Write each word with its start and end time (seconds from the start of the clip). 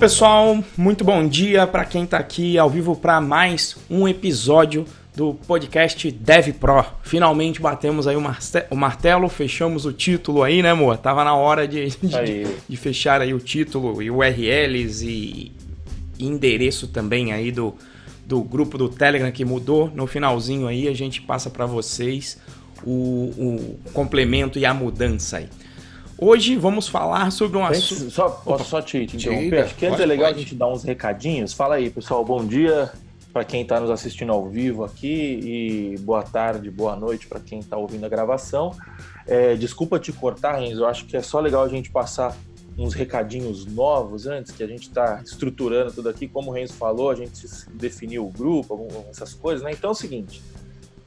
pessoal, 0.00 0.64
muito 0.78 1.04
bom 1.04 1.28
dia 1.28 1.66
para 1.66 1.84
quem 1.84 2.04
está 2.04 2.16
aqui 2.16 2.56
ao 2.56 2.70
vivo 2.70 2.96
para 2.96 3.20
mais 3.20 3.76
um 3.90 4.08
episódio 4.08 4.86
do 5.14 5.34
podcast 5.34 6.10
Dev 6.10 6.54
Pro. 6.54 6.82
Finalmente 7.02 7.60
batemos 7.60 8.06
aí 8.06 8.16
o, 8.16 8.76
martelo, 8.76 9.28
fechamos 9.28 9.84
o 9.84 9.92
título 9.92 10.42
aí, 10.42 10.62
né, 10.62 10.70
amor? 10.70 10.96
Tava 10.96 11.22
na 11.22 11.34
hora 11.34 11.68
de, 11.68 11.90
de, 11.90 12.46
de 12.66 12.76
fechar 12.78 13.20
aí 13.20 13.34
o 13.34 13.38
título 13.38 14.00
e 14.00 14.10
URLs 14.10 15.06
e 15.06 15.52
endereço 16.18 16.88
também 16.88 17.34
aí 17.34 17.52
do, 17.52 17.74
do 18.24 18.42
grupo 18.42 18.78
do 18.78 18.88
Telegram 18.88 19.30
que 19.30 19.44
mudou. 19.44 19.92
No 19.94 20.06
finalzinho 20.06 20.66
aí 20.66 20.88
a 20.88 20.94
gente 20.94 21.20
passa 21.20 21.50
para 21.50 21.66
vocês 21.66 22.38
o, 22.82 23.34
o 23.36 23.80
complemento 23.92 24.58
e 24.58 24.64
a 24.64 24.72
mudança 24.72 25.36
aí. 25.36 25.48
Hoje 26.22 26.54
vamos 26.54 26.86
falar 26.86 27.32
sobre 27.32 27.56
um 27.56 27.64
assunto. 27.64 28.10
Só, 28.10 28.28
posso 28.28 28.64
só 28.64 28.82
te, 28.82 29.06
te 29.06 29.16
interromper? 29.16 29.64
Acho 29.64 29.74
que 29.74 29.86
antes 29.86 30.00
é 30.00 30.04
legal 30.04 30.26
pode. 30.26 30.38
a 30.38 30.42
gente 30.42 30.54
dar 30.54 30.68
uns 30.68 30.84
recadinhos. 30.84 31.54
Fala 31.54 31.76
aí, 31.76 31.88
pessoal. 31.88 32.22
Bom 32.22 32.44
dia 32.44 32.92
para 33.32 33.42
quem 33.42 33.62
está 33.62 33.80
nos 33.80 33.88
assistindo 33.88 34.30
ao 34.30 34.46
vivo 34.46 34.84
aqui 34.84 35.40
e 35.42 35.98
boa 36.00 36.22
tarde, 36.22 36.70
boa 36.70 36.94
noite 36.94 37.26
para 37.26 37.40
quem 37.40 37.60
está 37.60 37.78
ouvindo 37.78 38.04
a 38.04 38.08
gravação. 38.08 38.76
É, 39.26 39.54
desculpa 39.54 39.98
te 39.98 40.12
cortar, 40.12 40.58
Renzo. 40.58 40.82
Eu 40.82 40.88
acho 40.88 41.06
que 41.06 41.16
é 41.16 41.22
só 41.22 41.40
legal 41.40 41.64
a 41.64 41.68
gente 41.68 41.90
passar 41.90 42.36
uns 42.76 42.92
recadinhos 42.92 43.64
novos 43.64 44.26
antes, 44.26 44.52
que 44.52 44.62
a 44.62 44.66
gente 44.66 44.88
está 44.88 45.22
estruturando 45.24 45.90
tudo 45.90 46.10
aqui. 46.10 46.28
Como 46.28 46.50
o 46.50 46.52
Renzo 46.52 46.74
falou, 46.74 47.08
a 47.08 47.14
gente 47.14 47.46
definiu 47.72 48.26
o 48.26 48.30
grupo, 48.30 48.78
essas 49.08 49.32
coisas, 49.32 49.64
né? 49.64 49.70
Então 49.72 49.88
é 49.88 49.92
o 49.92 49.96
seguinte. 49.96 50.42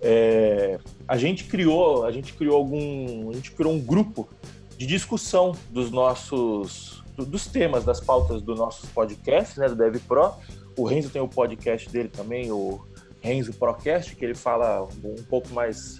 É, 0.01 0.79
a 1.07 1.17
gente 1.17 1.43
criou, 1.43 2.03
a 2.03 2.11
gente 2.11 2.33
criou 2.33 2.57
algum, 2.57 3.29
a 3.29 3.33
gente 3.33 3.51
criou 3.51 3.73
um 3.73 3.79
grupo 3.79 4.27
de 4.77 4.85
discussão 4.85 5.53
dos 5.69 5.91
nossos 5.91 7.03
dos 7.15 7.45
temas, 7.45 7.85
das 7.85 7.99
pautas 7.99 8.41
do 8.41 8.55
nosso 8.55 8.87
podcast, 8.87 9.59
né, 9.59 9.67
do 9.67 9.75
Dev 9.75 9.97
Pro. 10.07 10.33
O 10.77 10.83
Renzo 10.83 11.09
tem 11.09 11.21
o 11.21 11.27
podcast 11.27 11.87
dele 11.89 12.09
também, 12.09 12.51
o 12.51 12.83
Renzo 13.21 13.53
Procast, 13.53 14.15
que 14.15 14.25
ele 14.25 14.33
fala 14.33 14.83
um 15.03 15.23
pouco 15.29 15.53
mais 15.53 15.99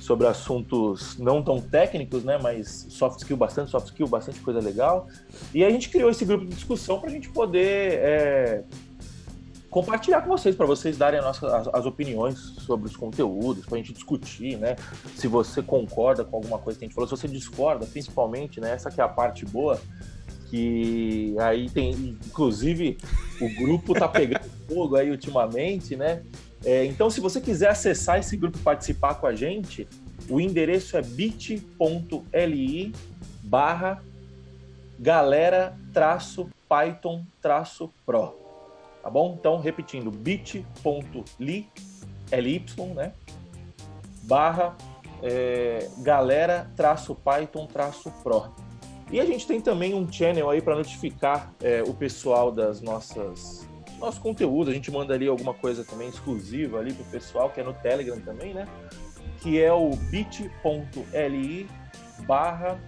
sobre 0.00 0.26
assuntos 0.26 1.16
não 1.18 1.42
tão 1.42 1.60
técnicos, 1.60 2.24
né, 2.24 2.36
mas 2.42 2.86
soft 2.88 3.20
skill, 3.20 3.36
bastante 3.36 3.70
soft 3.70 3.86
skill, 3.86 4.08
bastante 4.08 4.40
coisa 4.40 4.60
legal. 4.60 5.06
E 5.54 5.64
a 5.64 5.70
gente 5.70 5.88
criou 5.88 6.10
esse 6.10 6.24
grupo 6.24 6.44
de 6.46 6.54
discussão 6.54 6.98
para 6.98 7.10
a 7.10 7.12
gente 7.12 7.28
poder 7.28 7.98
é, 8.00 8.64
compartilhar 9.70 10.22
com 10.22 10.28
vocês, 10.28 10.56
para 10.56 10.66
vocês 10.66 10.98
darem 10.98 11.20
as, 11.20 11.42
as, 11.42 11.86
opiniões 11.86 12.38
sobre 12.38 12.86
os 12.86 12.96
conteúdos, 12.96 13.64
para 13.64 13.76
a 13.76 13.78
gente 13.78 13.92
discutir, 13.92 14.58
né? 14.58 14.74
Se 15.14 15.28
você 15.28 15.62
concorda 15.62 16.24
com 16.24 16.36
alguma 16.36 16.58
coisa 16.58 16.78
que 16.78 16.84
a 16.84 16.88
gente 16.88 16.94
falou, 16.94 17.08
se 17.08 17.16
você 17.16 17.28
discorda, 17.28 17.86
principalmente, 17.86 18.60
né? 18.60 18.72
Essa 18.72 18.90
que 18.90 19.00
é 19.00 19.04
a 19.04 19.08
parte 19.08 19.46
boa, 19.46 19.80
que 20.50 21.36
aí 21.38 21.70
tem, 21.70 22.18
inclusive, 22.26 22.98
o 23.40 23.48
grupo 23.54 23.94
tá 23.94 24.08
pegando 24.08 24.44
fogo 24.68 24.96
aí 24.96 25.10
ultimamente, 25.10 25.94
né? 25.94 26.22
É, 26.64 26.84
então, 26.84 27.08
se 27.08 27.20
você 27.20 27.40
quiser 27.40 27.70
acessar 27.70 28.18
esse 28.18 28.36
grupo 28.36 28.58
participar 28.58 29.14
com 29.14 29.26
a 29.26 29.34
gente, 29.34 29.86
o 30.28 30.40
endereço 30.40 30.96
é 30.96 31.02
bit.li 31.02 32.92
barra 33.42 34.02
galera 34.98 35.74
traço 35.94 36.50
python 36.68 37.24
traço 37.40 37.90
pro 38.04 38.39
tá 39.02 39.10
bom? 39.10 39.36
Então, 39.38 39.60
repetindo, 39.60 40.10
bit.ly, 40.10 41.68
ly, 42.32 42.64
né? 42.94 43.12
Barra 44.22 44.76
é, 45.22 45.88
galera 45.98 46.70
traço 46.76 47.14
Python 47.14 47.66
traço 47.66 48.10
Pro. 48.22 48.52
E 49.10 49.20
a 49.20 49.24
gente 49.24 49.46
tem 49.46 49.60
também 49.60 49.94
um 49.94 50.10
channel 50.10 50.48
aí 50.48 50.62
para 50.62 50.76
notificar 50.76 51.52
é, 51.60 51.82
o 51.82 51.92
pessoal 51.92 52.52
das 52.52 52.80
nossas 52.80 53.68
nosso 53.98 54.20
conteúdo. 54.20 54.70
A 54.70 54.74
gente 54.74 54.90
manda 54.90 55.12
ali 55.12 55.28
alguma 55.28 55.52
coisa 55.52 55.84
também 55.84 56.08
exclusiva 56.08 56.78
ali 56.78 56.94
pro 56.94 57.04
pessoal 57.06 57.50
que 57.50 57.60
é 57.60 57.64
no 57.64 57.74
Telegram 57.74 58.18
também, 58.20 58.54
né? 58.54 58.66
Que 59.40 59.60
é 59.60 59.72
o 59.72 59.90
bit.ly 60.10 61.68
barra 62.26 62.78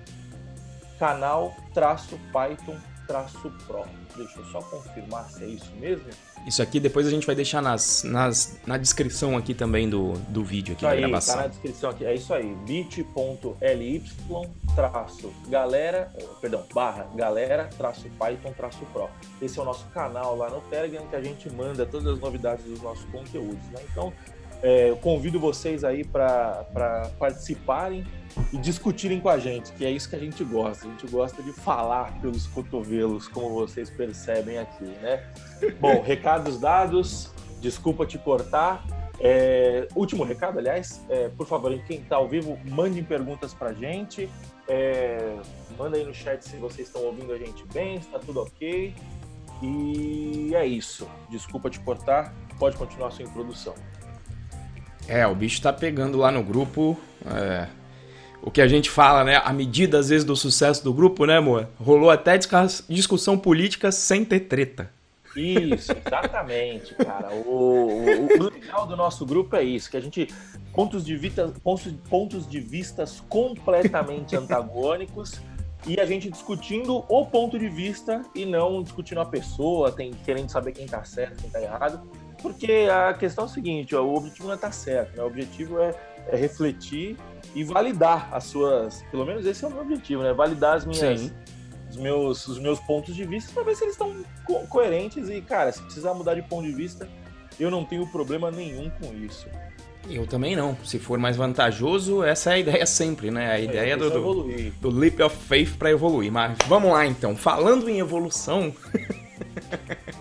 canal 0.98 1.54
traço 1.74 2.18
Python 2.32 2.76
traço 3.12 3.52
Pro. 3.66 3.84
Deixa 4.16 4.38
eu 4.38 4.44
só 4.46 4.60
confirmar 4.62 5.28
se 5.28 5.44
é 5.44 5.46
isso 5.46 5.70
mesmo. 5.78 6.08
Isso 6.46 6.62
aqui 6.62 6.80
depois 6.80 7.06
a 7.06 7.10
gente 7.10 7.26
vai 7.26 7.36
deixar 7.36 7.60
nas, 7.60 8.02
nas, 8.02 8.58
na 8.66 8.78
descrição 8.78 9.36
aqui 9.36 9.52
também 9.52 9.88
do, 9.88 10.14
do 10.28 10.42
vídeo 10.42 10.72
aqui 10.72 10.84
isso 10.84 10.86
da 10.86 10.92
aí, 10.92 11.00
gravação. 11.00 11.36
Tá 11.36 11.42
na 11.42 11.48
descrição 11.48 11.90
aqui. 11.90 12.04
É 12.06 12.14
isso 12.14 12.32
aí. 12.32 12.54
bit.ly 12.66 14.02
traço 14.74 15.32
galera, 15.48 16.10
perdão, 16.40 16.64
barra 16.74 17.06
galera 17.14 17.68
traço 17.76 18.08
Python 18.18 18.52
traço 18.56 18.84
Pro. 18.92 19.10
Esse 19.40 19.58
é 19.58 19.62
o 19.62 19.64
nosso 19.64 19.86
canal 19.88 20.34
lá 20.34 20.48
no 20.48 20.62
Telegram 20.62 21.06
que 21.06 21.16
a 21.16 21.22
gente 21.22 21.50
manda 21.50 21.84
todas 21.84 22.06
as 22.14 22.18
novidades 22.18 22.64
dos 22.64 22.80
nossos 22.80 23.04
conteúdos. 23.06 23.64
Né? 23.68 23.80
Então, 23.90 24.12
é, 24.62 24.90
eu 24.90 24.96
convido 24.96 25.40
vocês 25.40 25.82
aí 25.82 26.04
para 26.04 27.10
participarem 27.18 28.06
e 28.52 28.56
discutirem 28.56 29.20
com 29.20 29.28
a 29.28 29.38
gente, 29.38 29.72
que 29.72 29.84
é 29.84 29.90
isso 29.90 30.08
que 30.08 30.16
a 30.16 30.18
gente 30.18 30.42
gosta. 30.44 30.86
A 30.86 30.90
gente 30.90 31.06
gosta 31.08 31.42
de 31.42 31.52
falar 31.52 32.20
pelos 32.20 32.46
cotovelos, 32.46 33.26
como 33.26 33.50
vocês 33.50 33.90
percebem 33.90 34.58
aqui, 34.58 34.84
né? 34.84 35.26
Bom, 35.80 36.00
recados 36.06 36.60
dados, 36.60 37.32
desculpa 37.60 38.06
te 38.06 38.18
cortar. 38.18 38.84
É, 39.20 39.86
último 39.94 40.24
recado, 40.24 40.58
aliás, 40.58 41.04
é, 41.08 41.28
por 41.28 41.46
favor, 41.46 41.76
quem 41.86 41.98
está 41.98 42.16
ao 42.16 42.28
vivo, 42.28 42.58
mandem 42.64 43.02
perguntas 43.02 43.52
para 43.52 43.70
a 43.70 43.74
gente. 43.74 44.30
É, 44.68 45.36
manda 45.76 45.96
aí 45.96 46.04
no 46.04 46.14
chat 46.14 46.42
se 46.42 46.56
vocês 46.56 46.86
estão 46.86 47.02
ouvindo 47.02 47.32
a 47.32 47.38
gente 47.38 47.64
bem, 47.72 47.96
está 47.96 48.18
tudo 48.18 48.42
ok. 48.42 48.94
E 49.60 50.52
é 50.54 50.64
isso. 50.64 51.08
Desculpa 51.28 51.68
te 51.68 51.78
cortar, 51.80 52.34
pode 52.58 52.76
continuar 52.76 53.08
a 53.08 53.10
sua 53.10 53.24
introdução. 53.24 53.74
É, 55.08 55.26
o 55.26 55.34
bicho 55.34 55.60
tá 55.60 55.72
pegando 55.72 56.18
lá 56.18 56.30
no 56.30 56.42
grupo. 56.42 56.98
É, 57.26 57.66
o 58.42 58.50
que 58.50 58.60
a 58.60 58.66
gente 58.66 58.90
fala, 58.90 59.22
né? 59.24 59.40
A 59.44 59.52
medida, 59.52 59.98
às 59.98 60.08
vezes, 60.08 60.24
do 60.24 60.34
sucesso 60.34 60.82
do 60.82 60.92
grupo, 60.92 61.24
né, 61.26 61.36
amor? 61.36 61.68
Rolou 61.78 62.10
até 62.10 62.38
discussão 62.88 63.38
política 63.38 63.92
sem 63.92 64.24
ter 64.24 64.40
treta. 64.40 64.90
Isso, 65.36 65.92
exatamente, 65.92 66.94
cara. 66.94 67.32
O, 67.32 68.04
o, 68.04 68.26
o, 68.26 68.50
legal 68.50 68.86
do 68.86 68.96
nosso 68.96 69.24
grupo 69.24 69.56
é 69.56 69.62
isso, 69.62 69.90
que 69.90 69.96
a 69.96 70.00
gente 70.00 70.28
pontos 70.74 71.04
de 71.04 71.16
vista, 71.16 71.52
pontos, 71.62 71.92
pontos 72.08 72.46
de 72.46 72.60
vistas 72.60 73.22
completamente 73.28 74.36
antagônicos 74.36 75.40
e 75.86 75.98
a 75.98 76.06
gente 76.06 76.30
discutindo 76.30 77.04
o 77.08 77.26
ponto 77.26 77.58
de 77.58 77.68
vista 77.68 78.22
e 78.34 78.44
não 78.44 78.82
discutindo 78.82 79.20
a 79.20 79.24
pessoa, 79.24 79.90
tem, 79.90 80.12
querendo 80.12 80.48
saber 80.48 80.72
quem 80.72 80.86
tá 80.86 81.02
certo, 81.04 81.40
quem 81.40 81.50
tá 81.50 81.60
errado. 81.60 82.00
Porque 82.42 82.88
a 82.90 83.14
questão 83.14 83.44
é 83.44 83.46
o 83.46 83.50
seguinte, 83.50 83.94
ó, 83.94 84.02
o 84.02 84.16
objetivo 84.16 84.48
não 84.48 84.52
é 84.52 84.56
estar 84.56 84.68
tá 84.68 84.72
certo, 84.72 85.16
né? 85.16 85.22
O 85.22 85.26
objetivo 85.26 85.80
é, 85.80 85.94
é, 86.28 86.36
refletir 86.36 87.16
e 87.54 87.62
validar 87.62 88.28
as 88.32 88.44
suas. 88.44 89.02
Pelo 89.10 89.24
menos 89.24 89.46
esse 89.46 89.64
é 89.64 89.68
o 89.68 89.70
meu 89.70 89.82
objetivo, 89.82 90.22
né? 90.22 90.32
Validar 90.32 90.76
as 90.76 90.84
minhas, 90.84 91.32
os, 91.88 91.96
meus, 91.96 92.48
os 92.48 92.58
meus 92.58 92.80
pontos 92.80 93.14
de 93.14 93.24
vista 93.24 93.52
para 93.52 93.62
ver 93.62 93.76
se 93.76 93.84
eles 93.84 93.94
estão 93.94 94.12
co 94.44 94.66
coerentes. 94.66 95.28
E, 95.28 95.40
cara, 95.40 95.70
se 95.70 95.80
precisar 95.80 96.12
mudar 96.14 96.34
de 96.34 96.42
ponto 96.42 96.66
de 96.66 96.72
vista, 96.72 97.08
eu 97.60 97.70
não 97.70 97.84
tenho 97.84 98.06
problema 98.08 98.50
nenhum 98.50 98.90
com 98.90 99.14
isso. 99.14 99.46
Eu 100.10 100.26
também 100.26 100.56
não. 100.56 100.76
Se 100.84 100.98
for 100.98 101.16
mais 101.16 101.36
vantajoso, 101.36 102.24
essa 102.24 102.50
é 102.50 102.54
a 102.54 102.58
ideia 102.58 102.86
sempre, 102.86 103.30
né? 103.30 103.52
A 103.52 103.58
é, 103.58 103.64
ideia 103.64 103.92
é, 103.92 103.96
do, 103.96 104.10
do, 104.10 104.70
do 104.80 104.90
leap 104.90 105.20
of 105.20 105.36
faith 105.36 105.76
para 105.78 105.92
evoluir. 105.92 106.32
Mas 106.32 106.58
vamos 106.66 106.90
lá 106.90 107.06
então. 107.06 107.36
Falando 107.36 107.88
em 107.88 108.00
evolução. 108.00 108.74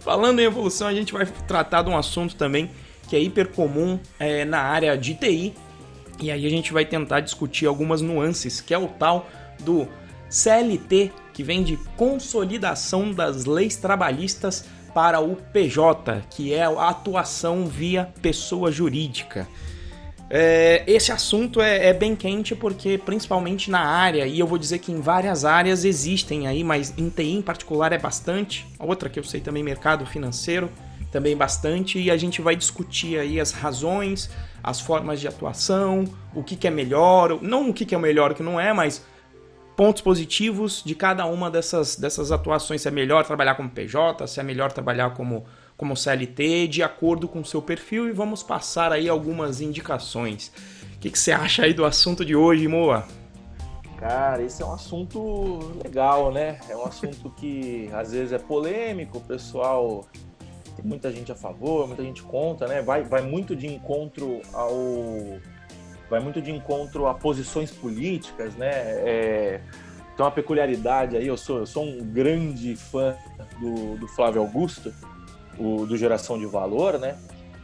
Falando 0.00 0.40
em 0.40 0.44
evolução, 0.44 0.88
a 0.88 0.94
gente 0.94 1.12
vai 1.12 1.26
tratar 1.46 1.82
de 1.82 1.90
um 1.90 1.96
assunto 1.96 2.34
também 2.34 2.70
que 3.08 3.16
é 3.16 3.20
hiper 3.20 3.48
comum 3.48 3.98
é, 4.18 4.44
na 4.44 4.60
área 4.60 4.96
de 4.96 5.14
TI. 5.14 5.54
E 6.20 6.30
aí 6.30 6.46
a 6.46 6.50
gente 6.50 6.72
vai 6.72 6.84
tentar 6.84 7.20
discutir 7.20 7.66
algumas 7.66 8.00
nuances, 8.00 8.60
que 8.60 8.74
é 8.74 8.78
o 8.78 8.86
tal 8.86 9.28
do 9.60 9.88
CLT, 10.28 11.10
que 11.32 11.42
vem 11.42 11.62
de 11.62 11.76
Consolidação 11.96 13.12
das 13.12 13.44
Leis 13.46 13.76
Trabalhistas 13.76 14.64
para 14.94 15.20
o 15.20 15.36
PJ, 15.36 16.22
que 16.30 16.52
é 16.52 16.64
a 16.64 16.88
atuação 16.88 17.66
via 17.66 18.12
pessoa 18.20 18.70
jurídica. 18.70 19.48
É, 20.32 20.84
esse 20.86 21.10
assunto 21.10 21.60
é, 21.60 21.88
é, 21.88 21.92
bem 21.92 22.14
quente 22.14 22.54
porque, 22.54 22.96
principalmente 22.96 23.68
na 23.68 23.80
área, 23.80 24.24
e 24.28 24.38
eu 24.38 24.46
vou 24.46 24.58
dizer 24.58 24.78
que 24.78 24.92
em 24.92 25.00
várias 25.00 25.44
áreas 25.44 25.84
existem 25.84 26.46
aí, 26.46 26.62
mas 26.62 26.94
em 26.96 27.10
TI 27.10 27.32
em 27.32 27.42
particular 27.42 27.92
é 27.92 27.98
bastante. 27.98 28.64
Outra 28.78 29.08
que 29.08 29.18
eu 29.18 29.24
sei 29.24 29.40
também, 29.40 29.64
mercado 29.64 30.06
financeiro, 30.06 30.70
também 31.10 31.36
bastante, 31.36 31.98
e 31.98 32.12
a 32.12 32.16
gente 32.16 32.40
vai 32.40 32.54
discutir 32.54 33.18
aí 33.18 33.40
as 33.40 33.50
razões, 33.50 34.30
as 34.62 34.80
formas 34.80 35.20
de 35.20 35.26
atuação, 35.26 36.04
o 36.32 36.44
que, 36.44 36.54
que 36.54 36.68
é 36.68 36.70
melhor, 36.70 37.42
não 37.42 37.70
o 37.70 37.74
que, 37.74 37.84
que 37.84 37.96
é 37.96 37.98
melhor, 37.98 38.30
o 38.30 38.34
que 38.36 38.42
não 38.42 38.60
é, 38.60 38.72
mas 38.72 39.04
pontos 39.76 40.00
positivos 40.00 40.80
de 40.86 40.94
cada 40.94 41.26
uma 41.26 41.50
dessas, 41.50 41.96
dessas 41.96 42.30
atuações. 42.30 42.82
Se 42.82 42.88
é 42.88 42.90
melhor 42.92 43.24
trabalhar 43.24 43.56
como 43.56 43.68
PJ, 43.68 44.28
se 44.28 44.38
é 44.38 44.44
melhor 44.44 44.70
trabalhar 44.70 45.10
como 45.10 45.44
como 45.80 45.96
CLT 45.96 46.68
de 46.68 46.82
acordo 46.82 47.26
com 47.26 47.40
o 47.40 47.44
seu 47.44 47.62
perfil 47.62 48.06
e 48.06 48.12
vamos 48.12 48.42
passar 48.42 48.92
aí 48.92 49.08
algumas 49.08 49.62
indicações. 49.62 50.52
O 50.94 50.98
que, 51.00 51.10
que 51.10 51.18
você 51.18 51.32
acha 51.32 51.62
aí 51.62 51.72
do 51.72 51.86
assunto 51.86 52.22
de 52.22 52.36
hoje, 52.36 52.68
Moa? 52.68 53.08
Cara, 53.96 54.42
esse 54.42 54.62
é 54.62 54.66
um 54.66 54.74
assunto 54.74 55.72
legal, 55.82 56.30
né? 56.30 56.60
É 56.68 56.76
um 56.76 56.84
assunto 56.84 57.30
que 57.30 57.88
às 57.94 58.12
vezes 58.12 58.30
é 58.34 58.38
polêmico, 58.38 59.16
o 59.16 59.20
pessoal 59.22 60.06
tem 60.76 60.84
muita 60.84 61.10
gente 61.10 61.32
a 61.32 61.34
favor, 61.34 61.86
muita 61.86 62.02
gente 62.02 62.22
contra, 62.24 62.68
né? 62.68 62.82
Vai, 62.82 63.02
vai 63.02 63.22
muito 63.22 63.56
de 63.56 63.66
encontro 63.66 64.42
ao. 64.52 65.38
Vai 66.10 66.20
muito 66.20 66.42
de 66.42 66.50
encontro 66.50 67.06
a 67.06 67.14
posições 67.14 67.70
políticas, 67.70 68.54
né? 68.54 68.68
É, 68.70 69.60
tem 70.14 70.26
uma 70.26 70.30
peculiaridade 70.30 71.16
aí, 71.16 71.26
eu 71.26 71.38
sou, 71.38 71.60
eu 71.60 71.66
sou 71.66 71.86
um 71.86 72.04
grande 72.04 72.76
fã 72.76 73.16
do, 73.58 73.96
do 73.96 74.06
Flávio 74.06 74.42
Augusto, 74.42 74.92
o, 75.60 75.84
do 75.86 75.96
Geração 75.96 76.38
de 76.38 76.46
Valor, 76.46 76.98
né? 76.98 77.16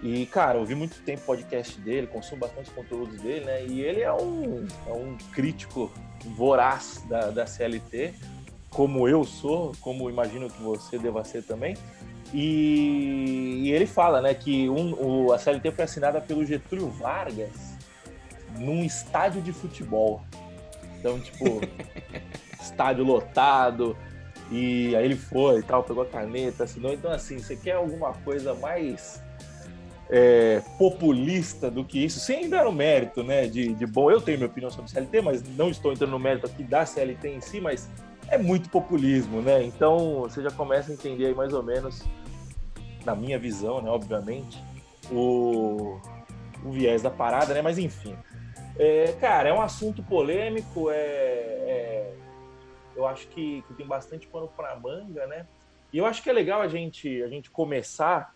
E, 0.03 0.27
cara, 0.27 0.59
ouvi 0.59 0.75
muito 0.75 1.03
tempo 1.03 1.23
podcast 1.23 1.81
dele, 1.81 2.07
consumo 2.07 2.43
bastante 2.43 2.71
conteúdos 2.71 3.21
dele, 3.21 3.47
né? 3.47 3.65
E 3.67 3.81
ele 3.81 4.03
é 4.03 4.13
um, 4.13 4.67
é 4.87 4.93
um 4.93 5.17
crítico 5.33 5.91
voraz 6.37 7.03
da, 7.09 7.31
da 7.31 7.47
CLT, 7.47 8.15
como 8.69 9.09
eu 9.09 9.25
sou, 9.25 9.73
como 9.81 10.11
imagino 10.11 10.51
que 10.51 10.63
você 10.63 10.99
deva 10.99 11.25
ser 11.25 11.43
também. 11.43 11.77
E, 12.35 13.63
e 13.65 13.73
ele 13.73 13.87
fala, 13.87 14.21
né, 14.21 14.35
que 14.35 14.69
um, 14.69 14.93
o, 14.95 15.33
a 15.33 15.39
CLT 15.39 15.71
foi 15.71 15.85
assinada 15.85 16.21
pelo 16.21 16.45
Getúlio 16.45 16.89
Vargas 16.91 17.77
num 18.59 18.85
estádio 18.85 19.41
de 19.41 19.53
futebol. 19.53 20.23
Então, 20.99 21.19
tipo, 21.19 21.61
estádio 22.61 23.05
lotado, 23.05 23.97
e 24.51 24.95
aí 24.95 25.05
ele 25.05 25.17
foi 25.17 25.59
e 25.59 25.63
tal, 25.63 25.83
pegou 25.83 26.03
a 26.03 26.07
caneta, 26.07 26.65
assinou. 26.65 26.93
Então, 26.93 27.11
assim, 27.11 27.39
você 27.39 27.57
quer 27.57 27.73
alguma 27.73 28.13
coisa 28.13 28.55
mais 28.55 29.23
é, 30.09 30.63
populista 30.79 31.71
do 31.71 31.85
que 31.85 32.05
isso, 32.05 32.21
sem 32.21 32.49
dar 32.49 32.67
o 32.67 32.73
mérito, 32.73 33.23
né? 33.23 33.47
De, 33.47 33.75
de 33.75 33.87
bom, 33.87 34.11
eu 34.11 34.21
tenho 34.21 34.39
minha 34.39 34.49
opinião 34.49 34.71
sobre 34.71 34.91
CLT, 34.91 35.21
mas 35.21 35.43
não 35.57 35.69
estou 35.69 35.93
entrando 35.93 36.11
no 36.11 36.19
mérito 36.19 36.47
aqui 36.47 36.63
da 36.63 36.87
CLT 36.87 37.29
em 37.29 37.41
si, 37.41 37.61
mas 37.61 37.89
é 38.29 38.39
muito 38.39 38.71
populismo, 38.71 39.43
né? 39.43 39.63
Então 39.65 40.23
você 40.23 40.43
já 40.43 40.51
começa 40.51 40.91
a 40.91 40.95
entender 40.95 41.27
aí 41.27 41.35
mais 41.35 41.53
ou 41.53 41.63
menos, 41.63 42.03
na 43.05 43.15
minha 43.15 43.39
visão, 43.39 43.83
né? 43.83 43.91
Obviamente, 43.91 44.63
o, 45.11 45.99
o 46.65 46.71
viés 46.71 47.03
da 47.03 47.11
parada, 47.11 47.53
né? 47.53 47.63
Mas 47.63 47.79
enfim. 47.79 48.15
É, 48.79 49.15
cara, 49.21 49.49
é 49.49 49.53
um 49.53 49.63
assunto 49.63 50.03
polêmico, 50.03 50.91
é, 50.91 50.95
é 50.95 52.13
eu 52.97 53.07
acho 53.07 53.29
que, 53.29 53.63
que 53.69 53.75
tem 53.75 53.87
bastante 53.87 54.27
pano 54.27 54.49
para 54.49 54.75
manga, 54.77 55.27
né? 55.27 55.47
E 55.93 55.99
eu 55.99 56.07
acho 56.07 56.23
que 56.23 56.31
é 56.31 56.33
legal 56.33 56.61
a 56.61 56.69
gente, 56.69 57.23
a 57.23 57.29
gente 57.29 57.51
começar 57.51 58.35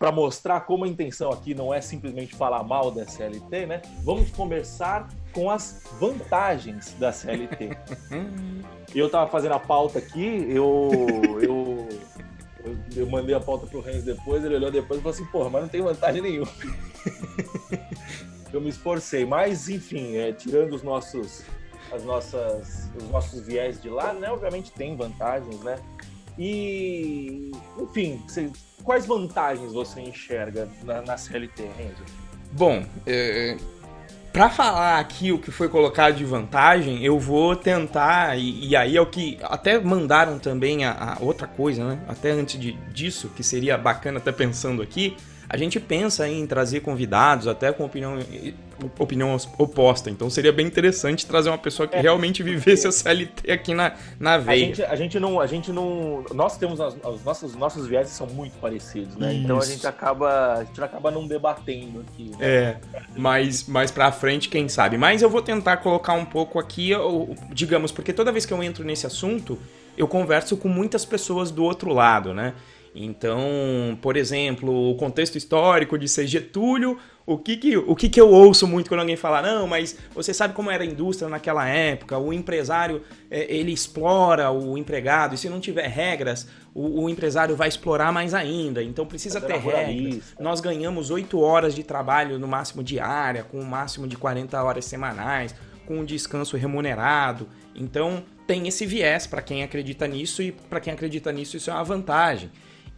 para 0.00 0.10
mostrar 0.10 0.62
como 0.62 0.86
a 0.86 0.88
intenção 0.88 1.30
aqui 1.30 1.54
não 1.54 1.74
é 1.74 1.80
simplesmente 1.82 2.34
falar 2.34 2.64
mal 2.64 2.90
da 2.90 3.06
CLT, 3.06 3.66
né? 3.66 3.82
Vamos 4.02 4.30
conversar 4.30 5.10
com 5.30 5.50
as 5.50 5.84
vantagens 6.00 6.94
da 6.94 7.12
CLT. 7.12 7.76
eu 8.96 9.06
estava 9.06 9.30
fazendo 9.30 9.52
a 9.52 9.58
pauta 9.58 9.98
aqui, 9.98 10.46
eu, 10.48 10.90
eu, 11.42 11.88
eu, 12.64 12.78
eu 12.96 13.06
mandei 13.10 13.34
a 13.34 13.40
pauta 13.40 13.66
pro 13.66 13.82
Renzo 13.82 14.06
depois, 14.06 14.42
ele 14.42 14.56
olhou 14.56 14.70
depois 14.70 14.98
e 14.98 15.02
falou 15.02 15.14
assim, 15.14 15.26
porra, 15.26 15.50
mas 15.50 15.62
não 15.62 15.68
tem 15.68 15.82
vantagem 15.82 16.22
nenhuma. 16.22 16.50
eu 18.50 18.60
me 18.60 18.70
esforcei, 18.70 19.26
mas 19.26 19.68
enfim, 19.68 20.16
é, 20.16 20.32
tirando 20.32 20.72
os 20.72 20.82
nossos, 20.82 21.44
as 21.92 22.04
nossas, 22.04 22.90
os 22.96 23.10
nossos 23.10 23.46
viés 23.46 23.80
de 23.80 23.88
lado, 23.88 24.18
né? 24.18 24.30
Obviamente 24.30 24.70
tem 24.72 24.96
vantagens, 24.96 25.60
né? 25.60 25.76
E, 26.38 27.50
enfim, 27.78 28.22
quais 28.82 29.04
vantagens 29.06 29.72
você 29.72 30.00
enxerga 30.00 30.68
na, 30.84 31.02
na 31.02 31.16
CLT, 31.16 31.62
Renzo? 31.76 32.02
Bom, 32.52 32.84
é, 33.06 33.56
para 34.32 34.48
falar 34.48 35.00
aqui 35.00 35.32
o 35.32 35.38
que 35.38 35.50
foi 35.50 35.68
colocado 35.68 36.14
de 36.14 36.24
vantagem, 36.24 37.04
eu 37.04 37.18
vou 37.18 37.56
tentar, 37.56 38.38
e, 38.38 38.68
e 38.68 38.76
aí 38.76 38.96
é 38.96 39.00
o 39.00 39.06
que 39.06 39.38
até 39.42 39.78
mandaram 39.78 40.38
também 40.38 40.84
a, 40.84 41.16
a 41.18 41.22
outra 41.22 41.46
coisa, 41.46 41.84
né? 41.84 42.00
Até 42.08 42.30
antes 42.30 42.58
de, 42.58 42.72
disso, 42.92 43.28
que 43.34 43.42
seria 43.42 43.76
bacana 43.76 44.18
até 44.18 44.30
pensando 44.30 44.82
aqui, 44.82 45.16
a 45.52 45.56
gente 45.56 45.80
pensa 45.80 46.28
em 46.28 46.46
trazer 46.46 46.78
convidados 46.78 47.48
até 47.48 47.72
com 47.72 47.84
opinião, 47.84 48.20
opinião 48.96 49.36
oposta. 49.58 50.08
Então 50.08 50.30
seria 50.30 50.52
bem 50.52 50.64
interessante 50.64 51.26
trazer 51.26 51.50
uma 51.50 51.58
pessoa 51.58 51.88
que 51.88 51.96
é, 51.96 52.00
realmente 52.00 52.40
vivesse 52.40 52.86
a 52.86 52.92
CLT 52.92 53.50
aqui 53.50 53.74
na, 53.74 53.96
na 54.20 54.38
veia. 54.38 54.62
A 54.62 54.66
gente, 54.68 54.82
a 54.84 54.94
gente 54.94 55.18
não. 55.18 55.40
A 55.40 55.46
gente 55.48 55.72
não. 55.72 56.24
Nós 56.32 56.56
temos 56.56 56.80
as, 56.80 56.94
os 56.94 57.24
nossos, 57.24 57.56
nossos 57.56 57.88
viéses 57.88 58.12
são 58.12 58.28
muito 58.28 58.52
parecidos, 58.60 59.16
né? 59.16 59.34
Isso. 59.34 59.42
Então 59.42 59.58
a 59.58 59.64
gente 59.64 59.84
acaba. 59.84 60.54
A 60.54 60.64
gente 60.64 60.80
acaba 60.80 61.10
não 61.10 61.26
debatendo 61.26 62.04
aqui. 62.08 62.30
Né? 62.30 62.36
É. 62.38 62.76
Mas 63.16 63.66
mais 63.66 63.90
pra 63.90 64.12
frente, 64.12 64.48
quem 64.48 64.68
sabe. 64.68 64.96
Mas 64.96 65.20
eu 65.20 65.28
vou 65.28 65.42
tentar 65.42 65.78
colocar 65.78 66.12
um 66.12 66.24
pouco 66.24 66.60
aqui, 66.60 66.92
digamos, 67.52 67.90
porque 67.90 68.12
toda 68.12 68.30
vez 68.30 68.46
que 68.46 68.52
eu 68.52 68.62
entro 68.62 68.84
nesse 68.84 69.04
assunto, 69.04 69.58
eu 69.98 70.06
converso 70.06 70.56
com 70.56 70.68
muitas 70.68 71.04
pessoas 71.04 71.50
do 71.50 71.64
outro 71.64 71.92
lado, 71.92 72.32
né? 72.32 72.54
Então, 72.94 73.96
por 74.02 74.16
exemplo, 74.16 74.90
o 74.90 74.96
contexto 74.96 75.36
histórico 75.36 75.96
de 75.96 76.08
ser 76.08 76.26
Getúlio, 76.26 76.98
o 77.24 77.38
que 77.38 77.56
que, 77.56 77.76
o 77.76 77.94
que 77.94 78.08
que 78.08 78.20
eu 78.20 78.28
ouço 78.28 78.66
muito 78.66 78.88
quando 78.88 79.00
alguém 79.00 79.14
fala, 79.14 79.40
não, 79.40 79.68
mas 79.68 79.96
você 80.12 80.34
sabe 80.34 80.54
como 80.54 80.70
era 80.70 80.82
a 80.82 80.86
indústria 80.86 81.28
naquela 81.28 81.68
época, 81.68 82.18
o 82.18 82.32
empresário, 82.32 83.02
é, 83.30 83.46
ele 83.54 83.72
explora 83.72 84.50
o 84.50 84.76
empregado, 84.76 85.36
e 85.36 85.38
se 85.38 85.48
não 85.48 85.60
tiver 85.60 85.86
regras, 85.86 86.48
o, 86.74 87.04
o 87.04 87.08
empresário 87.08 87.54
vai 87.54 87.68
explorar 87.68 88.12
mais 88.12 88.34
ainda, 88.34 88.82
então 88.82 89.06
precisa 89.06 89.40
ter 89.40 89.58
regras. 89.58 90.34
Nós 90.40 90.60
ganhamos 90.60 91.10
8 91.10 91.38
horas 91.38 91.74
de 91.74 91.84
trabalho 91.84 92.38
no 92.38 92.48
máximo 92.48 92.82
diária, 92.82 93.44
com 93.44 93.58
o 93.58 93.62
um 93.62 93.66
máximo 93.66 94.08
de 94.08 94.16
40 94.16 94.60
horas 94.60 94.84
semanais, 94.84 95.54
com 95.86 96.00
um 96.00 96.04
descanso 96.04 96.56
remunerado, 96.56 97.48
então 97.72 98.24
tem 98.44 98.66
esse 98.66 98.84
viés 98.84 99.28
para 99.28 99.40
quem 99.40 99.62
acredita 99.62 100.08
nisso, 100.08 100.42
e 100.42 100.50
para 100.50 100.80
quem 100.80 100.92
acredita 100.92 101.30
nisso 101.30 101.56
isso 101.56 101.70
é 101.70 101.72
uma 101.72 101.84
vantagem. 101.84 102.50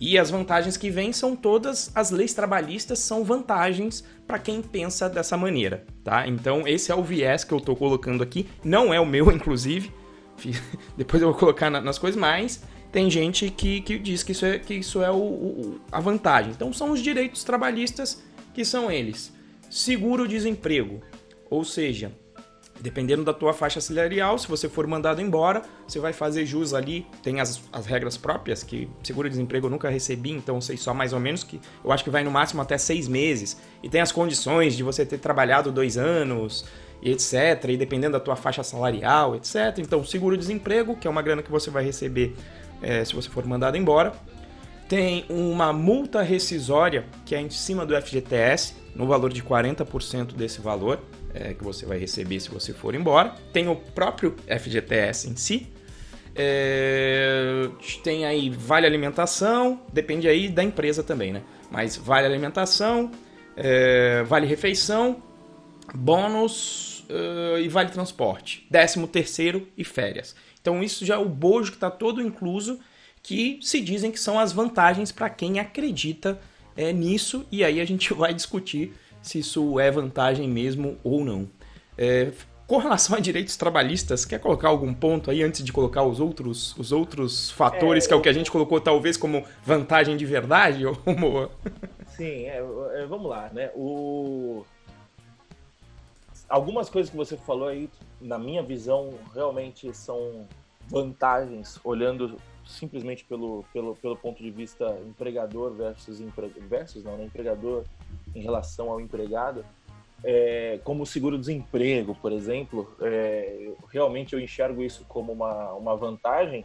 E 0.05 0.19
as 0.19 0.31
vantagens 0.31 0.77
que 0.77 0.91
vêm 0.91 1.13
são 1.13 1.37
todas 1.37 1.93
as 1.95 2.11
leis 2.11 2.35
trabalhistas 2.35 2.99
são 2.99 3.23
vantagens 3.23 4.03
para 4.27 4.37
quem 4.37 4.61
pensa 4.61 5.09
dessa 5.09 5.37
maneira, 5.37 5.87
tá? 6.03 6.27
Então 6.27 6.67
esse 6.67 6.91
é 6.91 6.95
o 6.95 7.05
viés 7.05 7.45
que 7.45 7.55
eu 7.55 7.59
estou 7.59 7.77
colocando 7.77 8.21
aqui, 8.21 8.49
não 8.65 8.93
é 8.93 8.99
o 8.99 9.07
meu 9.07 9.31
inclusive. 9.31 9.93
Depois 10.99 11.23
eu 11.23 11.29
vou 11.31 11.39
colocar 11.39 11.71
nas 11.71 12.01
coisas, 12.01 12.21
mas 12.21 12.65
tem 12.91 13.09
gente 13.09 13.49
que, 13.49 13.81
que 13.81 13.97
diz 13.97 14.25
que 14.25 14.33
isso 14.33 14.45
é, 14.45 14.59
que 14.59 14.75
isso 14.75 15.01
é 15.05 15.11
o, 15.13 15.15
o, 15.15 15.81
a 15.93 16.01
vantagem. 16.01 16.51
Então 16.51 16.73
são 16.73 16.91
os 16.91 17.01
direitos 17.01 17.45
trabalhistas 17.45 18.21
que 18.53 18.65
são 18.65 18.91
eles: 18.91 19.33
seguro-desemprego, 19.71 21.01
ou 21.49 21.65
seja, 21.65 22.11
Dependendo 22.83 23.23
da 23.23 23.33
tua 23.33 23.53
faixa 23.53 23.81
salarial, 23.81 24.37
se 24.37 24.49
você 24.49 24.69
for 24.69 24.89
mandado 24.89 25.23
embora, 25.23 25.63
você 25.87 26.01
vai 26.01 26.13
fazer 26.13 26.45
jus 26.45 26.75
ali. 26.75 27.07
Tem 27.23 27.39
as, 27.39 27.63
as 27.73 27.87
regras 27.87 28.17
próprias, 28.17 28.65
que 28.65 28.91
seguro-desemprego 29.05 29.69
eu 29.69 29.71
nunca 29.71 29.89
recebi, 29.89 30.33
então 30.33 30.61
sei 30.61 30.77
só 30.77 30.93
mais 30.93 31.13
ou 31.13 31.21
menos 31.21 31.45
que 31.45 31.61
eu 31.85 31.93
acho 31.93 32.03
que 32.03 32.11
vai 32.11 32.25
no 32.25 32.31
máximo 32.33 32.61
até 32.61 32.77
seis 32.77 33.07
meses. 33.07 33.57
E 33.85 33.89
tem 33.89 34.01
as 34.01 34.11
condições 34.11 34.75
de 34.75 34.83
você 34.83 35.07
ter 35.07 35.19
trabalhado 35.19 35.71
dois 35.71 35.97
anos, 35.97 36.65
e 37.01 37.13
etc. 37.13 37.69
E 37.69 37.77
dependendo 37.77 38.15
da 38.15 38.21
tua 38.21 38.35
faixa 38.35 38.65
salarial, 38.65 39.37
etc. 39.37 39.79
Então, 39.79 40.05
seguro-desemprego, 40.05 40.97
que 40.97 41.07
é 41.07 41.11
uma 41.11 41.23
grana 41.23 41.41
que 41.41 41.53
você 41.53 41.71
vai 41.71 41.85
receber 41.85 42.35
é, 42.83 43.05
se 43.05 43.15
você 43.15 43.31
for 43.31 43.47
mandado 43.47 43.77
embora. 43.77 44.13
Tem 44.89 45.25
uma 45.29 45.73
multa 45.73 46.21
rescisória, 46.21 47.07
que 47.25 47.37
é 47.37 47.41
em 47.41 47.49
cima 47.49 47.87
do 47.87 47.95
FGTS, 47.95 48.75
no 48.93 49.07
valor 49.07 49.33
de 49.33 49.41
40% 49.41 50.35
desse 50.35 50.61
valor 50.61 51.01
é, 51.35 51.55
que 51.55 51.63
você 51.63 51.87
vai 51.87 51.99
receber 51.99 52.41
se 52.41 52.51
você 52.51 52.73
for 52.73 52.95
embora. 52.95 53.35
Tem 53.53 53.69
o 53.69 53.77
próprio 53.77 54.37
FGTS 54.47 55.29
em 55.29 55.37
si. 55.37 55.69
É, 56.35 57.69
tem 58.03 58.25
aí 58.25 58.49
vale 58.49 58.87
alimentação, 58.87 59.83
depende 59.93 60.27
aí 60.29 60.49
da 60.49 60.65
empresa 60.65 61.03
também, 61.03 61.33
né? 61.33 61.43
Mas 61.71 61.97
vale 61.97 62.27
alimentação, 62.27 63.11
é, 63.57 64.23
vale 64.23 64.47
refeição, 64.47 65.23
bônus 65.95 67.05
uh, 67.11 67.59
e 67.59 67.69
vale 67.69 67.91
transporte. 67.91 68.67
Décimo 68.71 69.07
terceiro 69.07 69.69
e 69.77 69.85
férias. 69.85 70.35
Então 70.61 70.83
isso 70.83 71.05
já 71.05 71.15
é 71.15 71.19
o 71.19 71.29
bojo 71.29 71.73
que 71.73 71.77
está 71.77 71.91
todo 71.91 72.23
incluso, 72.23 72.81
que 73.23 73.59
se 73.63 73.81
dizem 73.81 74.11
que 74.11 74.21
são 74.21 74.39
as 74.39 74.53
vantagens 74.53 75.13
para 75.13 75.29
quem 75.29 75.59
acredita 75.59 76.41
é, 76.77 76.93
nisso. 76.93 77.47
E 77.51 77.65
aí 77.65 77.81
a 77.81 77.85
gente 77.85 78.13
vai 78.15 78.33
discutir 78.33 78.95
se 79.23 79.39
isso 79.39 79.79
é 79.79 79.91
vantagem 79.91 80.49
mesmo 80.49 80.99
ou 81.03 81.25
não. 81.25 81.49
É, 81.97 82.33
com 82.67 82.79
relação 82.79 83.17
a 83.17 83.21
direitos 83.21 83.57
trabalhistas, 83.57 84.25
quer 84.25 84.39
colocar 84.39 84.69
algum 84.69 84.95
ponto 84.95 85.31
aí 85.31 85.43
antes 85.43 85.63
de 85.63 85.73
colocar 85.73 86.03
os 86.05 86.21
outros, 86.21 86.77
os 86.79 86.91
outros 86.91 87.51
fatores, 87.51 88.05
é, 88.05 88.09
que 88.09 88.15
é 88.15 88.17
o 88.17 88.21
que 88.21 88.29
a 88.29 88.33
gente 88.33 88.51
colocou 88.51 88.81
talvez 88.81 89.17
como 89.17 89.45
vantagem 89.65 90.17
de 90.17 90.25
verdade? 90.25 90.85
Ou... 90.87 90.97
Sim, 92.09 92.47
é, 92.47 92.65
é, 92.95 93.07
vamos 93.07 93.29
lá, 93.29 93.51
né? 93.53 93.71
O... 93.75 94.65
Algumas 96.49 96.89
coisas 96.89 97.11
que 97.11 97.17
você 97.17 97.37
falou 97.37 97.69
aí, 97.69 97.91
na 98.21 98.39
minha 98.39 98.63
visão, 98.63 99.15
realmente 99.35 99.95
são 99.95 100.47
vantagens, 100.89 101.79
olhando 101.85 102.39
simplesmente 102.67 103.25
pelo, 103.25 103.65
pelo, 103.73 103.97
pelo 103.97 104.17
ponto 104.17 104.43
de 104.43 104.51
vista 104.51 104.99
empregador 105.07 105.73
versus, 105.73 106.21
empre... 106.21 106.49
versus 106.69 107.05
não, 107.05 107.17
né? 107.17 107.25
empregador 107.25 107.85
em 108.35 108.41
relação 108.41 108.91
ao 108.91 109.01
empregado. 109.01 109.65
é, 110.25 110.79
como 110.85 111.03
o 111.03 111.07
seguro-desemprego, 111.07 112.15
por 112.15 112.33
exemplo, 112.33 112.95
é, 113.01 113.73
realmente 113.91 114.35
eu 114.35 114.41
enxergo 114.41 114.83
isso 114.83 115.05
como 115.09 115.33
uma, 115.33 115.73
uma 115.73 115.97
vantagem. 115.97 116.65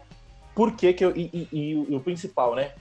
Por 0.54 0.76
que, 0.76 0.94
que 0.94 1.04
eu. 1.04 1.16
E, 1.16 1.30
e, 1.34 1.48
e, 1.52 1.72
e, 1.72 1.96
o 1.96 2.00
principal, 2.00 2.56
né? 2.56 2.74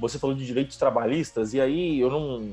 Você 0.00 0.18
falou 0.18 0.34
de 0.34 0.44
direitos 0.44 0.76
trabalhistas, 0.76 1.54
e 1.54 1.60
aí 1.60 2.00
eu 2.00 2.10
não. 2.10 2.50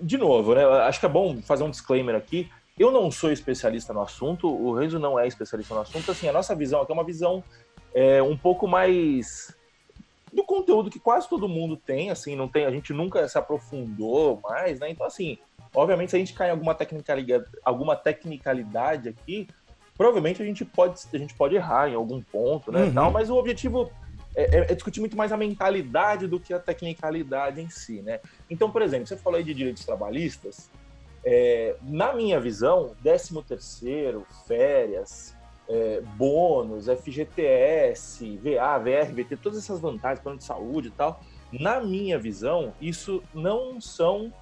De 0.00 0.16
novo, 0.16 0.54
né? 0.54 0.64
Acho 0.64 1.00
que 1.00 1.06
é 1.06 1.08
bom 1.08 1.40
fazer 1.42 1.64
um 1.64 1.70
disclaimer 1.70 2.14
aqui. 2.14 2.48
Eu 2.78 2.90
não 2.90 3.10
sou 3.10 3.30
especialista 3.30 3.92
no 3.92 4.00
assunto, 4.00 4.48
o 4.48 4.72
Renzo 4.72 4.98
não 4.98 5.18
é 5.18 5.26
especialista 5.26 5.74
no 5.74 5.80
assunto. 5.80 6.10
Assim, 6.10 6.28
a 6.28 6.32
nossa 6.32 6.54
visão 6.54 6.80
aqui 6.80 6.90
é 6.90 6.94
uma 6.94 7.04
visão 7.04 7.44
é, 7.92 8.22
um 8.22 8.36
pouco 8.36 8.66
mais 8.66 9.54
do 10.32 10.44
conteúdo 10.44 10.90
que 10.90 10.98
quase 10.98 11.28
todo 11.28 11.48
mundo 11.48 11.76
tem, 11.76 12.10
assim, 12.10 12.36
não 12.36 12.48
tem, 12.48 12.64
a 12.64 12.70
gente 12.70 12.92
nunca 12.92 13.26
se 13.28 13.36
aprofundou 13.36 14.40
mais, 14.42 14.78
né? 14.78 14.90
Então, 14.90 15.06
assim, 15.06 15.38
obviamente, 15.74 16.10
se 16.10 16.16
a 16.16 16.18
gente 16.18 16.34
cair 16.34 16.48
em 16.48 16.52
alguma 16.52 16.74
tecnicalidade, 16.74 17.44
alguma 17.64 17.96
tecnicalidade 17.96 19.08
aqui, 19.08 19.48
provavelmente 19.96 20.42
a 20.42 20.44
gente 20.44 20.64
pode, 20.64 21.00
a 21.12 21.18
gente 21.18 21.34
pode 21.34 21.56
errar 21.56 21.88
em 21.88 21.94
algum 21.94 22.22
ponto, 22.22 22.70
né? 22.70 22.84
Uhum. 22.84 22.94
Tal, 22.94 23.10
mas 23.10 23.28
o 23.28 23.36
objetivo 23.36 23.90
é, 24.34 24.42
é, 24.42 24.72
é, 24.72 24.74
discutir 24.74 25.00
muito 25.00 25.16
mais 25.16 25.32
a 25.32 25.36
mentalidade 25.36 26.26
do 26.26 26.38
que 26.38 26.54
a 26.54 26.58
tecnicalidade 26.58 27.60
em 27.60 27.68
si, 27.68 28.00
né? 28.02 28.20
Então, 28.48 28.70
por 28.70 28.82
exemplo, 28.82 29.06
você 29.06 29.16
falou 29.16 29.38
aí 29.38 29.44
de 29.44 29.52
direitos 29.52 29.84
trabalhistas, 29.84 30.70
é, 31.24 31.76
na 31.82 32.12
minha 32.12 32.40
visão, 32.40 32.94
13 33.02 33.42
terceiro, 33.42 34.26
férias, 34.46 35.34
é, 35.70 36.02
bônus, 36.16 36.86
FGTS, 36.86 38.38
VA, 38.38 38.78
VR, 38.78 39.14
VT, 39.14 39.36
todas 39.36 39.58
essas 39.58 39.80
vantagens, 39.80 40.20
plano 40.20 40.38
de 40.38 40.44
saúde 40.44 40.88
e 40.88 40.90
tal, 40.90 41.20
na 41.52 41.80
minha 41.80 42.18
visão, 42.18 42.74
isso 42.80 43.22
não 43.32 43.80
são 43.80 44.32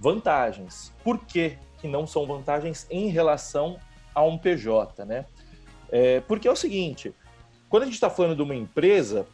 vantagens. 0.00 0.92
Por 1.04 1.18
que, 1.18 1.58
que 1.78 1.86
não 1.86 2.06
são 2.06 2.26
vantagens 2.26 2.86
em 2.90 3.08
relação 3.08 3.78
a 4.14 4.22
um 4.22 4.38
PJ, 4.38 5.04
né? 5.04 5.26
É, 5.90 6.20
porque 6.20 6.48
é 6.48 6.50
o 6.50 6.56
seguinte, 6.56 7.14
quando 7.68 7.82
a 7.82 7.86
gente 7.86 7.94
está 7.94 8.08
falando 8.08 8.36
de 8.36 8.42
uma 8.42 8.54
empresa, 8.54 9.26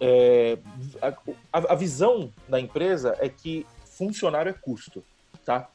é, 0.00 0.58
a, 1.02 1.72
a, 1.72 1.74
visão 1.74 2.32
da 2.48 2.58
empresa 2.60 3.16
é 3.18 3.28
que 3.28 3.66
funcionário 3.84 4.50
é 4.50 4.52
custo, 4.52 5.04
tá? 5.44 5.68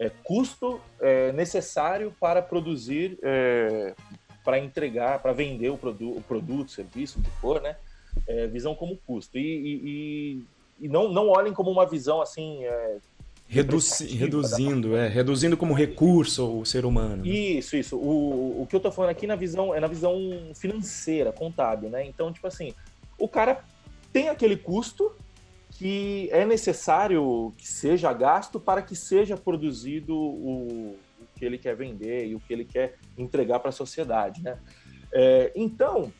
É, 0.00 0.10
custo 0.24 0.80
é, 0.98 1.30
necessário 1.32 2.12
para 2.18 2.40
produzir, 2.40 3.18
é, 3.22 3.94
para 4.42 4.58
entregar, 4.58 5.20
para 5.20 5.34
vender 5.34 5.68
o, 5.68 5.76
produ 5.76 6.16
o 6.16 6.22
produto, 6.22 6.70
serviço, 6.70 7.20
o 7.20 7.22
que 7.22 7.30
for, 7.32 7.60
né? 7.60 7.76
É, 8.26 8.46
visão 8.46 8.74
como 8.74 8.96
custo. 9.06 9.36
E, 9.36 9.42
e, 9.42 10.44
e, 10.80 10.88
não, 10.88 11.12
não 11.12 11.28
olhem 11.28 11.52
como 11.52 11.70
uma 11.70 11.86
visão 11.86 12.22
assim. 12.22 12.64
É, 12.64 12.96
Reduzi 13.46 14.06
reduzindo, 14.16 14.96
é, 14.96 15.08
reduzindo 15.08 15.56
como 15.56 15.74
recurso 15.74 16.60
o 16.60 16.64
ser 16.64 16.86
humano. 16.86 17.24
Né? 17.24 17.28
Isso, 17.28 17.76
isso. 17.76 17.96
O, 17.96 18.62
o 18.62 18.66
que 18.66 18.76
eu 18.76 18.78
estou 18.78 18.92
falando 18.92 19.10
aqui 19.10 19.26
na 19.26 19.34
visão 19.34 19.74
é 19.74 19.80
na 19.80 19.88
visão 19.88 20.16
financeira, 20.54 21.32
contábil, 21.32 21.90
né? 21.90 22.06
Então, 22.06 22.32
tipo 22.32 22.46
assim, 22.46 22.72
o 23.18 23.28
cara 23.28 23.62
tem 24.12 24.28
aquele 24.28 24.56
custo 24.56 25.12
que 25.80 26.28
é 26.30 26.44
necessário 26.44 27.54
que 27.56 27.66
seja 27.66 28.12
gasto 28.12 28.60
para 28.60 28.82
que 28.82 28.94
seja 28.94 29.34
produzido 29.34 30.14
o, 30.14 30.90
o 31.18 31.26
que 31.34 31.42
ele 31.42 31.56
quer 31.56 31.74
vender 31.74 32.26
e 32.26 32.34
o 32.34 32.40
que 32.40 32.52
ele 32.52 32.66
quer 32.66 32.98
entregar 33.16 33.60
para 33.60 33.70
a 33.70 33.72
sociedade, 33.72 34.42
né? 34.42 34.58
É, 35.10 35.50
então, 35.56 36.12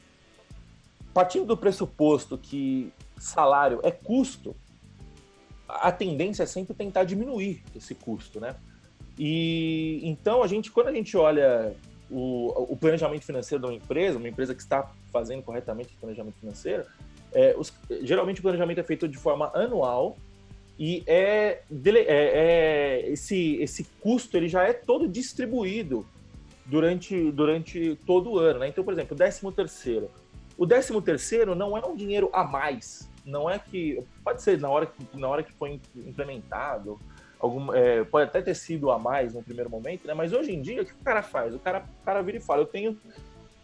partindo 1.12 1.44
do 1.44 1.58
pressuposto 1.58 2.38
que 2.38 2.90
salário 3.18 3.80
é 3.82 3.90
custo, 3.90 4.56
a 5.68 5.92
tendência 5.92 6.44
é 6.44 6.46
sempre 6.46 6.72
tentar 6.72 7.04
diminuir 7.04 7.62
esse 7.76 7.94
custo, 7.94 8.40
né? 8.40 8.56
E 9.18 10.00
então 10.04 10.42
a 10.42 10.46
gente, 10.46 10.70
quando 10.70 10.88
a 10.88 10.92
gente 10.94 11.14
olha 11.18 11.76
o, 12.10 12.72
o 12.72 12.76
planejamento 12.78 13.26
financeiro 13.26 13.62
de 13.62 13.68
uma 13.68 13.76
empresa, 13.76 14.16
uma 14.16 14.28
empresa 14.28 14.54
que 14.54 14.62
está 14.62 14.90
fazendo 15.12 15.42
corretamente 15.42 15.92
o 15.92 16.00
planejamento 16.00 16.38
financeiro, 16.40 16.86
é, 17.32 17.54
os, 17.56 17.72
geralmente 18.02 18.40
o 18.40 18.42
planejamento 18.42 18.80
é 18.80 18.82
feito 18.82 19.06
de 19.08 19.16
forma 19.16 19.50
anual 19.54 20.16
e 20.78 21.02
é, 21.06 21.60
é, 21.84 22.00
é, 22.08 23.10
esse, 23.10 23.56
esse 23.56 23.84
custo 24.00 24.34
ele 24.34 24.48
já 24.48 24.62
é 24.62 24.72
todo 24.72 25.06
distribuído 25.06 26.06
durante, 26.64 27.30
durante 27.32 27.98
todo 28.06 28.30
o 28.30 28.38
ano. 28.38 28.60
Né? 28.60 28.68
Então, 28.68 28.82
por 28.82 28.94
exemplo, 28.94 29.14
o 29.14 29.18
13 29.18 29.52
terceiro. 29.52 30.10
O 30.56 30.66
13 30.66 30.98
terceiro 31.02 31.54
não 31.54 31.76
é 31.76 31.84
um 31.84 31.94
dinheiro 31.94 32.30
a 32.32 32.44
mais. 32.44 33.10
Não 33.26 33.48
é 33.50 33.58
que. 33.58 34.02
Pode 34.24 34.40
ser 34.40 34.58
na 34.58 34.70
hora 34.70 34.86
que, 34.86 35.18
na 35.18 35.28
hora 35.28 35.42
que 35.42 35.52
foi 35.52 35.78
implementado. 35.94 36.98
Algum, 37.38 37.74
é, 37.74 38.02
pode 38.04 38.28
até 38.28 38.40
ter 38.40 38.54
sido 38.54 38.90
a 38.90 38.98
mais 38.98 39.34
no 39.34 39.42
primeiro 39.42 39.68
momento, 39.68 40.06
né? 40.06 40.14
Mas 40.14 40.32
hoje 40.32 40.52
em 40.52 40.62
dia, 40.62 40.80
o 40.80 40.84
que 40.84 40.92
o 40.92 41.04
cara 41.04 41.22
faz? 41.22 41.54
O 41.54 41.58
cara, 41.58 41.84
o 42.00 42.04
cara 42.06 42.22
vira 42.22 42.38
e 42.38 42.40
fala: 42.40 42.62
Eu 42.62 42.66
tenho, 42.66 42.98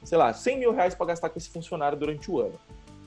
sei 0.04 0.18
lá, 0.18 0.34
100 0.34 0.58
mil 0.58 0.72
reais 0.72 0.94
para 0.94 1.06
gastar 1.06 1.30
com 1.30 1.38
esse 1.38 1.48
funcionário 1.48 1.96
durante 1.96 2.30
o 2.30 2.40
ano 2.40 2.58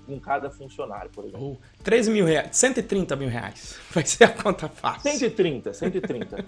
com 0.09 0.19
cada 0.19 0.49
funcionário, 0.49 1.09
por 1.11 1.25
exemplo. 1.25 1.51
Uh, 1.51 1.59
13 1.83 2.11
mil 2.11 2.25
reais, 2.25 2.49
130 2.51 3.15
mil 3.15 3.29
reais. 3.29 3.77
Vai 3.91 4.05
ser 4.05 4.25
a 4.25 4.29
conta 4.29 4.67
fácil. 4.67 5.11
130, 5.11 5.73
130. 5.73 6.25
então 6.25 6.45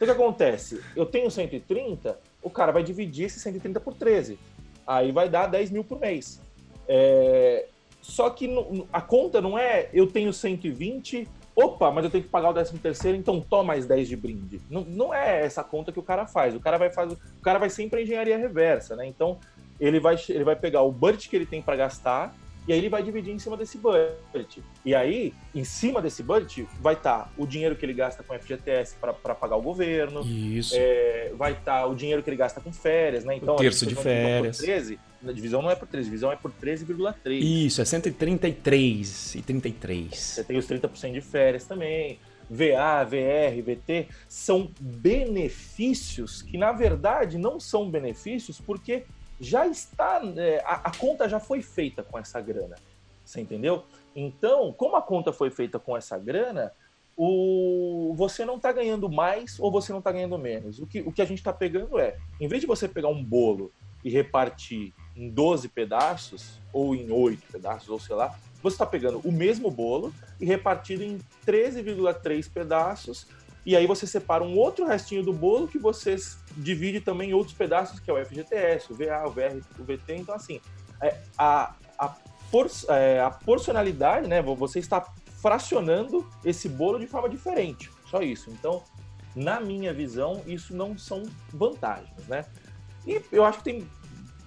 o 0.00 0.04
que 0.04 0.10
acontece? 0.10 0.80
Eu 0.96 1.06
tenho 1.06 1.30
130, 1.30 2.18
o 2.42 2.50
cara 2.50 2.72
vai 2.72 2.82
dividir 2.82 3.26
esse 3.26 3.38
130 3.38 3.78
por 3.80 3.94
13. 3.94 4.38
Aí 4.86 5.12
vai 5.12 5.28
dar 5.28 5.46
10 5.46 5.70
mil 5.70 5.84
por 5.84 6.00
mês. 6.00 6.40
É... 6.88 7.66
Só 8.02 8.28
que 8.28 8.50
a 8.92 9.00
conta 9.00 9.40
não 9.40 9.58
é 9.58 9.88
eu 9.94 10.06
tenho 10.06 10.30
120, 10.30 11.26
opa, 11.56 11.90
mas 11.90 12.04
eu 12.04 12.10
tenho 12.10 12.24
que 12.24 12.28
pagar 12.28 12.50
o 12.50 12.52
13 12.52 12.78
terceiro, 12.78 13.16
então 13.16 13.40
toma 13.40 13.64
mais 13.64 13.86
10 13.86 14.08
de 14.08 14.16
brinde. 14.16 14.60
Não, 14.68 14.82
não 14.82 15.14
é 15.14 15.42
essa 15.42 15.64
conta 15.64 15.90
que 15.90 15.98
o 15.98 16.02
cara 16.02 16.26
faz. 16.26 16.54
O 16.54 16.60
cara 16.60 16.76
vai 16.76 16.90
fazer, 16.90 17.14
o 17.14 17.42
cara 17.42 17.58
vai 17.58 17.70
sempre 17.70 18.00
a 18.00 18.02
engenharia 18.02 18.36
reversa, 18.36 18.94
né? 18.94 19.06
Então 19.06 19.38
ele 19.80 20.00
vai, 20.00 20.16
ele 20.28 20.44
vai 20.44 20.56
pegar 20.56 20.82
o 20.82 20.92
budget 20.92 21.28
que 21.28 21.36
ele 21.36 21.46
tem 21.46 21.62
para 21.62 21.76
gastar 21.76 22.34
e 22.66 22.72
aí 22.72 22.78
ele 22.78 22.88
vai 22.88 23.02
dividir 23.02 23.32
em 23.32 23.38
cima 23.38 23.56
desse 23.56 23.76
budget. 23.76 24.62
E 24.84 24.94
aí, 24.94 25.34
em 25.54 25.64
cima 25.64 26.00
desse 26.00 26.22
budget, 26.22 26.66
vai 26.80 26.94
estar 26.94 27.24
tá 27.24 27.30
o 27.36 27.46
dinheiro 27.46 27.76
que 27.76 27.84
ele 27.84 27.92
gasta 27.92 28.22
com 28.22 28.38
FGTS 28.38 28.96
para 29.00 29.34
pagar 29.34 29.56
o 29.56 29.62
governo. 29.62 30.22
Isso. 30.22 30.74
É, 30.76 31.32
vai 31.36 31.52
estar 31.52 31.80
tá 31.80 31.86
o 31.86 31.94
dinheiro 31.94 32.22
que 32.22 32.30
ele 32.30 32.36
gasta 32.36 32.60
com 32.60 32.72
férias, 32.72 33.24
né? 33.24 33.36
Então, 33.36 33.54
o 33.54 33.58
terço 33.58 33.86
de 33.86 33.94
férias. 33.94 34.58
13, 34.58 34.98
a 35.26 35.32
divisão 35.32 35.60
não 35.60 35.70
é 35.70 35.74
por 35.74 35.86
13, 35.86 36.06
a 36.06 36.10
divisão 36.10 36.32
é 36.32 36.36
por 36.36 36.50
13,3. 36.52 37.40
Isso, 37.40 37.82
é 37.82 37.84
133 37.84 39.34
e 39.34 39.42
33. 39.42 40.14
Você 40.14 40.44
tem 40.44 40.56
os 40.56 40.66
30% 40.66 41.12
de 41.12 41.20
férias 41.20 41.66
também. 41.66 42.18
VA, 42.48 43.04
VR, 43.04 43.62
VT, 43.62 44.08
são 44.28 44.70
benefícios 44.78 46.42
que, 46.42 46.58
na 46.58 46.72
verdade, 46.72 47.38
não 47.38 47.58
são 47.58 47.90
benefícios 47.90 48.60
porque 48.60 49.04
já 49.40 49.66
está, 49.66 50.20
é, 50.36 50.62
a, 50.64 50.88
a, 50.88 50.96
conta 50.96 51.28
já 51.28 51.40
foi 51.40 51.62
feita 51.62 52.02
com 52.02 52.18
essa 52.18 52.40
grana, 52.40 52.76
você 53.24 53.40
entendeu? 53.40 53.84
Então, 54.14 54.72
como 54.72 54.96
a 54.96 55.02
conta 55.02 55.32
foi 55.32 55.50
feita 55.50 55.78
com 55.78 55.96
essa 55.96 56.16
grana, 56.18 56.72
o, 57.16 58.12
você 58.16 58.44
não 58.44 58.56
está 58.56 58.72
ganhando 58.72 59.08
mais 59.08 59.58
ou 59.58 59.70
você 59.70 59.92
não 59.92 59.98
está 59.98 60.12
ganhando 60.12 60.38
menos. 60.38 60.78
O 60.78 60.86
que, 60.86 61.00
o 61.00 61.12
que 61.12 61.22
a 61.22 61.24
gente 61.24 61.38
está 61.38 61.52
pegando 61.52 61.98
é, 61.98 62.16
em 62.40 62.48
vez 62.48 62.60
de 62.60 62.66
você 62.66 62.88
pegar 62.88 63.08
um 63.08 63.22
bolo 63.22 63.72
e 64.04 64.10
repartir 64.10 64.92
em 65.16 65.30
12 65.30 65.68
pedaços, 65.68 66.60
ou 66.72 66.94
em 66.94 67.10
8 67.10 67.52
pedaços, 67.52 67.88
ou 67.88 67.98
sei 67.98 68.14
lá, 68.14 68.36
você 68.62 68.74
está 68.74 68.86
pegando 68.86 69.20
o 69.24 69.32
mesmo 69.32 69.70
bolo 69.70 70.12
e 70.40 70.44
repartido 70.44 71.02
em 71.02 71.18
13,3 71.46 72.50
pedaços 72.52 73.26
e 73.66 73.74
aí 73.74 73.86
você 73.86 74.06
separa 74.06 74.44
um 74.44 74.58
outro 74.58 74.86
restinho 74.86 75.22
do 75.22 75.32
bolo 75.32 75.66
que 75.66 75.78
você 75.78 76.16
divide 76.56 77.00
também 77.00 77.30
em 77.30 77.34
outros 77.34 77.56
pedaços, 77.56 78.00
que 78.00 78.10
é 78.10 78.14
o 78.14 78.24
FGTS, 78.24 78.92
o 78.92 78.96
VA, 78.96 79.26
o 79.26 79.30
VR, 79.30 79.60
o 79.78 79.84
VT. 79.84 80.16
Então, 80.16 80.34
assim, 80.34 80.60
é, 81.00 81.18
a, 81.36 81.74
a, 81.98 82.08
por, 82.50 82.68
é, 82.88 83.20
a 83.20 83.30
porcionalidade, 83.30 84.28
né? 84.28 84.40
Você 84.42 84.78
está 84.78 85.04
fracionando 85.40 86.26
esse 86.44 86.68
bolo 86.68 86.98
de 86.98 87.06
forma 87.06 87.28
diferente. 87.28 87.90
Só 88.10 88.22
isso. 88.22 88.50
Então, 88.50 88.82
na 89.34 89.60
minha 89.60 89.92
visão, 89.92 90.42
isso 90.46 90.74
não 90.74 90.96
são 90.96 91.24
vantagens, 91.52 92.26
né? 92.28 92.44
E 93.06 93.20
eu 93.32 93.44
acho 93.44 93.58
que 93.58 93.64
tem 93.64 93.88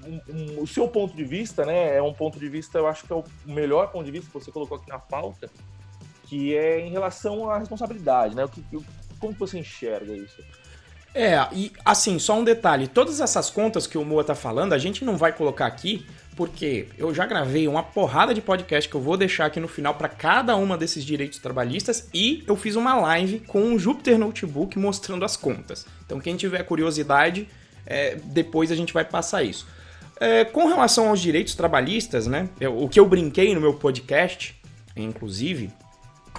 um, 0.04 0.22
um, 0.30 0.62
o 0.62 0.68
seu 0.68 0.88
ponto 0.88 1.16
de 1.16 1.24
vista, 1.24 1.66
né? 1.66 1.96
É 1.98 2.02
um 2.02 2.14
ponto 2.14 2.40
de 2.40 2.48
vista, 2.50 2.78
eu 2.78 2.88
acho 2.88 3.06
que 3.06 3.14
é 3.14 3.16
o 3.16 3.24
melhor 3.46 3.92
ponto 3.92 4.06
de 4.06 4.12
vista 4.12 4.28
que 4.28 4.34
você 4.34 4.52
colocou 4.52 4.78
aqui 4.78 4.90
na 4.90 5.00
pauta, 5.00 5.50
que 6.24 6.56
é 6.56 6.80
em 6.80 6.90
relação 6.90 7.50
à 7.50 7.58
responsabilidade, 7.60 8.36
né? 8.36 8.46
O 8.46 8.50
que, 8.50 8.64
como 9.20 9.34
você 9.34 9.60
enxerga 9.60 10.14
isso? 10.16 10.42
É, 11.18 11.48
e 11.52 11.72
assim, 11.84 12.20
só 12.20 12.38
um 12.38 12.44
detalhe: 12.44 12.88
todas 12.88 13.20
essas 13.20 13.50
contas 13.50 13.88
que 13.88 13.98
o 13.98 14.06
Moa 14.06 14.24
tá 14.24 14.36
falando, 14.36 14.74
a 14.74 14.78
gente 14.78 15.04
não 15.04 15.18
vai 15.18 15.34
colocar 15.34 15.66
aqui, 15.66 16.06
porque 16.36 16.88
eu 16.96 17.12
já 17.12 17.26
gravei 17.26 17.68
uma 17.68 17.82
porrada 17.82 18.36
de 18.36 18.40
podcast 18.40 18.88
que 18.88 18.96
eu 18.96 19.02
vou 19.02 19.18
deixar 19.18 19.48
aqui 19.48 19.60
no 19.60 19.68
final 19.68 19.96
para 19.96 20.08
cada 20.08 20.56
uma 20.56 20.78
desses 20.78 21.04
direitos 21.04 21.40
trabalhistas 21.40 22.08
e 22.14 22.44
eu 22.46 22.56
fiz 22.56 22.76
uma 22.76 22.94
live 22.94 23.40
com 23.40 23.74
o 23.74 23.80
Jupyter 23.80 24.20
Notebook 24.20 24.78
mostrando 24.78 25.26
as 25.26 25.36
contas. 25.36 25.88
Então, 26.06 26.20
quem 26.20 26.36
tiver 26.36 26.62
curiosidade, 26.62 27.48
é, 27.84 28.16
depois 28.24 28.72
a 28.72 28.76
gente 28.76 28.94
vai 28.94 29.04
passar 29.04 29.42
isso. 29.42 29.66
É, 30.20 30.46
com 30.46 30.68
relação 30.68 31.10
aos 31.10 31.20
direitos 31.20 31.56
trabalhistas, 31.56 32.28
né? 32.28 32.48
Eu, 32.60 32.78
o 32.78 32.88
que 32.88 33.00
eu 33.00 33.08
brinquei 33.08 33.56
no 33.56 33.62
meu 33.62 33.74
podcast, 33.74 34.56
inclusive, 34.96 35.72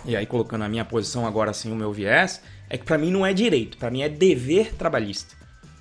e 0.04 0.14
aí 0.14 0.24
colocando 0.24 0.62
a 0.62 0.68
minha 0.68 0.84
posição 0.84 1.26
agora 1.26 1.50
assim, 1.50 1.72
o 1.72 1.76
meu 1.76 1.92
viés, 1.92 2.40
é 2.68 2.76
que 2.76 2.84
para 2.84 2.98
mim 2.98 3.10
não 3.10 3.24
é 3.24 3.32
direito, 3.32 3.76
para 3.78 3.90
mim 3.90 4.02
é 4.02 4.08
dever 4.08 4.74
trabalhista. 4.74 5.36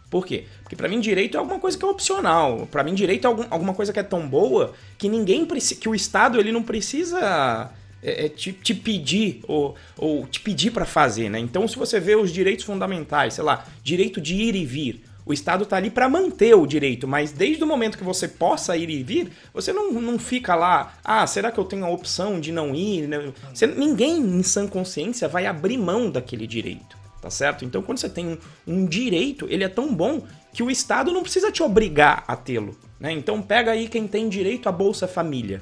Por 0.10 0.26
quê? 0.26 0.46
Porque 0.64 0.76
para 0.76 0.88
mim 0.88 1.00
direito 1.00 1.36
é 1.36 1.40
alguma 1.40 1.60
coisa 1.60 1.78
que 1.78 1.84
é 1.84 1.88
opcional. 1.88 2.68
Para 2.72 2.84
mim 2.84 2.94
direito 2.94 3.26
é 3.26 3.28
algum, 3.28 3.46
alguma 3.50 3.74
coisa 3.74 3.92
que 3.92 4.00
é 4.00 4.04
tão 4.04 4.28
boa 4.28 4.74
que 4.98 5.10
ninguém 5.10 5.46
que 5.46 5.90
o 5.90 5.94
Estado 5.96 6.40
ele 6.40 6.52
não 6.52 6.64
precisa 6.64 7.70
é, 8.02 8.26
é, 8.26 8.30
te, 8.30 8.54
te, 8.54 8.74
pedir 8.74 9.42
ou, 9.48 9.76
ou 9.98 10.26
te 10.26 10.40
pedir 10.40 10.72
para 10.72 10.86
fazer, 10.86 11.30
né? 11.30 11.40
Então 11.40 11.68
se 11.68 11.78
você 11.78 12.00
vê 12.00 12.16
os 12.16 12.32
direitos 12.32 12.64
fundamentais, 12.64 13.34
sei 13.34 13.44
lá, 13.44 13.66
direito 13.84 14.22
de 14.22 14.36
ir 14.36 14.56
e 14.56 14.66
vir, 14.66 15.04
o 15.28 15.34
Estado 15.34 15.64
está 15.64 15.78
ali 15.78 15.90
para 15.90 16.08
manter 16.08 16.56
o 16.56 16.66
direito, 16.66 17.08
mas 17.08 17.32
desde 17.32 17.64
o 17.64 17.68
momento 17.68 17.98
que 17.98 18.04
você 18.04 18.28
possa 18.28 18.78
ir 18.78 18.90
e 18.90 19.04
vir, 19.04 19.32
você 19.54 19.74
não, 19.74 19.92
não 19.92 20.18
fica 20.18 20.56
lá, 20.56 20.98
ah, 21.04 21.28
será 21.28 21.52
que 21.52 21.60
eu 21.60 21.66
tenho 21.66 21.86
a 21.86 21.90
opção 21.90 22.40
de 22.40 22.52
não 22.52 22.74
ir? 22.74 23.10
Você, 23.54 23.68
ninguém 23.68 24.18
em 24.18 24.44
sã 24.44 24.68
consciência 24.68 25.28
vai 25.28 25.46
abrir 25.46 25.78
mão 25.78 26.10
daquele 26.10 26.48
direito 26.48 26.98
tá 27.20 27.30
certo? 27.32 27.66
Então, 27.66 27.82
quando 27.82 27.98
você 27.98 28.08
tem 28.08 28.28
um, 28.28 28.38
um 28.66 28.86
direito, 28.86 29.48
ele 29.50 29.64
é 29.64 29.68
tão 29.68 29.94
bom 29.94 30.22
que 30.54 30.64
o 30.64 30.72
Estado 30.72 31.12
não 31.12 31.24
precisa 31.24 31.52
te 31.52 31.62
obrigar 31.62 32.24
a 32.28 32.36
tê-lo. 32.36 32.78
Né? 33.00 33.12
Então, 33.12 33.42
pega 33.42 33.72
aí 33.72 33.88
quem 33.88 34.08
tem 34.08 34.30
direito 34.30 34.70
à 34.70 34.72
Bolsa 34.72 35.08
Família. 35.08 35.62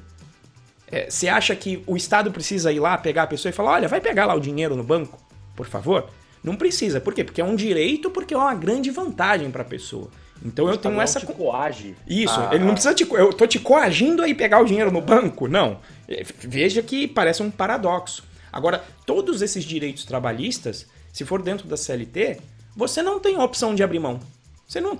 É, 0.91 1.09
você 1.09 1.27
acha 1.27 1.55
que 1.55 1.83
o 1.87 1.97
Estado 1.97 2.31
precisa 2.31 2.71
ir 2.71 2.79
lá 2.79 2.97
pegar 2.97 3.23
a 3.23 3.27
pessoa 3.27 3.49
e 3.49 3.53
falar: 3.53 3.71
olha, 3.71 3.87
vai 3.87 3.99
pegar 3.99 4.25
lá 4.25 4.35
o 4.35 4.39
dinheiro 4.39 4.75
no 4.75 4.83
banco, 4.83 5.17
por 5.55 5.65
favor? 5.65 6.09
Não 6.45 6.55
precisa. 6.55 7.01
Por 7.01 7.13
quê? 7.13 7.23
Porque 7.23 7.41
é 7.41 7.43
um 7.43 7.55
direito, 7.55 8.11
porque 8.11 8.33
é 8.33 8.37
uma 8.37 8.53
grande 8.53 8.91
vantagem 8.91 9.49
para 9.49 9.63
a 9.63 9.65
pessoa. 9.65 10.11
Então 10.43 10.69
eu 10.69 10.77
tenho 10.77 11.01
essa. 11.01 11.19
Te 11.19 11.25
coage. 11.25 11.95
Isso, 12.07 12.39
ah, 12.39 12.51
ele 12.53 12.63
não 12.63 12.73
precisa 12.73 12.93
te. 12.93 13.03
Eu 13.09 13.33
tô 13.33 13.47
te 13.47 13.57
coagindo 13.57 14.21
aí 14.21 14.35
pegar 14.35 14.61
o 14.61 14.65
dinheiro 14.65 14.91
no 14.91 15.01
banco? 15.01 15.47
Não. 15.47 15.79
É, 16.07 16.23
veja 16.39 16.83
que 16.83 17.07
parece 17.07 17.41
um 17.41 17.49
paradoxo. 17.49 18.23
Agora, 18.53 18.83
todos 19.05 19.41
esses 19.41 19.63
direitos 19.63 20.05
trabalhistas, 20.05 20.85
se 21.11 21.25
for 21.25 21.41
dentro 21.41 21.67
da 21.67 21.75
CLT, 21.75 22.37
você 22.75 23.01
não 23.01 23.19
tem 23.19 23.39
opção 23.39 23.73
de 23.73 23.81
abrir 23.81 23.99
mão. 23.99 24.19
Você 24.67 24.79
não. 24.79 24.97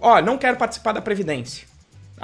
Ó, 0.00 0.20
não 0.20 0.36
quero 0.36 0.58
participar 0.58 0.92
da 0.92 1.00
Previdência. 1.00 1.66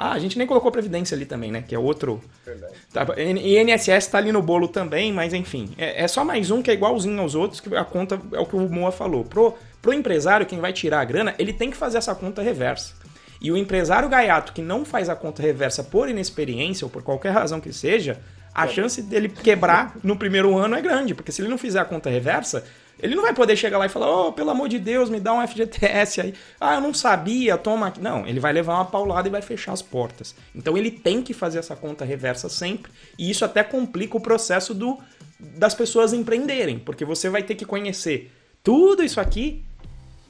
Ah, 0.01 0.13
a 0.13 0.19
gente 0.19 0.37
nem 0.37 0.47
colocou 0.47 0.71
Previdência 0.71 1.13
ali 1.13 1.25
também, 1.25 1.51
né? 1.51 1.61
Que 1.67 1.75
é 1.75 1.79
outro. 1.79 2.21
Verdade. 2.45 2.73
Tá, 2.93 3.05
INSS 3.19 4.07
tá 4.07 4.17
ali 4.17 4.31
no 4.31 4.41
bolo 4.41 4.69
também, 4.69 5.11
mas 5.11 5.33
enfim. 5.33 5.71
É, 5.77 6.05
é, 6.05 6.07
só 6.07 6.23
mais 6.23 6.49
um 6.49 6.61
que 6.61 6.71
é 6.71 6.73
igualzinho 6.73 7.19
aos 7.19 7.35
outros, 7.35 7.59
que 7.59 7.75
a 7.75 7.83
conta 7.83 8.17
é 8.31 8.39
o 8.39 8.45
que 8.45 8.55
o 8.55 8.69
Moa 8.69 8.93
falou. 8.93 9.25
Pro, 9.25 9.55
pro 9.81 9.93
empresário, 9.93 10.45
quem 10.45 10.57
vai 10.57 10.71
tirar 10.71 11.01
a 11.01 11.03
grana, 11.03 11.35
ele 11.37 11.51
tem 11.51 11.69
que 11.69 11.75
fazer 11.75 11.97
essa 11.97 12.15
conta 12.15 12.41
reversa. 12.41 12.93
E 13.41 13.51
o 13.51 13.57
empresário 13.57 14.07
gaiato 14.07 14.53
que 14.53 14.61
não 14.61 14.85
faz 14.85 15.09
a 15.09 15.17
conta 15.17 15.41
reversa 15.41 15.83
por 15.83 16.07
inexperiência 16.07 16.85
ou 16.85 16.89
por 16.89 17.03
qualquer 17.03 17.31
razão 17.31 17.59
que 17.59 17.73
seja, 17.73 18.21
a 18.55 18.67
chance 18.69 19.01
dele 19.01 19.27
quebrar 19.27 19.97
no 20.01 20.15
primeiro 20.15 20.57
ano 20.57 20.75
é 20.75 20.81
grande, 20.81 21.13
porque 21.13 21.31
se 21.31 21.41
ele 21.41 21.49
não 21.49 21.57
fizer 21.57 21.79
a 21.79 21.85
conta 21.85 22.09
reversa, 22.09 22.63
ele 23.01 23.15
não 23.15 23.23
vai 23.23 23.33
poder 23.33 23.55
chegar 23.55 23.77
lá 23.77 23.85
e 23.85 23.89
falar, 23.89 24.09
oh, 24.09 24.33
pelo 24.33 24.49
amor 24.49 24.67
de 24.67 24.77
Deus, 24.77 25.09
me 25.09 25.19
dá 25.19 25.33
um 25.33 25.47
FGTS 25.47 26.21
aí. 26.21 26.33
Ah, 26.59 26.75
eu 26.75 26.81
não 26.81 26.93
sabia, 26.93 27.57
toma 27.57 27.87
aqui. 27.87 28.01
Não, 28.01 28.27
ele 28.27 28.39
vai 28.39 28.51
levar 28.51 28.75
uma 28.75 28.85
paulada 28.85 29.27
e 29.27 29.31
vai 29.31 29.41
fechar 29.41 29.71
as 29.71 29.81
portas. 29.81 30.35
Então 30.53 30.77
ele 30.77 30.91
tem 30.91 31.21
que 31.21 31.33
fazer 31.33 31.59
essa 31.59 31.75
conta 31.75 32.03
reversa 32.03 32.49
sempre. 32.49 32.91
E 33.17 33.29
isso 33.29 33.45
até 33.45 33.63
complica 33.63 34.17
o 34.17 34.21
processo 34.21 34.73
do, 34.73 34.97
das 35.39 35.73
pessoas 35.73 36.13
empreenderem, 36.13 36.79
porque 36.79 37.05
você 37.05 37.29
vai 37.29 37.43
ter 37.43 37.55
que 37.55 37.65
conhecer 37.65 38.31
tudo 38.63 39.03
isso 39.03 39.19
aqui 39.19 39.63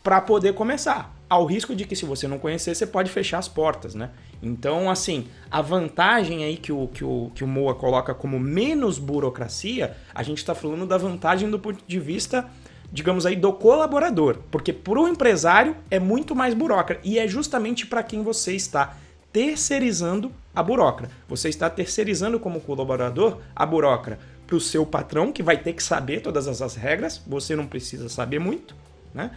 para 0.03 0.21
poder 0.21 0.53
começar. 0.53 1.13
Ao 1.29 1.45
risco 1.45 1.75
de 1.75 1.85
que 1.85 1.95
se 1.95 2.05
você 2.05 2.27
não 2.27 2.39
conhecer, 2.39 2.73
você 2.73 2.87
pode 2.87 3.11
fechar 3.11 3.37
as 3.37 3.47
portas, 3.47 3.93
né? 3.93 4.09
Então, 4.41 4.89
assim, 4.89 5.27
a 5.51 5.61
vantagem 5.61 6.43
aí 6.43 6.57
que 6.57 6.71
o, 6.71 6.87
que 6.87 7.03
o, 7.03 7.31
que 7.35 7.43
o 7.43 7.47
Moa 7.47 7.75
coloca 7.75 8.15
como 8.15 8.39
menos 8.39 8.97
burocracia, 8.97 9.95
a 10.15 10.23
gente 10.23 10.39
está 10.39 10.55
falando 10.55 10.87
da 10.87 10.97
vantagem 10.97 11.49
do 11.49 11.59
ponto 11.59 11.83
de 11.85 11.99
vista, 11.99 12.49
digamos 12.91 13.25
aí, 13.25 13.35
do 13.35 13.53
colaborador. 13.53 14.37
Porque 14.51 14.73
para 14.73 14.99
o 14.99 15.07
empresário 15.07 15.75
é 15.89 15.99
muito 15.99 16.35
mais 16.35 16.53
burocrata. 16.53 17.01
E 17.03 17.19
é 17.19 17.27
justamente 17.27 17.85
para 17.85 18.03
quem 18.03 18.23
você 18.23 18.53
está 18.53 18.97
terceirizando 19.31 20.31
a 20.55 20.63
burocrata. 20.63 21.13
Você 21.27 21.49
está 21.49 21.69
terceirizando 21.69 22.39
como 22.39 22.59
colaborador 22.61 23.37
a 23.55 23.65
burocrata 23.65 24.19
para 24.49 24.55
o 24.55 24.59
seu 24.59 24.83
patrão, 24.83 25.31
que 25.31 25.43
vai 25.43 25.57
ter 25.57 25.73
que 25.73 25.83
saber 25.83 26.21
todas 26.21 26.47
essas 26.47 26.73
regras, 26.75 27.21
você 27.27 27.55
não 27.55 27.67
precisa 27.67 28.09
saber 28.09 28.39
muito, 28.39 28.75
né? 29.13 29.29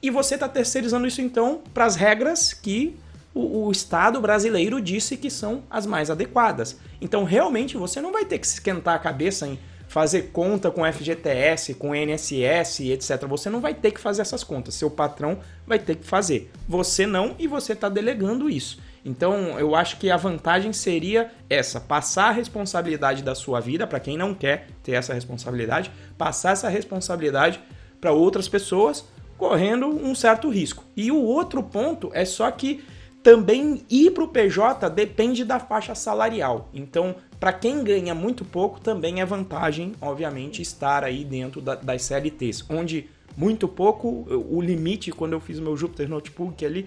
E 0.00 0.10
você 0.10 0.34
está 0.34 0.48
terceirizando 0.48 1.08
isso 1.08 1.20
então 1.20 1.60
para 1.74 1.84
as 1.84 1.96
regras 1.96 2.54
que 2.54 2.96
o, 3.34 3.66
o, 3.66 3.72
Estado 3.72 4.20
brasileiro 4.20 4.80
disse 4.80 5.16
que 5.16 5.28
são 5.28 5.64
as 5.68 5.86
mais 5.86 6.08
adequadas. 6.08 6.78
Então, 7.00 7.24
realmente, 7.24 7.76
você 7.76 8.00
não 8.00 8.12
vai 8.12 8.24
ter 8.24 8.38
que 8.38 8.46
se 8.46 8.54
esquentar 8.54 8.94
a 8.94 8.98
cabeça 8.98 9.46
em 9.46 9.58
fazer 9.90 10.30
conta 10.32 10.70
com 10.70 10.84
FGTS, 10.84 11.74
com 11.74 11.92
NSS, 11.92 12.92
etc. 12.92 13.26
Você 13.26 13.50
não 13.50 13.60
vai 13.60 13.74
ter 13.74 13.90
que 13.90 13.98
fazer 13.98 14.22
essas 14.22 14.44
contas. 14.44 14.74
Seu 14.74 14.88
patrão 14.88 15.40
vai 15.66 15.80
ter 15.80 15.96
que 15.96 16.06
fazer. 16.06 16.48
Você 16.68 17.08
não 17.08 17.34
e 17.40 17.48
você 17.48 17.72
está 17.72 17.88
delegando 17.88 18.48
isso. 18.48 18.78
Então, 19.04 19.58
eu 19.58 19.74
acho 19.74 19.96
que 19.96 20.08
a 20.08 20.16
vantagem 20.16 20.72
seria 20.72 21.32
essa: 21.48 21.80
passar 21.80 22.28
a 22.28 22.30
responsabilidade 22.30 23.24
da 23.24 23.34
sua 23.34 23.58
vida, 23.58 23.84
para 23.84 23.98
quem 23.98 24.16
não 24.16 24.32
quer 24.32 24.68
ter 24.80 24.92
essa 24.92 25.12
responsabilidade, 25.12 25.90
passar 26.16 26.52
essa 26.52 26.68
responsabilidade 26.68 27.60
para 28.00 28.12
outras 28.12 28.48
pessoas, 28.48 29.04
correndo 29.36 29.88
um 29.88 30.14
certo 30.14 30.48
risco. 30.48 30.84
E 30.96 31.10
o 31.10 31.20
outro 31.20 31.64
ponto 31.64 32.12
é 32.14 32.24
só 32.24 32.48
que 32.52 32.84
também 33.24 33.84
ir 33.90 34.12
para 34.12 34.22
o 34.22 34.28
PJ 34.28 34.88
depende 34.88 35.44
da 35.44 35.58
faixa 35.58 35.96
salarial. 35.96 36.68
Então, 36.72 37.16
para 37.40 37.54
quem 37.54 37.82
ganha 37.82 38.14
muito 38.14 38.44
pouco, 38.44 38.78
também 38.78 39.22
é 39.22 39.24
vantagem, 39.24 39.94
obviamente, 40.00 40.60
estar 40.60 41.02
aí 41.02 41.24
dentro 41.24 41.62
da, 41.62 41.74
das 41.74 42.02
CLTs, 42.02 42.66
onde 42.68 43.08
muito 43.34 43.66
pouco, 43.66 44.26
o 44.28 44.60
limite, 44.60 45.10
quando 45.10 45.32
eu 45.32 45.40
fiz 45.40 45.58
o 45.58 45.62
meu 45.62 45.74
Jupyter 45.74 46.08
Notebook 46.08 46.64
ali, 46.64 46.86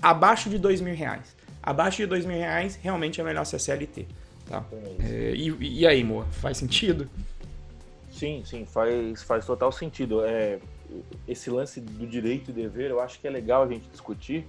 abaixo 0.00 0.48
de 0.48 0.58
dois 0.58 0.80
mil 0.80 0.94
reais. 0.94 1.34
Abaixo 1.60 1.96
de 1.96 2.06
dois 2.06 2.24
mil 2.24 2.36
reais, 2.36 2.76
realmente 2.76 3.20
é 3.20 3.24
melhor 3.24 3.44
ser 3.44 3.58
CLT. 3.58 4.06
Tá? 4.48 4.64
É, 5.00 5.32
e, 5.34 5.80
e, 5.80 5.86
aí, 5.86 6.04
Moa, 6.04 6.24
faz 6.26 6.58
sentido? 6.58 7.10
Sim, 8.12 8.44
sim, 8.46 8.64
faz, 8.64 9.24
faz 9.24 9.44
total 9.44 9.72
sentido. 9.72 10.24
É, 10.24 10.60
esse 11.26 11.50
lance 11.50 11.80
do 11.80 12.06
direito 12.06 12.50
e 12.50 12.54
dever, 12.54 12.90
eu 12.90 13.00
acho 13.00 13.18
que 13.18 13.26
é 13.26 13.30
legal 13.30 13.64
a 13.64 13.66
gente 13.68 13.88
discutir, 13.88 14.46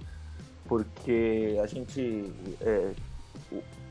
porque 0.66 1.58
a 1.60 1.66
gente. 1.66 2.32
É, 2.60 2.92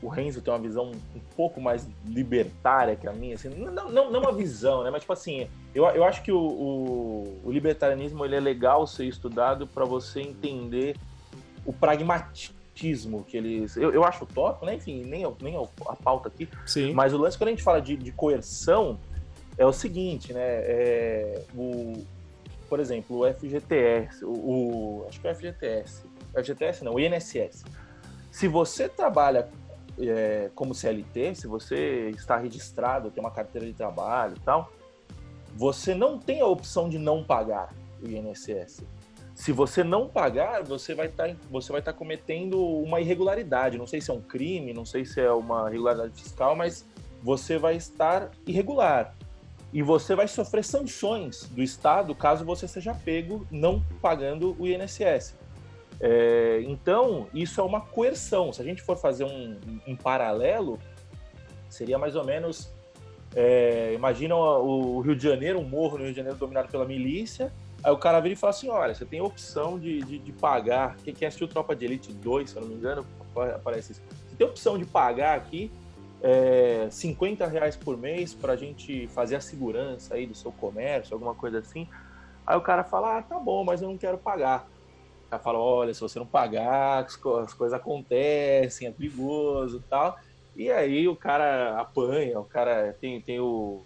o, 0.02 0.08
Renzo 0.08 0.40
tem 0.40 0.52
uma 0.52 0.60
visão 0.60 0.90
um 1.14 1.20
pouco 1.36 1.60
mais 1.60 1.88
libertária 2.06 2.96
que 2.96 3.06
a 3.06 3.12
minha, 3.12 3.34
assim, 3.34 3.48
não, 3.48 3.90
não, 3.90 4.10
não 4.10 4.20
uma 4.20 4.32
visão, 4.32 4.82
né? 4.82 4.90
Mas, 4.90 5.02
tipo 5.02 5.12
assim, 5.12 5.48
eu, 5.74 5.84
eu 5.86 6.04
acho 6.04 6.22
que 6.22 6.32
o, 6.32 6.38
o, 6.38 7.40
o 7.44 7.50
libertarianismo 7.50 8.24
ele 8.24 8.36
é 8.36 8.40
legal 8.40 8.86
ser 8.86 9.06
estudado 9.06 9.66
para 9.66 9.84
você 9.84 10.20
entender 10.20 10.96
o 11.64 11.72
pragmatismo 11.72 13.24
que 13.24 13.36
eles. 13.36 13.76
Eu, 13.76 13.92
eu 13.92 14.04
acho 14.04 14.24
top, 14.26 14.64
né? 14.64 14.74
Enfim, 14.74 15.04
nem, 15.04 15.24
nem 15.40 15.56
a 15.86 15.96
pauta 15.96 16.28
aqui. 16.28 16.48
Sim. 16.64 16.92
Mas 16.92 17.12
o 17.12 17.18
lance, 17.18 17.36
quando 17.36 17.48
a 17.48 17.50
gente 17.52 17.62
fala 17.62 17.80
de, 17.80 17.96
de 17.96 18.12
coerção, 18.12 18.98
é 19.56 19.66
o 19.66 19.72
seguinte, 19.72 20.32
né? 20.32 20.40
É, 20.40 21.42
o, 21.54 22.04
por 22.68 22.80
exemplo, 22.80 23.20
o 23.20 23.34
FGTS, 23.34 24.24
o, 24.24 24.30
o, 24.30 25.06
acho 25.08 25.20
que 25.20 25.26
é 25.26 25.32
o 25.32 25.34
FGTS, 25.34 26.04
FGTS 26.34 26.84
não, 26.84 26.94
o 26.94 27.00
INSS. 27.00 27.64
Se 28.30 28.46
você 28.46 28.88
trabalha 28.88 29.48
é, 30.00 30.50
como 30.54 30.74
CLT, 30.74 31.34
se 31.34 31.46
você 31.46 32.10
está 32.10 32.36
registrado, 32.36 33.10
tem 33.10 33.22
uma 33.22 33.30
carteira 33.30 33.66
de 33.66 33.72
trabalho 33.72 34.34
e 34.36 34.40
tal, 34.40 34.70
você 35.54 35.94
não 35.94 36.18
tem 36.18 36.40
a 36.40 36.46
opção 36.46 36.88
de 36.88 36.98
não 36.98 37.24
pagar 37.24 37.74
o 38.02 38.08
INSS. 38.08 38.84
Se 39.34 39.52
você 39.52 39.84
não 39.84 40.08
pagar, 40.08 40.64
você 40.64 40.94
vai 40.94 41.06
estar 41.06 41.28
tá, 41.28 41.36
você 41.50 41.70
vai 41.70 41.80
estar 41.80 41.92
tá 41.92 41.98
cometendo 41.98 42.60
uma 42.60 43.00
irregularidade. 43.00 43.78
Não 43.78 43.86
sei 43.86 44.00
se 44.00 44.10
é 44.10 44.14
um 44.14 44.20
crime, 44.20 44.72
não 44.72 44.84
sei 44.84 45.04
se 45.04 45.20
é 45.20 45.30
uma 45.30 45.68
irregularidade 45.68 46.12
fiscal, 46.20 46.56
mas 46.56 46.84
você 47.22 47.56
vai 47.56 47.76
estar 47.76 48.30
irregular. 48.46 49.14
E 49.72 49.82
você 49.82 50.14
vai 50.14 50.26
sofrer 50.26 50.64
sanções 50.64 51.44
do 51.44 51.62
Estado 51.62 52.14
caso 52.14 52.44
você 52.44 52.66
seja 52.66 52.94
pego 52.94 53.46
não 53.50 53.82
pagando 54.00 54.56
o 54.58 54.66
INSS. 54.66 55.36
É, 56.00 56.62
então, 56.66 57.28
isso 57.34 57.60
é 57.60 57.64
uma 57.64 57.80
coerção. 57.80 58.52
Se 58.52 58.60
a 58.60 58.64
gente 58.64 58.82
for 58.82 58.96
fazer 58.96 59.24
um, 59.24 59.58
um 59.86 59.96
paralelo, 59.96 60.78
seria 61.68 61.98
mais 61.98 62.14
ou 62.16 62.24
menos. 62.24 62.72
É, 63.34 63.92
imagina 63.94 64.34
o, 64.34 65.00
Rio 65.00 65.14
de 65.14 65.22
Janeiro, 65.22 65.58
um 65.58 65.68
morro 65.68 65.98
no 65.98 66.04
Rio 66.04 66.12
de 66.12 66.16
Janeiro 66.16 66.38
dominado 66.38 66.68
pela 66.68 66.84
milícia. 66.84 67.52
Aí 67.82 67.92
o 67.92 67.98
cara 67.98 68.20
vira 68.20 68.34
e 68.34 68.36
fala 68.36 68.50
assim: 68.50 68.68
olha, 68.68 68.94
você 68.94 69.04
tem 69.04 69.20
opção 69.20 69.78
de, 69.78 70.00
de, 70.02 70.18
de 70.18 70.32
pagar. 70.32 70.96
Quem, 71.04 71.14
quem 71.14 71.28
assistiu 71.28 71.48
Tropa 71.48 71.74
de 71.74 71.84
Elite 71.84 72.12
2, 72.12 72.50
se 72.50 72.56
eu 72.56 72.62
não 72.62 72.68
me 72.68 72.74
engano, 72.74 73.06
aparece 73.54 73.92
isso. 73.92 74.02
Você 74.28 74.36
tem 74.36 74.46
opção 74.46 74.78
de 74.78 74.84
pagar 74.84 75.36
aqui 75.36 75.70
é, 76.22 76.88
50 76.90 77.46
reais 77.46 77.76
por 77.76 77.96
mês 77.96 78.34
para 78.34 78.54
a 78.54 78.56
gente 78.56 79.06
fazer 79.08 79.36
a 79.36 79.40
segurança 79.40 80.14
aí 80.14 80.26
do 80.26 80.34
seu 80.34 80.50
comércio, 80.50 81.14
alguma 81.14 81.34
coisa 81.34 81.58
assim. 81.58 81.88
Aí 82.46 82.56
o 82.56 82.60
cara 82.60 82.82
fala: 82.82 83.18
ah, 83.18 83.22
tá 83.22 83.38
bom, 83.38 83.64
mas 83.64 83.82
eu 83.82 83.88
não 83.88 83.98
quero 83.98 84.18
pagar. 84.18 84.66
Ela 85.30 85.40
fala, 85.40 85.58
olha, 85.58 85.92
se 85.92 86.00
você 86.00 86.18
não 86.18 86.26
pagar, 86.26 87.04
as, 87.04 87.16
coisas 87.16 87.72
acontecem, 87.72 88.88
é 88.88 88.90
perigoso 88.90 89.82
tal. 89.88 90.18
E 90.56 90.72
aí 90.72 91.06
o 91.06 91.14
cara 91.14 91.78
apanha, 91.78 92.40
o 92.40 92.44
cara 92.44 92.96
tem, 93.00 93.20
tem 93.20 93.38
o. 93.38 93.84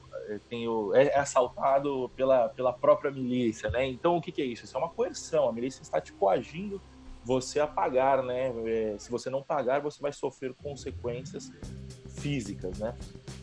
tem 0.48 0.66
o, 0.66 0.94
é, 0.94 1.08
é, 1.08 1.18
assaltado 1.18 2.10
pela, 2.16 2.48
pela 2.48 2.72
própria 2.72 3.10
milícia, 3.10 3.68
né? 3.68 3.86
Então 3.86 4.16
o 4.16 4.22
que, 4.22 4.32
que, 4.32 4.40
é 4.40 4.44
isso? 4.46 4.64
Isso 4.64 4.76
é 4.76 4.80
uma 4.80 4.88
coerção. 4.88 5.48
A 5.48 5.52
milícia 5.52 5.82
está 5.82 6.00
te 6.00 6.12
coagindo 6.12 6.80
você 7.24 7.60
a 7.60 7.66
pagar, 7.66 8.22
né? 8.22 8.52
É, 8.66 8.96
se 8.98 9.10
você 9.10 9.28
não 9.28 9.42
pagar, 9.42 9.80
você 9.80 10.00
vai 10.00 10.12
sofrer 10.12 10.54
consequências 10.54 11.52
físicas, 12.16 12.78
né? 12.78 12.94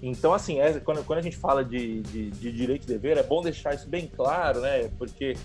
Então, 0.01 0.33
assim, 0.33 0.59
é, 0.59 0.79
quando, 0.79 1.03
quando 1.03 1.19
a 1.19 1.21
gente 1.21 1.37
fala 1.37 1.63
de, 1.63 2.01
de, 2.01 2.31
de 2.31 2.51
direito 2.51 2.83
e 2.83 2.87
dever, 2.87 3.17
é 3.17 3.23
bom 3.23 3.41
deixar 3.41 3.75
isso 3.75 3.87
bem 3.87 4.07
claro, 4.07 4.61
né? 4.61 4.89
Porque 4.97 5.35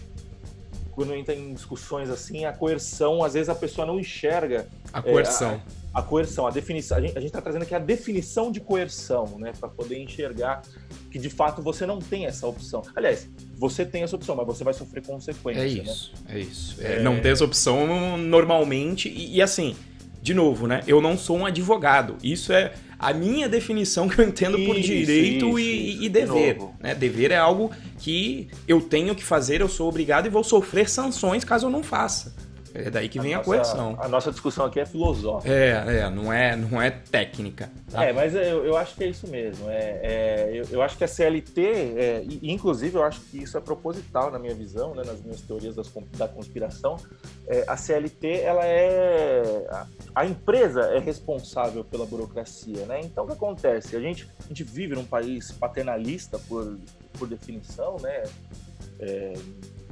quando 0.94 1.14
entra 1.14 1.34
em 1.34 1.52
discussões 1.52 2.08
assim, 2.08 2.44
a 2.44 2.52
coerção, 2.52 3.24
às 3.24 3.34
vezes 3.34 3.48
a 3.48 3.54
pessoa 3.54 3.86
não 3.86 3.98
enxerga. 3.98 4.68
A 4.92 5.02
coerção. 5.02 5.50
É, 5.50 5.60
a, 5.92 6.00
a, 6.00 6.02
coerção, 6.02 6.46
a 6.46 6.50
definição. 6.50 6.98
A 6.98 7.00
gente 7.00 7.24
está 7.24 7.40
trazendo 7.40 7.62
aqui 7.62 7.74
a 7.74 7.78
definição 7.78 8.52
de 8.52 8.60
coerção, 8.60 9.38
né? 9.38 9.52
Para 9.58 9.68
poder 9.68 9.98
enxergar 9.98 10.62
que 11.10 11.18
de 11.18 11.28
fato 11.28 11.62
você 11.62 11.84
não 11.84 11.98
tem 11.98 12.26
essa 12.26 12.46
opção. 12.46 12.82
Aliás, 12.94 13.28
você 13.56 13.84
tem 13.84 14.02
essa 14.02 14.14
opção, 14.14 14.36
mas 14.36 14.46
você 14.46 14.62
vai 14.62 14.72
sofrer 14.72 15.04
consequências. 15.04 15.64
É 15.64 15.66
isso, 15.66 16.12
né? 16.12 16.34
é 16.34 16.38
isso. 16.38 16.76
É, 16.80 16.92
é... 16.94 17.02
Não 17.02 17.20
ter 17.20 17.30
essa 17.30 17.44
opção 17.44 18.16
normalmente. 18.16 19.08
E, 19.08 19.36
e 19.36 19.42
assim, 19.42 19.74
de 20.22 20.32
novo, 20.32 20.66
né? 20.66 20.82
Eu 20.86 21.00
não 21.00 21.18
sou 21.18 21.36
um 21.36 21.44
advogado. 21.44 22.16
Isso 22.22 22.52
é 22.52 22.72
a 23.04 23.12
minha 23.12 23.46
definição 23.48 24.08
que 24.08 24.18
eu 24.18 24.26
entendo 24.26 24.58
por 24.64 24.76
isso, 24.76 24.88
direito 24.88 25.46
isso, 25.46 25.58
e, 25.58 25.90
isso. 25.90 26.02
e, 26.04 26.08
dever. 26.08 26.54
De 26.58 26.64
né? 26.80 26.94
Dever 26.94 27.30
é 27.32 27.36
algo 27.36 27.70
que 27.98 28.48
eu 28.66 28.80
tenho 28.80 29.14
que 29.14 29.22
fazer, 29.22 29.60
eu 29.60 29.68
sou 29.68 29.88
obrigado 29.88 30.26
e 30.26 30.30
vou 30.30 30.42
sofrer 30.42 30.88
sanções 30.88 31.44
caso 31.44 31.66
eu 31.66 31.70
não 31.70 31.82
faça. 31.82 32.34
É 32.74 32.90
daí 32.90 33.08
que 33.08 33.20
a 33.20 33.22
vem 33.22 33.36
nossa, 33.36 33.42
a 33.42 33.44
coerção. 33.44 33.96
A 34.00 34.08
nossa 34.08 34.32
discussão 34.32 34.66
aqui 34.66 34.80
é 34.80 34.84
filosófica. 34.84 35.54
É, 35.54 35.98
é 35.98 36.10
não 36.10 36.32
é, 36.32 36.56
não 36.56 36.82
é 36.82 36.90
técnica. 36.90 37.70
Tá? 37.88 38.04
É, 38.04 38.12
mas 38.12 38.34
eu, 38.34 38.66
eu 38.66 38.76
acho 38.76 38.96
que 38.96 39.04
é 39.04 39.06
isso 39.06 39.28
mesmo. 39.28 39.70
É, 39.70 40.00
é 40.02 40.50
eu, 40.52 40.64
eu, 40.68 40.82
acho 40.82 40.98
que 40.98 41.04
a 41.04 41.08
CLT, 41.08 41.62
é, 41.62 42.24
e, 42.24 42.50
inclusive 42.50 42.96
eu 42.96 43.04
acho 43.04 43.20
que 43.20 43.40
isso 43.40 43.56
é 43.56 43.60
proposital 43.60 44.28
na 44.28 44.40
minha 44.40 44.54
visão, 44.54 44.92
né, 44.92 45.04
nas 45.06 45.22
minhas 45.22 45.40
teorias 45.40 45.76
das, 45.76 45.88
da 46.18 46.26
conspiração. 46.26 46.96
É, 47.46 47.64
a 47.68 47.76
CLT, 47.76 48.40
ela 48.40 48.64
é. 48.64 49.66
A, 49.70 49.86
a, 50.16 50.26
empresa 50.26 50.80
é 50.80 50.98
responsável 50.98 51.84
pela 51.84 52.04
burocracia, 52.06 52.86
né? 52.86 53.00
Então 53.04 53.22
o 53.22 53.26
que 53.28 53.34
acontece? 53.34 53.94
A 53.94 54.00
gente, 54.00 54.28
a 54.44 54.48
gente 54.48 54.64
vive 54.64 54.96
num 54.96 55.04
país 55.04 55.52
paternalista 55.52 56.40
por, 56.40 56.76
por 57.16 57.28
definição, 57.28 57.98
né? 58.00 58.24
É, 58.98 59.34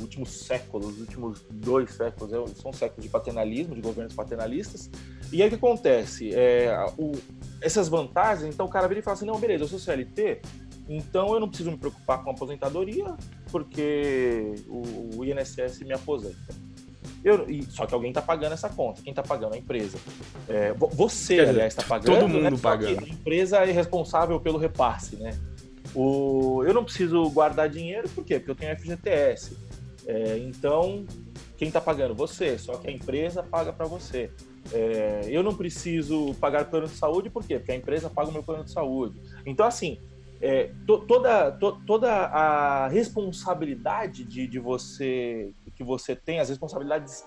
últimos 0.00 0.30
séculos, 0.30 0.94
os 0.94 1.00
últimos 1.00 1.44
dois 1.50 1.92
séculos, 1.92 2.32
é, 2.32 2.54
são 2.60 2.72
séculos 2.72 3.04
de 3.04 3.10
paternalismo, 3.10 3.74
de 3.74 3.80
governos 3.80 4.14
paternalistas. 4.14 4.90
E 5.32 5.42
aí 5.42 5.48
o 5.48 5.50
que 5.50 5.56
acontece? 5.56 6.34
É, 6.34 6.74
o, 6.98 7.12
essas 7.60 7.88
vantagens, 7.88 8.54
então 8.54 8.66
o 8.66 8.68
cara 8.68 8.86
vira 8.86 9.00
e 9.00 9.02
fala 9.02 9.16
assim: 9.16 9.26
não, 9.26 9.38
beleza, 9.38 9.64
eu 9.64 9.68
sou 9.68 9.78
CLT, 9.78 10.42
então 10.88 11.32
eu 11.32 11.40
não 11.40 11.48
preciso 11.48 11.70
me 11.70 11.78
preocupar 11.78 12.22
com 12.22 12.30
a 12.30 12.32
aposentadoria, 12.32 13.16
porque 13.50 14.54
o, 14.68 15.18
o 15.18 15.24
INSS 15.24 15.80
me 15.80 15.92
aposenta. 15.92 16.54
Eu, 17.24 17.48
e, 17.48 17.62
só 17.70 17.86
que 17.86 17.94
alguém 17.94 18.10
está 18.10 18.20
pagando 18.20 18.52
essa 18.52 18.68
conta. 18.68 19.00
Quem 19.00 19.12
está 19.12 19.22
pagando? 19.22 19.54
A 19.54 19.58
empresa. 19.58 19.96
É, 20.48 20.72
você, 20.72 21.38
aliás, 21.40 21.72
está 21.72 21.82
pagando. 21.82 22.18
Todo 22.18 22.28
mundo 22.28 22.50
né? 22.50 22.58
pagando. 22.60 23.04
A 23.04 23.08
empresa 23.08 23.58
é 23.58 23.70
responsável 23.70 24.40
pelo 24.40 24.58
repasse, 24.58 25.16
né? 25.16 25.38
O, 25.94 26.64
eu 26.64 26.74
não 26.74 26.84
preciso 26.84 27.28
guardar 27.30 27.68
dinheiro, 27.68 28.08
por 28.08 28.24
quê? 28.24 28.38
Porque 28.38 28.50
eu 28.50 28.54
tenho 28.54 28.76
FGTS. 28.76 29.56
É, 30.06 30.38
então, 30.38 31.06
quem 31.56 31.68
está 31.68 31.80
pagando? 31.80 32.14
Você, 32.14 32.58
só 32.58 32.76
que 32.76 32.88
a 32.88 32.92
empresa 32.92 33.42
paga 33.42 33.72
para 33.72 33.86
você. 33.86 34.30
É, 34.72 35.22
eu 35.28 35.42
não 35.42 35.54
preciso 35.54 36.34
pagar 36.34 36.64
plano 36.66 36.86
de 36.86 36.94
saúde, 36.94 37.30
por 37.30 37.44
quê? 37.44 37.58
Porque 37.58 37.72
a 37.72 37.76
empresa 37.76 38.08
paga 38.08 38.30
o 38.30 38.32
meu 38.32 38.42
plano 38.42 38.64
de 38.64 38.70
saúde. 38.70 39.20
Então, 39.44 39.66
assim, 39.66 39.98
é, 40.40 40.70
to, 40.86 40.98
toda, 41.00 41.52
to, 41.52 41.80
toda 41.86 42.10
a 42.10 42.88
responsabilidade 42.88 44.24
de, 44.24 44.46
de 44.46 44.58
você 44.58 45.52
que 45.76 45.84
você 45.84 46.14
tem, 46.16 46.40
as 46.40 46.48
responsabilidades 46.48 47.24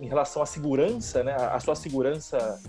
em 0.00 0.08
relação 0.08 0.42
à 0.42 0.46
segurança, 0.46 1.22
né, 1.22 1.32
a, 1.32 1.54
a 1.54 1.60
sua 1.60 1.74
segurança, 1.74 2.60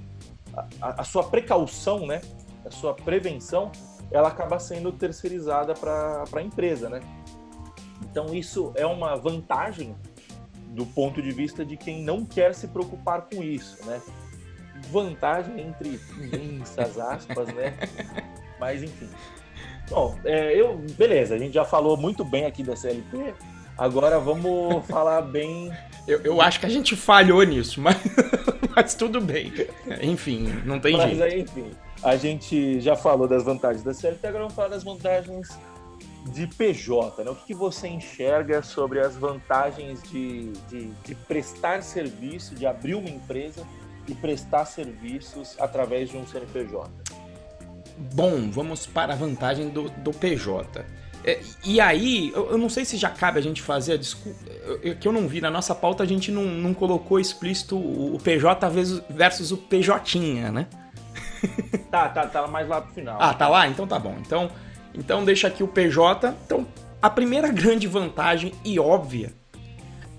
a, 0.81 1.01
a, 1.01 1.03
sua 1.03 1.23
precaução, 1.23 2.05
né, 2.05 2.21
a 2.65 2.71
sua 2.71 2.93
prevenção, 2.93 3.71
ela 4.11 4.29
acaba 4.29 4.59
sendo 4.59 4.91
terceirizada 4.91 5.73
para 5.73 6.23
a 6.31 6.41
empresa, 6.41 6.89
né? 6.89 7.01
Então 8.01 8.33
isso 8.33 8.71
é 8.75 8.85
uma 8.85 9.15
vantagem 9.15 9.95
do 10.69 10.85
ponto 10.85 11.21
de 11.21 11.31
vista 11.31 11.65
de 11.65 11.75
quem 11.75 12.03
não 12.03 12.25
quer 12.25 12.53
se 12.53 12.67
preocupar 12.67 13.21
com 13.21 13.43
isso, 13.43 13.83
né? 13.85 14.01
Vantagem 14.91 15.59
entre 15.59 15.99
imensas 16.19 16.99
aspas, 16.99 17.47
né? 17.53 17.75
Mas 18.59 18.83
enfim. 18.83 19.09
Bom, 19.89 20.17
é, 20.23 20.53
eu, 20.53 20.77
beleza, 20.97 21.35
a 21.35 21.37
gente 21.37 21.53
já 21.53 21.65
falou 21.65 21.97
muito 21.97 22.23
bem 22.23 22.45
aqui 22.45 22.61
da 22.61 22.75
CLT. 22.75 23.33
Agora 23.77 24.19
vamos 24.19 24.85
falar 24.87 25.21
bem. 25.21 25.71
Eu, 26.07 26.21
eu 26.21 26.41
acho 26.41 26.61
que 26.61 26.65
a 26.65 26.69
gente 26.69 26.95
falhou 26.95 27.43
nisso, 27.43 27.81
mas, 27.83 27.97
mas 28.73 28.95
tudo 28.95 29.19
bem. 29.19 29.51
Enfim, 30.01 30.47
não 30.63 30.79
tem 30.79 30.95
mas, 30.95 31.09
jeito. 31.09 31.21
Aí, 31.21 31.41
enfim, 31.41 31.71
a 32.01 32.15
gente 32.15 32.79
já 32.79 32.95
falou 32.95 33.27
das 33.27 33.43
vantagens 33.43 33.83
da 33.83 33.93
CLT, 33.93 34.25
agora 34.25 34.43
vamos 34.43 34.55
falar 34.55 34.69
das 34.69 34.85
vantagens 34.85 35.59
de 36.27 36.47
PJ, 36.47 37.23
né? 37.23 37.31
o 37.31 37.35
que, 37.35 37.53
você 37.53 37.87
enxerga 37.87 38.61
sobre 38.61 38.99
as 38.99 39.15
vantagens 39.15 40.01
de, 40.03 40.51
de, 40.69 40.91
de, 41.05 41.15
prestar 41.15 41.81
serviço, 41.81 42.55
de 42.55 42.65
abrir 42.65 42.95
uma 42.95 43.09
empresa 43.09 43.65
e 44.07 44.13
prestar 44.13 44.65
serviços 44.65 45.55
através 45.59 46.09
de 46.09 46.17
um 46.17 46.25
CNPJ? 46.25 46.89
Bom, 48.13 48.49
vamos 48.51 48.85
para 48.85 49.13
a 49.13 49.15
vantagem 49.15 49.69
do, 49.69 49.89
do 49.89 50.11
PJ. 50.11 50.85
É, 51.23 51.39
e 51.65 51.81
aí, 51.81 52.31
eu, 52.33 52.51
eu, 52.51 52.57
não 52.57 52.69
sei 52.69 52.85
se 52.85 52.95
já 52.95 53.09
cabe 53.09 53.39
a 53.39 53.41
gente 53.41 53.61
fazer 53.61 53.93
a 53.93 53.97
desculpa. 53.97 54.39
Que 54.99 55.07
eu 55.07 55.11
não 55.11 55.27
vi, 55.27 55.41
na 55.41 55.49
nossa 55.49 55.73
pauta 55.73 56.03
a 56.03 56.05
gente 56.05 56.31
não, 56.31 56.43
não 56.43 56.73
colocou 56.73 57.19
explícito 57.19 57.75
o 57.77 58.17
PJ 58.23 58.69
versus 59.09 59.51
o 59.51 59.57
PJ, 59.57 60.19
né? 60.51 60.67
Tá, 61.91 62.09
tá, 62.09 62.27
tá 62.27 62.47
mais 62.47 62.67
lá 62.67 62.81
pro 62.81 62.93
final. 62.93 63.17
Ah, 63.21 63.33
tá 63.33 63.47
lá? 63.47 63.67
Então 63.67 63.87
tá 63.87 63.97
bom. 63.97 64.15
Então, 64.19 64.51
então 64.93 65.23
deixa 65.23 65.47
aqui 65.47 65.63
o 65.63 65.67
PJ. 65.67 66.33
Então, 66.45 66.65
a 67.01 67.09
primeira 67.09 67.49
grande 67.49 67.87
vantagem 67.87 68.53
e 68.63 68.79
óbvia 68.79 69.33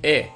é 0.03 0.29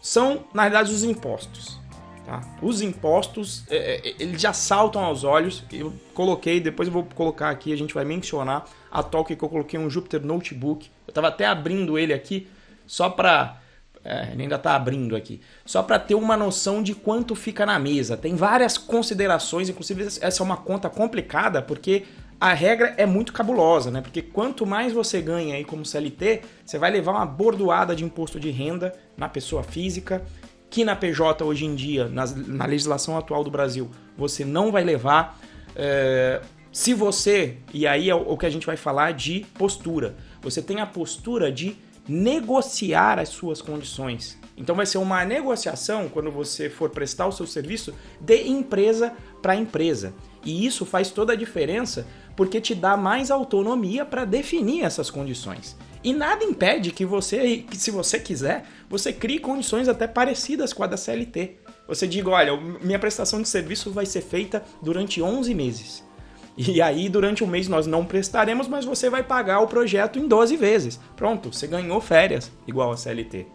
são, 0.00 0.44
na 0.52 0.64
verdade, 0.64 0.92
os 0.92 1.04
impostos. 1.04 1.80
Tá? 2.26 2.40
Os 2.60 2.82
impostos, 2.82 3.64
é, 3.70 4.08
é, 4.08 4.14
eles 4.18 4.40
já 4.40 4.52
saltam 4.52 5.04
aos 5.04 5.24
olhos. 5.24 5.64
Eu 5.72 5.92
coloquei, 6.14 6.60
depois 6.60 6.88
eu 6.88 6.92
vou 6.92 7.04
colocar 7.04 7.50
aqui, 7.50 7.72
a 7.72 7.76
gente 7.76 7.94
vai 7.94 8.04
mencionar 8.04 8.66
a 8.90 9.02
talk 9.02 9.34
que 9.34 9.42
eu 9.42 9.48
coloquei 9.48 9.78
um 9.78 9.88
Jupyter 9.88 10.24
Notebook. 10.24 10.90
Eu 11.06 11.10
estava 11.10 11.28
até 11.28 11.46
abrindo 11.46 11.98
ele 11.98 12.12
aqui, 12.12 12.48
só 12.86 13.08
para 13.08 13.60
é, 14.04 14.30
ele 14.32 14.42
ainda 14.42 14.56
está 14.56 14.74
abrindo 14.74 15.14
aqui. 15.14 15.40
Só 15.64 15.82
para 15.82 15.98
ter 15.98 16.14
uma 16.14 16.36
noção 16.36 16.82
de 16.82 16.94
quanto 16.94 17.34
fica 17.34 17.64
na 17.64 17.78
mesa. 17.78 18.16
Tem 18.16 18.34
várias 18.34 18.76
considerações, 18.76 19.68
inclusive 19.68 20.04
essa 20.04 20.42
é 20.42 20.44
uma 20.44 20.56
conta 20.56 20.90
complicada, 20.90 21.62
porque 21.62 22.04
a 22.42 22.54
regra 22.54 22.92
é 22.96 23.06
muito 23.06 23.32
cabulosa, 23.32 23.88
né? 23.88 24.00
Porque 24.00 24.20
quanto 24.20 24.66
mais 24.66 24.92
você 24.92 25.22
ganha 25.22 25.54
aí 25.54 25.64
como 25.64 25.86
CLT, 25.86 26.40
você 26.66 26.76
vai 26.76 26.90
levar 26.90 27.12
uma 27.12 27.24
bordoada 27.24 27.94
de 27.94 28.04
imposto 28.04 28.40
de 28.40 28.50
renda 28.50 28.92
na 29.16 29.28
pessoa 29.28 29.62
física, 29.62 30.24
que 30.68 30.84
na 30.84 30.96
PJ 30.96 31.44
hoje 31.44 31.66
em 31.66 31.76
dia, 31.76 32.08
na, 32.08 32.26
na 32.26 32.66
legislação 32.66 33.16
atual 33.16 33.44
do 33.44 33.50
Brasil, 33.50 33.88
você 34.18 34.44
não 34.44 34.72
vai 34.72 34.82
levar. 34.82 35.38
É, 35.76 36.40
se 36.72 36.92
você, 36.92 37.58
e 37.72 37.86
aí 37.86 38.10
é 38.10 38.14
o 38.16 38.36
que 38.36 38.44
a 38.44 38.50
gente 38.50 38.66
vai 38.66 38.76
falar 38.76 39.12
de 39.12 39.46
postura, 39.54 40.16
você 40.40 40.60
tem 40.60 40.80
a 40.80 40.86
postura 40.86 41.52
de 41.52 41.76
negociar 42.08 43.20
as 43.20 43.28
suas 43.28 43.62
condições. 43.62 44.36
Então 44.56 44.74
vai 44.74 44.84
ser 44.84 44.98
uma 44.98 45.24
negociação 45.24 46.08
quando 46.08 46.30
você 46.30 46.68
for 46.68 46.90
prestar 46.90 47.26
o 47.26 47.32
seu 47.32 47.46
serviço 47.46 47.94
de 48.20 48.48
empresa 48.48 49.12
para 49.40 49.54
empresa. 49.54 50.12
E 50.44 50.66
isso 50.66 50.84
faz 50.84 51.10
toda 51.10 51.32
a 51.32 51.36
diferença 51.36 52.06
porque 52.36 52.60
te 52.60 52.74
dá 52.74 52.96
mais 52.96 53.30
autonomia 53.30 54.04
para 54.04 54.24
definir 54.24 54.84
essas 54.84 55.10
condições. 55.10 55.76
E 56.04 56.12
nada 56.12 56.44
impede 56.44 56.90
que 56.90 57.04
você, 57.04 57.58
que 57.58 57.76
se 57.76 57.90
você 57.90 58.18
quiser, 58.18 58.64
você 58.88 59.12
crie 59.12 59.38
condições 59.38 59.88
até 59.88 60.06
parecidas 60.06 60.72
com 60.72 60.82
a 60.82 60.86
da 60.86 60.96
CLT. 60.96 61.58
Você 61.86 62.06
diga, 62.06 62.30
olha, 62.30 62.56
minha 62.56 62.98
prestação 62.98 63.40
de 63.40 63.48
serviço 63.48 63.90
vai 63.90 64.06
ser 64.06 64.22
feita 64.22 64.62
durante 64.82 65.22
11 65.22 65.54
meses. 65.54 66.04
E 66.56 66.82
aí, 66.82 67.08
durante 67.08 67.42
um 67.42 67.46
mês, 67.46 67.66
nós 67.66 67.86
não 67.86 68.04
prestaremos, 68.04 68.68
mas 68.68 68.84
você 68.84 69.08
vai 69.08 69.22
pagar 69.22 69.60
o 69.60 69.66
projeto 69.66 70.18
em 70.18 70.28
12 70.28 70.56
vezes. 70.56 71.00
Pronto, 71.16 71.52
você 71.52 71.66
ganhou 71.66 72.00
férias, 72.00 72.50
igual 72.66 72.92
a 72.92 72.96
CLT. 72.96 73.46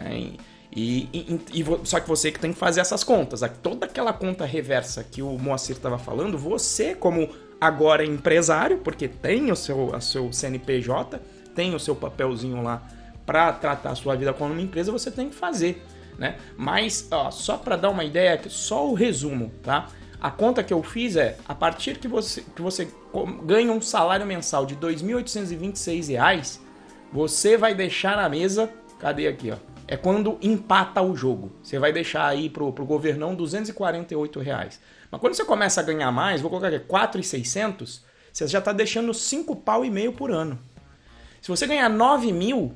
É, 0.00 0.30
e, 0.74 1.08
e, 1.12 1.40
e, 1.52 1.64
só 1.84 2.00
que 2.00 2.08
você 2.08 2.30
que 2.30 2.38
tem 2.38 2.52
que 2.52 2.58
fazer 2.58 2.80
essas 2.80 3.04
contas. 3.04 3.40
Toda 3.62 3.86
aquela 3.86 4.12
conta 4.12 4.44
reversa 4.44 5.04
que 5.04 5.20
o 5.20 5.38
Moacir 5.38 5.76
estava 5.76 5.98
falando, 5.98 6.38
você, 6.38 6.94
como 6.94 7.28
agora 7.60 8.04
empresário, 8.04 8.78
porque 8.78 9.08
tem 9.08 9.50
o 9.50 9.56
seu, 9.56 9.94
a 9.94 10.00
seu 10.00 10.32
CNPJ, 10.32 11.20
tem 11.54 11.74
o 11.74 11.80
seu 11.80 11.94
papelzinho 11.96 12.62
lá 12.62 12.82
para 13.26 13.52
tratar 13.52 13.90
a 13.90 13.94
sua 13.94 14.16
vida 14.16 14.32
como 14.32 14.52
uma 14.52 14.62
empresa, 14.62 14.90
você 14.90 15.10
tem 15.10 15.28
que 15.28 15.34
fazer. 15.34 15.84
Né? 16.16 16.36
Mas 16.56 17.06
ó, 17.10 17.30
só 17.30 17.56
para 17.56 17.76
dar 17.76 17.90
uma 17.90 18.04
ideia, 18.04 18.40
só 18.48 18.88
o 18.88 18.94
resumo, 18.94 19.52
tá? 19.62 19.88
A 20.20 20.30
conta 20.30 20.64
que 20.64 20.72
eu 20.72 20.82
fiz 20.82 21.14
é, 21.14 21.36
a 21.46 21.54
partir 21.54 21.98
que 21.98 22.08
você, 22.08 22.42
que 22.56 22.60
você 22.60 22.88
ganha 23.44 23.70
um 23.70 23.80
salário 23.80 24.26
mensal 24.26 24.66
de 24.66 24.74
R$ 24.74 24.80
2.826, 24.80 26.58
você 27.12 27.56
vai 27.56 27.74
deixar 27.74 28.16
na 28.16 28.28
mesa, 28.28 28.68
cadê 28.98 29.28
aqui, 29.28 29.52
ó? 29.52 29.56
É 29.86 29.96
quando 29.96 30.36
empata 30.42 31.00
o 31.00 31.16
jogo. 31.16 31.52
Você 31.62 31.78
vai 31.78 31.92
deixar 31.92 32.26
aí 32.26 32.50
pro, 32.50 32.72
pro 32.72 32.84
governão 32.84 33.34
248 33.34 34.40
reais. 34.40 34.80
Mas 35.10 35.20
quando 35.20 35.34
você 35.34 35.44
começa 35.44 35.80
a 35.80 35.84
ganhar 35.84 36.10
mais, 36.12 36.40
vou 36.40 36.50
colocar 36.50 36.68
aqui 36.68 36.80
4,600, 36.80 38.04
você 38.32 38.46
já 38.46 38.58
está 38.58 38.72
deixando 38.72 39.12
5 39.12 39.56
pau 39.56 39.84
e 39.84 39.90
meio 39.90 40.12
por 40.12 40.30
ano. 40.30 40.58
Se 41.40 41.48
você 41.48 41.66
ganhar 41.66 41.88
9 41.88 42.32
mil, 42.32 42.74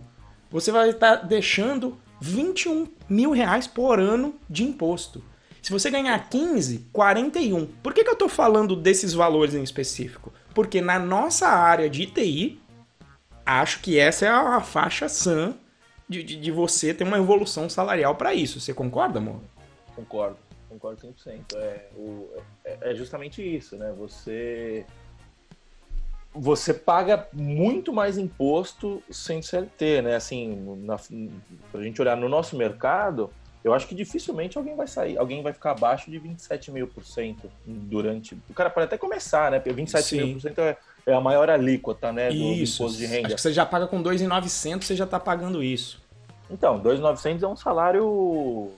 você 0.51 0.71
vai 0.71 0.91
estar 0.91 1.19
tá 1.19 1.23
deixando 1.23 1.99
21 2.21 2.87
mil 3.09 3.33
reais 3.33 3.67
por 3.67 3.99
ano 3.99 4.35
de 4.49 4.63
imposto. 4.63 5.23
Se 5.61 5.71
você 5.71 5.91
ganhar 5.91 6.19
15, 6.29 6.89
41. 6.93 7.67
Por 7.83 7.95
que, 7.95 8.03
que 8.03 8.11
eu 8.11 8.15
estou 8.15 8.29
falando 8.29 8.75
desses 8.75 9.13
valores 9.13 9.55
em 9.55 9.63
específico? 9.63 10.33
Porque 10.53 10.81
na 10.81 10.99
nossa 10.99 11.49
área 11.49 11.89
de 11.89 12.07
TI, 12.07 12.61
acho 13.47 13.81
que 13.81 13.99
essa 13.99 14.27
é 14.27 14.29
a 14.29 14.61
faixa 14.61 15.09
sã 15.09 15.55
de, 16.09 16.23
de, 16.23 16.37
de 16.37 16.51
você 16.51 16.93
ter 16.93 17.05
uma 17.05 17.19
evolução 17.19 17.69
salarial 17.71 18.17
para 18.17 18.35
isso. 18.35 18.61
Você 18.61 18.75
concorda, 18.75 19.19
amor? 19.19 19.41
Concordo, 19.95 20.37
concordo 20.73 21.01
100%. 21.01 21.57
É, 21.57 21.89
o, 21.97 22.31
é, 22.65 22.91
é 22.91 22.95
justamente 22.95 23.43
isso, 23.43 23.77
né? 23.77 23.93
Você 23.99 24.87
você 26.35 26.73
paga 26.73 27.29
muito 27.33 27.93
mais 27.93 28.17
imposto 28.17 29.03
sem 29.11 29.43
CLT, 29.43 30.01
né? 30.03 30.17
Assim, 30.17 30.79
na, 30.83 30.97
pra 31.71 31.83
gente 31.83 32.01
olhar 32.01 32.17
no 32.17 32.27
nosso 32.27 32.57
mercado, 32.57 33.31
eu 33.63 33.75
acho 33.75 33.87
que 33.87 33.95
dificilmente 33.95 34.57
alguém 34.57 34.75
vai 34.75 34.87
sair, 34.87 35.19
alguém 35.19 35.43
vai 35.43 35.53
ficar 35.53 35.73
abaixo 35.73 36.11
de 36.11 36.19
27 36.19 36.71
mil 36.71 36.89
por 36.89 37.05
cento 37.05 37.51
durante. 37.67 38.35
O 38.49 38.55
cara 38.55 38.71
pode 38.71 38.87
até 38.87 38.97
começar, 38.97 39.51
né? 39.51 39.59
Porque 39.59 39.75
27 39.75 40.05
Sim. 40.05 40.17
mil 40.17 40.35
por 40.35 40.41
cento 40.41 40.59
é, 40.61 40.77
é, 41.07 41.13
a 41.13 41.21
maior 41.21 41.51
alíquota, 41.51 42.11
né? 42.11 42.31
Do, 42.31 42.35
isso. 42.35 42.83
imposto 42.83 42.99
de 42.99 43.07
renda. 43.07 43.27
Acho 43.27 43.37
que 43.37 43.43
você 43.43 43.53
já 43.53 43.67
paga 43.67 43.87
com 43.87 44.01
2,900, 44.01 44.87
você 44.87 44.97
já 44.97 45.05
está 45.05 45.21
pagando 45.21 45.63
isso. 45.63 46.03
Então, 46.51 46.79
2,900 46.79 47.43
é 47.43 47.47
um 47.47 47.57
salário 47.57 48.73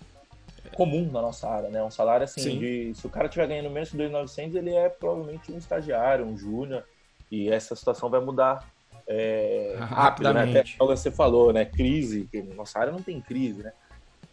comum 0.74 1.10
na 1.10 1.22
nossa 1.22 1.48
área, 1.48 1.68
né? 1.68 1.82
Um 1.82 1.90
salário 1.90 2.24
assim 2.24 2.40
Sim. 2.40 2.58
de. 2.58 2.94
Se 2.94 3.06
o 3.06 3.10
cara 3.10 3.26
estiver 3.26 3.46
ganhando 3.46 3.70
menos 3.70 3.90
que 3.90 3.96
2,900, 3.96 4.56
ele 4.56 4.74
é 4.74 4.88
provavelmente 4.88 5.50
um 5.52 5.58
estagiário, 5.58 6.26
um 6.26 6.36
júnior. 6.36 6.84
E 7.30 7.50
essa 7.50 7.74
situação 7.74 8.10
vai 8.10 8.20
mudar 8.20 8.68
é, 9.06 9.76
rápido, 9.78 10.32
né? 10.32 10.42
Até 10.42 10.64
você 10.78 11.10
falou, 11.10 11.52
né? 11.52 11.64
Crise, 11.64 12.28
nossa 12.54 12.78
área 12.78 12.92
não 12.92 13.02
tem 13.02 13.20
crise, 13.20 13.62
né? 13.62 13.72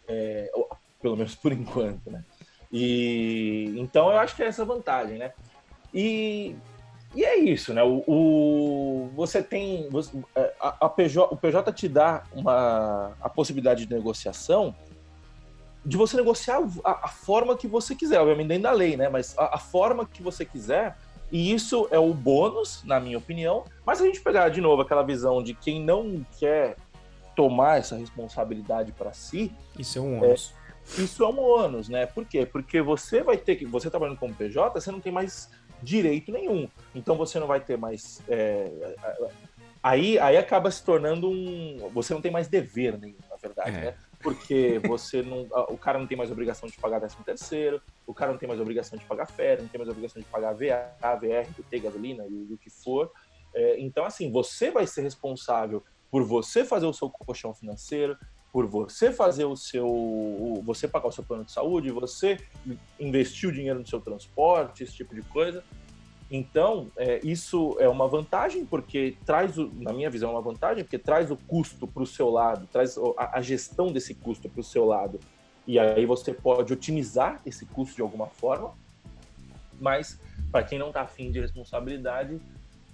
É, 0.08 0.50
pelo 1.00 1.16
menos 1.16 1.34
por 1.34 1.52
enquanto, 1.52 2.10
né? 2.10 2.24
E 2.72 3.74
então 3.76 4.10
eu 4.10 4.18
acho 4.18 4.34
que 4.34 4.42
é 4.42 4.46
essa 4.46 4.64
vantagem, 4.64 5.18
né? 5.18 5.32
E, 5.92 6.56
e 7.14 7.24
é 7.24 7.36
isso, 7.38 7.74
né? 7.74 7.82
O, 7.82 8.02
o 8.06 9.10
você 9.14 9.42
tem 9.42 9.90
você, 9.90 10.10
a, 10.58 10.86
a, 10.86 10.88
PJ, 10.88 11.32
o 11.32 11.36
PJ 11.36 11.70
te 11.72 11.88
dá 11.88 12.24
uma 12.32 13.12
a 13.20 13.28
possibilidade 13.28 13.84
de 13.84 13.94
negociação 13.94 14.74
de 15.84 15.96
você 15.96 16.16
negociar 16.16 16.62
a, 16.84 17.06
a 17.06 17.08
forma 17.08 17.56
que 17.56 17.66
você 17.66 17.94
quiser, 17.94 18.20
obviamente 18.20 18.48
dentro 18.48 18.64
da 18.64 18.72
lei, 18.72 18.96
né? 18.96 19.08
Mas 19.08 19.36
a, 19.36 19.56
a 19.56 19.58
forma 19.58 20.06
que 20.06 20.22
você 20.22 20.44
quiser 20.44 20.96
e 21.32 21.50
isso 21.50 21.88
é 21.90 21.98
o 21.98 22.12
bônus, 22.12 22.84
na 22.84 23.00
minha 23.00 23.16
opinião. 23.16 23.64
Mas 23.86 24.02
a 24.02 24.04
gente 24.04 24.20
pegar 24.20 24.50
de 24.50 24.60
novo 24.60 24.82
aquela 24.82 25.02
visão 25.02 25.42
de 25.42 25.54
quem 25.54 25.82
não 25.82 26.24
quer 26.38 26.76
tomar 27.34 27.78
essa 27.78 27.96
responsabilidade 27.96 28.92
para 28.92 29.14
si. 29.14 29.50
Isso 29.78 29.98
é 29.98 30.02
um 30.02 30.18
ônus. 30.18 30.54
É, 30.98 31.00
isso 31.00 31.24
é 31.24 31.28
um 31.28 31.40
ônus, 31.40 31.88
né? 31.88 32.04
Por 32.04 32.26
quê? 32.26 32.44
Porque 32.44 32.82
você 32.82 33.22
vai 33.22 33.38
ter 33.38 33.56
que. 33.56 33.64
Você 33.64 33.88
trabalhando 33.88 34.18
como 34.18 34.34
PJ, 34.34 34.78
você 34.78 34.92
não 34.92 35.00
tem 35.00 35.10
mais 35.10 35.50
direito 35.82 36.30
nenhum. 36.30 36.68
Então 36.94 37.16
você 37.16 37.40
não 37.40 37.46
vai 37.46 37.60
ter 37.60 37.78
mais. 37.78 38.20
É, 38.28 38.94
aí, 39.82 40.18
aí 40.18 40.36
acaba 40.36 40.70
se 40.70 40.84
tornando 40.84 41.30
um. 41.30 41.88
Você 41.94 42.12
não 42.12 42.20
tem 42.20 42.30
mais 42.30 42.46
dever 42.46 42.98
nenhum, 42.98 43.16
na 43.30 43.36
verdade, 43.36 43.70
é. 43.70 43.80
né? 43.80 43.94
Porque 44.22 44.80
você 44.86 45.22
não. 45.22 45.48
O 45.68 45.76
cara 45.76 45.98
não 45.98 46.06
tem 46.06 46.16
mais 46.16 46.30
obrigação 46.30 46.68
de 46.68 46.76
pagar 46.78 47.00
13 47.00 47.16
terceiro, 47.24 47.82
o 48.06 48.14
cara 48.14 48.30
não 48.32 48.38
tem 48.38 48.48
mais 48.48 48.60
obrigação 48.60 48.98
de 48.98 49.04
pagar 49.04 49.26
férias, 49.26 49.62
não 49.62 49.68
tem 49.68 49.78
mais 49.78 49.90
obrigação 49.90 50.22
de 50.22 50.28
pagar 50.28 50.52
VA, 50.52 51.16
VR, 51.16 51.52
PT, 51.56 51.80
gasolina 51.80 52.24
e 52.26 52.52
o 52.52 52.58
que 52.58 52.70
for. 52.70 53.10
É, 53.54 53.78
então, 53.80 54.04
assim, 54.04 54.30
você 54.30 54.70
vai 54.70 54.86
ser 54.86 55.02
responsável 55.02 55.82
por 56.10 56.24
você 56.24 56.64
fazer 56.64 56.86
o 56.86 56.92
seu 56.92 57.10
colchão 57.10 57.54
financeiro, 57.54 58.16
por 58.52 58.66
você 58.66 59.10
fazer 59.10 59.46
o 59.46 59.56
seu. 59.56 60.60
você 60.62 60.86
pagar 60.86 61.08
o 61.08 61.12
seu 61.12 61.24
plano 61.24 61.44
de 61.44 61.52
saúde, 61.52 61.90
você 61.90 62.38
investir 63.00 63.48
o 63.48 63.52
dinheiro 63.52 63.80
no 63.80 63.86
seu 63.86 64.00
transporte, 64.00 64.84
esse 64.84 64.94
tipo 64.94 65.14
de 65.14 65.22
coisa. 65.22 65.64
Então, 66.34 66.90
é, 66.96 67.20
isso 67.22 67.76
é 67.78 67.86
uma 67.86 68.08
vantagem, 68.08 68.64
porque 68.64 69.18
traz, 69.26 69.58
o, 69.58 69.70
na 69.74 69.92
minha 69.92 70.08
visão, 70.08 70.30
é 70.30 70.32
uma 70.32 70.40
vantagem, 70.40 70.82
porque 70.82 70.98
traz 70.98 71.30
o 71.30 71.36
custo 71.36 71.86
para 71.86 72.02
o 72.02 72.06
seu 72.06 72.30
lado, 72.30 72.66
traz 72.72 72.96
a, 73.18 73.36
a 73.36 73.42
gestão 73.42 73.92
desse 73.92 74.14
custo 74.14 74.48
para 74.48 74.60
o 74.60 74.64
seu 74.64 74.86
lado. 74.86 75.20
E 75.66 75.78
aí 75.78 76.06
você 76.06 76.32
pode 76.32 76.72
otimizar 76.72 77.38
esse 77.44 77.66
custo 77.66 77.96
de 77.96 78.00
alguma 78.00 78.28
forma, 78.28 78.72
mas 79.78 80.18
para 80.50 80.64
quem 80.64 80.78
não 80.78 80.88
está 80.88 81.02
afim 81.02 81.30
de 81.30 81.38
responsabilidade, 81.38 82.40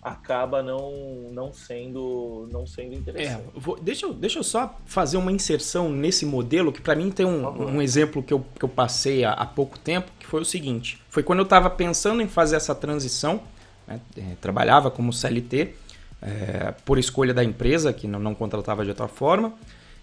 acaba 0.02 0.62
não, 0.62 0.92
não 1.32 1.52
sendo 1.52 2.48
não 2.52 2.66
sendo 2.66 2.94
interessante. 2.94 3.42
É, 3.42 3.60
vou, 3.60 3.78
deixa, 3.78 4.06
eu, 4.06 4.14
deixa 4.14 4.38
eu 4.38 4.44
só 4.44 4.76
fazer 4.86 5.16
uma 5.16 5.32
inserção 5.32 5.90
nesse 5.90 6.24
modelo, 6.24 6.72
que 6.72 6.80
para 6.80 6.94
mim 6.94 7.10
tem 7.10 7.26
um, 7.26 7.74
um 7.74 7.82
exemplo 7.82 8.22
que 8.22 8.32
eu, 8.32 8.44
que 8.56 8.64
eu 8.64 8.68
passei 8.68 9.24
há, 9.24 9.32
há, 9.32 9.44
pouco 9.44 9.78
tempo, 9.78 10.10
que 10.18 10.26
foi 10.26 10.40
o 10.40 10.44
seguinte. 10.44 11.00
Foi 11.08 11.22
quando 11.22 11.40
eu 11.40 11.44
estava 11.44 11.68
pensando 11.68 12.22
em 12.22 12.28
fazer 12.28 12.56
essa 12.56 12.74
transição, 12.74 13.42
né, 13.86 14.00
é, 14.16 14.34
trabalhava 14.40 14.90
como 14.90 15.12
CLT, 15.12 15.74
é, 16.22 16.74
por 16.84 16.98
escolha 16.98 17.34
da 17.34 17.42
empresa, 17.42 17.92
que 17.92 18.06
não, 18.06 18.20
não 18.20 18.34
contratava 18.34 18.84
de 18.84 18.90
outra 18.90 19.08
forma, 19.08 19.52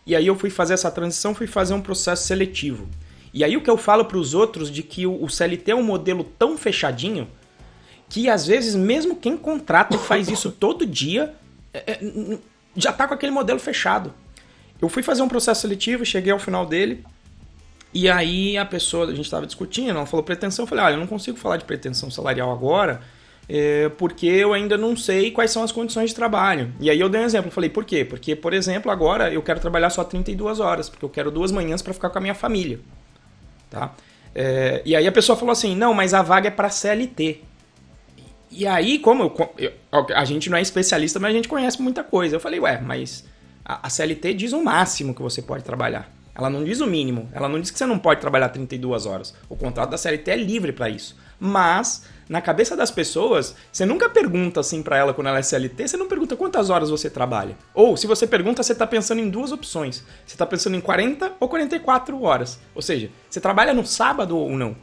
e 0.05 0.15
aí 0.15 0.27
eu 0.27 0.36
fui 0.36 0.49
fazer 0.49 0.73
essa 0.73 0.91
transição, 0.91 1.34
fui 1.34 1.47
fazer 1.47 1.73
um 1.73 1.81
processo 1.81 2.27
seletivo. 2.27 2.88
E 3.34 3.43
aí 3.43 3.58
o 3.58 3.62
que 3.62 3.69
eu 3.69 3.77
falo 3.77 4.05
para 4.05 4.17
os 4.17 4.34
outros 4.34 4.69
de 4.69 4.84
que 4.84 5.05
o, 5.05 5.23
o 5.23 5.29
CLT 5.29 5.71
é 5.71 5.75
um 5.75 5.84
modelo 5.84 6.23
tão 6.23 6.58
fechadinho 6.58 7.27
que 8.10 8.30
às 8.30 8.46
vezes 8.46 8.76
mesmo 8.76 9.15
quem 9.15 9.36
contrata 9.36 9.96
e 9.96 10.00
faz 10.00 10.30
isso 10.30 10.52
todo 10.52 10.86
dia 10.86 11.34
é, 11.74 11.91
é, 11.91 12.38
já 12.76 12.91
está 12.91 13.08
com 13.08 13.13
aquele 13.13 13.32
modelo 13.32 13.60
fechado. 13.60 14.13
Eu 14.82 14.89
fui 14.89 15.02
fazer 15.02 15.22
um 15.22 15.28
processo 15.28 15.62
seletivo, 15.62 16.06
cheguei 16.06 16.32
ao 16.32 16.39
final 16.39 16.65
dele 16.65 17.04
e 17.96 18.10
aí 18.10 18.58
a 18.58 18.65
pessoa, 18.65 19.06
a 19.06 19.15
gente 19.15 19.22
estava 19.22 19.46
discutindo, 19.46 19.91
ela 19.91 20.06
falou 20.06 20.22
pretensão, 20.22 20.63
eu 20.63 20.68
falei, 20.68 20.84
olha, 20.84 20.94
eu 20.96 21.00
não 21.00 21.08
consigo 21.08 21.38
falar 21.38 21.56
de 21.56 21.63
pretensão 21.63 22.12
salarial 22.12 22.52
agora, 22.52 23.00
é, 23.48 23.88
porque 23.98 24.28
eu 24.28 24.54
ainda 24.54 24.78
não 24.78 24.98
sei 24.98 25.32
quais 25.32 25.50
são 25.50 25.63
as 25.63 25.72
condições 25.72 26.10
de 26.10 26.15
trabalho. 26.15 26.74
E 26.78 26.89
aí 26.89 27.00
eu 27.00 27.08
dei 27.08 27.22
um 27.22 27.24
exemplo, 27.24 27.50
falei, 27.50 27.70
por 27.70 27.86
quê? 27.86 28.04
Porque, 28.04 28.36
por 28.36 28.54
exemplo, 28.54 28.91
agora 28.91 29.32
eu 29.32 29.41
quero 29.41 29.62
trabalhar 29.62 29.89
só 29.91 30.04
32 30.04 30.60
horas, 30.60 30.89
porque 30.89 31.06
eu 31.06 31.10
quero 31.10 31.32
duas 31.32 31.54
manhãs 31.54 31.82
para 31.82 31.94
ficar 31.94 32.10
com 32.10 32.18
a 32.18 32.22
minha 32.22 32.36
família. 32.36 32.82
Tá? 33.70 33.94
É, 34.36 34.82
e 34.84 34.94
aí 34.94 35.08
a 35.08 35.12
pessoa 35.13 35.38
falou 35.38 35.54
assim, 35.54 35.74
não, 35.74 35.94
mas 35.94 36.13
a 36.13 36.22
vaga 36.22 36.50
é 36.50 36.52
para 36.52 36.70
CLT. 36.70 37.44
E 38.51 38.65
aí, 38.67 38.99
como 38.99 39.23
eu, 39.23 39.53
eu, 39.58 39.71
a 40.15 40.25
gente 40.25 40.49
não 40.49 40.58
é 40.58 40.62
especialista, 40.62 41.19
mas 41.19 41.31
a 41.31 41.34
gente 41.34 41.47
conhece 41.47 41.81
muita 41.81 42.03
coisa. 42.03 42.36
Eu 42.36 42.39
falei, 42.39 42.60
ué, 42.60 42.79
mas 42.79 43.25
a, 43.63 43.88
a 43.88 43.89
CLT 43.89 44.34
diz 44.34 44.53
o 44.53 44.63
máximo 44.63 45.13
que 45.13 45.21
você 45.21 45.41
pode 45.41 45.63
trabalhar. 45.63 46.12
Ela 46.36 46.49
não 46.49 46.63
diz 46.63 46.81
o 46.81 46.88
mínimo. 46.88 47.29
Ela 47.31 47.47
não 47.47 47.60
diz 47.60 47.71
que 47.71 47.77
você 47.77 47.86
não 47.86 47.97
pode 47.97 48.19
trabalhar 48.19 48.49
32 48.49 49.05
horas. 49.05 49.34
O 49.47 49.55
contrato 49.55 49.91
da 49.91 49.97
CLT 49.97 50.31
é 50.31 50.36
livre 50.36 50.73
para 50.73 50.89
isso. 50.89 51.15
Mas, 51.39 52.05
na 52.27 52.41
cabeça 52.41 52.75
das 52.75 52.91
pessoas, 52.91 53.55
você 53.71 53.86
nunca 53.86 54.10
pergunta 54.10 54.60
assim 54.60 54.84
para 54.84 54.97
ela 54.97 55.13
quando 55.13 55.27
ela 55.27 55.39
é 55.39 55.41
CLT, 55.41 55.88
você 55.88 55.97
não 55.97 56.08
pergunta 56.08 56.36
quantas 56.36 56.69
horas 56.69 56.89
você 56.89 57.10
trabalha. 57.10 57.58
Ou, 57.73 57.95
se 57.95 58.05
você 58.05 58.27
pergunta, 58.27 58.62
você 58.62 58.73
está 58.73 58.86
pensando 58.86 59.19
em 59.19 59.29
duas 59.29 59.53
opções. 59.53 60.03
Você 60.25 60.36
está 60.36 60.45
pensando 60.45 60.75
em 60.75 60.81
40 60.81 61.34
ou 61.39 61.47
44 61.47 62.21
horas. 62.21 62.60
Ou 62.73 62.81
seja, 62.81 63.10
você 63.29 63.39
trabalha 63.39 63.73
no 63.73 63.86
sábado 63.86 64.38
ou 64.38 64.51
não. 64.51 64.75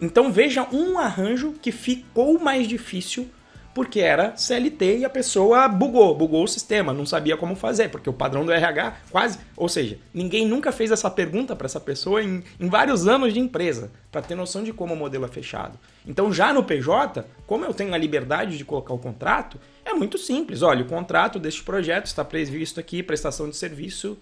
Então 0.00 0.30
veja 0.30 0.66
um 0.72 0.98
arranjo 0.98 1.54
que 1.60 1.72
ficou 1.72 2.38
mais 2.38 2.68
difícil 2.68 3.30
porque 3.76 4.00
era 4.00 4.34
CLT 4.34 5.00
e 5.00 5.04
a 5.04 5.10
pessoa 5.10 5.68
bugou, 5.68 6.14
bugou 6.14 6.44
o 6.44 6.48
sistema, 6.48 6.94
não 6.94 7.04
sabia 7.04 7.36
como 7.36 7.54
fazer, 7.54 7.90
porque 7.90 8.08
o 8.08 8.12
padrão 8.14 8.42
do 8.42 8.50
RH 8.50 8.96
quase. 9.10 9.38
Ou 9.54 9.68
seja, 9.68 9.98
ninguém 10.14 10.48
nunca 10.48 10.72
fez 10.72 10.90
essa 10.90 11.10
pergunta 11.10 11.54
para 11.54 11.66
essa 11.66 11.78
pessoa 11.78 12.22
em, 12.22 12.42
em, 12.58 12.68
vários 12.70 13.06
anos 13.06 13.34
de 13.34 13.38
empresa, 13.38 13.90
para 14.10 14.22
ter 14.22 14.34
noção 14.34 14.64
de 14.64 14.72
como 14.72 14.94
o 14.94 14.96
modelo 14.96 15.26
é 15.26 15.28
fechado. 15.28 15.78
Então, 16.06 16.32
já 16.32 16.54
no 16.54 16.64
PJ, 16.64 17.22
como 17.46 17.66
eu 17.66 17.74
tenho 17.74 17.92
a 17.92 17.98
liberdade 17.98 18.56
de 18.56 18.64
colocar 18.64 18.94
o 18.94 18.98
contrato, 18.98 19.60
é 19.84 19.92
muito 19.92 20.16
simples. 20.16 20.62
Olha, 20.62 20.80
o 20.80 20.88
contrato 20.88 21.38
deste 21.38 21.62
projeto 21.62 22.06
está 22.06 22.24
previsto 22.24 22.80
aqui, 22.80 23.02
prestação 23.02 23.50
de 23.50 23.58
serviço 23.58 24.16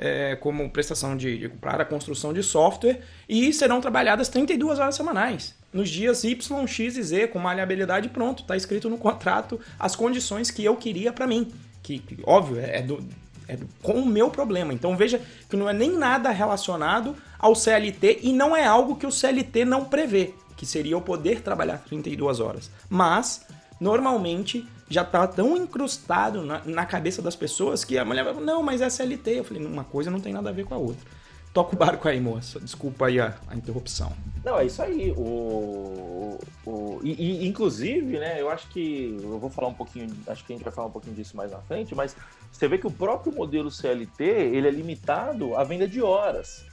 é, 0.00 0.34
como 0.34 0.70
prestação 0.70 1.14
de, 1.14 1.36
de 1.36 1.48
para 1.50 1.82
a 1.82 1.86
construção 1.86 2.32
de 2.32 2.42
software 2.42 3.00
e 3.28 3.52
serão 3.52 3.82
trabalhadas 3.82 4.28
32 4.28 4.78
horas 4.78 4.96
semanais. 4.96 5.54
Nos 5.70 5.90
dias 5.90 6.24
Y, 6.24 6.66
X 6.66 6.96
e 6.96 7.02
Z, 7.02 7.28
com 7.28 7.38
maleabilidade 7.38 8.08
pronto, 8.08 8.42
está 8.42 8.56
escrito 8.56 8.88
no 8.88 8.96
contrato 8.96 9.60
as 9.78 9.94
condições 9.94 10.50
que 10.50 10.64
eu 10.64 10.74
queria 10.76 11.12
para 11.12 11.26
mim. 11.26 11.52
Que, 11.82 11.98
que, 11.98 12.18
óbvio, 12.24 12.58
é, 12.58 12.78
é, 12.78 12.82
do, 12.82 13.06
é 13.46 13.56
do, 13.56 13.68
com 13.82 13.92
o 13.92 14.06
meu 14.06 14.30
problema. 14.30 14.72
Então 14.72 14.96
veja 14.96 15.20
que 15.48 15.56
não 15.56 15.68
é 15.68 15.74
nem 15.74 15.92
nada 15.92 16.30
relacionado 16.30 17.14
ao 17.38 17.54
CLT 17.54 18.20
e 18.22 18.32
não 18.32 18.56
é 18.56 18.64
algo 18.64 18.96
que 18.96 19.06
o 19.06 19.12
CLT 19.12 19.66
não 19.66 19.84
prevê 19.84 20.32
que 20.56 20.66
seria 20.66 20.92
eu 20.92 21.00
poder 21.00 21.40
trabalhar 21.40 21.78
32 21.78 22.38
horas. 22.38 22.70
Mas, 22.86 23.46
normalmente, 23.80 24.66
já 24.90 25.04
tá 25.04 25.24
tão 25.26 25.56
incrustado 25.56 26.42
na, 26.42 26.60
na 26.64 26.84
cabeça 26.84 27.22
das 27.22 27.36
pessoas 27.36 27.84
que 27.84 27.96
a 27.96 28.04
mulher 28.04 28.24
vai 28.24 28.34
não, 28.34 28.60
mas 28.60 28.80
é 28.80 28.90
CLT. 28.90 29.38
Eu 29.38 29.44
falei, 29.44 29.64
uma 29.64 29.84
coisa 29.84 30.10
não 30.10 30.20
tem 30.20 30.32
nada 30.32 30.50
a 30.50 30.52
ver 30.52 30.64
com 30.64 30.74
a 30.74 30.78
outra. 30.78 31.08
Toca 31.54 31.74
o 31.74 31.78
barco 31.78 32.08
aí, 32.08 32.20
moça. 32.20 32.58
Desculpa 32.58 33.06
aí 33.06 33.20
a, 33.20 33.36
a 33.48 33.54
interrupção. 33.54 34.12
Não, 34.44 34.58
é 34.58 34.66
isso 34.66 34.82
aí. 34.82 35.12
O, 35.16 36.38
o, 36.66 37.00
e, 37.04 37.12
e, 37.12 37.46
inclusive, 37.46 38.18
né, 38.18 38.40
eu 38.40 38.50
acho 38.50 38.68
que. 38.68 39.16
Eu 39.22 39.38
vou 39.38 39.48
falar 39.50 39.68
um 39.68 39.74
pouquinho. 39.74 40.08
Acho 40.26 40.44
que 40.44 40.52
a 40.52 40.56
gente 40.56 40.64
vai 40.64 40.72
falar 40.72 40.88
um 40.88 40.92
pouquinho 40.92 41.14
disso 41.14 41.36
mais 41.36 41.52
na 41.52 41.58
frente, 41.58 41.94
mas 41.94 42.16
você 42.50 42.66
vê 42.66 42.76
que 42.76 42.86
o 42.86 42.90
próprio 42.90 43.32
modelo 43.32 43.70
CLT 43.70 44.24
ele 44.24 44.66
é 44.66 44.70
limitado 44.70 45.56
à 45.56 45.62
venda 45.62 45.86
de 45.86 46.02
horas. 46.02 46.64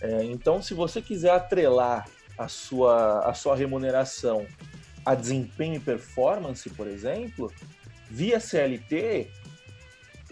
É, 0.00 0.24
então, 0.24 0.60
se 0.60 0.74
você 0.74 1.00
quiser 1.00 1.30
atrelar 1.30 2.08
a 2.36 2.48
sua, 2.48 3.20
a 3.20 3.34
sua 3.34 3.54
remuneração 3.54 4.46
a 5.04 5.14
desempenho 5.14 5.76
e 5.76 5.80
performance, 5.80 6.68
por 6.70 6.86
exemplo, 6.86 7.52
via 8.10 8.38
CLT, 8.38 9.28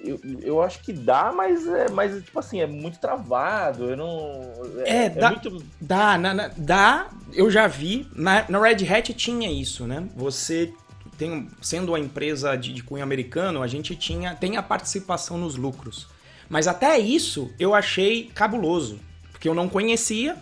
eu, 0.02 0.18
eu 0.40 0.62
acho 0.62 0.80
que 0.80 0.92
dá, 0.92 1.30
mas 1.30 1.66
é, 1.66 1.90
mas, 1.90 2.24
tipo 2.24 2.38
assim, 2.38 2.60
é 2.60 2.66
muito 2.66 2.98
travado. 2.98 3.90
Eu 3.90 3.96
não. 3.96 4.52
É, 4.84 4.90
é, 4.90 5.04
é 5.04 5.08
dá. 5.10 5.30
Muito... 5.30 5.64
Dá, 5.80 6.16
na, 6.16 6.32
na, 6.34 6.50
dá, 6.56 7.10
eu 7.32 7.50
já 7.50 7.66
vi. 7.66 8.06
Na, 8.14 8.46
na 8.48 8.60
Red 8.60 8.86
Hat 8.88 9.12
tinha 9.12 9.50
isso, 9.50 9.86
né? 9.86 10.08
Você 10.16 10.72
tem, 11.18 11.48
sendo 11.60 11.92
uma 11.92 12.00
empresa 12.00 12.56
de, 12.56 12.72
de 12.72 12.82
cunho 12.82 13.02
americano, 13.02 13.62
a 13.62 13.66
gente 13.66 13.94
tinha, 13.94 14.34
tem 14.34 14.56
a 14.56 14.62
participação 14.62 15.36
nos 15.36 15.54
lucros. 15.54 16.08
Mas 16.48 16.66
até 16.66 16.98
isso 16.98 17.52
eu 17.58 17.74
achei 17.74 18.30
cabuloso, 18.34 18.98
porque 19.30 19.48
eu 19.48 19.54
não 19.54 19.68
conhecia. 19.68 20.36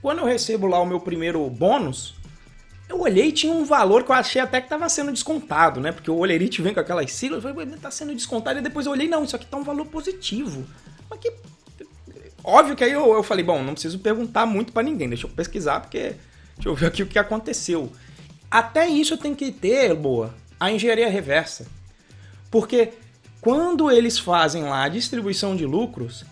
Quando 0.00 0.18
eu 0.18 0.24
recebo 0.24 0.66
lá 0.66 0.80
o 0.80 0.86
meu 0.86 0.98
primeiro 0.98 1.48
bônus, 1.50 2.14
eu 2.92 3.00
olhei 3.00 3.28
e 3.28 3.32
tinha 3.32 3.52
um 3.52 3.64
valor 3.64 4.04
que 4.04 4.10
eu 4.10 4.14
achei 4.14 4.40
até 4.40 4.60
que 4.60 4.66
estava 4.66 4.88
sendo 4.88 5.12
descontado, 5.12 5.80
né? 5.80 5.92
Porque 5.92 6.10
o 6.10 6.16
Olerite 6.16 6.62
vem 6.62 6.74
com 6.74 6.80
aquelas 6.80 7.10
siglas, 7.12 7.42
eu 7.42 7.54
falei, 7.54 7.66
tá 7.76 7.90
sendo 7.90 8.14
descontado, 8.14 8.58
e 8.58 8.62
depois 8.62 8.86
eu 8.86 8.92
olhei, 8.92 9.08
não, 9.08 9.24
isso 9.24 9.34
aqui 9.34 9.46
tá 9.46 9.56
um 9.56 9.64
valor 9.64 9.86
positivo. 9.86 10.64
Mas 11.08 11.18
que. 11.18 11.32
Óbvio 12.44 12.74
que 12.74 12.84
aí 12.84 12.92
eu, 12.92 13.12
eu 13.12 13.22
falei, 13.22 13.44
bom, 13.44 13.62
não 13.62 13.72
preciso 13.72 13.98
perguntar 13.98 14.46
muito 14.46 14.72
para 14.72 14.82
ninguém, 14.82 15.08
deixa 15.08 15.26
eu 15.26 15.30
pesquisar, 15.30 15.80
porque. 15.80 16.14
Deixa 16.54 16.68
eu 16.68 16.74
ver 16.74 16.86
aqui 16.86 17.02
o 17.02 17.06
que 17.06 17.18
aconteceu. 17.18 17.90
Até 18.50 18.86
isso 18.86 19.16
tem 19.16 19.34
que 19.34 19.50
ter, 19.50 19.94
boa, 19.94 20.34
a 20.60 20.70
engenharia 20.70 21.08
reversa. 21.08 21.66
Porque 22.50 22.92
quando 23.40 23.90
eles 23.90 24.18
fazem 24.18 24.64
lá 24.64 24.84
a 24.84 24.88
distribuição 24.88 25.56
de 25.56 25.64
lucros, 25.64 26.24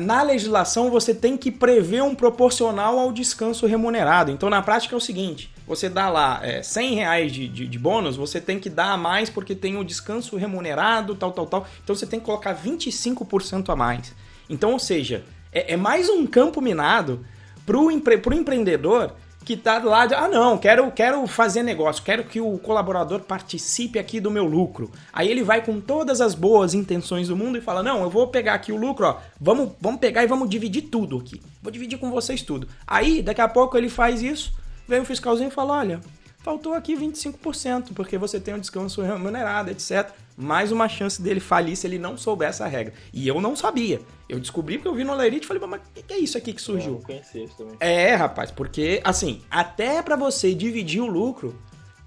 na 0.00 0.22
legislação 0.22 0.90
você 0.90 1.14
tem 1.14 1.36
que 1.36 1.52
prever 1.52 2.02
um 2.02 2.14
proporcional 2.14 2.98
ao 2.98 3.12
descanso 3.12 3.66
remunerado. 3.66 4.32
Então, 4.32 4.50
na 4.50 4.60
prática 4.60 4.94
é 4.94 4.98
o 4.98 5.00
seguinte: 5.00 5.50
você 5.68 5.88
dá 5.88 6.08
lá 6.08 6.40
é, 6.42 6.62
100 6.62 6.94
reais 6.94 7.30
de, 7.30 7.46
de, 7.46 7.68
de, 7.68 7.78
bônus, 7.78 8.16
você 8.16 8.40
tem 8.40 8.58
que 8.58 8.70
dar 8.70 8.92
a 8.92 8.96
mais 8.96 9.28
porque 9.28 9.54
tem 9.54 9.76
o 9.76 9.84
descanso 9.84 10.36
remunerado, 10.36 11.14
tal, 11.14 11.30
tal, 11.30 11.46
tal. 11.46 11.66
Então, 11.84 11.94
você 11.94 12.06
tem 12.06 12.18
que 12.18 12.26
colocar 12.26 12.56
25% 12.56 13.68
a 13.68 13.76
mais. 13.76 14.14
Então, 14.48 14.72
ou 14.72 14.78
seja, 14.78 15.24
é, 15.52 15.74
é 15.74 15.76
mais 15.76 16.08
um 16.08 16.26
campo 16.26 16.60
minado 16.60 17.24
para 17.66 17.78
o 17.78 17.90
empre, 17.90 18.20
empreendedor 18.34 19.14
que 19.44 19.56
tá 19.56 19.78
do 19.78 19.88
lado, 19.88 20.14
ah 20.14 20.28
não, 20.28 20.58
quero, 20.58 20.90
quero 20.90 21.26
fazer 21.26 21.62
negócio, 21.62 22.02
quero 22.02 22.24
que 22.24 22.38
o 22.38 22.58
colaborador 22.58 23.20
participe 23.20 23.98
aqui 23.98 24.20
do 24.20 24.30
meu 24.30 24.44
lucro. 24.44 24.90
Aí 25.10 25.26
ele 25.30 25.42
vai 25.42 25.64
com 25.64 25.80
todas 25.80 26.20
as 26.20 26.34
boas 26.34 26.74
intenções 26.74 27.28
do 27.28 27.36
mundo 27.36 27.56
e 27.56 27.60
fala, 27.62 27.82
não, 27.82 28.02
eu 28.02 28.10
vou 28.10 28.28
pegar 28.28 28.52
aqui 28.52 28.72
o 28.72 28.76
lucro, 28.76 29.06
ó, 29.06 29.16
vamos, 29.40 29.70
vamos 29.80 30.00
pegar 30.00 30.22
e 30.22 30.26
vamos 30.26 30.50
dividir 30.50 30.82
tudo 30.82 31.16
aqui. 31.16 31.40
Vou 31.62 31.72
dividir 31.72 31.98
com 31.98 32.10
vocês 32.10 32.42
tudo. 32.42 32.68
Aí, 32.86 33.22
daqui 33.22 33.40
a 33.40 33.48
pouco 33.48 33.78
ele 33.78 33.88
faz 33.88 34.22
isso, 34.22 34.52
vem 34.88 35.00
o 35.00 35.04
fiscalzinho 35.04 35.48
e 35.48 35.52
fala, 35.52 35.74
olha, 35.74 36.00
faltou 36.38 36.74
aqui 36.74 36.96
25%, 36.96 37.92
porque 37.94 38.18
você 38.18 38.40
tem 38.40 38.54
um 38.54 38.58
descanso 38.58 39.02
remunerado, 39.02 39.70
etc 39.70 40.12
mais 40.38 40.70
uma 40.70 40.88
chance 40.88 41.20
dele 41.20 41.40
falir 41.40 41.76
se 41.76 41.84
ele 41.84 41.98
não 41.98 42.16
souber 42.16 42.48
essa 42.48 42.64
regra. 42.68 42.94
E 43.12 43.26
eu 43.26 43.40
não 43.40 43.56
sabia. 43.56 44.00
Eu 44.28 44.38
descobri 44.38 44.76
porque 44.76 44.86
eu 44.88 44.94
vi 44.94 45.02
no 45.02 45.12
Lerite 45.12 45.44
e 45.44 45.48
falei, 45.48 45.60
mas 45.66 45.80
o 45.80 46.02
que 46.02 46.14
é 46.14 46.18
isso 46.18 46.38
aqui 46.38 46.52
que 46.52 46.62
surgiu? 46.62 46.94
Eu 46.94 47.00
conheci 47.00 47.42
isso 47.42 47.56
também. 47.56 47.76
É, 47.80 48.14
rapaz, 48.14 48.52
porque, 48.52 49.00
assim, 49.02 49.42
até 49.50 50.00
para 50.00 50.14
você 50.14 50.54
dividir 50.54 51.00
o 51.00 51.06
lucro, 51.06 51.60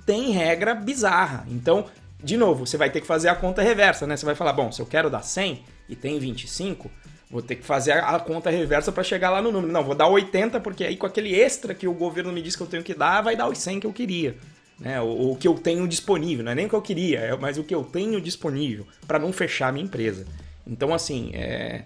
tem 0.06 0.32
regra 0.32 0.74
bizarra. 0.74 1.46
Então, 1.50 1.88
de 2.24 2.38
novo, 2.38 2.66
você 2.66 2.78
vai 2.78 2.90
ter 2.90 3.02
que 3.02 3.08
fazer 3.08 3.28
a 3.28 3.36
conta 3.36 3.62
reversa, 3.62 4.08
né? 4.08 4.16
Você 4.16 4.26
vai 4.26 4.36
falar, 4.36 4.54
bom, 4.54 4.72
se 4.72 4.82
eu 4.82 4.86
quero 4.86 5.10
dar 5.10 5.24
100 5.24 5.62
e 5.90 5.96
tem 5.96 6.18
25, 6.18 6.90
vou 7.32 7.42
ter 7.42 7.56
que 7.56 7.64
fazer 7.64 7.94
a 7.94 8.20
conta 8.20 8.50
reversa 8.50 8.92
para 8.92 9.04
chegar 9.04 9.30
lá 9.30 9.42
no 9.42 9.52
número. 9.52 9.72
Não, 9.72 9.84
vou 9.84 9.96
dar 9.96 10.08
80 10.08 10.60
porque 10.60 10.84
aí 10.84 10.98
com 10.98 11.06
aquele 11.06 11.34
extra 11.34 11.74
que 11.74 11.88
o 11.88 11.94
governo 11.94 12.32
me 12.32 12.42
disse 12.42 12.58
que 12.58 12.64
eu 12.64 12.68
tenho 12.68 12.84
que 12.84 12.94
dar, 12.94 13.22
vai 13.22 13.36
dar 13.36 13.48
os 13.48 13.58
100 13.58 13.80
que 13.80 13.88
eu 13.88 13.94
queria 13.94 14.36
né? 14.82 15.00
O, 15.00 15.32
o, 15.32 15.36
que 15.38 15.48
eu 15.48 15.54
tenho 15.54 15.88
disponível, 15.88 16.44
não 16.44 16.52
é 16.52 16.56
nem 16.56 16.66
o 16.66 16.70
que 16.70 16.76
eu 16.76 16.82
queria, 16.82 17.20
é, 17.20 17.38
mas 17.38 17.58
o 17.58 17.64
que 17.64 17.74
eu 17.74 17.84
tenho 17.84 18.20
disponível 18.20 18.86
para 19.08 19.20
não 19.20 19.32
fechar 19.32 19.68
a 19.68 19.72
minha 19.72 19.86
empresa. 19.86 20.26
Então, 20.66 20.94
assim, 20.94 21.30
é. 21.34 21.86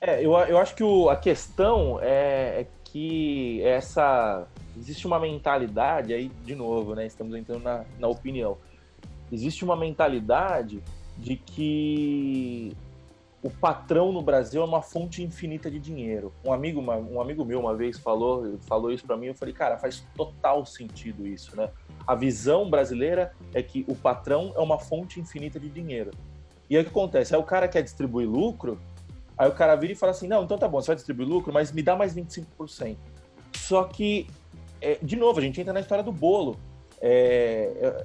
É, 0.00 0.24
eu, 0.24 0.36
eu 0.36 0.58
acho 0.58 0.74
que 0.74 0.84
o, 0.84 1.08
a 1.08 1.16
questão 1.16 1.98
é, 2.00 2.60
é 2.60 2.66
que 2.84 3.62
essa. 3.62 4.46
Existe 4.76 5.06
uma 5.06 5.18
mentalidade, 5.18 6.12
aí, 6.12 6.30
de 6.44 6.54
novo, 6.54 6.94
né? 6.94 7.06
Estamos 7.06 7.34
entrando 7.36 7.62
na, 7.62 7.84
na 7.98 8.08
opinião. 8.08 8.58
Existe 9.32 9.64
uma 9.64 9.76
mentalidade 9.76 10.82
de 11.16 11.36
que 11.36 12.76
o 13.44 13.50
patrão 13.50 14.10
no 14.10 14.22
Brasil 14.22 14.62
é 14.62 14.64
uma 14.64 14.80
fonte 14.80 15.22
infinita 15.22 15.70
de 15.70 15.78
dinheiro. 15.78 16.32
Um 16.42 16.50
amigo, 16.50 16.80
um 16.80 17.20
amigo 17.20 17.44
meu 17.44 17.60
uma 17.60 17.76
vez 17.76 17.98
falou, 17.98 18.58
falou 18.60 18.90
isso 18.90 19.06
para 19.06 19.18
mim, 19.18 19.26
eu 19.26 19.34
falei, 19.34 19.52
cara, 19.52 19.76
faz 19.76 20.02
total 20.16 20.64
sentido 20.64 21.26
isso, 21.26 21.54
né? 21.54 21.68
A 22.06 22.14
visão 22.14 22.70
brasileira 22.70 23.34
é 23.52 23.62
que 23.62 23.84
o 23.86 23.94
patrão 23.94 24.54
é 24.56 24.60
uma 24.60 24.78
fonte 24.78 25.20
infinita 25.20 25.60
de 25.60 25.68
dinheiro. 25.68 26.10
E 26.70 26.76
aí 26.76 26.80
o 26.80 26.84
que 26.86 26.90
acontece? 26.90 27.34
Aí 27.34 27.40
o 27.40 27.44
cara 27.44 27.68
quer 27.68 27.82
distribuir 27.82 28.26
lucro, 28.26 28.80
aí 29.36 29.46
o 29.46 29.52
cara 29.52 29.76
vira 29.76 29.92
e 29.92 29.96
fala 29.96 30.12
assim: 30.12 30.26
não, 30.26 30.44
então 30.44 30.56
tá 30.56 30.66
bom, 30.66 30.80
você 30.80 30.86
vai 30.86 30.96
distribuir 30.96 31.28
lucro, 31.28 31.52
mas 31.52 31.70
me 31.70 31.82
dá 31.82 31.94
mais 31.94 32.16
25%. 32.16 32.96
Só 33.52 33.84
que, 33.84 34.26
é, 34.80 34.98
de 35.02 35.16
novo, 35.16 35.38
a 35.38 35.42
gente 35.42 35.60
entra 35.60 35.74
na 35.74 35.80
história 35.80 36.02
do 36.02 36.12
bolo. 36.12 36.58
É, 36.98 37.72
é, 37.78 38.04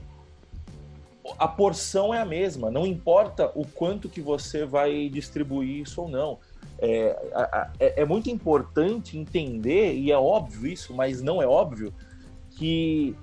a 1.37 1.47
porção 1.47 2.13
é 2.13 2.19
a 2.19 2.25
mesma, 2.25 2.71
não 2.71 2.85
importa 2.85 3.51
o 3.55 3.65
quanto 3.65 4.09
que 4.09 4.21
você 4.21 4.65
vai 4.65 5.09
distribuir 5.09 5.81
isso 5.81 6.01
ou 6.01 6.09
não. 6.09 6.39
É, 6.81 7.69
é, 7.79 8.01
é, 8.01 8.05
muito 8.05 8.29
importante 8.29 9.17
entender, 9.17 9.93
e 9.95 10.11
é 10.11 10.17
óbvio 10.17 10.65
isso, 10.71 10.93
mas 10.93 11.21
não 11.21 11.41
é 11.41 11.47
óbvio, 11.47 11.93
que 12.51 13.15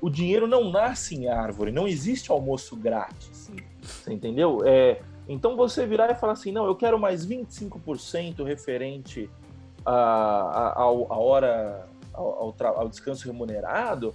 o 0.00 0.10
dinheiro 0.10 0.46
não 0.46 0.70
nasce 0.70 1.14
em 1.14 1.28
árvore, 1.28 1.72
não 1.72 1.88
existe 1.88 2.30
almoço 2.30 2.76
grátis. 2.76 3.50
Você 3.82 4.12
entendeu? 4.12 4.62
É, 4.64 5.00
então 5.28 5.56
você 5.56 5.86
virar 5.86 6.10
e 6.10 6.14
falar 6.14 6.34
assim, 6.34 6.52
não, 6.52 6.66
eu 6.66 6.74
quero 6.74 6.98
mais 6.98 7.26
25% 7.26 8.44
referente 8.44 9.30
a, 9.84 10.74
a 10.76 11.18
hora 11.18 11.86
ao, 12.12 12.54
ao, 12.58 12.78
ao, 12.78 12.88
descanso 12.88 13.26
remunerado. 13.26 14.14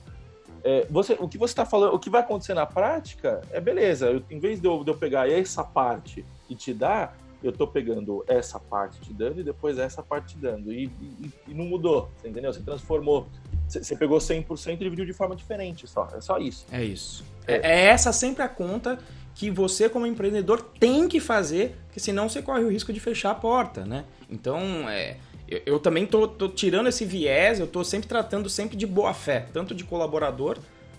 É, 0.63 0.85
você, 0.89 1.17
o 1.19 1.27
que 1.27 1.37
você 1.37 1.51
está 1.51 1.65
falando, 1.65 1.93
o 1.93 1.99
que 1.99 2.09
vai 2.09 2.21
acontecer 2.21 2.53
na 2.53 2.65
prática 2.65 3.41
é 3.51 3.59
beleza. 3.59 4.07
Eu, 4.07 4.23
em 4.29 4.39
vez 4.39 4.59
de 4.59 4.67
eu, 4.67 4.83
de 4.83 4.91
eu 4.91 4.95
pegar 4.95 5.29
essa 5.29 5.63
parte 5.63 6.25
e 6.49 6.55
te 6.55 6.73
dar, 6.73 7.17
eu 7.43 7.51
estou 7.51 7.67
pegando 7.67 8.23
essa 8.27 8.59
parte 8.59 8.99
te 8.99 9.13
dando 9.13 9.39
e 9.39 9.43
depois 9.43 9.77
essa 9.77 10.03
parte 10.03 10.35
te 10.35 10.41
dando. 10.41 10.71
E, 10.73 10.85
e, 10.85 11.31
e 11.47 11.53
não 11.53 11.65
mudou, 11.65 12.09
você 12.17 12.27
entendeu? 12.27 12.51
Você 12.51 12.61
transformou 12.61 13.27
você 13.69 13.95
pegou 13.95 14.17
100% 14.17 14.73
e 14.73 14.77
dividiu 14.77 15.05
de 15.05 15.13
forma 15.13 15.35
diferente 15.35 15.87
só. 15.87 16.09
É 16.15 16.19
só 16.19 16.39
isso. 16.39 16.65
É 16.71 16.83
isso. 16.83 17.23
É. 17.45 17.55
é 17.57 17.85
essa 17.85 18.11
sempre 18.11 18.41
a 18.41 18.49
conta 18.49 18.97
que 19.35 19.51
você, 19.51 19.87
como 19.87 20.05
empreendedor, 20.05 20.61
tem 20.79 21.07
que 21.07 21.19
fazer, 21.19 21.77
porque 21.85 21.99
senão 21.99 22.27
você 22.27 22.41
corre 22.41 22.63
o 22.63 22.69
risco 22.69 22.91
de 22.91 22.99
fechar 22.99 23.31
a 23.31 23.35
porta, 23.35 23.85
né? 23.85 24.05
Então, 24.29 24.59
é, 24.89 25.17
eu, 25.49 25.61
eu 25.65 25.79
também 25.79 26.05
tô, 26.05 26.27
tô, 26.27 26.47
tirando 26.47 26.87
esse 26.87 27.05
viés, 27.05 27.59
eu 27.59 27.67
tô 27.67 27.83
sempre 27.83 28.07
tratando 28.07 28.49
sempre 28.49 28.77
de 28.77 28.85
boa 28.85 29.13
fé, 29.13 29.47
tanto 29.51 29.73
de 29.73 29.83
colaborador 29.83 30.57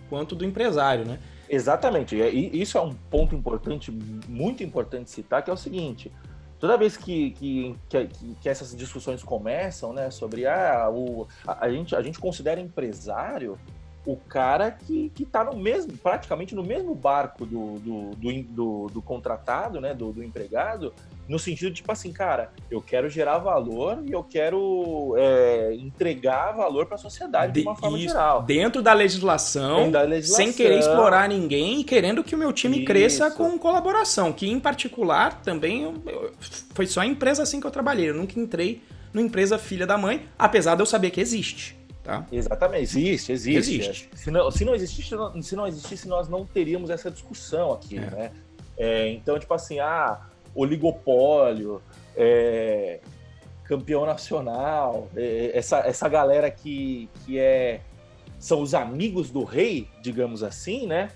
quanto 0.09 0.35
do 0.35 0.45
empresário, 0.45 1.05
né? 1.05 1.19
Exatamente. 1.49 2.17
E 2.17 2.61
isso 2.61 2.77
é 2.77 2.81
um 2.81 2.95
ponto 2.95 3.35
importante, 3.35 3.91
muito 4.29 4.63
importante 4.63 5.11
citar, 5.11 5.43
que 5.43 5.51
é 5.51 5.53
o 5.53 5.57
seguinte: 5.57 6.13
toda 6.59 6.77
vez 6.77 6.97
que, 6.97 7.31
que, 7.33 7.77
que, 7.89 8.09
que, 8.41 8.49
essas 8.49 8.77
discussões 8.77 9.23
começam, 9.23 9.93
né, 9.93 10.11
sobre 10.11 10.47
ah, 10.47 10.89
o, 10.91 11.27
a, 11.47 11.67
a, 11.67 11.71
gente, 11.71 11.97
a 11.97 12.03
gente 12.03 12.19
considera 12.19 12.61
empresário 12.61 13.59
o 14.05 14.17
cara 14.17 14.71
que, 14.71 15.11
que 15.15 15.25
tá 15.25 15.45
no 15.45 15.57
mesmo, 15.57 15.93
praticamente 15.99 16.55
no 16.55 16.63
mesmo 16.63 16.95
barco 16.95 17.45
do, 17.45 17.79
do, 17.79 18.11
do, 18.17 18.43
do, 18.43 18.87
do 18.95 19.03
contratado, 19.03 19.81
né, 19.81 19.95
do, 19.95 20.13
do 20.13 20.25
empregado, 20.25 20.93
no 21.29 21.39
sentido 21.39 21.69
de, 21.69 21.77
tipo 21.77 21.93
assim, 21.93 22.13
cara, 22.13 22.51
eu 22.71 22.81
quero 22.81 23.09
gerar 23.09 23.39
valor 23.39 24.03
e 24.05 24.11
eu 24.11 24.25
quero 24.25 25.15
é, 25.17 25.75
entregar 25.75 26.53
valor 26.53 26.87
para 26.87 26.97
a 26.97 26.99
sociedade 26.99 27.53
de, 27.53 27.61
de, 27.61 27.67
uma 27.67 27.77
forma 27.77 27.99
isso, 27.99 28.09
geral. 28.09 28.43
Dentro 28.43 28.83
da 28.83 28.93
legislação, 28.93 29.91
da 29.91 30.03
legislação, 30.03 30.45
sem 30.45 30.53
querer 30.53 30.79
explorar 30.79 31.29
ninguém 31.29 31.81
e 31.81 31.85
querendo 31.85 32.25
que 32.25 32.35
o 32.35 32.39
meu 32.39 32.53
time 32.53 32.79
isso. 32.79 32.87
cresça 32.87 33.31
com 33.31 33.57
colaboração, 33.59 34.33
que 34.33 34.51
em 34.51 34.59
particular 34.59 35.41
também 35.43 35.83
eu, 35.85 35.95
eu, 36.07 36.33
foi 36.75 36.87
só 36.87 37.01
a 37.01 37.07
empresa 37.07 37.43
assim 37.43 37.61
que 37.61 37.67
eu 37.67 37.71
trabalhei, 37.71 38.11
eu 38.11 38.15
nunca 38.15 38.41
entrei 38.41 38.83
numa 39.13 39.25
empresa 39.25 39.59
filha 39.59 39.87
da 39.87 39.97
mãe, 39.97 40.27
apesar 40.39 40.75
de 40.75 40.83
eu 40.83 40.87
saber 40.87 41.11
que 41.11 41.21
existe. 41.21 41.80
Tá? 42.03 42.27
Exatamente, 42.33 42.83
existe, 42.83 43.33
existe. 43.33 43.81
existe. 43.81 44.11
Se, 44.15 44.31
não, 44.31 44.51
se, 44.51 44.65
não 44.65 44.75
existisse, 44.75 45.15
se 45.43 45.57
não 45.57 45.67
existisse, 45.67 46.09
nós 46.09 46.29
não 46.29 46.47
teríamos 46.47 46.89
essa 46.89 47.11
discussão 47.11 47.73
aqui, 47.73 47.99
é. 47.99 48.01
né? 48.01 48.33
É, 48.79 49.09
então, 49.09 49.39
tipo 49.39 49.53
assim, 49.53 49.79
ah, 49.81 50.27
oligopólio, 50.55 51.83
é, 52.17 53.01
campeão 53.65 54.07
nacional, 54.07 55.09
é, 55.15 55.51
essa, 55.55 55.81
essa 55.81 56.09
galera 56.09 56.51
que, 56.51 57.09
que 57.25 57.39
é 57.39 57.81
são 58.39 58.63
os 58.63 58.73
amigos 58.73 59.31
do 59.31 59.45
rei, 59.45 59.87
digamos 60.01 60.43
assim, 60.43 60.87
né? 60.87 61.11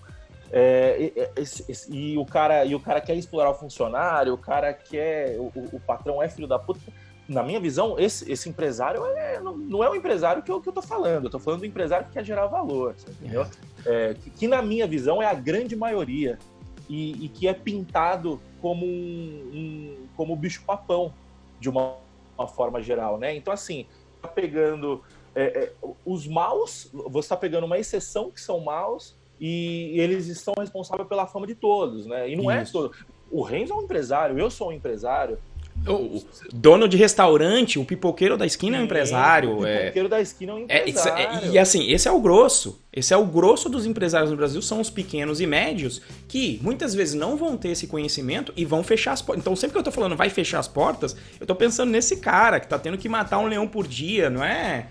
É, 0.53 1.31
esse, 1.37 1.65
esse, 1.69 1.93
e, 1.93 2.19
o 2.19 2.27
cara, 2.27 2.65
e 2.65 2.75
o 2.75 2.81
cara 2.81 3.01
quer 3.01 3.17
explorar 3.17 3.51
o 3.51 3.55
funcionário, 3.55 4.35
o 4.35 4.39
cara 4.39 4.73
quer. 4.75 5.37
O, 5.39 5.51
o 5.73 5.81
patrão 5.81 6.23
é 6.23 6.29
filho 6.29 6.47
da 6.47 6.59
puta. 6.59 6.81
Na 7.27 7.43
minha 7.43 7.59
visão, 7.59 7.99
esse, 7.99 8.31
esse 8.31 8.49
empresário 8.49 9.05
é, 9.07 9.41
não, 9.41 9.57
não, 9.57 9.83
é 9.83 9.89
o 9.89 9.95
empresário 9.95 10.43
que 10.43 10.51
eu, 10.51 10.61
que 10.61 10.69
eu 10.69 10.73
tô 10.73 10.83
falando. 10.83 11.25
Eu 11.25 11.31
tô 11.31 11.39
falando 11.39 11.61
do 11.61 11.67
empresário 11.67 12.07
que 12.07 12.13
quer 12.13 12.25
gerar 12.25 12.47
valor, 12.47 12.95
entendeu? 13.09 13.47
É. 13.87 14.11
é, 14.11 14.15
que, 14.15 14.31
que, 14.31 14.49
na 14.49 14.61
minha 14.61 14.87
visão 14.87 15.23
é 15.23 15.27
a 15.27 15.35
grande 15.35 15.75
maioria. 15.75 16.39
E, 16.87 17.25
e 17.25 17.29
que 17.31 17.49
é 17.49 17.55
pintado 17.55 18.39
como 18.61 18.85
um, 18.85 19.51
um 19.55 19.97
como 20.15 20.37
bicho-papão, 20.37 21.15
de 21.59 21.71
uma, 21.71 21.97
uma 22.37 22.47
forma 22.47 22.83
geral, 22.83 23.17
né? 23.19 23.35
Então, 23.35 23.53
assim, 23.53 23.87
tá 24.21 24.29
pegando 24.29 25.03
é, 25.35 25.43
é, 25.43 25.73
os 26.05 26.27
maus, 26.27 26.91
você 26.93 27.27
está 27.27 27.37
pegando 27.37 27.65
uma 27.65 27.79
exceção 27.79 28.31
que 28.31 28.41
são 28.41 28.61
maus 28.61 29.17
e 29.41 29.99
eles 29.99 30.27
estão 30.29 30.55
responsáveis 30.59 31.09
pela 31.09 31.27
fama 31.27 31.47
de 31.47 31.55
todos, 31.55 32.07
né? 32.07 32.31
E 32.31 32.37
não 32.37 32.51
é 32.51 32.63
Isso. 32.63 32.71
é 32.71 32.81
todo. 32.81 32.95
O 33.31 33.43
Renzo 33.43 33.73
é 33.73 33.77
um 33.77 33.83
empresário, 33.83 34.39
eu 34.39 34.51
sou 34.51 34.69
um 34.69 34.73
empresário. 34.73 35.39
O 35.87 36.25
dono 36.53 36.89
de 36.89 36.97
restaurante, 36.97 37.79
o 37.79 37.85
pipoqueiro 37.85 38.37
da 38.39 38.47
esquina 38.47 38.79
é 38.79 38.81
um 38.81 38.85
empresário. 38.85 39.59
O 39.59 39.67
é. 39.67 39.81
pipoqueiro 39.81 40.07
é... 40.07 40.11
da 40.11 40.21
esquina 40.21 40.53
é 40.53 40.55
um 40.55 40.59
empresário. 40.61 41.47
É, 41.47 41.51
e 41.51 41.59
assim, 41.59 41.91
esse 41.91 42.09
é 42.09 42.13
o 42.13 42.21
grosso. 42.21 42.81
Esse 42.93 43.13
é 43.13 43.17
o 43.17 43.27
grosso 43.27 43.69
dos 43.69 43.85
empresários 43.85 44.31
no 44.31 44.37
Brasil, 44.37 44.63
são 44.63 44.81
os 44.81 44.89
pequenos 44.89 45.41
e 45.41 45.47
médios 45.47 46.01
que 46.29 46.59
muitas 46.63 46.95
vezes 46.95 47.15
não 47.15 47.37
vão 47.37 47.57
ter 47.57 47.71
esse 47.71 47.87
conhecimento 47.87 48.53
e 48.57 48.65
vão 48.65 48.83
fechar 48.83 49.13
as 49.13 49.21
portas. 49.21 49.43
Então, 49.43 49.55
sempre 49.57 49.73
que 49.73 49.79
eu 49.79 49.83
tô 49.83 49.93
falando 49.93 50.17
vai 50.17 50.31
fechar 50.31 50.59
as 50.59 50.69
portas, 50.69 51.17
eu 51.39 51.47
tô 51.47 51.55
pensando 51.55 51.91
nesse 51.91 52.17
cara 52.17 52.61
que 52.61 52.69
tá 52.69 52.79
tendo 52.79 52.97
que 52.97 53.09
matar 53.09 53.39
um 53.39 53.47
leão 53.47 53.67
por 53.67 53.87
dia, 53.87 54.31
não 54.31 54.43
é? 54.43 54.87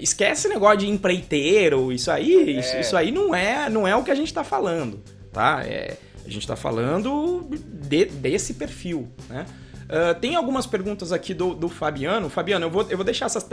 Esquece 0.00 0.42
esse 0.42 0.48
negócio 0.48 0.78
de 0.78 0.88
empreiteiro, 0.88 1.90
isso 1.90 2.10
aí, 2.10 2.36
é. 2.36 2.60
isso, 2.60 2.76
isso, 2.76 2.96
aí 2.96 3.10
não 3.10 3.34
é, 3.34 3.70
não 3.70 3.88
é 3.88 3.96
o 3.96 4.04
que 4.04 4.10
a 4.10 4.14
gente 4.14 4.26
está 4.26 4.44
falando, 4.44 5.02
tá? 5.32 5.62
É, 5.64 5.96
a 6.24 6.28
gente 6.28 6.42
está 6.42 6.54
falando 6.54 7.48
de, 7.88 8.04
desse 8.04 8.54
perfil, 8.54 9.08
né? 9.30 9.46
Uh, 9.92 10.18
tem 10.18 10.34
algumas 10.36 10.66
perguntas 10.66 11.12
aqui 11.12 11.34
do, 11.34 11.52
do 11.52 11.68
Fabiano. 11.68 12.30
Fabiano, 12.30 12.64
eu 12.64 12.70
vou, 12.70 12.86
eu 12.88 12.96
vou 12.96 13.04
deixar 13.04 13.26
essas 13.26 13.46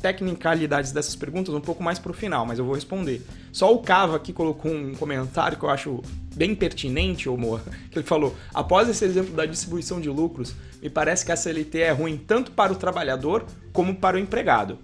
tecnicalidades 0.00 0.90
dessas 0.90 1.14
perguntas 1.14 1.52
um 1.52 1.60
pouco 1.60 1.82
mais 1.82 1.98
para 1.98 2.10
o 2.10 2.14
final, 2.14 2.46
mas 2.46 2.58
eu 2.58 2.64
vou 2.64 2.74
responder. 2.74 3.20
Só 3.52 3.74
o 3.74 3.80
Cava 3.80 4.16
aqui 4.16 4.32
colocou 4.32 4.72
um 4.72 4.94
comentário 4.94 5.58
que 5.58 5.64
eu 5.64 5.68
acho 5.68 6.00
bem 6.34 6.54
pertinente, 6.54 7.28
Omor, 7.28 7.60
que 7.92 7.98
ele 7.98 8.06
falou: 8.06 8.34
após 8.54 8.88
esse 8.88 9.04
exemplo 9.04 9.34
da 9.34 9.44
distribuição 9.44 10.00
de 10.00 10.08
lucros, 10.08 10.54
me 10.80 10.88
parece 10.88 11.26
que 11.26 11.30
a 11.30 11.36
CLT 11.36 11.78
é 11.80 11.90
ruim 11.90 12.16
tanto 12.16 12.52
para 12.52 12.72
o 12.72 12.76
trabalhador 12.76 13.44
como 13.70 13.96
para 13.96 14.16
o 14.16 14.18
empregado. 14.18 14.78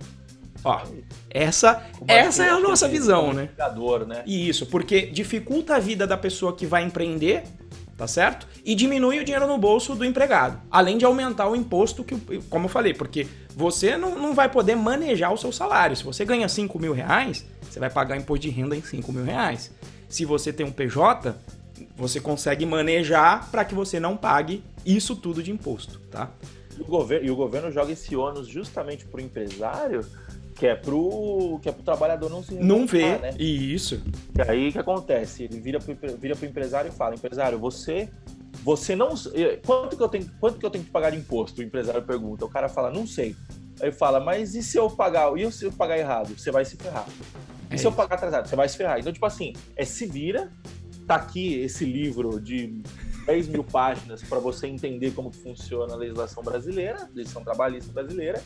Ó, 0.62 0.80
essa, 1.30 1.82
essa 2.06 2.44
é 2.44 2.50
a 2.50 2.60
nossa 2.60 2.86
visão, 2.86 3.32
né? 3.32 3.48
né? 4.06 4.22
Isso, 4.26 4.66
porque 4.66 5.06
dificulta 5.06 5.76
a 5.76 5.78
vida 5.78 6.06
da 6.06 6.18
pessoa 6.18 6.54
que 6.54 6.66
vai 6.66 6.84
empreender, 6.84 7.44
tá 7.96 8.06
certo? 8.06 8.46
E 8.64 8.74
diminui 8.74 9.18
o 9.18 9.24
dinheiro 9.24 9.46
no 9.46 9.58
bolso 9.58 9.94
do 9.94 10.04
empregado. 10.04 10.60
Além 10.70 10.98
de 10.98 11.04
aumentar 11.04 11.48
o 11.48 11.56
imposto, 11.56 12.02
que, 12.04 12.16
como 12.48 12.66
eu 12.66 12.68
falei, 12.68 12.94
porque 12.94 13.26
você 13.54 13.96
não, 13.96 14.18
não 14.18 14.34
vai 14.34 14.48
poder 14.48 14.74
manejar 14.74 15.32
o 15.32 15.36
seu 15.36 15.52
salário. 15.52 15.96
Se 15.96 16.04
você 16.04 16.24
ganha 16.24 16.48
5 16.48 16.78
mil 16.78 16.92
reais, 16.92 17.44
você 17.68 17.78
vai 17.78 17.90
pagar 17.90 18.16
imposto 18.16 18.42
de 18.42 18.50
renda 18.50 18.76
em 18.76 18.82
5 18.82 19.12
mil 19.12 19.24
reais. 19.24 19.70
Se 20.08 20.24
você 20.24 20.52
tem 20.52 20.66
um 20.66 20.72
PJ, 20.72 21.34
você 21.96 22.20
consegue 22.20 22.66
manejar 22.66 23.50
para 23.50 23.64
que 23.64 23.74
você 23.74 23.98
não 23.98 24.16
pague 24.16 24.62
isso 24.84 25.16
tudo 25.16 25.42
de 25.42 25.50
imposto, 25.50 26.00
tá? 26.10 26.30
E 26.78 26.82
o 26.82 26.84
governo, 26.84 27.26
e 27.26 27.30
o 27.30 27.36
governo 27.36 27.70
joga 27.70 27.92
esse 27.92 28.16
ônus 28.16 28.48
justamente 28.48 29.04
para 29.04 29.20
o 29.20 29.22
empresário 29.22 30.04
que 30.62 30.66
é 30.68 30.76
pro 30.76 31.58
que 31.60 31.68
é 31.68 31.72
pro 31.72 31.82
trabalhador 31.82 32.30
não 32.30 32.40
se 32.40 32.54
não 32.54 32.86
vê. 32.86 33.18
né? 33.18 33.34
isso. 33.36 34.00
E 34.32 34.48
aí 34.48 34.68
o 34.68 34.72
que 34.72 34.78
acontece? 34.78 35.42
Ele 35.42 35.58
vira 35.58 35.80
pro, 35.80 35.96
vira 36.16 36.36
pro 36.36 36.46
empresário 36.46 36.88
e 36.88 36.92
fala 36.92 37.16
empresário 37.16 37.58
você 37.58 38.08
você 38.62 38.94
não 38.94 39.12
quanto 39.66 39.96
que 39.96 40.02
eu 40.04 40.08
tenho 40.08 40.30
quanto 40.38 40.60
que 40.60 40.64
eu 40.64 40.70
tenho 40.70 40.84
que 40.84 40.90
pagar 40.92 41.10
de 41.10 41.16
imposto? 41.16 41.60
O 41.60 41.64
empresário 41.64 42.00
pergunta. 42.04 42.44
O 42.44 42.48
cara 42.48 42.68
fala 42.68 42.92
não 42.92 43.08
sei. 43.08 43.34
Aí 43.80 43.90
fala 43.90 44.20
mas 44.20 44.54
e 44.54 44.62
se 44.62 44.78
eu 44.78 44.88
pagar 44.88 45.36
e 45.36 45.50
se 45.50 45.64
eu 45.64 45.72
pagar 45.72 45.98
errado? 45.98 46.38
Você 46.38 46.52
vai 46.52 46.64
se 46.64 46.76
ferrar. 46.76 47.08
E 47.68 47.74
é 47.74 47.76
se 47.76 47.84
eu 47.84 47.90
pagar 47.90 48.14
atrasado? 48.14 48.46
Você 48.46 48.54
vai 48.54 48.68
se 48.68 48.76
ferrar. 48.76 49.00
Então 49.00 49.12
tipo 49.12 49.26
assim 49.26 49.54
é 49.74 49.84
se 49.84 50.06
vira. 50.06 50.52
Tá 51.08 51.16
aqui 51.16 51.54
esse 51.54 51.84
livro 51.84 52.40
de 52.40 52.80
10 53.26 53.48
mil 53.48 53.64
páginas 53.64 54.22
para 54.22 54.38
você 54.38 54.66
entender 54.66 55.12
como 55.12 55.32
funciona 55.32 55.94
a 55.94 55.96
legislação 55.96 56.42
brasileira, 56.42 57.08
legislação 57.14 57.44
trabalhista 57.44 57.92
brasileira, 57.92 58.42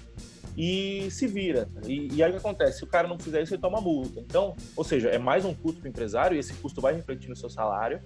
e 0.56 1.08
se 1.10 1.26
vira. 1.26 1.68
E, 1.86 2.08
e 2.14 2.22
aí 2.22 2.30
o 2.30 2.34
que 2.34 2.38
acontece? 2.38 2.78
Se 2.78 2.84
o 2.84 2.86
cara 2.86 3.06
não 3.06 3.18
fizer 3.18 3.42
isso, 3.42 3.54
ele 3.54 3.60
toma 3.60 3.80
multa. 3.80 4.20
Então, 4.20 4.56
ou 4.74 4.84
seja, 4.84 5.08
é 5.08 5.18
mais 5.18 5.44
um 5.44 5.54
custo 5.54 5.80
para 5.80 5.88
o 5.88 5.90
empresário 5.90 6.36
e 6.36 6.38
esse 6.38 6.54
custo 6.54 6.80
vai 6.80 6.94
refletir 6.94 7.28
no 7.28 7.36
seu 7.36 7.50
salário, 7.50 8.00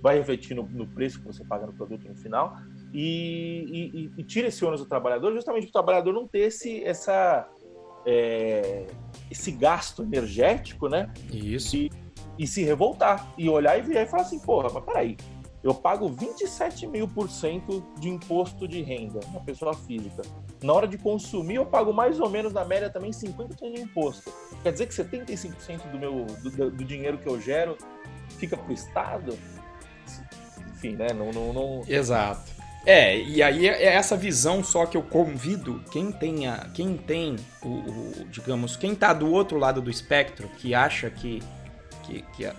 vai 0.00 0.16
refletir 0.16 0.54
no, 0.54 0.62
no 0.62 0.86
preço 0.86 1.18
que 1.18 1.26
você 1.26 1.44
paga 1.44 1.66
no 1.66 1.72
produto 1.72 2.06
no 2.08 2.14
final 2.14 2.56
e, 2.92 3.90
e, 4.16 4.20
e 4.20 4.24
tira 4.24 4.46
esse 4.46 4.64
ônus 4.64 4.80
do 4.80 4.86
trabalhador 4.86 5.32
justamente 5.32 5.64
para 5.64 5.70
o 5.70 5.72
trabalhador 5.72 6.12
não 6.12 6.26
ter 6.28 6.40
esse, 6.40 6.84
essa, 6.84 7.48
é, 8.06 8.86
esse 9.28 9.50
gasto 9.50 10.02
energético, 10.02 10.88
né? 10.88 11.12
Isso. 11.32 11.76
E, 11.76 11.90
e 12.38 12.46
se 12.46 12.62
revoltar 12.62 13.34
e 13.36 13.48
olhar 13.48 13.76
e 13.76 13.82
virar 13.82 14.02
e 14.02 14.06
falar 14.06 14.22
assim, 14.22 14.38
porra, 14.38 14.70
mas 14.72 14.84
peraí, 14.84 15.16
eu 15.62 15.74
pago 15.74 16.08
27 16.08 16.86
mil 16.86 17.08
por 17.08 17.28
cento 17.28 17.84
de 17.98 18.08
imposto 18.08 18.68
de 18.68 18.82
renda 18.82 19.20
na 19.32 19.40
pessoa 19.40 19.74
física. 19.74 20.22
Na 20.62 20.72
hora 20.72 20.86
de 20.86 20.96
consumir, 20.96 21.56
eu 21.56 21.66
pago 21.66 21.92
mais 21.92 22.20
ou 22.20 22.28
menos, 22.28 22.52
na 22.52 22.64
média, 22.64 22.88
também 22.88 23.10
50% 23.10 23.74
de 23.74 23.80
imposto. 23.80 24.32
Quer 24.62 24.72
dizer 24.72 24.86
que 24.86 24.94
75% 24.94 25.90
do, 25.90 25.98
meu, 25.98 26.26
do, 26.42 26.70
do 26.70 26.84
dinheiro 26.84 27.18
que 27.18 27.28
eu 27.28 27.40
gero 27.40 27.76
fica 28.38 28.56
para 28.56 28.70
o 28.70 28.74
Estado? 28.74 29.38
Enfim, 30.72 30.94
né? 30.94 31.08
Não, 31.12 31.32
não, 31.32 31.52
não... 31.52 31.82
Exato. 31.88 32.58
É, 32.86 33.20
e 33.20 33.42
aí 33.42 33.68
é 33.68 33.94
essa 33.94 34.16
visão 34.16 34.62
só 34.62 34.86
que 34.86 34.96
eu 34.96 35.02
convido 35.02 35.82
quem 35.90 36.10
tenha, 36.10 36.70
quem 36.72 36.96
tem 36.96 37.36
o, 37.62 37.68
o 37.68 38.24
digamos, 38.30 38.76
quem 38.76 38.92
está 38.92 39.12
do 39.12 39.30
outro 39.30 39.58
lado 39.58 39.82
do 39.82 39.90
espectro, 39.90 40.48
que 40.56 40.74
acha 40.74 41.10
que, 41.10 41.42
que, 42.04 42.22
que 42.34 42.50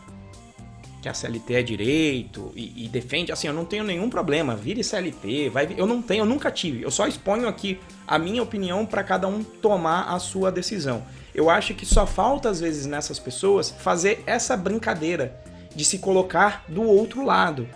que 1.02 1.08
a 1.08 1.14
CLT 1.14 1.54
é 1.54 1.64
direito 1.64 2.52
e, 2.56 2.86
e, 2.86 2.90
defende, 2.90 3.32
assim, 3.32 3.48
eu 3.48 3.54
não 3.54 3.66
tenho 3.66 3.84
nenhum 3.84 4.10
problema, 4.10 4.56
vire 4.56 4.84
CLT, 4.84 5.50
vai, 5.50 5.74
eu 5.78 5.88
não 5.88 6.02
tenho, 6.02 6.22
eu 6.22 6.26
nunca 6.26 6.52
tive, 6.52 6.84
eu 6.84 6.92
só 6.92 7.08
exponho 7.08 7.48
aqui 7.48 7.80
a 8.08 8.20
minha 8.20 8.44
opinião 8.44 8.86
para 8.86 9.04
cada 9.04 9.28
um 9.28 9.44
tomar 9.44 10.14
a 10.14 10.20
sua 10.20 10.52
decisão. 10.52 11.04
Eu 11.34 11.50
acho 11.50 11.74
que 11.74 11.86
só 11.86 12.06
falta 12.06 12.50
às 12.50 12.60
vezes 12.60 12.86
nessas 12.86 13.20
pessoas 13.20 13.70
fazer 13.70 14.24
essa 14.26 14.58
brincadeira 14.58 15.40
de 15.74 15.86
se 15.86 16.00
colocar 16.00 16.66
do 16.68 16.84
outro 16.84 17.24
lado. 17.24 17.68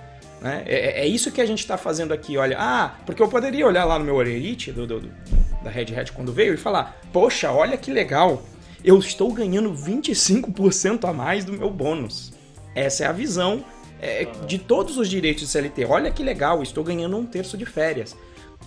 Né? 0.41 0.63
É, 0.65 0.75
é, 0.75 0.99
é 1.01 1.07
isso 1.07 1.31
que 1.31 1.39
a 1.39 1.45
gente 1.45 1.59
está 1.59 1.77
fazendo 1.77 2.13
aqui, 2.13 2.35
olha, 2.37 2.57
ah, 2.59 2.95
porque 3.05 3.21
eu 3.21 3.29
poderia 3.29 3.65
olhar 3.65 3.85
lá 3.85 3.97
no 3.97 4.03
meu 4.03 4.15
Orerite 4.15 4.71
do, 4.71 4.85
do, 4.85 4.99
do, 4.99 5.11
da 5.63 5.69
Red 5.69 5.95
Hat 5.97 6.11
quando 6.11 6.33
veio 6.33 6.53
e 6.53 6.57
falar, 6.57 6.99
poxa, 7.13 7.51
olha 7.51 7.77
que 7.77 7.91
legal, 7.91 8.43
eu 8.83 8.99
estou 8.99 9.31
ganhando 9.31 9.73
25% 9.73 11.07
a 11.07 11.13
mais 11.13 11.45
do 11.45 11.53
meu 11.53 11.69
bônus. 11.69 12.33
Essa 12.75 13.05
é 13.05 13.07
a 13.07 13.11
visão 13.11 13.63
é, 14.01 14.25
de 14.45 14.57
todos 14.57 14.97
os 14.97 15.09
direitos 15.09 15.43
de 15.43 15.49
CLT. 15.49 15.85
Olha 15.85 16.11
que 16.11 16.23
legal, 16.23 16.61
estou 16.61 16.83
ganhando 16.83 17.17
um 17.17 17.25
terço 17.25 17.57
de 17.57 17.65
férias. 17.65 18.15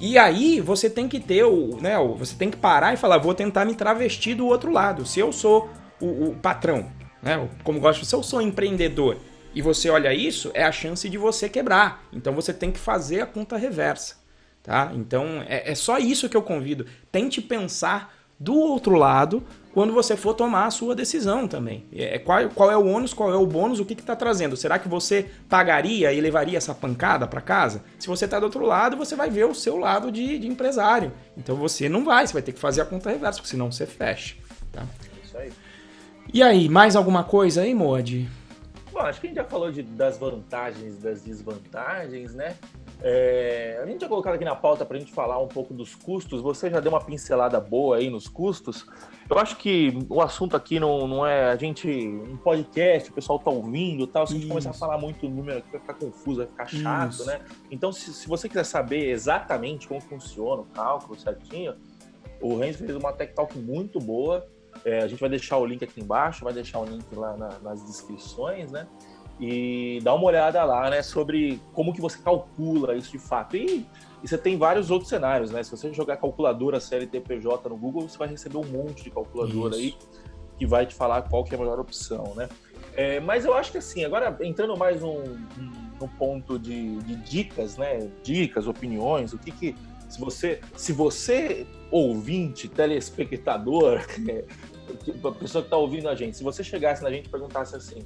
E 0.01 0.19
aí 0.19 0.61
você 0.61 0.91
tem 0.91 1.09
que 1.09 1.19
ter 1.19 1.45
o, 1.45 1.79
né, 1.81 1.97
você 2.19 2.35
tem 2.35 2.51
que 2.51 2.57
parar 2.57 2.93
e 2.93 2.97
falar, 2.97 3.19
vou 3.19 3.35
tentar 3.35 3.65
me 3.65 3.75
travestir 3.75 4.35
do 4.35 4.47
outro 4.47 4.71
lado. 4.71 5.07
Se 5.07 5.21
eu 5.21 5.33
sou 5.33 5.71
o, 6.01 6.29
o 6.29 6.35
patrão, 6.37 6.91
né, 7.23 7.49
como 7.65 7.81
gosto, 7.81 8.05
se 8.05 8.15
eu 8.15 8.23
sou 8.23 8.43
empreendedor 8.43 9.17
e 9.55 9.63
você 9.63 9.89
olha 9.89 10.13
isso, 10.13 10.51
é 10.53 10.65
a 10.65 10.73
chance 10.73 11.09
de 11.09 11.17
você 11.17 11.49
quebrar. 11.49 12.05
Então 12.13 12.35
você 12.35 12.53
tem 12.53 12.71
que 12.71 12.79
fazer 12.79 13.23
a 13.23 13.27
conta 13.27 13.57
reversa, 13.57 14.17
tá? 14.63 14.93
Então 14.95 15.43
é, 15.49 15.71
é 15.71 15.75
só 15.75 15.99
isso 15.99 16.29
que 16.29 16.37
eu 16.37 16.43
convido. 16.43 16.85
Tente 17.11 17.41
pensar 17.41 18.15
do 18.39 18.55
outro 18.55 18.97
lado 18.97 19.43
quando 19.77 19.93
você 19.93 20.17
for 20.17 20.33
tomar 20.33 20.65
a 20.65 20.71
sua 20.71 20.95
decisão 20.95 21.47
também. 21.47 21.85
É, 21.95 22.19
qual, 22.19 22.49
qual 22.49 22.71
é 22.71 22.77
o 22.79 22.87
ônus, 22.87 23.13
qual 23.13 23.31
é 23.31 23.37
o 23.37 23.47
bônus, 23.47 23.79
o 23.79 23.85
que 23.85 23.93
está 23.93 24.17
trazendo? 24.17 24.57
Será 24.57 24.79
que 24.79 24.89
você 24.89 25.29
pagaria 25.51 26.15
e 26.15 26.19
levaria 26.19 26.57
essa 26.57 26.75
pancada 26.75 27.27
para 27.27 27.43
casa? 27.43 27.85
Se 27.99 28.09
você 28.09 28.25
está 28.25 28.41
do 28.41 28.45
outro 28.45 28.65
lado, 28.65 28.97
você 28.97 29.15
vai 29.15 29.29
ver 29.29 29.45
o 29.45 29.55
seu 29.55 29.77
lado 29.77 30.11
de, 30.11 30.39
de, 30.39 30.49
empresário. 30.49 31.13
Então 31.37 31.57
você 31.57 31.91
não 31.91 32.07
vai, 32.07 32.27
você 32.27 32.33
vai 32.33 32.41
ter 32.41 32.53
que 32.53 32.59
fazer 32.59 32.81
a 32.81 32.87
conta 32.87 33.11
reversa, 33.11 33.37
porque 33.37 33.51
senão 33.51 33.71
você 33.71 33.85
fecha. 33.85 34.37
Tá? 34.73 34.83
Isso 35.23 35.37
aí. 35.37 35.53
E 36.33 36.43
aí, 36.43 36.71
mais 36.71 36.97
alguma 36.97 37.23
coisa 37.23 37.61
aí, 37.61 37.75
Modi? 37.75 38.27
Bom, 38.91 39.01
acho 39.01 39.21
que 39.21 39.27
a 39.27 39.29
gente 39.29 39.37
já 39.37 39.45
falou 39.45 39.71
de, 39.71 39.83
das 39.83 40.17
vantagens 40.17 40.97
das 41.03 41.21
desvantagens, 41.21 42.33
né? 42.33 42.57
É, 43.03 43.79
a 43.83 43.85
gente 43.85 43.99
tinha 43.99 44.09
colocado 44.09 44.37
aqui 44.37 44.45
na 44.47 44.57
pauta 44.57 44.87
para 44.87 44.97
a 44.97 45.01
gente 45.01 45.13
falar 45.13 45.39
um 45.39 45.49
pouco 45.49 45.75
dos 45.75 45.95
custos. 45.95 46.41
Você 46.41 46.71
já 46.71 46.81
deu 46.81 46.93
uma 46.93 47.05
pincelada 47.05 47.61
boa 47.61 47.99
aí 47.99 48.09
nos 48.09 48.27
custos. 48.27 48.87
Eu 49.29 49.39
acho 49.39 49.57
que 49.57 49.99
o 50.09 50.23
assunto 50.23 50.57
aqui 50.57 50.79
não, 50.79 51.07
não 51.09 51.27
é 51.27 51.51
a 51.51 51.57
gente 51.57 51.89
um 51.89 52.37
podcast, 52.37 53.11
o 53.11 53.13
pessoal 53.13 53.39
tá 53.39 53.51
ouvindo, 53.51 54.07
tal. 54.07 54.27
Se 54.27 54.35
a 54.35 54.37
gente 54.37 54.49
começar 54.49 54.71
a 54.71 54.75
falar 54.75 54.99
muito 54.99 55.29
número, 55.29 55.63
vai 55.71 55.81
ficar 55.81 55.95
confuso, 55.95 56.39
vai 56.39 56.47
ficar 56.47 56.67
chato, 56.67 57.11
Isso. 57.13 57.27
né? 57.27 57.41
Então, 57.71 57.93
se, 57.93 58.13
se, 58.15 58.29
você 58.29 58.49
quiser 58.49 58.65
saber 58.65 59.11
exatamente 59.11 59.89
como 59.89 60.01
funciona 60.01 60.63
o 60.63 60.67
cálculo 60.67 61.19
certinho, 61.19 61.75
o 62.41 62.57
Renzo 62.57 62.79
fez 62.79 62.95
uma 62.95 63.13
Tech 63.13 63.35
Talk 63.35 63.59
muito 63.59 63.99
boa. 63.99 64.47
É, 64.85 65.01
a 65.01 65.09
gente 65.09 65.19
vai 65.19 65.31
deixar 65.31 65.57
o 65.57 65.67
link 65.67 65.83
aqui 65.83 66.01
embaixo, 66.01 66.45
vai 66.45 66.53
deixar 66.53 66.79
o 66.79 66.85
link 66.85 67.05
lá 67.13 67.37
na, 67.37 67.59
nas 67.61 67.83
descrições, 67.85 68.71
né? 68.71 68.87
e 69.39 70.01
dá 70.03 70.15
uma 70.15 70.25
olhada 70.25 70.63
lá, 70.65 70.89
né, 70.89 71.03
sobre 71.03 71.61
como 71.73 71.93
que 71.93 72.01
você 72.01 72.19
calcula 72.19 72.95
isso 72.95 73.13
de 73.13 73.19
fato. 73.19 73.57
E, 73.57 73.87
e, 74.23 74.29
você 74.29 74.39
tem 74.39 74.57
vários 74.57 74.91
outros 74.91 75.09
cenários, 75.09 75.51
né? 75.51 75.63
Se 75.63 75.71
você 75.71 75.93
jogar 75.93 76.17
calculadora 76.17 76.81
CLTPJ 76.81 77.69
no 77.69 77.77
Google, 77.77 78.09
você 78.09 78.19
vai 78.19 78.29
receber 78.29 78.59
um 78.59 78.65
monte 78.65 79.05
de 79.05 79.11
calculadora 79.11 79.77
isso. 79.77 79.99
aí 79.99 80.17
que 80.59 80.67
vai 80.67 80.87
te 80.87 80.95
falar 80.95 81.23
qual 81.23 81.45
que 81.45 81.55
é 81.55 81.57
a 81.57 81.61
melhor 81.61 81.79
opção, 81.79 82.33
né? 82.35 82.49
É, 82.95 83.21
mas 83.21 83.45
eu 83.45 83.55
acho 83.55 83.73
que 83.73 83.79
assim, 83.79 84.05
agora 84.05 84.37
entrando 84.41 84.77
mais 84.77 85.03
um, 85.03 85.23
no 86.01 86.09
ponto 86.19 86.59
de, 86.59 86.97
de, 86.97 87.17
dicas, 87.17 87.77
né? 87.77 88.11
Dicas, 88.23 88.67
opiniões, 88.67 89.33
o 89.33 89.39
que 89.39 89.51
que 89.51 89.75
se 90.09 90.21
você, 90.21 90.61
se 90.77 90.93
você 90.93 91.67
ouvinte, 91.91 92.69
telespectador, 92.69 94.01
é, 94.29 94.45
a 95.25 95.33
pessoa 95.33 95.63
que 95.63 95.67
está 95.67 95.77
ouvindo 95.77 96.09
a 96.09 96.15
gente, 96.15 96.37
se 96.37 96.45
você 96.45 96.63
chegasse 96.65 97.03
na 97.03 97.11
gente 97.11 97.27
e 97.27 97.29
perguntasse 97.29 97.77
assim, 97.77 98.01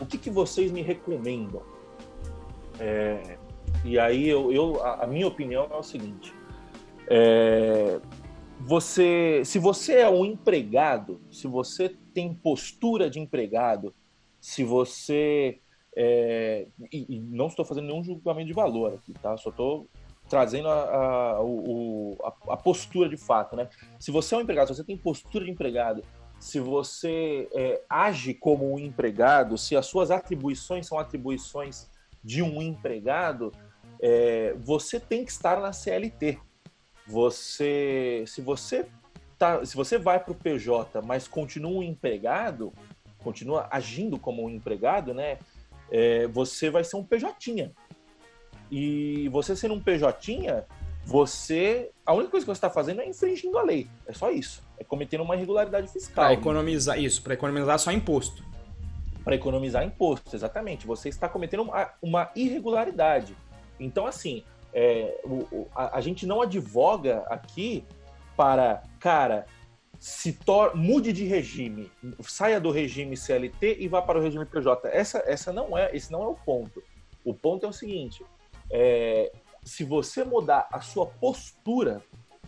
o 0.00 0.06
que, 0.06 0.18
que 0.18 0.30
vocês 0.30 0.70
me 0.70 0.82
recomendam? 0.82 1.62
É, 2.78 3.38
e 3.84 3.98
aí 3.98 4.28
eu, 4.28 4.52
eu, 4.52 4.84
a, 4.84 5.06
minha 5.06 5.26
opinião 5.26 5.68
é 5.70 5.76
o 5.76 5.82
seguinte: 5.82 6.32
é, 7.08 8.00
você, 8.60 9.42
se 9.44 9.58
você 9.58 9.94
é 9.96 10.10
um 10.10 10.24
empregado, 10.24 11.20
se 11.30 11.46
você 11.46 11.88
tem 12.12 12.34
postura 12.34 13.08
de 13.08 13.18
empregado, 13.18 13.94
se 14.40 14.62
você 14.62 15.60
é, 15.96 16.66
e, 16.92 17.16
e, 17.16 17.20
não 17.20 17.48
estou 17.48 17.64
fazendo 17.64 17.86
nenhum 17.86 18.02
julgamento 18.02 18.46
de 18.46 18.52
valor 18.52 18.94
aqui, 18.94 19.12
tá? 19.14 19.36
Só 19.36 19.50
estou 19.50 19.88
trazendo 20.28 20.68
a, 20.68 20.84
a, 20.84 21.42
o, 21.42 22.16
a, 22.22 22.52
a, 22.52 22.56
postura 22.56 23.08
de 23.08 23.16
fato, 23.16 23.56
né? 23.56 23.68
Se 23.98 24.10
você 24.10 24.34
é 24.34 24.38
um 24.38 24.40
empregado, 24.40 24.68
se 24.68 24.76
você 24.76 24.84
tem 24.84 24.96
postura 24.96 25.44
de 25.44 25.50
empregado, 25.50 26.04
se 26.38 26.60
você 26.60 27.48
é, 27.52 27.82
age 27.88 28.32
como 28.34 28.72
um 28.72 28.78
empregado, 28.78 29.58
se 29.58 29.76
as 29.76 29.86
suas 29.86 30.10
atribuições 30.10 30.86
são 30.86 30.98
atribuições 30.98 31.89
de 32.22 32.42
um 32.42 32.60
empregado, 32.60 33.52
é, 34.00 34.54
você 34.58 34.98
tem 34.98 35.24
que 35.24 35.30
estar 35.30 35.60
na 35.60 35.72
CLT. 35.72 36.38
Você, 37.06 38.24
se 38.26 38.40
você 38.40 38.86
tá, 39.38 39.64
se 39.64 39.74
você 39.74 39.98
vai 39.98 40.20
para 40.20 40.32
o 40.32 40.34
PJ, 40.34 41.00
mas 41.02 41.26
continua 41.26 41.80
um 41.80 41.82
empregado, 41.82 42.72
continua 43.18 43.68
agindo 43.70 44.18
como 44.18 44.44
um 44.44 44.50
empregado, 44.50 45.12
né? 45.14 45.38
É, 45.90 46.26
você 46.28 46.70
vai 46.70 46.84
ser 46.84 46.96
um 46.96 47.04
PJ. 47.04 47.72
E 48.70 49.28
você 49.30 49.56
sendo 49.56 49.74
um 49.74 49.80
PJ, 49.80 50.66
você. 51.04 51.90
A 52.06 52.12
única 52.12 52.30
coisa 52.30 52.44
que 52.44 52.52
você 52.52 52.58
está 52.58 52.70
fazendo 52.70 53.00
é 53.00 53.08
infringindo 53.08 53.58
a 53.58 53.62
lei. 53.62 53.88
É 54.06 54.12
só 54.12 54.30
isso. 54.30 54.62
É 54.78 54.84
cometendo 54.84 55.22
uma 55.22 55.34
irregularidade 55.34 55.88
fiscal. 55.88 56.26
Para 56.26 56.34
economizar 56.34 57.00
isso, 57.00 57.22
para 57.22 57.34
economizar 57.34 57.78
só 57.78 57.90
imposto. 57.90 58.44
Para 59.24 59.34
economizar 59.34 59.84
imposto, 59.84 60.34
exatamente. 60.34 60.86
Você 60.86 61.08
está 61.08 61.28
cometendo 61.28 61.62
uma, 61.62 61.90
uma 62.00 62.30
irregularidade. 62.34 63.36
Então, 63.78 64.06
assim, 64.06 64.44
é, 64.72 65.20
o, 65.24 65.66
a, 65.74 65.98
a, 65.98 66.00
gente 66.00 66.26
não 66.26 66.40
advoga 66.40 67.24
aqui 67.28 67.84
para, 68.36 68.82
cara, 68.98 69.46
se 69.98 70.32
tor 70.32 70.74
mude 70.74 71.12
de 71.12 71.24
regime, 71.24 71.90
saia 72.20 72.60
do 72.60 72.70
regime 72.70 73.16
CLT 73.16 73.76
e 73.80 73.88
vá 73.88 74.00
para 74.00 74.18
o 74.18 74.22
regime 74.22 74.46
PJ. 74.46 74.88
Essa, 74.88 75.22
essa 75.26 75.52
não 75.52 75.76
é, 75.76 75.94
esse 75.94 76.10
não 76.10 76.22
é 76.22 76.26
o 76.26 76.34
ponto. 76.34 76.82
O 77.24 77.34
ponto 77.34 77.66
é 77.66 77.68
o 77.68 77.72
seguinte: 77.72 78.24
é, 78.70 79.32
se 79.64 79.84
você 79.84 80.24
mudar 80.24 80.68
a 80.72 80.80
sua 80.80 81.06
postura, 81.06 82.02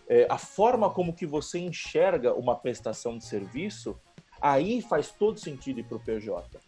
é, 0.08 0.26
a 0.30 0.38
forma 0.38 0.88
como 0.90 1.12
que 1.12 1.26
você 1.26 1.58
enxerga 1.58 2.34
uma 2.34 2.56
prestação 2.56 3.18
de 3.18 3.24
serviço, 3.24 3.98
aí 4.42 4.82
faz 4.82 5.10
todo 5.10 5.38
sentido 5.38 5.80
ir 5.80 5.84
para 5.84 5.96
o 5.96 6.00
PJ. 6.00 6.60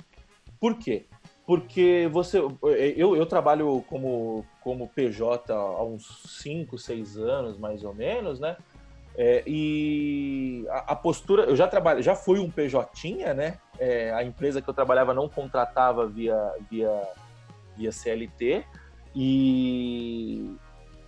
Por 0.61 0.79
quê? 0.79 1.05
Porque 1.47 2.09
você, 2.11 2.39
eu, 2.39 3.15
eu 3.15 3.27
trabalho 3.27 3.85
como, 3.89 4.47
como 4.63 4.89
PJ 4.89 5.53
há 5.53 5.83
uns 5.83 6.23
5, 6.41 6.79
6 6.79 7.19
anos, 7.19 7.59
mais 7.59 7.85
ou 7.85 7.95
menos, 7.95 8.41
né? 8.41 8.57
É, 9.17 9.45
e 9.47 10.67
a, 10.71 10.93
a, 10.93 10.97
postura, 10.97 11.45
eu 11.45 11.55
já 11.55 11.69
trabalho, 11.69 12.03
já 12.03 12.17
fui 12.17 12.39
um 12.41 12.51
PJ, 12.51 13.35
né? 13.35 13.59
É, 13.79 14.13
a 14.13 14.25
empresa 14.25 14.63
que 14.63 14.69
eu 14.69 14.75
trabalhava 14.75 15.13
não 15.13 15.29
contratava 15.29 16.07
via, 16.07 16.37
via, 16.71 16.91
via 17.77 17.93
CLT, 17.93 18.65
e, 19.15 20.57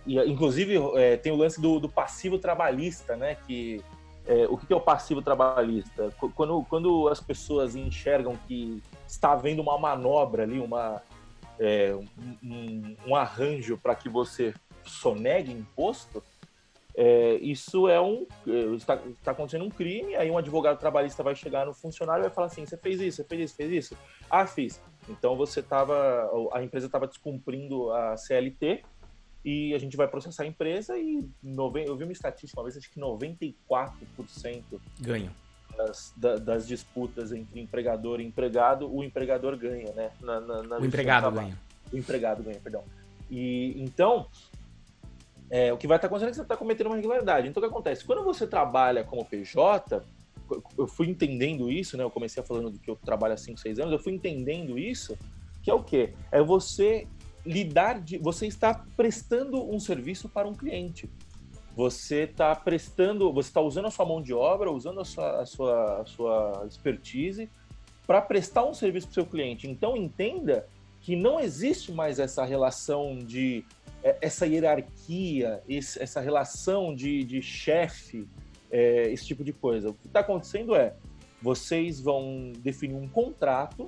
e 0.05 0.17
inclusive, 0.19 0.75
é, 0.95 1.17
tem 1.17 1.31
o 1.31 1.35
lance 1.35 1.59
do, 1.59 1.79
do, 1.79 1.89
passivo 1.89 2.37
trabalhista, 2.37 3.17
né? 3.17 3.35
Que, 3.45 3.83
é, 4.27 4.45
o 4.49 4.57
que 4.57 4.71
é 4.71 4.75
o 4.75 4.81
passivo 4.81 5.21
trabalhista? 5.21 6.13
Quando, 6.35 6.63
quando 6.69 7.07
as 7.07 7.21
pessoas 7.21 7.75
enxergam 7.75 8.35
que 8.47 8.83
está 9.07 9.31
havendo 9.31 9.61
uma 9.61 9.77
manobra 9.77 10.43
ali, 10.43 10.59
uma, 10.59 11.01
é, 11.57 11.95
um, 12.43 12.95
um, 13.07 13.15
arranjo 13.15 13.77
para 13.77 13.95
que 13.95 14.09
você 14.09 14.53
sonegue 14.83 15.51
imposto, 15.51 16.21
é, 16.93 17.35
isso 17.35 17.87
é 17.87 18.01
um. 18.01 18.27
É, 18.45 18.75
está, 18.75 18.95
está, 18.95 19.31
acontecendo 19.31 19.63
um 19.63 19.69
crime, 19.69 20.15
aí 20.15 20.29
um 20.29 20.37
advogado 20.37 20.77
trabalhista 20.77 21.23
vai 21.23 21.35
chegar 21.35 21.65
no 21.65 21.73
funcionário 21.73 22.21
e 22.21 22.27
vai 22.27 22.31
falar 22.31 22.47
assim: 22.47 22.65
você 22.65 22.75
fez 22.75 22.99
isso, 22.99 23.17
você 23.17 23.23
fez 23.23 23.41
isso, 23.41 23.55
fez 23.55 23.71
isso? 23.71 23.97
Ah, 24.29 24.45
fiz. 24.45 24.81
Então 25.07 25.37
você 25.37 25.61
estava, 25.61 26.29
a 26.51 26.61
empresa 26.61 26.87
estava 26.87 27.07
descumprindo 27.07 27.93
a 27.93 28.17
CLT 28.17 28.83
e 29.47 29.73
a 29.73 29.77
gente 29.77 29.95
vai 29.95 30.09
processar 30.09 30.43
a 30.43 30.45
empresa 30.45 30.99
e 30.99 31.25
nove, 31.41 31.85
eu 31.87 31.95
vi 31.95 32.03
uma 32.03 32.11
estatística 32.11 32.59
uma 32.59 32.65
vez, 32.65 32.75
acho 32.75 32.91
que 32.91 32.99
94% 32.99 33.53
ganham. 34.99 35.31
Das, 35.77 36.13
das, 36.17 36.67
disputas 36.67 37.31
entre 37.31 37.61
empregador 37.61 38.19
e 38.19 38.25
empregado, 38.25 38.93
o 38.93 39.05
empregador 39.05 39.55
ganha, 39.55 39.93
né? 39.93 40.11
Na, 40.19 40.41
na, 40.41 40.63
na 40.63 40.77
o 40.79 40.85
empregado 40.85 41.31
ganha. 41.31 41.57
O 41.93 41.97
empregado 41.97 42.43
ganha, 42.43 42.59
perdão. 42.59 42.83
E 43.31 43.81
então, 43.81 44.27
é, 45.49 45.71
o 45.71 45.77
que 45.77 45.87
vai 45.87 45.95
estar 45.95 46.07
acontecendo 46.07 46.27
é 46.27 46.31
que 46.31 46.35
você 46.35 46.41
está 46.41 46.57
cometendo 46.57 46.87
uma 46.87 46.97
irregularidade. 46.97 47.47
Então, 47.47 47.63
o 47.63 47.65
que 47.65 47.71
acontece? 47.71 48.03
Quando 48.03 48.25
você 48.25 48.45
trabalha 48.45 49.05
como 49.05 49.23
PJ, 49.23 50.03
eu 50.77 50.87
fui 50.87 51.07
entendendo 51.07 51.71
isso, 51.71 51.95
né? 51.95 52.03
Eu 52.03 52.11
comecei 52.11 52.43
falando 52.43 52.69
do 52.69 52.79
que 52.79 52.91
eu 52.91 52.97
trabalho 52.97 53.33
há 53.33 53.37
5, 53.37 53.57
6 53.57 53.79
anos, 53.79 53.93
eu 53.93 53.99
fui 53.99 54.11
entendendo 54.11 54.77
isso, 54.77 55.17
que 55.63 55.71
é 55.71 55.73
o 55.73 55.81
quê? 55.81 56.13
É 56.33 56.41
você 56.41 57.07
lidar 57.47 58.01
de. 58.01 58.17
Você 58.17 58.45
está 58.45 58.73
prestando 58.95 59.63
um 59.69 59.79
serviço 59.79 60.27
para 60.29 60.47
um 60.47 60.53
cliente. 60.53 61.09
Você 61.75 62.23
está 62.23 62.55
prestando, 62.55 63.31
você 63.31 63.49
está 63.49 63.61
usando 63.61 63.85
a 63.85 63.91
sua 63.91 64.05
mão 64.05 64.21
de 64.21 64.33
obra, 64.33 64.71
usando 64.71 64.99
a 64.99 65.05
sua, 65.05 65.41
a 65.41 65.45
sua, 65.45 66.01
a 66.01 66.05
sua 66.05 66.65
expertise 66.67 67.49
para 68.05 68.21
prestar 68.21 68.65
um 68.65 68.73
serviço 68.73 69.07
para 69.07 69.11
o 69.11 69.13
seu 69.15 69.25
cliente. 69.25 69.69
Então 69.69 69.95
entenda 69.95 70.67
que 71.01 71.15
não 71.15 71.39
existe 71.39 71.91
mais 71.91 72.19
essa 72.19 72.43
relação 72.43 73.19
de 73.19 73.63
é, 74.03 74.17
essa 74.21 74.47
hierarquia, 74.47 75.61
essa 75.69 76.19
relação 76.19 76.95
de, 76.95 77.23
de 77.23 77.41
chefe 77.41 78.27
é, 78.71 79.11
esse 79.11 79.25
tipo 79.25 79.43
de 79.43 79.53
coisa. 79.53 79.89
O 79.89 79.93
que 79.93 80.07
está 80.07 80.21
acontecendo 80.21 80.75
é, 80.75 80.95
vocês 81.41 82.01
vão 82.01 82.51
definir 82.59 82.95
um 82.95 83.07
contrato 83.07 83.85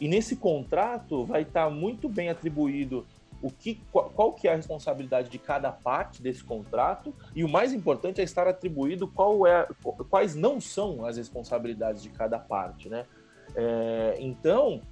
e 0.00 0.08
nesse 0.08 0.36
contrato 0.36 1.24
vai 1.24 1.42
estar 1.42 1.64
tá 1.64 1.70
muito 1.70 2.08
bem 2.08 2.28
atribuído 2.28 3.06
o 3.40 3.50
que, 3.50 3.80
qual, 3.92 4.10
qual, 4.10 4.32
que 4.32 4.48
é 4.48 4.52
a 4.52 4.56
responsabilidade 4.56 5.28
de 5.28 5.38
cada 5.38 5.70
parte 5.70 6.20
desse 6.20 6.42
contrato 6.42 7.14
e 7.34 7.44
o 7.44 7.48
mais 7.48 7.72
importante 7.72 8.20
é 8.20 8.24
estar 8.24 8.48
atribuído 8.48 9.10
é, 9.46 9.68
quais 10.10 10.34
não 10.34 10.60
são 10.60 11.04
as 11.06 11.16
responsabilidades 11.16 12.02
de 12.02 12.08
cada 12.10 12.38
parte, 12.38 12.88
né? 12.88 13.06
É, 13.54 14.16
então, 14.18 14.82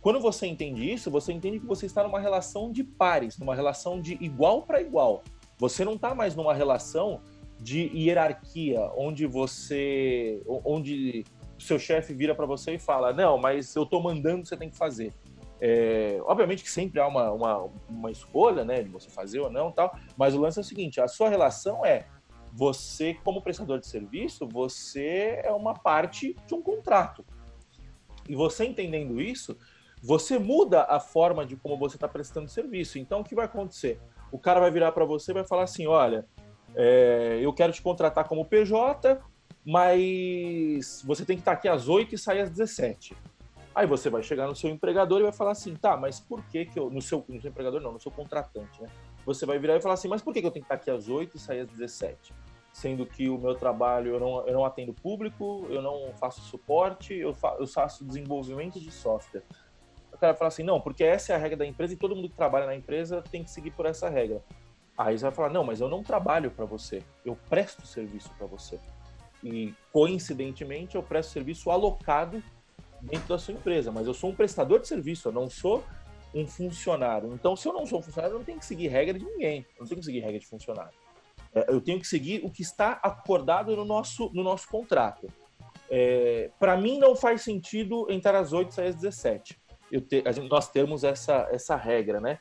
quando 0.00 0.20
você 0.20 0.46
entende 0.46 0.90
isso, 0.90 1.10
você 1.10 1.32
entende 1.32 1.58
que 1.58 1.66
você 1.66 1.86
está 1.86 2.02
numa 2.02 2.20
relação 2.20 2.70
de 2.70 2.84
pares, 2.84 3.38
numa 3.38 3.54
relação 3.54 4.00
de 4.00 4.14
igual 4.20 4.62
para 4.62 4.80
igual. 4.80 5.22
Você 5.58 5.84
não 5.84 5.94
está 5.94 6.14
mais 6.14 6.34
numa 6.36 6.54
relação 6.54 7.20
de 7.60 7.90
hierarquia, 7.92 8.80
onde 8.96 9.26
você, 9.26 10.40
onde 10.46 11.24
seu 11.58 11.78
chefe 11.78 12.14
vira 12.14 12.34
para 12.34 12.46
você 12.46 12.74
e 12.74 12.78
fala, 12.78 13.12
não, 13.12 13.38
mas 13.38 13.74
eu 13.74 13.82
estou 13.82 14.02
mandando, 14.02 14.46
você 14.46 14.56
tem 14.56 14.70
que 14.70 14.76
fazer. 14.76 15.12
É, 15.60 16.20
obviamente 16.22 16.62
que 16.62 16.70
sempre 16.70 17.00
há 17.00 17.06
uma, 17.06 17.32
uma, 17.32 17.70
uma, 17.88 18.10
escolha, 18.10 18.64
né, 18.64 18.82
de 18.82 18.88
você 18.88 19.10
fazer 19.10 19.40
ou 19.40 19.50
não, 19.50 19.72
tal. 19.72 19.96
Mas 20.16 20.34
o 20.34 20.40
lance 20.40 20.58
é 20.58 20.62
o 20.62 20.64
seguinte: 20.64 21.00
a 21.00 21.08
sua 21.08 21.28
relação 21.28 21.84
é 21.84 22.06
você, 22.52 23.14
como 23.24 23.42
prestador 23.42 23.80
de 23.80 23.86
serviço, 23.86 24.48
você 24.48 25.40
é 25.42 25.50
uma 25.50 25.74
parte 25.74 26.36
de 26.46 26.54
um 26.54 26.62
contrato. 26.62 27.24
E 28.28 28.36
você 28.36 28.66
entendendo 28.66 29.20
isso, 29.20 29.56
você 30.02 30.38
muda 30.38 30.84
a 30.84 31.00
forma 31.00 31.44
de 31.44 31.56
como 31.56 31.76
você 31.76 31.96
está 31.96 32.06
prestando 32.06 32.48
serviço. 32.48 32.98
Então, 32.98 33.20
o 33.20 33.24
que 33.24 33.34
vai 33.34 33.46
acontecer? 33.46 34.00
O 34.30 34.38
cara 34.38 34.60
vai 34.60 34.70
virar 34.70 34.92
para 34.92 35.04
você 35.04 35.32
e 35.32 35.34
vai 35.34 35.44
falar 35.44 35.64
assim: 35.64 35.86
olha, 35.86 36.24
é, 36.74 37.38
eu 37.42 37.52
quero 37.52 37.72
te 37.72 37.82
contratar 37.82 38.28
como 38.28 38.44
PJ, 38.44 39.18
mas 39.64 41.02
você 41.04 41.24
tem 41.24 41.36
que 41.36 41.42
estar 41.42 41.52
aqui 41.52 41.68
às 41.68 41.88
8 41.88 42.14
e 42.14 42.18
sair 42.18 42.40
às 42.40 42.50
17. 42.50 43.16
Aí 43.74 43.86
você 43.86 44.10
vai 44.10 44.22
chegar 44.22 44.46
no 44.46 44.56
seu 44.56 44.70
empregador 44.70 45.20
e 45.20 45.22
vai 45.22 45.32
falar 45.32 45.52
assim, 45.52 45.74
tá, 45.76 45.96
mas 45.96 46.18
por 46.18 46.42
que 46.46 46.64
que 46.64 46.78
eu... 46.78 46.90
No 46.90 47.00
seu, 47.00 47.24
no 47.28 47.40
seu 47.40 47.50
empregador 47.50 47.80
não, 47.80 47.92
no 47.92 48.00
seu 48.00 48.10
contratante, 48.10 48.82
né? 48.82 48.88
Você 49.24 49.46
vai 49.46 49.58
virar 49.58 49.76
e 49.76 49.80
falar 49.80 49.94
assim, 49.94 50.08
mas 50.08 50.22
por 50.22 50.32
que, 50.32 50.40
que 50.40 50.46
eu 50.46 50.50
tenho 50.50 50.64
que 50.64 50.72
estar 50.72 50.74
aqui 50.74 50.90
às 50.90 51.08
8 51.08 51.36
e 51.36 51.38
sair 51.38 51.60
às 51.60 51.68
17? 51.68 52.34
Sendo 52.72 53.06
que 53.06 53.28
o 53.28 53.38
meu 53.38 53.54
trabalho, 53.54 54.14
eu 54.14 54.20
não, 54.20 54.46
eu 54.46 54.54
não 54.54 54.64
atendo 54.64 54.92
público, 54.94 55.66
eu 55.68 55.82
não 55.82 56.12
faço 56.14 56.40
suporte, 56.40 57.14
eu, 57.14 57.34
fa, 57.34 57.56
eu 57.58 57.66
faço 57.66 58.04
desenvolvimento 58.04 58.80
de 58.80 58.90
software. 58.90 59.42
O 60.12 60.18
cara 60.18 60.32
vai 60.32 60.38
falar 60.38 60.48
assim, 60.48 60.62
não, 60.62 60.80
porque 60.80 61.04
essa 61.04 61.32
é 61.32 61.36
a 61.36 61.38
regra 61.38 61.58
da 61.58 61.66
empresa 61.66 61.92
e 61.92 61.96
todo 61.96 62.16
mundo 62.16 62.28
que 62.28 62.34
trabalha 62.34 62.66
na 62.66 62.74
empresa 62.74 63.22
tem 63.30 63.44
que 63.44 63.50
seguir 63.50 63.70
por 63.72 63.86
essa 63.86 64.08
regra. 64.08 64.42
Aí 64.96 65.16
você 65.16 65.22
vai 65.22 65.32
falar, 65.32 65.50
não, 65.50 65.62
mas 65.62 65.80
eu 65.80 65.88
não 65.88 66.02
trabalho 66.02 66.50
para 66.50 66.64
você, 66.64 67.04
eu 67.24 67.38
presto 67.48 67.86
serviço 67.86 68.30
para 68.36 68.46
você. 68.46 68.80
E, 69.42 69.74
coincidentemente, 69.92 70.96
eu 70.96 71.02
presto 71.02 71.32
serviço 71.32 71.70
alocado 71.70 72.42
dentro 73.00 73.28
da 73.28 73.38
sua 73.38 73.54
empresa, 73.54 73.92
mas 73.92 74.06
eu 74.06 74.14
sou 74.14 74.30
um 74.30 74.34
prestador 74.34 74.80
de 74.80 74.88
serviço, 74.88 75.28
eu 75.28 75.32
não 75.32 75.48
sou 75.48 75.84
um 76.34 76.46
funcionário. 76.46 77.32
Então, 77.32 77.56
se 77.56 77.66
eu 77.68 77.72
não 77.72 77.86
sou 77.86 78.00
um 78.00 78.02
funcionário, 78.02 78.34
eu 78.34 78.38
não 78.38 78.44
tenho 78.44 78.58
que 78.58 78.66
seguir 78.66 78.88
regra 78.88 79.18
de 79.18 79.24
ninguém, 79.24 79.64
eu 79.76 79.82
não 79.82 79.86
tenho 79.86 80.00
que 80.00 80.06
seguir 80.06 80.20
regra 80.20 80.38
de 80.38 80.46
funcionário. 80.46 80.98
É, 81.54 81.66
eu 81.72 81.80
tenho 81.80 81.98
que 82.00 82.06
seguir 82.06 82.44
o 82.44 82.50
que 82.50 82.62
está 82.62 82.92
acordado 83.02 83.74
no 83.76 83.84
nosso, 83.84 84.30
no 84.34 84.42
nosso 84.42 84.68
contrato. 84.68 85.28
É, 85.90 86.50
Para 86.58 86.76
mim, 86.76 86.98
não 86.98 87.16
faz 87.16 87.42
sentido 87.42 88.06
entrar 88.10 88.34
às 88.34 88.52
8 88.52 88.70
e 88.70 88.74
sair 88.74 88.88
às 88.88 88.94
17. 88.96 89.58
Te, 90.06 90.22
gente, 90.32 90.48
nós 90.48 90.70
temos 90.70 91.02
essa, 91.02 91.48
essa 91.50 91.74
regra, 91.74 92.20
né? 92.20 92.40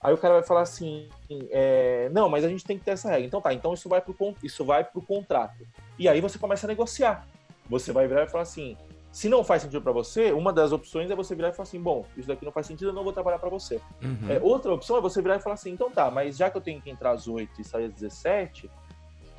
Aí 0.00 0.14
o 0.14 0.18
cara 0.18 0.34
vai 0.34 0.42
falar 0.42 0.62
assim, 0.62 1.08
é, 1.50 2.08
não, 2.12 2.28
mas 2.28 2.44
a 2.44 2.48
gente 2.48 2.64
tem 2.64 2.78
que 2.78 2.84
ter 2.84 2.92
essa 2.92 3.08
regra. 3.08 3.26
Então 3.26 3.40
tá, 3.40 3.52
então 3.52 3.74
isso 3.74 3.88
vai 3.88 4.00
pro, 4.00 4.14
isso 4.42 4.64
vai 4.64 4.84
pro 4.84 5.02
contrato. 5.02 5.66
E 5.98 6.08
aí 6.08 6.20
você 6.20 6.38
começa 6.38 6.66
a 6.66 6.68
negociar. 6.68 7.26
Você 7.68 7.92
vai 7.92 8.06
virar 8.06 8.24
e 8.24 8.28
falar 8.28 8.42
assim, 8.42 8.76
se 9.10 9.28
não 9.28 9.42
faz 9.42 9.62
sentido 9.62 9.82
para 9.82 9.92
você, 9.92 10.32
uma 10.32 10.52
das 10.52 10.70
opções 10.70 11.10
é 11.10 11.16
você 11.16 11.34
virar 11.34 11.48
e 11.48 11.52
falar 11.52 11.64
assim, 11.64 11.80
bom, 11.80 12.04
isso 12.16 12.28
daqui 12.28 12.44
não 12.44 12.52
faz 12.52 12.66
sentido, 12.66 12.90
eu 12.90 12.92
não 12.92 13.02
vou 13.02 13.12
trabalhar 13.12 13.38
para 13.38 13.50
você. 13.50 13.80
Uhum. 14.00 14.30
É, 14.30 14.38
outra 14.40 14.72
opção 14.72 14.96
é 14.96 15.00
você 15.00 15.20
virar 15.20 15.36
e 15.36 15.40
falar 15.40 15.54
assim, 15.54 15.70
então 15.70 15.90
tá, 15.90 16.10
mas 16.10 16.36
já 16.36 16.48
que 16.48 16.56
eu 16.56 16.60
tenho 16.60 16.80
que 16.80 16.88
entrar 16.88 17.10
às 17.10 17.26
8 17.26 17.60
e 17.60 17.64
sair 17.64 17.86
às 17.86 17.92
17, 17.92 18.70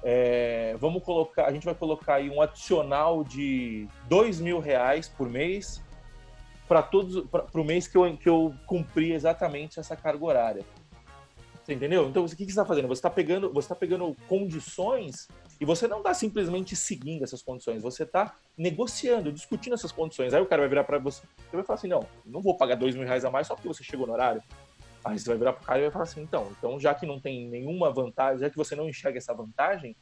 é, 0.04 0.76
vamos 0.80 1.04
colocar, 1.04 1.46
a 1.46 1.52
gente 1.52 1.66
vai 1.66 1.76
colocar 1.76 2.16
aí 2.16 2.30
um 2.30 2.42
adicional 2.42 3.24
de 3.24 3.88
dois 4.08 4.40
mil 4.40 4.60
reais 4.60 5.08
por 5.08 5.30
mês 5.30 5.82
para 6.70 6.84
todos 6.84 7.28
para 7.28 7.60
o 7.60 7.66
mês 7.66 7.88
que 7.88 7.98
eu, 7.98 8.16
que 8.16 8.30
eu 8.30 8.54
cumpri 8.68 9.12
exatamente 9.12 9.80
essa 9.80 9.96
carga 9.96 10.24
horária. 10.24 10.66
Você 11.64 11.74
entendeu? 11.74 12.08
Então, 12.08 12.24
o 12.24 12.30
que, 12.30 12.36
que 12.36 12.44
você 12.46 12.50
está 12.52 12.64
fazendo? 12.64 12.88
Você 12.88 13.00
está 13.00 13.10
pegando, 13.10 13.52
você 13.52 13.68
tá 13.68 13.76
pegando 13.76 14.16
condições 14.28 15.28
e 15.60 15.66
você 15.66 15.88
não 15.88 15.98
está 15.98 16.14
simplesmente 16.14 16.76
seguindo 16.76 17.24
essas 17.24 17.42
condições, 17.42 17.82
você 17.82 18.04
está 18.04 18.36
negociando, 18.56 19.32
discutindo 19.32 19.74
essas 19.74 19.92
condições. 19.92 20.32
Aí 20.32 20.42
o 20.42 20.46
cara 20.46 20.62
vai 20.62 20.70
virar 20.70 20.84
para 20.84 21.00
você 21.00 21.24
e 21.52 21.56
vai 21.56 21.66
falar 21.66 21.80
assim: 21.80 21.88
não, 21.88 22.06
não 22.24 22.40
vou 22.40 22.56
pagar 22.56 22.76
dois 22.76 22.96
mil 22.96 23.06
reais 23.06 23.26
a 23.26 23.32
mais 23.32 23.48
só 23.48 23.56
porque 23.56 23.68
você 23.68 23.84
chegou 23.84 24.06
no 24.06 24.14
horário. 24.14 24.44
Aí 25.04 25.18
você 25.18 25.28
vai 25.28 25.40
virar 25.40 25.54
para 25.54 25.64
o 25.64 25.66
cara 25.66 25.80
e 25.80 25.82
vai 25.84 25.92
falar 25.92 26.04
assim: 26.04 26.22
então, 26.22 26.52
então, 26.56 26.80
já 26.80 26.94
que 26.94 27.06
não 27.08 27.20
tem 27.20 27.50
nenhuma 27.50 27.92
vantagem, 27.92 28.42
já 28.42 28.50
que 28.50 28.58
você 28.58 28.76
não 28.76 28.88
enxerga 28.88 29.18
essa 29.18 29.34
vantagem 29.34 29.96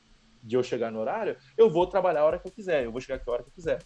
de 0.44 0.56
eu 0.56 0.64
chegar 0.64 0.92
no 0.92 1.00
horário, 1.00 1.38
eu 1.58 1.70
vou 1.70 1.88
trabalhar 1.88 2.22
a 2.22 2.26
hora 2.26 2.40
que 2.40 2.48
eu 2.48 2.52
quiser, 2.52 2.84
eu 2.84 2.92
vou 2.92 3.00
chegar 3.00 3.16
aqui 3.16 3.30
a 3.30 3.34
hora 3.34 3.44
que 3.44 3.50
eu 3.50 3.54
quiser. 3.54 3.80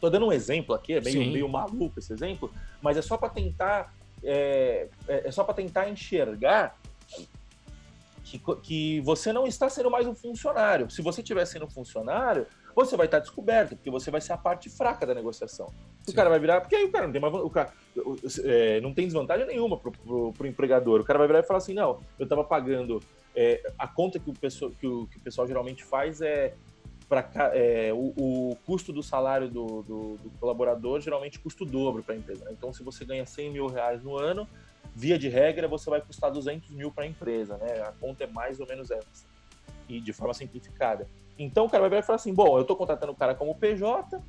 Tô 0.00 0.08
dando 0.08 0.26
um 0.26 0.32
exemplo 0.32 0.74
aqui, 0.74 0.94
é 0.94 1.00
meio, 1.00 1.32
meio 1.32 1.48
maluco 1.48 1.98
esse 1.98 2.12
exemplo, 2.12 2.50
mas 2.80 2.96
é 2.96 3.02
só 3.02 3.16
para 3.16 3.28
tentar 3.28 3.94
é, 4.22 4.88
é, 5.06 5.28
é 5.28 5.30
só 5.30 5.44
para 5.44 5.54
tentar 5.54 5.88
enxergar 5.88 6.76
que, 8.22 8.38
que 8.62 9.00
você 9.00 9.32
não 9.32 9.46
está 9.46 9.68
sendo 9.68 9.90
mais 9.90 10.06
um 10.06 10.14
funcionário. 10.14 10.90
Se 10.90 11.00
você 11.00 11.22
estiver 11.22 11.44
sendo 11.46 11.68
funcionário, 11.68 12.46
você 12.74 12.96
vai 12.96 13.06
estar 13.06 13.18
descoberto, 13.18 13.74
porque 13.74 13.90
você 13.90 14.10
vai 14.10 14.20
ser 14.20 14.32
a 14.32 14.36
parte 14.36 14.68
fraca 14.68 15.06
da 15.06 15.14
negociação. 15.14 15.68
Sim. 16.02 16.12
O 16.12 16.14
cara 16.14 16.28
vai 16.28 16.38
virar, 16.38 16.60
porque 16.60 16.76
aí 16.76 16.84
o 16.84 16.92
cara 16.92 17.06
não 17.06 17.12
tem, 17.12 17.22
uma, 17.22 17.42
o 17.42 17.50
cara, 17.50 17.72
é, 18.44 18.80
não 18.80 18.92
tem 18.92 19.06
desvantagem 19.06 19.46
nenhuma 19.46 19.78
pro, 19.78 19.90
pro, 19.90 20.32
pro, 20.32 20.46
empregador. 20.46 21.00
O 21.00 21.04
cara 21.04 21.18
vai 21.18 21.26
virar 21.26 21.40
e 21.40 21.42
falar 21.42 21.58
assim: 21.58 21.74
não, 21.74 22.00
eu 22.18 22.24
estava 22.24 22.44
pagando. 22.44 23.00
É, 23.34 23.72
a 23.78 23.86
conta 23.86 24.18
que 24.18 24.30
o, 24.30 24.32
pessoal, 24.32 24.70
que, 24.72 24.86
o, 24.86 25.06
que 25.06 25.16
o 25.16 25.20
pessoal 25.20 25.46
geralmente 25.46 25.84
faz 25.84 26.20
é 26.20 26.54
para 27.08 27.50
é, 27.54 27.90
o, 27.92 28.12
o, 28.16 28.56
custo 28.66 28.92
do 28.92 29.02
salário 29.02 29.48
do, 29.48 29.82
do, 29.82 30.16
do, 30.16 30.30
colaborador 30.38 31.00
geralmente 31.00 31.38
custa 31.38 31.64
o 31.64 31.66
dobro 31.66 32.02
para 32.02 32.14
a 32.14 32.18
empresa. 32.18 32.44
Né? 32.44 32.50
Então, 32.52 32.72
se 32.72 32.82
você 32.82 33.04
ganha 33.04 33.24
100 33.24 33.50
mil 33.50 33.66
reais 33.66 34.02
no 34.02 34.16
ano, 34.16 34.46
via 34.94 35.18
de 35.18 35.28
regra, 35.28 35.66
você 35.66 35.88
vai 35.88 36.00
custar 36.02 36.30
200 36.30 36.70
mil 36.70 36.90
para 36.90 37.04
a 37.04 37.06
empresa. 37.06 37.56
Né? 37.56 37.80
A 37.80 37.92
conta 37.92 38.24
é 38.24 38.26
mais 38.26 38.60
ou 38.60 38.66
menos 38.66 38.90
essa, 38.90 39.26
e 39.88 40.00
de 40.00 40.12
forma 40.12 40.34
simplificada. 40.34 41.08
Então, 41.38 41.64
o 41.64 41.70
cara 41.70 41.88
vai 41.88 42.02
falar 42.02 42.16
assim: 42.16 42.34
bom, 42.34 42.56
eu 42.56 42.62
estou 42.62 42.76
contratando 42.76 43.12
o 43.12 43.16
cara 43.16 43.34
como 43.34 43.54
PJ, 43.54 44.20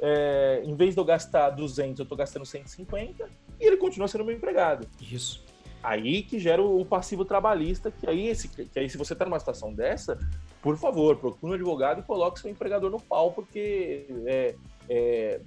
é, 0.00 0.62
em 0.64 0.74
vez 0.76 0.94
de 0.94 1.00
eu 1.00 1.04
gastar 1.04 1.50
200, 1.50 1.98
eu 1.98 2.02
estou 2.04 2.16
gastando 2.16 2.46
150, 2.46 3.28
e 3.60 3.66
ele 3.66 3.76
continua 3.78 4.06
sendo 4.06 4.24
meu 4.24 4.36
empregado. 4.36 4.86
Isso. 5.00 5.44
Aí 5.82 6.22
que 6.22 6.38
gera 6.38 6.62
o 6.62 6.84
passivo 6.84 7.24
trabalhista, 7.24 7.90
que 7.90 8.08
aí, 8.08 8.28
esse, 8.28 8.48
que 8.48 8.78
aí 8.78 8.88
se 8.90 8.98
você 8.98 9.12
está 9.12 9.24
numa 9.24 9.38
situação 9.38 9.72
dessa, 9.72 10.18
por 10.60 10.76
favor, 10.76 11.16
procure 11.16 11.52
um 11.52 11.54
advogado 11.54 12.00
e 12.00 12.02
coloque 12.02 12.40
seu 12.40 12.50
empregador 12.50 12.90
no 12.90 13.00
pau, 13.00 13.32
porque 13.32 14.06
é, 14.26 14.54
é, 14.88 15.40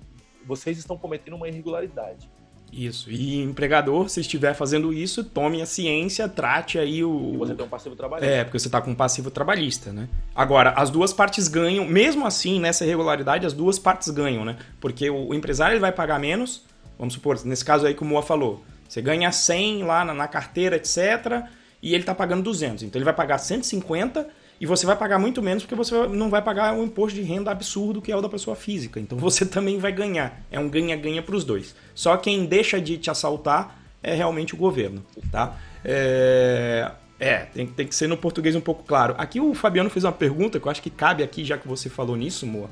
vocês 0.46 0.78
estão 0.78 0.98
cometendo 0.98 1.36
uma 1.36 1.48
irregularidade. 1.48 2.30
Isso. 2.72 3.12
E 3.12 3.42
empregador, 3.42 4.08
se 4.08 4.22
estiver 4.22 4.54
fazendo 4.54 4.94
isso, 4.94 5.26
tome 5.26 5.62
a 5.62 5.66
ciência, 5.66 6.30
trate 6.30 6.80
aí 6.80 7.04
o. 7.04 7.32
E 7.34 7.38
você 7.38 7.54
tem 7.54 7.66
um 7.66 7.70
passivo 7.70 7.96
trabalhista. 7.98 8.34
É, 8.34 8.44
porque 8.46 8.58
você 8.58 8.70
está 8.70 8.82
com 8.82 8.92
um 8.92 8.96
passivo 8.96 9.30
trabalhista, 9.30 9.92
né? 9.92 10.08
Agora, 10.34 10.70
as 10.72 10.90
duas 10.90 11.12
partes 11.12 11.50
ganham, 11.50 11.86
mesmo 11.86 12.26
assim, 12.26 12.62
nessa 12.62 12.86
irregularidade, 12.86 13.46
as 13.46 13.52
duas 13.52 13.78
partes 13.78 14.10
ganham, 14.10 14.46
né? 14.46 14.58
Porque 14.80 15.10
o 15.10 15.34
empresário 15.34 15.74
ele 15.74 15.82
vai 15.82 15.92
pagar 15.92 16.18
menos, 16.18 16.64
vamos 16.98 17.14
supor, 17.14 17.38
nesse 17.44 17.66
caso 17.66 17.86
aí 17.86 17.94
que 17.94 18.04
o 18.04 18.06
Moa 18.06 18.24
falou, 18.24 18.64
você 18.92 19.02
ganha 19.02 19.32
100 19.32 19.84
lá 19.84 20.04
na, 20.04 20.14
na 20.14 20.28
carteira, 20.28 20.76
etc. 20.76 21.46
E 21.82 21.94
ele 21.94 22.04
está 22.04 22.14
pagando 22.14 22.44
200. 22.44 22.84
Então 22.84 23.00
ele 23.00 23.06
vai 23.06 23.14
pagar 23.14 23.38
150 23.38 24.28
e 24.60 24.66
você 24.66 24.86
vai 24.86 24.98
pagar 24.98 25.18
muito 25.18 25.42
menos 25.42 25.64
porque 25.64 25.76
você 25.76 25.96
não 26.08 26.30
vai 26.30 26.42
pagar 26.42 26.74
um 26.74 26.84
imposto 26.84 27.18
de 27.18 27.22
renda 27.22 27.50
absurdo 27.50 28.02
que 28.02 28.12
é 28.12 28.18
o 28.18 28.20
da 28.20 28.28
pessoa 28.28 28.54
física. 28.54 29.00
Então 29.00 29.16
você 29.18 29.46
também 29.46 29.80
vai 29.80 29.94
ganhar. 29.94 30.44
É 30.52 30.60
um 30.60 30.68
ganha-ganha 30.68 31.24
para 31.24 31.34
os 31.34 31.46
dois. 31.46 31.74
Só 31.96 32.18
quem 32.18 32.46
deixa 32.46 32.82
de 32.82 32.98
te 32.98 33.10
assaltar 33.10 33.82
é 34.04 34.14
realmente 34.14 34.56
o 34.56 34.58
governo, 34.58 35.06
tá? 35.32 35.58
É, 35.86 36.92
é 37.18 37.38
tem, 37.46 37.68
tem, 37.68 37.88
que 37.88 37.96
ser 37.96 38.08
no 38.08 38.18
português 38.18 38.58
um 38.58 38.62
pouco 38.62 38.84
claro. 38.84 39.16
Aqui 39.18 39.40
o 39.40 39.54
Fabiano 39.54 39.90
fez 39.90 40.04
uma 40.04 40.12
pergunta 40.12 40.60
que 40.60 40.68
eu 40.68 40.72
acho 40.72 40.82
que 40.82 40.90
cabe 40.90 41.24
aqui, 41.24 41.46
já 41.46 41.58
que 41.58 41.66
você 41.66 41.88
falou 41.88 42.18
nisso, 42.18 42.46
Moa, 42.46 42.70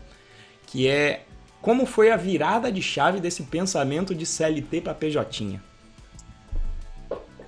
que 0.68 0.86
é 0.86 1.22
como 1.62 1.86
foi 1.86 2.12
a 2.12 2.18
virada 2.18 2.70
de 2.70 2.82
chave 2.82 3.22
desse 3.22 3.44
pensamento 3.44 4.14
de 4.14 4.26
CLT 4.26 4.82
para 4.82 4.94
PJ? 4.94 5.62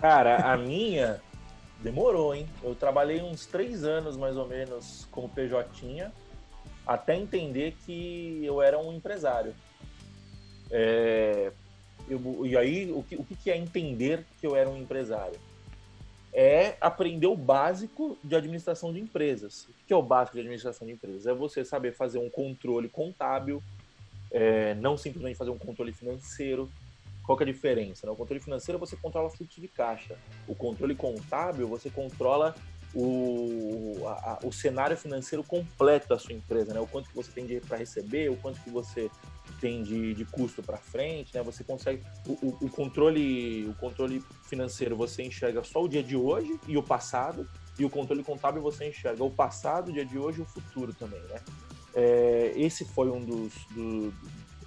Cara, 0.01 0.51
a 0.51 0.57
minha 0.57 1.21
demorou, 1.79 2.33
hein? 2.33 2.49
Eu 2.63 2.73
trabalhei 2.73 3.21
uns 3.21 3.45
três 3.45 3.83
anos 3.83 4.17
mais 4.17 4.35
ou 4.35 4.47
menos 4.47 5.07
como 5.11 5.29
PJ, 5.29 6.11
até 6.87 7.15
entender 7.15 7.75
que 7.85 8.43
eu 8.43 8.63
era 8.63 8.79
um 8.79 8.91
empresário. 8.91 9.53
É, 10.71 11.51
eu, 12.09 12.47
e 12.47 12.57
aí, 12.57 12.91
o 12.91 13.03
que, 13.03 13.15
o 13.15 13.23
que 13.23 13.51
é 13.51 13.55
entender 13.55 14.25
que 14.39 14.47
eu 14.47 14.55
era 14.55 14.67
um 14.67 14.75
empresário? 14.75 15.39
É 16.33 16.77
aprender 16.81 17.27
o 17.27 17.35
básico 17.37 18.17
de 18.23 18.35
administração 18.35 18.91
de 18.91 18.99
empresas. 18.99 19.65
O 19.65 19.85
que 19.85 19.93
é 19.93 19.95
o 19.95 20.01
básico 20.01 20.35
de 20.35 20.41
administração 20.41 20.87
de 20.87 20.93
empresas? 20.93 21.27
É 21.27 21.33
você 21.33 21.63
saber 21.63 21.93
fazer 21.93 22.17
um 22.17 22.29
controle 22.29 22.89
contábil, 22.89 23.61
é, 24.31 24.73
não 24.73 24.97
simplesmente 24.97 25.37
fazer 25.37 25.51
um 25.51 25.59
controle 25.59 25.93
financeiro, 25.93 26.71
qual 27.35 27.47
é 27.47 27.49
a 27.49 27.53
diferença? 27.53 28.05
Né? 28.05 28.11
O 28.11 28.15
controle 28.15 28.41
financeiro 28.41 28.79
você 28.79 28.95
controla 28.95 29.29
fluxo 29.29 29.61
de 29.61 29.67
caixa. 29.67 30.17
O 30.47 30.55
controle 30.55 30.95
contábil 30.95 31.67
você 31.67 31.89
controla 31.89 32.55
o, 32.93 34.05
a, 34.05 34.39
o 34.43 34.51
cenário 34.51 34.97
financeiro 34.97 35.43
completo 35.43 36.09
da 36.09 36.19
sua 36.19 36.33
empresa, 36.33 36.73
né? 36.73 36.79
O 36.79 36.87
quanto 36.87 37.09
que 37.09 37.15
você 37.15 37.31
tem 37.31 37.59
para 37.61 37.77
receber, 37.77 38.29
o 38.29 38.35
quanto 38.35 38.59
que 38.61 38.69
você 38.69 39.09
tem 39.61 39.81
de, 39.81 40.13
de 40.13 40.25
custo 40.25 40.61
para 40.61 40.77
frente, 40.77 41.33
né? 41.33 41.41
Você 41.43 41.63
consegue 41.63 42.03
o, 42.27 42.33
o, 42.33 42.65
o, 42.65 42.69
controle 42.69 43.65
o 43.67 43.73
controle 43.75 44.21
financeiro 44.43 44.95
você 44.95 45.23
enxerga 45.23 45.63
só 45.63 45.81
o 45.81 45.87
dia 45.87 46.03
de 46.03 46.17
hoje 46.17 46.59
e 46.67 46.75
o 46.75 46.83
passado 46.83 47.47
e 47.79 47.85
o 47.85 47.89
controle 47.89 48.23
contábil 48.23 48.61
você 48.61 48.89
enxerga 48.89 49.23
o 49.23 49.31
passado, 49.31 49.89
o 49.89 49.93
dia 49.93 50.05
de 50.05 50.17
hoje 50.17 50.39
e 50.39 50.41
o 50.41 50.45
futuro 50.45 50.93
também, 50.93 51.21
né? 51.21 51.39
É, 51.93 52.53
esse 52.57 52.83
foi 52.83 53.09
um 53.09 53.23
dos 53.23 53.53
do, 53.71 54.13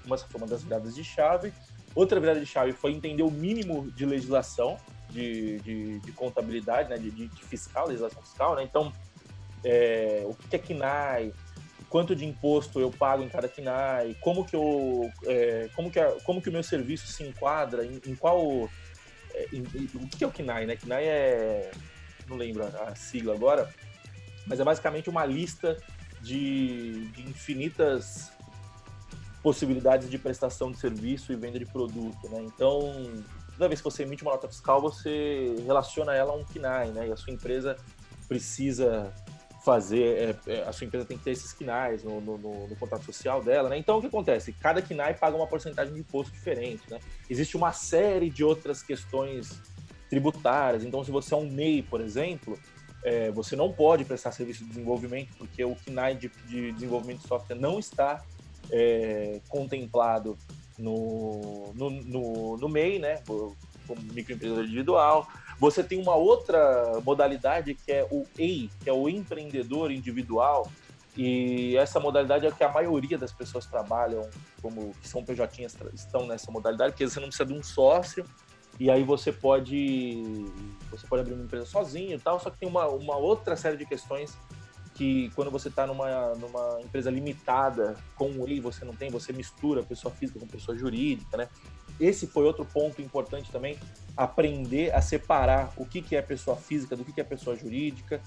uma, 0.06 0.16
uma 0.34 0.46
das 0.46 0.62
viradas 0.62 0.94
de 0.94 1.04
chave 1.04 1.52
Outra 1.94 2.18
virada 2.18 2.40
de 2.40 2.46
chave 2.46 2.72
foi 2.72 2.92
entender 2.92 3.22
o 3.22 3.30
mínimo 3.30 3.90
de 3.92 4.04
legislação, 4.04 4.76
de, 5.08 5.60
de, 5.60 6.00
de 6.00 6.12
contabilidade, 6.12 6.90
né, 6.90 6.98
de, 6.98 7.10
de, 7.10 7.28
fiscal, 7.44 7.86
legislação 7.86 8.20
fiscal. 8.22 8.56
Né? 8.56 8.64
Então, 8.64 8.92
é, 9.64 10.24
o 10.26 10.34
que 10.34 10.56
é 10.56 10.58
KNAI, 10.58 11.32
quanto 11.88 12.16
de 12.16 12.24
imposto 12.24 12.80
eu 12.80 12.90
pago 12.90 13.22
em 13.22 13.28
cada 13.28 13.48
KNAI, 13.48 14.16
como 14.20 14.44
que 14.44 14.56
eu, 14.56 15.08
é, 15.24 15.70
como 15.76 15.90
que 15.90 16.00
a, 16.00 16.10
como 16.24 16.42
que 16.42 16.48
o 16.48 16.52
meu 16.52 16.64
serviço 16.64 17.06
se 17.06 17.22
enquadra, 17.22 17.86
em, 17.86 18.00
em 18.06 18.16
qual, 18.16 18.68
é, 19.32 19.46
o 19.94 20.08
que 20.08 20.24
é 20.24 20.26
o 20.26 20.32
KNAI, 20.32 20.66
né? 20.66 20.76
KNAI 20.76 21.04
é, 21.04 21.70
não 22.28 22.36
lembro 22.36 22.64
a, 22.64 22.88
a 22.88 22.94
sigla 22.96 23.34
agora, 23.34 23.72
mas 24.46 24.58
é 24.58 24.64
basicamente 24.64 25.08
uma 25.08 25.24
lista 25.24 25.80
de, 26.20 27.06
de 27.12 27.22
infinitas 27.22 28.33
possibilidades 29.44 30.08
de 30.08 30.16
prestação 30.16 30.72
de 30.72 30.78
serviço 30.78 31.30
e 31.30 31.36
venda 31.36 31.58
de 31.58 31.66
produto, 31.66 32.30
né? 32.30 32.40
Então, 32.42 32.90
toda 33.52 33.68
vez 33.68 33.78
que 33.78 33.84
você 33.84 34.02
emite 34.02 34.22
uma 34.22 34.32
nota 34.32 34.48
fiscal, 34.48 34.80
você 34.80 35.54
relaciona 35.66 36.14
ela 36.14 36.32
a 36.32 36.34
um 36.34 36.42
KNAI, 36.44 36.88
né? 36.88 37.08
E 37.08 37.12
a 37.12 37.16
sua 37.16 37.30
empresa 37.30 37.76
precisa 38.26 39.12
fazer, 39.62 40.36
é, 40.46 40.52
é, 40.52 40.62
a 40.62 40.72
sua 40.72 40.86
empresa 40.86 41.04
tem 41.04 41.18
que 41.18 41.24
ter 41.24 41.32
esses 41.32 41.52
KNAIs 41.52 42.02
no, 42.02 42.22
no, 42.22 42.38
no, 42.38 42.68
no, 42.68 42.76
contrato 42.76 43.04
social 43.04 43.42
dela, 43.42 43.68
né? 43.68 43.76
Então, 43.76 43.98
o 43.98 44.00
que 44.00 44.06
acontece? 44.06 44.50
Cada 44.54 44.80
KNAI 44.80 45.12
paga 45.12 45.36
uma 45.36 45.46
porcentagem 45.46 45.92
de 45.92 46.00
imposto 46.00 46.32
diferente, 46.32 46.82
né? 46.90 46.98
Existe 47.28 47.54
uma 47.54 47.72
série 47.72 48.30
de 48.30 48.42
outras 48.42 48.82
questões 48.82 49.60
tributárias. 50.08 50.84
Então, 50.84 51.04
se 51.04 51.10
você 51.10 51.34
é 51.34 51.36
um 51.36 51.50
MEI, 51.50 51.82
por 51.82 52.00
exemplo, 52.00 52.58
é, 53.04 53.30
você 53.30 53.54
não 53.54 53.70
pode 53.70 54.06
prestar 54.06 54.32
serviço 54.32 54.64
de 54.64 54.70
desenvolvimento 54.70 55.36
porque 55.36 55.62
o 55.62 55.76
KNAI 55.76 56.14
de, 56.14 56.28
de 56.46 56.72
desenvolvimento 56.72 57.20
de 57.20 57.28
software 57.28 57.56
não 57.56 57.78
está 57.78 58.24
é, 58.70 59.40
contemplado 59.48 60.36
no, 60.78 61.72
no, 61.74 61.90
no, 61.90 62.56
no 62.56 62.68
MEI, 62.68 62.98
né? 62.98 63.22
Como 63.26 63.54
microempreendedor 64.12 64.64
individual. 64.64 65.28
Você 65.60 65.84
tem 65.84 66.00
uma 66.00 66.14
outra 66.14 67.00
modalidade 67.04 67.74
que 67.74 67.92
é 67.92 68.06
o 68.10 68.26
EI, 68.38 68.70
que 68.82 68.90
é 68.90 68.92
o 68.92 69.08
empreendedor 69.08 69.90
individual, 69.90 70.70
e 71.16 71.76
essa 71.76 72.00
modalidade 72.00 72.46
é 72.46 72.50
que 72.50 72.64
a 72.64 72.68
maioria 72.68 73.16
das 73.16 73.32
pessoas 73.32 73.66
trabalham, 73.66 74.28
como 74.60 74.92
que 75.00 75.08
são 75.08 75.24
PJ 75.24 75.64
estão 75.94 76.26
nessa 76.26 76.50
modalidade, 76.50 76.92
porque 76.92 77.08
você 77.08 77.20
não 77.20 77.28
precisa 77.28 77.46
de 77.46 77.52
um 77.52 77.62
sócio, 77.62 78.24
e 78.80 78.90
aí 78.90 79.04
você 79.04 79.30
pode 79.30 80.50
você 80.90 81.06
pode 81.06 81.22
abrir 81.22 81.34
uma 81.34 81.44
empresa 81.44 81.66
sozinho 81.66 82.16
e 82.16 82.18
tal, 82.18 82.40
só 82.40 82.50
que 82.50 82.58
tem 82.58 82.68
uma, 82.68 82.88
uma 82.88 83.16
outra 83.16 83.54
série 83.54 83.76
de 83.76 83.86
questões 83.86 84.36
que 84.94 85.30
quando 85.34 85.50
você 85.50 85.68
está 85.68 85.86
numa, 85.86 86.34
numa 86.36 86.80
empresa 86.80 87.10
limitada 87.10 87.96
com 88.14 88.30
o 88.30 88.48
EI, 88.48 88.60
você 88.60 88.84
não 88.84 88.94
tem, 88.94 89.10
você 89.10 89.32
mistura 89.32 89.82
pessoa 89.82 90.14
física 90.14 90.38
com 90.38 90.46
pessoa 90.46 90.76
jurídica, 90.78 91.36
né? 91.36 91.48
Esse 91.98 92.26
foi 92.26 92.44
outro 92.44 92.64
ponto 92.64 93.02
importante 93.02 93.50
também, 93.50 93.78
aprender 94.16 94.94
a 94.94 95.00
separar 95.00 95.72
o 95.76 95.84
que, 95.84 96.00
que 96.00 96.16
é 96.16 96.22
pessoa 96.22 96.56
física 96.56 96.96
do 96.96 97.04
que, 97.04 97.12
que 97.12 97.20
é 97.20 97.24
pessoa 97.24 97.56
jurídica. 97.56 98.20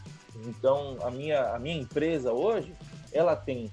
Então, 0.46 0.98
a 1.02 1.12
minha, 1.12 1.54
a 1.54 1.60
minha 1.60 1.76
empresa 1.76 2.32
hoje, 2.32 2.74
ela 3.12 3.36
tem 3.36 3.72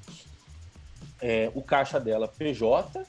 é, 1.20 1.50
o 1.54 1.62
caixa 1.62 2.00
dela 2.00 2.26
PJ, 2.26 3.04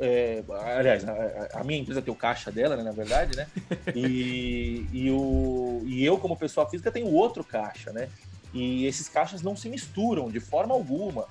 é, 0.00 0.44
aliás, 0.76 1.04
a, 1.08 1.48
a, 1.54 1.64
minha 1.64 1.80
empresa 1.80 2.00
tem 2.00 2.12
o 2.12 2.16
caixa 2.16 2.52
dela, 2.52 2.76
né, 2.76 2.84
na 2.84 2.92
verdade, 2.92 3.36
né? 3.36 3.46
E, 3.94 4.86
e, 4.92 5.10
o, 5.10 5.82
e 5.86 6.04
eu, 6.04 6.18
como 6.18 6.36
pessoa 6.36 6.68
física, 6.68 6.92
tenho 6.92 7.12
outro 7.12 7.42
caixa, 7.42 7.92
né? 7.92 8.08
E 8.52 8.86
esses 8.86 9.08
caixas 9.08 9.42
não 9.42 9.56
se 9.56 9.68
misturam 9.68 10.30
de 10.30 10.40
forma 10.40 10.74
alguma. 10.74 11.26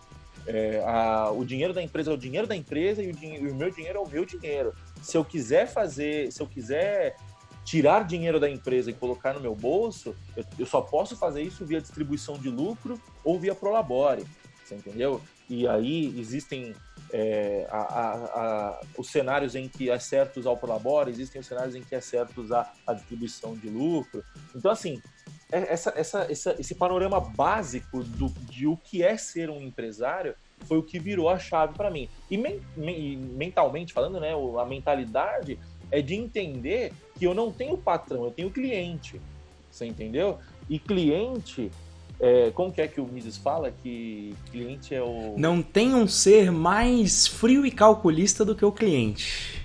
É, 0.45 0.81
a, 0.85 1.29
o 1.31 1.43
dinheiro 1.43 1.73
da 1.73 1.81
empresa 1.81 2.11
é 2.11 2.13
o 2.13 2.17
dinheiro 2.17 2.47
da 2.47 2.55
empresa 2.55 3.03
e 3.03 3.11
o, 3.11 3.51
o 3.51 3.55
meu 3.55 3.69
dinheiro 3.69 3.99
é 3.99 4.01
o 4.01 4.07
meu 4.07 4.25
dinheiro. 4.25 4.73
Se 5.01 5.17
eu 5.17 5.25
quiser 5.25 5.67
fazer, 5.67 6.31
se 6.31 6.41
eu 6.41 6.47
quiser 6.47 7.17
tirar 7.65 8.05
dinheiro 8.05 8.39
da 8.39 8.49
empresa 8.49 8.89
e 8.89 8.93
colocar 8.93 9.33
no 9.33 9.41
meu 9.41 9.53
bolso, 9.53 10.15
eu, 10.37 10.45
eu 10.59 10.65
só 10.65 10.79
posso 10.79 11.17
fazer 11.17 11.41
isso 11.41 11.65
via 11.65 11.81
distribuição 11.81 12.37
de 12.37 12.49
lucro 12.49 12.99
ou 13.25 13.37
via 13.37 13.53
Prolabore, 13.53 14.25
você 14.63 14.75
entendeu? 14.75 15.21
E 15.49 15.67
aí 15.67 16.17
existem 16.17 16.73
é, 17.11 17.67
a, 17.69 17.79
a, 17.79 18.81
os 18.97 19.09
cenários 19.09 19.55
em 19.55 19.67
que 19.67 19.89
é 19.89 19.99
certo 19.99 20.39
usar 20.39 20.51
o 20.51 20.57
Prolabore, 20.57 21.11
existem 21.11 21.41
os 21.41 21.47
cenários 21.47 21.75
em 21.75 21.81
que 21.81 21.95
é 21.95 22.01
certo 22.01 22.41
usar 22.41 22.73
a 22.85 22.93
distribuição 22.93 23.55
de 23.55 23.69
lucro. 23.69 24.23
Então, 24.55 24.71
assim, 24.71 25.01
essa, 25.51 25.93
essa, 25.95 26.27
essa, 26.29 26.55
esse 26.59 26.75
panorama 26.75 27.19
básico 27.19 28.03
do, 28.03 28.29
de 28.49 28.67
o 28.67 28.75
que 28.75 29.01
é 29.01 29.17
ser 29.17 29.49
um 29.49 29.61
empresário 29.61 30.35
foi 30.65 30.77
o 30.77 30.83
que 30.83 30.99
virou 30.99 31.29
a 31.29 31.39
chave 31.39 31.73
para 31.73 31.89
mim. 31.89 32.09
E 32.29 32.37
men, 32.37 32.59
men, 32.75 33.17
mentalmente 33.17 33.93
falando, 33.93 34.19
né, 34.19 34.31
a 34.33 34.65
mentalidade 34.65 35.57
é 35.91 36.01
de 36.01 36.15
entender 36.15 36.91
que 37.17 37.25
eu 37.25 37.33
não 37.33 37.51
tenho 37.51 37.77
patrão, 37.77 38.25
eu 38.25 38.31
tenho 38.31 38.51
cliente. 38.51 39.21
Você 39.71 39.85
entendeu? 39.85 40.39
E 40.69 40.79
cliente, 40.79 41.71
é, 42.19 42.51
como 42.51 42.71
que 42.71 42.81
é 42.81 42.87
que 42.87 42.99
o 42.99 43.05
Mises 43.05 43.37
fala? 43.37 43.71
Que 43.71 44.35
cliente 44.51 44.93
é 44.93 45.01
o. 45.01 45.35
Não 45.37 45.61
tem 45.61 45.93
um 45.93 46.07
ser 46.07 46.51
mais 46.51 47.27
frio 47.27 47.65
e 47.65 47.71
calculista 47.71 48.43
do 48.43 48.55
que 48.55 48.65
o 48.65 48.71
cliente. 48.71 49.61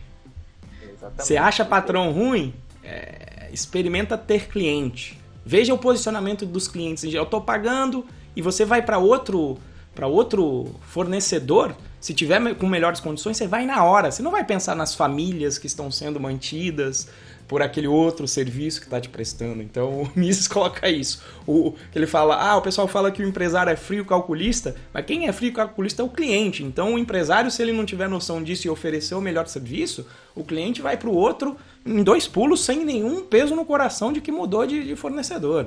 Exatamente. 0.83 1.25
Você 1.25 1.37
acha 1.37 1.65
patrão 1.65 2.13
ruim? 2.13 2.55
É, 2.85 3.49
experimenta 3.53 4.19
ter 4.19 4.49
cliente. 4.49 5.22
Veja 5.45 5.75
o 5.75 5.79
posicionamento 5.79 6.47
dos 6.47 6.69
clientes. 6.69 7.05
Eu 7.05 7.25
estou 7.25 7.41
pagando 7.41 8.05
e 8.35 8.43
você 8.43 8.65
vai 8.65 8.83
para 8.83 8.99
outro 8.99 9.59
para 9.95 10.07
outro 10.07 10.75
fornecedor, 10.89 11.77
se 12.01 12.15
tiver 12.15 12.55
com 12.55 12.67
melhores 12.67 12.99
condições, 12.99 13.37
você 13.37 13.47
vai 13.47 13.67
na 13.67 13.85
hora. 13.85 14.11
Você 14.11 14.23
não 14.23 14.31
vai 14.31 14.45
pensar 14.45 14.75
nas 14.75 14.95
famílias 14.95 15.59
que 15.59 15.67
estão 15.67 15.91
sendo 15.91 16.19
mantidas 16.19 17.09
por 17.53 17.61
aquele 17.61 17.87
outro 17.87 18.27
serviço 18.27 18.81
que 18.81 18.87
está 18.87 18.99
te 18.99 19.11
prestando. 19.11 19.63
Então 19.63 20.05
o 20.09 20.11
Mises 20.19 20.49
coloca 20.49 20.89
isso. 20.89 21.23
O, 21.47 21.73
que 21.93 21.99
ele 21.99 22.07
fala: 22.07 22.35
ah, 22.35 22.57
o 22.57 22.63
pessoal 22.63 22.89
fala 22.89 23.11
que 23.11 23.23
o 23.23 23.29
empresário 23.29 23.71
é 23.71 23.77
frio 23.77 24.07
calculista, 24.07 24.75
mas 24.91 25.05
quem 25.05 25.29
é 25.29 25.33
frio 25.33 25.53
calculista 25.53 26.01
é 26.01 26.05
o 26.05 26.09
cliente. 26.09 26.65
Então 26.65 26.95
o 26.95 26.99
empresário, 26.99 27.51
se 27.51 27.61
ele 27.61 27.71
não 27.73 27.85
tiver 27.85 28.09
noção 28.09 28.43
disso 28.43 28.67
e 28.67 28.71
oferecer 28.71 29.15
o 29.15 29.21
melhor 29.21 29.47
serviço, 29.49 30.07
o 30.35 30.43
cliente 30.43 30.81
vai 30.81 30.97
para 30.97 31.11
o 31.11 31.15
outro 31.15 31.55
em 31.85 32.03
dois 32.03 32.27
pulos 32.27 32.65
sem 32.65 32.87
nenhum 32.87 33.23
peso 33.27 33.55
no 33.55 33.67
coração 33.67 34.15
de 34.15 34.23
que 34.23 34.33
mudou 34.33 34.67
de, 34.67 34.83
de 34.83 34.97
fornecedor. 34.97 35.67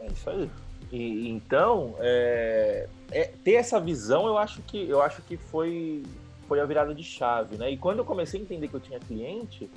É 0.00 0.06
isso 0.08 0.28
aí. 0.28 0.50
E, 0.90 1.28
então, 1.28 1.94
é, 2.00 2.88
é, 3.12 3.30
ter 3.44 3.52
essa 3.52 3.78
visão, 3.78 4.26
eu 4.26 4.36
acho 4.36 4.60
que 4.62 4.88
eu 4.88 5.00
acho 5.00 5.22
que 5.22 5.36
foi 5.36 6.02
foi 6.48 6.58
a 6.58 6.64
virada 6.64 6.92
de 6.92 7.04
chave, 7.04 7.56
né? 7.56 7.70
E 7.70 7.76
quando 7.76 8.00
eu 8.00 8.04
comecei 8.04 8.40
a 8.40 8.42
entender 8.42 8.66
que 8.66 8.74
eu 8.74 8.80
tinha 8.80 8.98
cliente, 8.98 9.70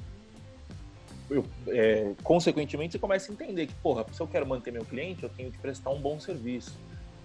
eu, 1.34 1.46
é, 1.68 2.14
consequentemente 2.24 2.94
você 2.94 3.00
começa 3.00 3.32
a 3.32 3.34
entender 3.34 3.68
que, 3.68 3.74
porra, 3.76 4.06
se 4.12 4.22
eu 4.22 4.28
quero 4.28 4.46
manter 4.46 4.72
meu 4.72 4.86
cliente, 4.86 5.24
eu 5.24 5.30
tenho 5.30 5.52
que 5.52 5.58
prestar 5.58 5.90
um 5.90 6.00
bom 6.00 6.20
serviço. 6.20 6.78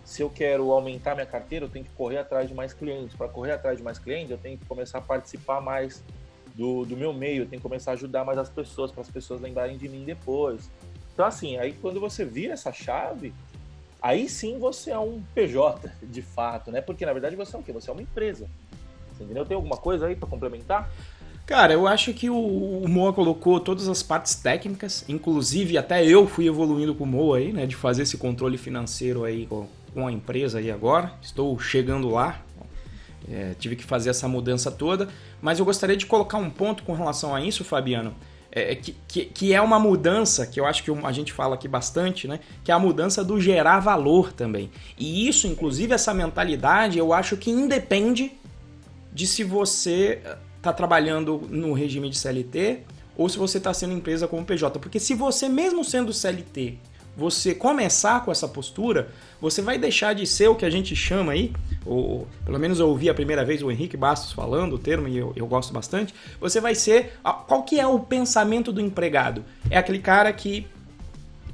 Se 0.05 0.23
eu 0.23 0.31
quero 0.31 0.71
aumentar 0.73 1.15
minha 1.15 1.27
carteira, 1.27 1.67
eu 1.67 1.69
tenho 1.69 1.85
que 1.85 1.91
correr 1.93 2.19
atrás 2.19 2.49
de 2.49 2.55
mais 2.55 2.73
clientes. 2.73 3.15
Para 3.15 3.29
correr 3.29 3.53
atrás 3.53 3.79
de 3.79 3.85
mais 3.85 3.99
clientes, 3.99 4.31
eu 4.31 4.39
tenho 4.39 4.57
que 4.57 4.65
começar 4.65 4.99
a 4.99 5.03
participar 5.03 5.61
mais 5.61 6.03
do, 6.55 6.85
do 6.85 6.97
meu 6.97 7.13
meio, 7.13 7.43
eu 7.43 7.47
tenho 7.47 7.61
que 7.61 7.69
começar 7.69 7.93
a 7.93 7.95
ajudar 7.95 8.25
mais 8.25 8.39
as 8.39 8.49
pessoas, 8.49 8.91
para 8.91 9.03
as 9.03 9.11
pessoas 9.11 9.41
lembrarem 9.41 9.77
de 9.77 9.89
mim 9.89 10.05
depois. 10.05 10.69
Então, 11.15 11.25
assim, 11.25 11.57
aí 11.57 11.73
quando 11.73 12.01
você 12.01 12.25
vira 12.25 12.55
essa 12.55 12.73
chave, 12.73 13.33
aí 14.01 14.29
sim 14.29 14.59
você 14.59 14.91
é 14.91 14.99
um 14.99 15.23
PJ, 15.35 15.93
de 16.03 16.23
fato, 16.23 16.71
né? 16.71 16.81
Porque 16.81 17.07
na 17.07 17.13
verdade 17.13 17.37
você 17.37 17.55
é 17.55 17.59
o 17.59 17.63
quê? 17.63 17.73
Você 17.73 17.91
é 17.91 17.93
uma 17.93 18.03
empresa. 18.03 18.49
Você 19.13 19.25
entendeu? 19.25 19.45
Tem 19.45 19.55
alguma 19.55 19.77
coisa 19.77 20.07
aí 20.07 20.17
para 20.17 20.29
complementar? 20.29 20.91
Cara, 21.49 21.73
eu 21.73 21.89
acho 21.89 22.13
que 22.13 22.29
o, 22.29 22.37
o 22.37 22.87
Moa 22.87 23.11
colocou 23.11 23.59
todas 23.59 23.89
as 23.89 24.03
partes 24.03 24.35
técnicas, 24.35 25.03
inclusive 25.09 25.79
até 25.79 26.05
eu 26.05 26.27
fui 26.27 26.47
evoluindo 26.47 26.95
com 26.95 27.05
o 27.05 27.07
Moa 27.07 27.39
aí, 27.39 27.55
né, 27.55 27.65
de 27.65 27.75
fazer 27.75 28.03
esse 28.03 28.19
controle 28.19 28.59
financeiro 28.59 29.25
aí 29.25 29.47
com, 29.47 29.67
com 29.95 30.07
a 30.07 30.13
empresa 30.13 30.59
aí 30.59 30.71
agora. 30.71 31.11
Estou 31.23 31.59
chegando 31.59 32.11
lá, 32.11 32.43
é, 33.27 33.55
tive 33.59 33.77
que 33.77 33.83
fazer 33.83 34.11
essa 34.11 34.29
mudança 34.29 34.71
toda, 34.71 35.09
mas 35.41 35.59
eu 35.59 35.65
gostaria 35.65 35.97
de 35.97 36.05
colocar 36.05 36.37
um 36.37 36.51
ponto 36.51 36.83
com 36.83 36.93
relação 36.93 37.35
a 37.35 37.41
isso, 37.41 37.65
Fabiano, 37.65 38.15
é, 38.53 38.75
que, 38.75 38.95
que, 39.09 39.25
que, 39.25 39.55
é 39.55 39.61
uma 39.63 39.79
mudança 39.79 40.47
que 40.47 40.61
eu 40.61 40.67
acho 40.67 40.85
que 40.85 40.91
a 40.91 41.13
gente 41.13 41.33
fala 41.33 41.55
aqui 41.55 41.67
bastante, 41.67 42.29
né? 42.29 42.41
Que 42.63 42.71
é 42.71 42.75
a 42.75 42.79
mudança 42.79 43.25
do 43.25 43.41
gerar 43.41 43.81
valor 43.81 44.35
também. 44.35 44.71
E 44.99 45.27
isso, 45.27 45.47
inclusive, 45.47 45.95
essa 45.95 46.13
mentalidade, 46.13 46.99
eu 46.99 47.11
acho 47.11 47.39
que 47.39 47.51
independe 47.51 48.33
de 49.15 49.27
se 49.27 49.43
você 49.43 50.21
está 50.59 50.73
trabalhando 50.73 51.43
no 51.49 51.73
regime 51.73 52.11
de 52.11 52.19
CLT 52.19 52.83
ou 53.17 53.29
se 53.29 53.39
você 53.39 53.59
está 53.59 53.73
sendo 53.73 53.95
empresa 53.95 54.29
como 54.29 54.45
PJ. 54.45 54.79
Porque 54.79 55.01
se 55.01 55.15
você, 55.15 55.49
mesmo 55.49 55.85
sendo 55.85 56.13
CLT, 56.13 56.79
você 57.17 57.53
começar 57.53 58.25
com 58.25 58.31
essa 58.31 58.47
postura, 58.47 59.09
você 59.41 59.61
vai 59.61 59.77
deixar 59.77 60.15
de 60.15 60.25
ser 60.25 60.47
o 60.47 60.55
que 60.55 60.65
a 60.65 60.71
gente 60.71 60.95
chama 60.95 61.33
aí, 61.33 61.53
ou 61.85 62.29
pelo 62.45 62.61
menos 62.61 62.79
eu 62.79 62.89
ouvi 62.89 63.11
a 63.11 63.15
primeira 63.15 63.45
vez 63.45 63.61
o 63.61 63.73
Henrique 63.73 63.97
Bastos 63.97 64.33
falando 64.33 64.75
o 64.75 64.79
termo 64.79 65.09
e 65.09 65.19
eu, 65.19 65.33
eu 65.35 65.47
gosto 65.49 65.73
bastante. 65.73 66.15
Você 66.41 66.61
vai 66.61 66.77
ser. 66.77 67.19
Qual 67.49 67.65
que 67.65 67.81
é 67.81 67.87
o 67.87 67.99
pensamento 67.99 68.73
do 68.73 68.81
empregado? 68.81 69.45
É 69.69 69.77
aquele 69.77 69.99
cara 69.99 70.33
que 70.33 70.69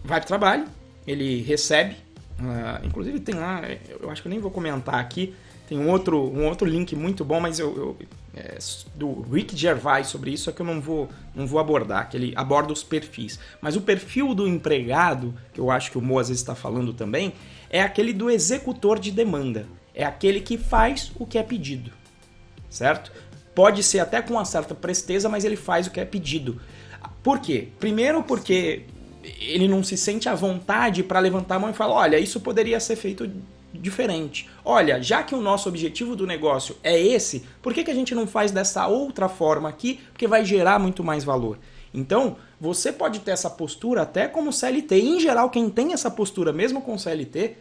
vai 0.04 0.20
para 0.20 0.26
o 0.26 0.28
trabalho, 0.28 0.66
ele 1.06 1.40
recebe, 1.40 1.96
uh, 2.38 2.86
inclusive 2.86 3.18
tem 3.20 3.34
lá, 3.34 3.62
eu 4.00 4.10
acho 4.10 4.20
que 4.20 4.28
eu 4.28 4.30
nem 4.30 4.38
vou 4.38 4.50
comentar 4.50 4.96
aqui, 4.96 5.34
tem 5.66 5.78
um 5.78 5.88
outro, 5.90 6.18
um 6.18 6.46
outro 6.46 6.68
link 6.68 6.94
muito 6.94 7.24
bom, 7.24 7.40
mas 7.40 7.58
eu, 7.58 7.76
eu 7.76 7.98
é, 8.36 8.58
do 8.94 9.22
Rick 9.22 9.56
Gervais 9.56 10.08
sobre 10.08 10.32
isso 10.32 10.50
é 10.50 10.52
que 10.52 10.60
eu 10.60 10.66
não 10.66 10.80
vou, 10.80 11.08
não 11.34 11.46
vou 11.46 11.60
abordar, 11.60 12.08
que 12.08 12.16
ele 12.16 12.32
aborda 12.36 12.72
os 12.72 12.82
perfis. 12.82 13.38
Mas 13.60 13.76
o 13.76 13.80
perfil 13.80 14.34
do 14.34 14.46
empregado, 14.46 15.34
que 15.52 15.60
eu 15.60 15.70
acho 15.70 15.90
que 15.90 15.98
o 15.98 16.02
Mo 16.02 16.18
às 16.18 16.28
vezes 16.28 16.42
está 16.42 16.54
falando 16.54 16.92
também, 16.92 17.32
é 17.70 17.80
aquele 17.80 18.12
do 18.12 18.28
executor 18.28 18.98
de 18.98 19.10
demanda. 19.10 19.66
É 19.94 20.04
aquele 20.04 20.40
que 20.40 20.58
faz 20.58 21.12
o 21.14 21.24
que 21.24 21.38
é 21.38 21.42
pedido, 21.42 21.92
certo? 22.68 23.12
Pode 23.54 23.82
ser 23.84 24.00
até 24.00 24.20
com 24.20 24.34
uma 24.34 24.44
certa 24.44 24.74
presteza, 24.74 25.28
mas 25.28 25.44
ele 25.44 25.54
faz 25.54 25.86
o 25.86 25.90
que 25.90 26.00
é 26.00 26.04
pedido. 26.04 26.60
Por 27.22 27.38
quê? 27.38 27.68
Primeiro 27.78 28.22
porque 28.24 28.82
ele 29.40 29.68
não 29.68 29.84
se 29.84 29.96
sente 29.96 30.28
à 30.28 30.34
vontade 30.34 31.04
para 31.04 31.20
levantar 31.20 31.56
a 31.56 31.58
mão 31.60 31.70
e 31.70 31.72
falar: 31.72 31.94
olha, 31.94 32.18
isso 32.18 32.40
poderia 32.40 32.80
ser 32.80 32.96
feito 32.96 33.30
diferente. 33.80 34.48
Olha, 34.64 35.02
já 35.02 35.22
que 35.22 35.34
o 35.34 35.40
nosso 35.40 35.68
objetivo 35.68 36.14
do 36.14 36.26
negócio 36.26 36.76
é 36.82 36.98
esse, 36.98 37.44
por 37.60 37.74
que, 37.74 37.84
que 37.84 37.90
a 37.90 37.94
gente 37.94 38.14
não 38.14 38.26
faz 38.26 38.50
dessa 38.50 38.86
outra 38.86 39.28
forma 39.28 39.68
aqui? 39.68 40.00
Porque 40.12 40.26
vai 40.26 40.44
gerar 40.44 40.78
muito 40.78 41.02
mais 41.02 41.24
valor. 41.24 41.58
Então, 41.92 42.36
você 42.60 42.92
pode 42.92 43.20
ter 43.20 43.30
essa 43.30 43.48
postura 43.50 44.02
até 44.02 44.26
como 44.26 44.52
CLT. 44.52 44.96
E, 44.96 45.08
em 45.16 45.20
geral, 45.20 45.50
quem 45.50 45.70
tem 45.70 45.92
essa 45.92 46.10
postura, 46.10 46.52
mesmo 46.52 46.80
com 46.80 46.98
CLT, 46.98 47.56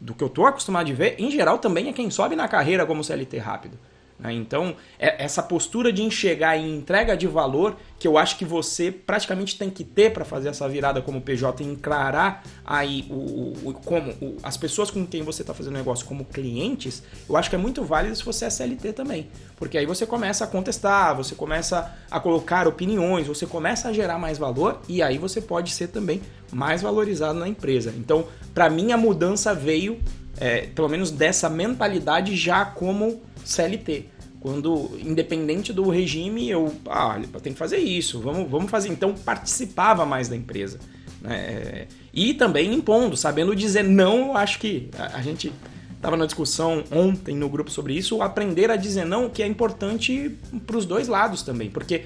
do 0.00 0.14
que 0.14 0.22
eu 0.22 0.28
estou 0.28 0.46
acostumado 0.46 0.86
de 0.86 0.92
ver, 0.92 1.16
em 1.18 1.30
geral 1.30 1.58
também 1.58 1.88
é 1.88 1.92
quem 1.92 2.10
sobe 2.10 2.36
na 2.36 2.48
carreira 2.48 2.84
como 2.84 3.02
CLT 3.02 3.38
rápido. 3.38 3.78
Né? 4.18 4.32
Então, 4.32 4.74
é 4.98 5.22
essa 5.22 5.42
postura 5.42 5.92
de 5.92 6.02
enxergar 6.02 6.56
em 6.56 6.76
entrega 6.76 7.16
de 7.16 7.26
valor 7.26 7.76
que 7.98 8.06
eu 8.06 8.18
acho 8.18 8.36
que 8.36 8.44
você 8.44 8.90
praticamente 8.90 9.58
tem 9.58 9.70
que 9.70 9.84
ter 9.84 10.12
para 10.12 10.24
fazer 10.24 10.48
essa 10.48 10.68
virada 10.68 11.00
como 11.00 11.20
PJ 11.20 11.62
e 11.62 11.66
encarar 11.66 12.44
aí 12.64 13.06
o, 13.10 13.70
o 13.70 13.74
como 13.84 14.10
o, 14.20 14.36
as 14.42 14.56
pessoas 14.56 14.90
com 14.90 15.06
quem 15.06 15.22
você 15.22 15.42
está 15.42 15.54
fazendo 15.54 15.74
negócio 15.74 16.04
como 16.06 16.24
clientes, 16.24 17.02
eu 17.28 17.36
acho 17.36 17.48
que 17.48 17.56
é 17.56 17.58
muito 17.58 17.84
válido 17.84 18.14
se 18.14 18.24
você 18.24 18.46
é 18.46 18.50
CLT 18.50 18.92
também. 18.92 19.28
Porque 19.56 19.78
aí 19.78 19.86
você 19.86 20.04
começa 20.04 20.44
a 20.44 20.46
contestar, 20.46 21.16
você 21.16 21.34
começa 21.34 21.94
a 22.10 22.20
colocar 22.20 22.68
opiniões, 22.68 23.26
você 23.26 23.46
começa 23.46 23.88
a 23.88 23.92
gerar 23.92 24.18
mais 24.18 24.38
valor 24.38 24.80
e 24.88 25.02
aí 25.02 25.16
você 25.18 25.40
pode 25.40 25.70
ser 25.72 25.88
também 25.88 26.20
mais 26.52 26.82
valorizado 26.82 27.38
na 27.38 27.48
empresa. 27.48 27.92
Então, 27.96 28.26
para 28.54 28.68
mim, 28.68 28.92
a 28.92 28.96
mudança 28.96 29.54
veio, 29.54 30.00
é, 30.38 30.66
pelo 30.66 30.88
menos 30.88 31.10
dessa 31.10 31.48
mentalidade 31.48 32.36
já 32.36 32.64
como 32.64 33.22
CLT. 33.46 34.06
Quando, 34.40 34.90
independente 35.02 35.72
do 35.72 35.88
regime, 35.88 36.48
eu, 36.48 36.72
ah, 36.88 37.20
tem 37.42 37.52
que 37.52 37.58
fazer 37.58 37.78
isso, 37.78 38.20
vamos, 38.20 38.48
vamos 38.50 38.70
fazer. 38.70 38.88
Então, 38.90 39.14
participava 39.14 40.04
mais 40.04 40.28
da 40.28 40.36
empresa. 40.36 40.78
Né? 41.20 41.86
E 42.12 42.34
também 42.34 42.72
impondo, 42.72 43.16
sabendo 43.16 43.56
dizer 43.56 43.82
não, 43.82 44.36
acho 44.36 44.58
que 44.58 44.88
a, 44.96 45.18
a 45.18 45.22
gente 45.22 45.52
estava 45.96 46.16
na 46.16 46.26
discussão 46.26 46.84
ontem 46.92 47.34
no 47.34 47.48
grupo 47.48 47.70
sobre 47.70 47.94
isso, 47.94 48.22
aprender 48.22 48.70
a 48.70 48.76
dizer 48.76 49.04
não, 49.04 49.28
que 49.28 49.42
é 49.42 49.46
importante 49.46 50.36
para 50.66 50.76
os 50.76 50.84
dois 50.84 51.08
lados 51.08 51.42
também, 51.42 51.70
porque 51.70 52.04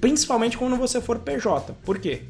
principalmente 0.00 0.56
quando 0.56 0.76
você 0.76 1.00
for 1.00 1.18
PJ. 1.18 1.74
Por 1.84 1.98
quê? 1.98 2.22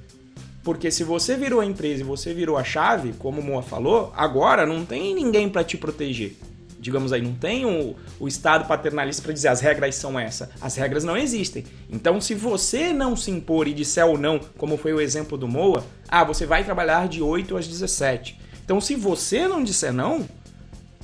Porque 0.63 0.91
se 0.91 1.05
você 1.05 1.37
virou 1.37 1.61
a 1.61 1.67
empresa 1.67 2.01
e 2.01 2.05
você 2.05 2.33
virou 2.33 2.57
a 2.57 2.65
chave, 2.65 3.13
como 3.19 3.41
o 3.41 3.45
Moa 3.45 3.63
falou, 3.63 4.13
agora 4.17 4.65
não 4.65 4.87
tem 4.87 5.15
ninguém 5.15 5.49
para 5.51 5.63
te 5.63 5.77
proteger 5.77 6.37
digamos 6.85 7.15
aí, 7.15 7.23
não 7.23 7.33
tem 7.33 7.65
o, 7.65 7.97
o 8.21 8.29
Estado 8.29 8.69
paternalista 8.69 9.23
para 9.23 9.33
dizer 9.33 9.49
as 9.49 9.63
regras 9.63 9.95
são 9.95 10.21
essa. 10.21 10.51
As 10.61 10.77
regras 10.77 11.03
não 11.03 11.17
existem. 11.17 11.65
Então, 11.89 12.21
se 12.21 12.35
você 12.35 12.93
não 12.93 13.17
se 13.17 13.31
impor 13.31 13.67
e 13.67 13.73
disser 13.73 14.07
ou 14.07 14.19
não, 14.19 14.39
como 14.59 14.77
foi 14.77 14.93
o 14.93 15.01
exemplo 15.01 15.39
do 15.39 15.49
Moa, 15.49 15.83
ah, 16.07 16.23
você 16.23 16.45
vai 16.45 16.63
trabalhar 16.63 17.09
de 17.09 17.23
8 17.23 17.57
às 17.57 17.67
17. 17.67 18.39
Então, 18.63 18.83
se 18.83 18.95
você 18.95 19.49
não 19.49 19.65
disser 19.65 19.95
não, 19.95 20.29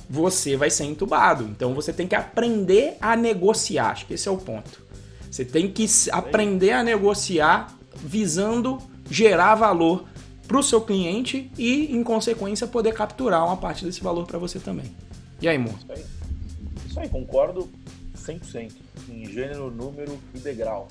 você 0.07 0.55
vai 0.55 0.69
ser 0.69 0.83
entubado. 0.83 1.45
Então, 1.45 1.73
você 1.73 1.91
tem 1.91 2.07
que 2.07 2.15
aprender 2.15 2.95
a 3.01 3.15
negociar. 3.15 3.89
Acho 3.89 4.05
que 4.05 4.13
esse 4.13 4.27
é 4.27 4.31
o 4.31 4.37
ponto. 4.37 4.83
Você 5.31 5.43
tem 5.43 5.67
que 5.67 5.87
aprender 6.11 6.73
a 6.73 6.83
negociar 6.83 7.75
visando 7.95 8.77
gerar 9.09 9.55
valor 9.55 10.05
para 10.47 10.59
o 10.59 10.63
seu 10.63 10.81
cliente 10.81 11.51
e, 11.57 11.95
em 11.95 12.03
consequência, 12.03 12.67
poder 12.67 12.93
capturar 12.93 13.43
uma 13.45 13.57
parte 13.57 13.83
desse 13.83 14.03
valor 14.03 14.27
para 14.27 14.37
você 14.37 14.59
também. 14.59 14.85
E 15.41 15.47
aí, 15.47 15.57
Mo? 15.57 15.69
Isso 15.69 15.91
aí, 15.91 16.05
isso 16.87 16.99
aí 16.99 17.09
concordo 17.09 17.69
100%. 18.15 18.71
Em 19.09 19.25
gênero, 19.25 19.71
número 19.71 20.17
e 20.35 20.39
degrau. 20.39 20.87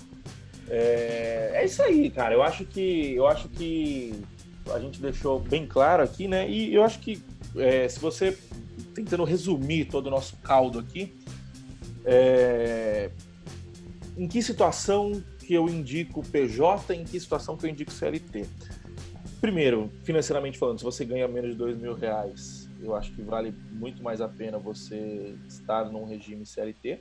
É, 0.68 1.52
é 1.54 1.64
isso 1.64 1.82
aí, 1.82 2.10
cara. 2.10 2.34
Eu 2.34 2.42
acho 2.42 2.64
que 2.64 3.14
eu 3.14 3.26
acho 3.26 3.48
que 3.48 4.12
a 4.72 4.78
gente 4.78 5.00
deixou 5.00 5.38
bem 5.38 5.66
claro 5.66 6.02
aqui, 6.02 6.26
né? 6.26 6.50
E 6.50 6.74
eu 6.74 6.82
acho 6.82 6.98
que 6.98 7.22
é, 7.56 7.88
se 7.88 8.00
você 8.00 8.36
tentando 8.94 9.24
resumir 9.24 9.86
todo 9.86 10.08
o 10.08 10.10
nosso 10.10 10.36
caldo 10.38 10.80
aqui, 10.80 11.14
é, 12.04 13.10
em 14.16 14.26
que 14.26 14.42
situação 14.42 15.22
que 15.38 15.54
eu 15.54 15.68
indico 15.68 16.22
PJ, 16.26 16.94
em 16.94 17.04
que 17.04 17.18
situação 17.18 17.56
que 17.56 17.66
eu 17.66 17.70
indico 17.70 17.92
CLT? 17.92 18.46
Primeiro, 19.40 19.90
financeiramente 20.04 20.58
falando, 20.58 20.78
se 20.78 20.84
você 20.84 21.04
ganha 21.04 21.26
menos 21.26 21.52
de 21.52 21.56
dois 21.56 21.76
mil 21.78 21.94
reais 21.94 22.59
eu 22.82 22.94
acho 22.94 23.12
que 23.12 23.22
vale 23.22 23.54
muito 23.72 24.02
mais 24.02 24.20
a 24.20 24.28
pena 24.28 24.58
você 24.58 25.34
estar 25.48 25.84
num 25.84 26.04
regime 26.04 26.44
CLT. 26.46 27.00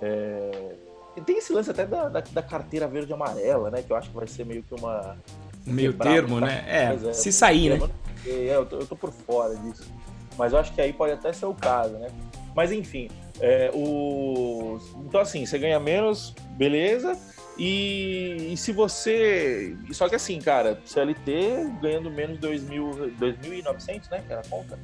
É... 0.00 0.74
E 1.16 1.20
tem 1.22 1.38
esse 1.38 1.52
lance 1.52 1.70
até 1.70 1.86
da, 1.86 2.08
da, 2.08 2.20
da, 2.20 2.42
carteira 2.42 2.86
verde 2.86 3.10
e 3.10 3.14
amarela, 3.14 3.70
né? 3.70 3.82
Que 3.82 3.90
eu 3.90 3.96
acho 3.96 4.10
que 4.10 4.16
vai 4.16 4.26
ser 4.26 4.44
meio 4.44 4.62
que 4.62 4.74
uma. 4.74 5.16
Meio 5.64 5.92
termo, 5.94 6.38
né? 6.38 6.64
É, 6.68 7.08
é, 7.08 7.12
se 7.12 7.32
sair, 7.32 7.78
né? 7.78 7.90
É, 8.26 8.54
eu 8.54 8.66
tô, 8.66 8.76
eu 8.76 8.86
tô 8.86 8.94
por 8.94 9.10
fora 9.10 9.56
disso. 9.56 9.90
Mas 10.36 10.52
eu 10.52 10.58
acho 10.58 10.74
que 10.74 10.80
aí 10.80 10.92
pode 10.92 11.12
até 11.12 11.32
ser 11.32 11.46
o 11.46 11.54
caso, 11.54 11.94
né? 11.94 12.08
Mas 12.54 12.70
enfim, 12.70 13.08
é, 13.40 13.70
o... 13.74 14.78
então 15.06 15.20
assim, 15.20 15.44
você 15.44 15.58
ganha 15.58 15.80
menos, 15.80 16.34
beleza. 16.56 17.18
E, 17.58 18.52
e, 18.52 18.56
se 18.56 18.72
você. 18.72 19.76
Só 19.92 20.08
que 20.08 20.14
assim, 20.14 20.40
cara, 20.40 20.80
CLT 20.84 21.72
ganhando 21.80 22.08
menos 22.10 22.38
de 22.38 22.46
2.900, 22.46 24.10
né? 24.10 24.22
Que 24.26 24.32
era 24.32 24.42
a 24.42 24.46
conta. 24.46 24.78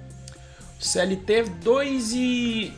CLT 0.81 1.43
2 1.63 2.13
e. 2.15 2.73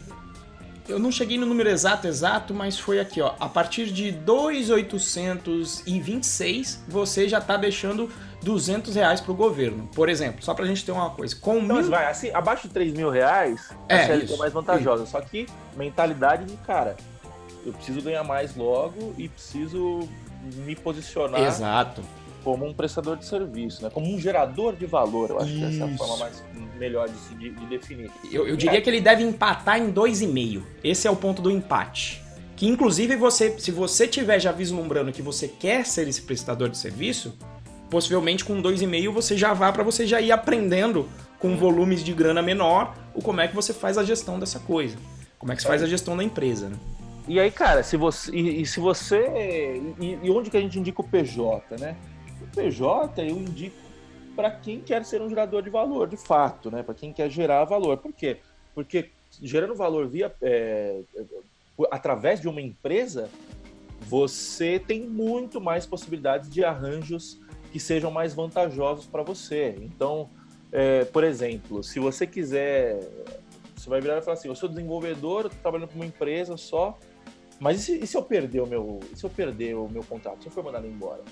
Eu 0.87 0.99
não 0.99 1.11
cheguei 1.11 1.39
no 1.39 1.47
número 1.47 1.71
exato, 1.71 2.07
exato, 2.07 2.53
mas 2.53 2.79
foi 2.79 3.01
aqui, 3.01 3.23
ó. 3.23 3.33
A 3.41 3.49
partir 3.49 3.87
de 3.87 4.13
2.826, 4.13 6.81
você 6.87 7.27
já 7.27 7.41
tá 7.41 7.57
deixando 7.57 8.11
200 8.43 8.95
reais 8.95 9.19
pro 9.19 9.33
governo. 9.33 9.89
Por 9.95 10.11
exemplo, 10.11 10.45
só 10.45 10.53
pra 10.53 10.67
gente 10.67 10.85
ter 10.85 10.93
uma 10.93 11.09
coisa. 11.09 11.35
Com 11.37 11.61
então, 11.61 11.77
mil... 11.77 11.89
vai, 11.89 12.11
assim, 12.11 12.29
abaixo 12.35 12.69
de 12.69 12.75
3 12.75 12.93
mil 12.93 13.09
reais, 13.09 13.71
é, 13.89 13.95
a 13.95 14.07
CLT 14.07 14.25
isso, 14.25 14.35
é 14.35 14.37
mais 14.37 14.53
vantajosa. 14.53 15.05
Isso. 15.05 15.13
Só 15.13 15.23
que 15.23 15.47
mentalidade 15.75 16.45
de 16.45 16.59
cara 16.59 16.95
eu 17.65 17.73
preciso 17.73 18.03
ganhar 18.03 18.25
mais 18.25 18.55
logo 18.57 19.15
e 19.17 19.29
preciso 19.29 20.09
me 20.65 20.77
posicionar 20.77 21.41
Exato. 21.41 22.03
como 22.43 22.67
um 22.67 22.75
prestador 22.75 23.17
de 23.17 23.25
serviço, 23.25 23.83
né? 23.83 23.91
como 23.91 24.13
um 24.13 24.21
gerador 24.21 24.77
de 24.77 24.87
valor. 24.87 25.31
Eu 25.31 25.39
acho 25.39 25.51
Isso. 25.51 25.59
que 25.59 25.65
essa 25.65 25.85
é 25.85 25.95
a 25.95 25.97
forma 25.97 26.17
mais 26.19 26.43
melhor 26.79 27.09
de, 27.09 27.17
se, 27.17 27.35
de, 27.35 27.51
de 27.51 27.67
definir. 27.67 28.11
Eu, 28.31 28.47
eu 28.47 28.57
diria 28.57 28.79
é. 28.79 28.81
que 28.81 28.91
ele 28.91 29.01
deve 29.01 29.23
empatar 29.23 29.79
em 29.79 29.93
2,5. 29.93 30.63
Esse 30.83 31.09
é 31.09 31.11
o 31.11 31.17
ponto 31.17 31.41
do 31.41 31.51
empate. 31.51 32.23
Que 32.57 32.67
inclusive 32.67 33.17
você, 33.17 33.59
se 33.59 33.71
você 33.71 34.07
tiver 34.07 34.39
já 34.39 34.53
vislumbrando 34.53 35.13
que 35.13 35.23
você 35.23 35.49
quer 35.49 35.85
ser 35.87 36.07
esse 36.07 36.23
prestador 36.23 36.69
de 36.69 36.79
serviço, 36.79 37.35
possivelmente 37.91 38.45
com 38.45 38.63
2,5 38.63 39.11
você 39.11 39.37
já 39.37 39.53
vá 39.53 39.73
para 39.73 39.83
você 39.83 40.07
já 40.07 40.21
ir 40.21 40.31
aprendendo 40.31 41.09
com 41.39 41.57
volumes 41.57 42.05
de 42.05 42.13
grana 42.13 42.43
menor 42.43 42.95
o 43.15 43.23
como 43.23 43.41
é 43.41 43.49
que 43.49 43.55
você 43.55 43.73
faz 43.73 43.99
a 43.99 44.05
gestão 44.05 44.39
dessa 44.39 44.59
coisa. 44.59 44.97
Como 45.39 45.53
é 45.53 45.57
que 45.57 45.63
você 45.63 45.69
faz 45.69 45.83
a 45.83 45.87
gestão 45.87 46.17
da 46.17 46.25
empresa, 46.25 46.69
né? 46.69 46.77
E 47.27 47.41
aí, 47.41 47.51
cara, 47.51 47.83
se 47.83 47.97
você. 47.97 48.31
E, 48.33 48.63
e 48.63 48.67
se 48.67 48.81
você. 48.81 49.81
E, 49.99 50.19
e, 50.23 50.31
onde 50.31 50.51
que 50.51 50.57
a 50.57 50.61
gente 50.61 50.79
indica 50.79 51.01
o 51.01 51.09
PJ, 51.09 51.77
né? 51.79 51.97
O 52.43 52.55
PJ 52.55 53.23
eu 53.23 53.37
indico 53.37 53.77
para 54.37 54.51
quem 54.51 54.81
quer 54.81 55.05
ser 55.05 55.23
um 55.23 55.29
gerador 55.29 55.63
de 55.63 55.71
valor, 55.71 56.09
de 56.09 56.17
fato, 56.17 56.71
né? 56.71 56.83
Para 56.83 56.95
quem 56.95 57.13
quer 57.13 57.31
gerar 57.31 57.65
valor. 57.65 57.97
Por 57.97 58.13
quê? 58.13 58.39
Porque 58.75 59.11
gerando 59.41 59.75
valor 59.75 60.07
via. 60.07 60.35
É, 60.43 61.01
através 61.91 62.41
de 62.41 62.49
uma 62.49 62.61
empresa, 62.61 63.31
você 64.01 64.79
tem 64.79 65.01
muito 65.01 65.61
mais 65.61 65.87
possibilidades 65.87 66.51
de 66.51 66.63
arranjos 66.63 67.41
que 67.73 67.81
sejam 67.81 68.11
mais 68.11 68.35
vantajosos 68.35 69.07
para 69.07 69.23
você. 69.23 69.75
Então, 69.81 70.29
é, 70.71 71.05
por 71.07 71.25
exemplo, 71.25 71.83
se 71.83 71.99
você 71.99 72.27
quiser. 72.27 73.01
Você 73.75 73.89
vai 73.89 74.01
virar 74.01 74.19
e 74.19 74.23
falar 74.23 74.35
assim: 74.35 74.49
eu 74.49 74.55
sou 74.55 74.69
desenvolvedor, 74.69 75.47
estou 75.47 75.61
trabalhando 75.63 75.89
para 75.89 75.97
uma 75.97 76.07
empresa 76.07 76.57
só 76.59 76.99
mas 77.65 77.81
e 77.81 77.83
se, 77.83 77.99
e 77.99 78.07
se 78.07 78.15
eu 78.15 78.23
perder 78.23 78.61
o 78.61 78.67
meu, 78.67 79.01
se 79.15 79.25
eu 79.25 79.31
perder 79.31 79.75
o 79.75 79.89
meu 79.89 80.05
contrato, 80.05 80.43
se 80.43 80.49
eu 80.49 80.53
for 80.53 80.63
mandado 80.63 80.87
embora? 80.87 81.23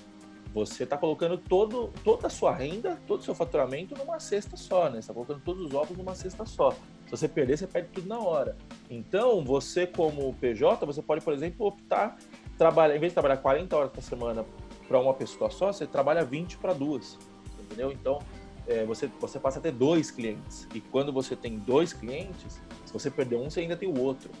Você 0.51 0.83
está 0.83 0.97
colocando 0.97 1.37
todo, 1.37 1.93
toda 2.03 2.25
a 2.25 2.29
sua 2.29 2.51
renda, 2.51 2.99
todo 3.05 3.19
o 3.19 3.23
seu 3.23 3.35
faturamento 3.35 3.95
numa 3.95 4.19
cesta 4.19 4.57
só, 4.57 4.85
né? 4.85 4.93
Você 4.93 4.97
está 4.97 5.13
colocando 5.13 5.41
todos 5.41 5.63
os 5.63 5.75
ovos 5.75 5.95
numa 5.95 6.15
cesta 6.15 6.43
só. 6.43 6.71
Se 6.71 7.11
você 7.11 7.27
perder, 7.27 7.59
você 7.59 7.67
perde 7.67 7.89
tudo 7.89 8.07
na 8.07 8.17
hora. 8.17 8.57
Então, 8.89 9.45
você 9.45 9.85
como 9.85 10.33
PJ, 10.33 10.83
você 10.87 11.03
pode, 11.03 11.23
por 11.23 11.33
exemplo, 11.33 11.67
optar, 11.67 12.17
trabalhar, 12.57 12.95
em 12.95 12.99
vez 12.99 13.11
de 13.11 13.13
trabalhar 13.13 13.37
40 13.37 13.77
horas 13.77 13.91
por 13.91 14.01
semana 14.01 14.43
para 14.87 14.99
uma 14.99 15.13
pessoa 15.13 15.51
só, 15.51 15.71
você 15.71 15.85
trabalha 15.85 16.25
20 16.25 16.57
para 16.57 16.73
duas. 16.73 17.19
Entendeu? 17.59 17.91
Então, 17.91 18.17
é, 18.65 18.83
você, 18.85 19.05
você 19.19 19.39
passa 19.39 19.59
a 19.59 19.61
ter 19.61 19.71
dois 19.71 20.09
clientes. 20.09 20.67
E 20.73 20.81
quando 20.81 21.13
você 21.13 21.35
tem 21.35 21.59
dois 21.59 21.93
clientes, 21.93 22.59
se 22.85 22.91
você 22.91 23.11
perder 23.11 23.35
um, 23.35 23.51
você 23.51 23.59
ainda 23.59 23.77
tem 23.77 23.87
o 23.87 23.99
outro 23.99 24.31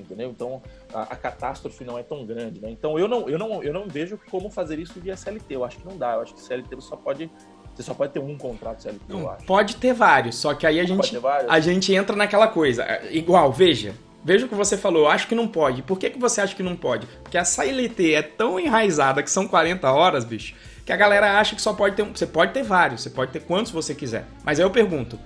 entendeu? 0.00 0.30
Então 0.30 0.62
a, 0.92 1.02
a, 1.02 1.16
catástrofe 1.16 1.84
não 1.84 1.98
é 1.98 2.02
tão 2.02 2.24
grande, 2.24 2.60
né? 2.60 2.70
Então 2.70 2.98
eu 2.98 3.08
não, 3.08 3.28
eu, 3.28 3.38
não, 3.38 3.62
eu 3.62 3.72
não 3.72 3.88
vejo 3.88 4.18
como 4.30 4.50
fazer 4.50 4.78
isso 4.78 5.00
via 5.00 5.16
CLT, 5.16 5.54
eu 5.54 5.64
acho 5.64 5.78
que 5.78 5.86
não 5.86 5.96
dá, 5.96 6.14
eu 6.14 6.22
acho 6.22 6.34
que 6.34 6.40
CLT 6.40 6.74
você 6.74 6.88
só 6.88 6.96
pode 6.96 7.30
Você 7.74 7.82
só 7.82 7.94
pode 7.94 8.12
ter 8.12 8.20
um 8.20 8.36
contrato 8.36 8.82
CLT, 8.82 9.04
Não, 9.08 9.20
eu 9.20 9.30
acho. 9.30 9.46
Pode 9.46 9.76
ter 9.76 9.92
vários, 9.92 10.36
só 10.36 10.54
que 10.54 10.66
aí 10.66 10.80
a 10.80 10.84
gente, 10.84 11.16
a 11.48 11.60
gente 11.60 11.94
entra 11.94 12.16
naquela 12.16 12.48
coisa. 12.48 12.84
É, 12.84 13.14
igual, 13.14 13.52
veja, 13.52 13.94
Veja 14.24 14.46
o 14.46 14.48
que 14.48 14.54
você 14.54 14.76
falou, 14.76 15.08
acho 15.08 15.26
que 15.26 15.34
não 15.34 15.48
pode. 15.48 15.82
Por 15.82 15.98
que, 15.98 16.08
que 16.10 16.18
você 16.18 16.40
acha 16.40 16.54
que 16.54 16.62
não 16.62 16.76
pode? 16.76 17.08
Porque 17.24 17.36
a 17.36 17.44
CLT 17.44 18.14
é 18.14 18.22
tão 18.22 18.58
enraizada 18.58 19.20
que 19.20 19.28
são 19.28 19.48
40 19.48 19.90
horas, 19.90 20.24
bicho, 20.24 20.54
que 20.86 20.92
a 20.92 20.96
galera 20.96 21.40
acha 21.40 21.56
que 21.56 21.62
só 21.62 21.72
pode 21.72 21.96
ter 21.96 22.02
um. 22.02 22.14
Você 22.14 22.26
pode 22.26 22.52
ter 22.52 22.62
vários, 22.62 23.02
você 23.02 23.10
pode 23.10 23.32
ter 23.32 23.40
quantos 23.40 23.72
você 23.72 23.94
quiser. 23.94 24.24
Mas 24.44 24.60
aí 24.60 24.64
eu 24.64 24.70
pergunto: 24.70 25.18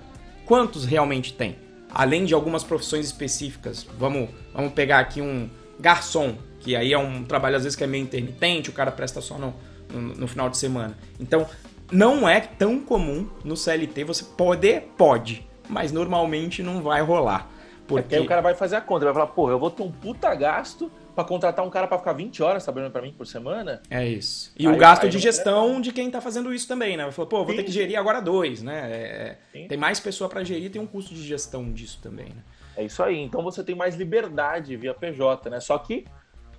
quantos 0.45 0.83
realmente 0.83 1.31
tem? 1.33 1.55
Além 1.97 2.25
de 2.25 2.35
algumas 2.35 2.63
profissões 2.63 3.07
específicas. 3.07 3.83
Vamos, 3.97 4.29
vamos 4.53 4.71
pegar 4.73 4.99
aqui 4.99 5.19
um 5.19 5.49
garçom, 5.79 6.35
que 6.59 6.75
aí 6.75 6.93
é 6.93 6.97
um 6.97 7.23
trabalho 7.23 7.55
às 7.55 7.63
vezes 7.63 7.75
que 7.75 7.83
é 7.83 7.87
meio 7.87 8.03
intermitente, 8.03 8.69
o 8.69 8.73
cara 8.73 8.91
presta 8.91 9.19
só 9.19 9.35
no, 9.39 9.51
no, 9.91 10.01
no 10.13 10.27
final 10.27 10.47
de 10.47 10.59
semana. 10.59 10.95
Então, 11.19 11.47
não 11.91 12.29
é 12.29 12.39
tão 12.39 12.79
comum 12.79 13.27
no 13.43 13.57
CLT 13.57 14.03
você 14.03 14.23
poder, 14.23 14.91
pode, 14.95 15.43
mas 15.67 15.91
normalmente 15.91 16.61
não 16.61 16.83
vai 16.83 17.01
rolar. 17.01 17.49
Porque... 17.87 17.99
É 17.99 18.01
porque 18.03 18.15
aí 18.17 18.21
o 18.21 18.27
cara 18.27 18.41
vai 18.41 18.53
fazer 18.53 18.75
a 18.75 18.81
conta, 18.81 19.05
vai 19.05 19.13
falar, 19.15 19.27
porra, 19.27 19.53
eu 19.53 19.59
vou 19.59 19.71
ter 19.71 19.81
um 19.81 19.91
puta 19.91 20.35
gasto 20.35 20.91
para 21.17 21.25
contratar 21.25 21.65
um 21.65 21.69
cara 21.71 21.87
para 21.87 21.97
ficar 21.97 22.13
20 22.13 22.43
horas 22.43 22.63
trabalhando 22.63 22.91
para 22.91 23.01
mim 23.01 23.11
por 23.11 23.25
semana. 23.25 23.81
É 23.89 24.07
isso. 24.07 24.53
E 24.55 24.67
aí, 24.67 24.71
o 24.71 24.77
gasto 24.77 25.09
de 25.09 25.17
gestão 25.17 25.77
é... 25.77 25.81
de 25.81 25.91
quem 25.91 26.11
tá 26.11 26.21
fazendo 26.21 26.53
isso 26.53 26.67
também, 26.67 26.95
né? 26.95 27.11
Falar, 27.11 27.27
pô, 27.27 27.37
vou 27.37 27.49
sim, 27.49 27.55
ter 27.55 27.63
que 27.63 27.71
gerir 27.71 27.97
agora 27.97 28.21
dois, 28.21 28.61
né? 28.61 28.91
É, 28.91 29.37
é 29.55 29.67
tem 29.67 29.75
mais 29.79 29.99
pessoa 29.99 30.29
para 30.29 30.43
gerir, 30.43 30.69
tem 30.69 30.79
um 30.79 30.85
custo 30.85 31.15
de 31.15 31.23
gestão 31.23 31.73
disso 31.73 31.99
também, 32.03 32.27
né? 32.27 32.43
É 32.75 32.83
isso 32.83 33.01
aí. 33.01 33.19
Então 33.19 33.41
você 33.41 33.63
tem 33.63 33.73
mais 33.73 33.95
liberdade 33.95 34.77
via 34.77 34.93
PJ, 34.93 35.49
né? 35.49 35.59
Só 35.59 35.79
que, 35.79 36.05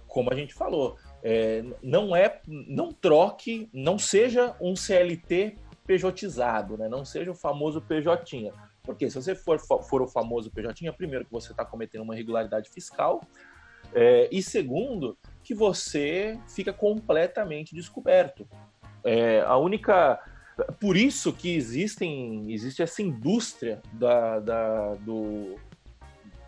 como 0.08 0.32
a 0.32 0.34
gente 0.34 0.52
falou, 0.52 0.96
é, 1.22 1.62
não 1.80 2.16
é, 2.16 2.40
não 2.44 2.92
troque, 2.92 3.70
não 3.72 3.96
seja 3.96 4.56
um 4.60 4.74
CLT 4.74 5.56
pejotizado, 5.86 6.76
né? 6.76 6.88
Não 6.88 7.04
seja 7.04 7.30
o 7.30 7.34
famoso 7.34 7.80
PJ. 7.80 8.52
Porque 8.82 9.08
se 9.08 9.22
você 9.22 9.36
for, 9.36 9.60
for 9.60 10.02
o 10.02 10.08
famoso 10.08 10.50
PJ, 10.50 10.90
primeiro 10.94 11.24
que 11.24 11.30
você 11.30 11.52
está 11.52 11.64
cometendo 11.64 12.02
uma 12.02 12.14
irregularidade 12.14 12.68
fiscal, 12.68 13.22
é, 13.94 14.28
e 14.30 14.42
segundo, 14.42 15.16
que 15.42 15.54
você 15.54 16.38
fica 16.48 16.72
completamente 16.72 17.74
descoberto. 17.74 18.46
É, 19.04 19.40
a 19.40 19.56
única. 19.56 20.20
Por 20.80 20.96
isso 20.96 21.32
que 21.32 21.54
existem, 21.54 22.52
existe 22.52 22.82
essa 22.82 23.00
indústria 23.00 23.80
da, 23.92 24.40
da, 24.40 24.94
do, 24.96 25.54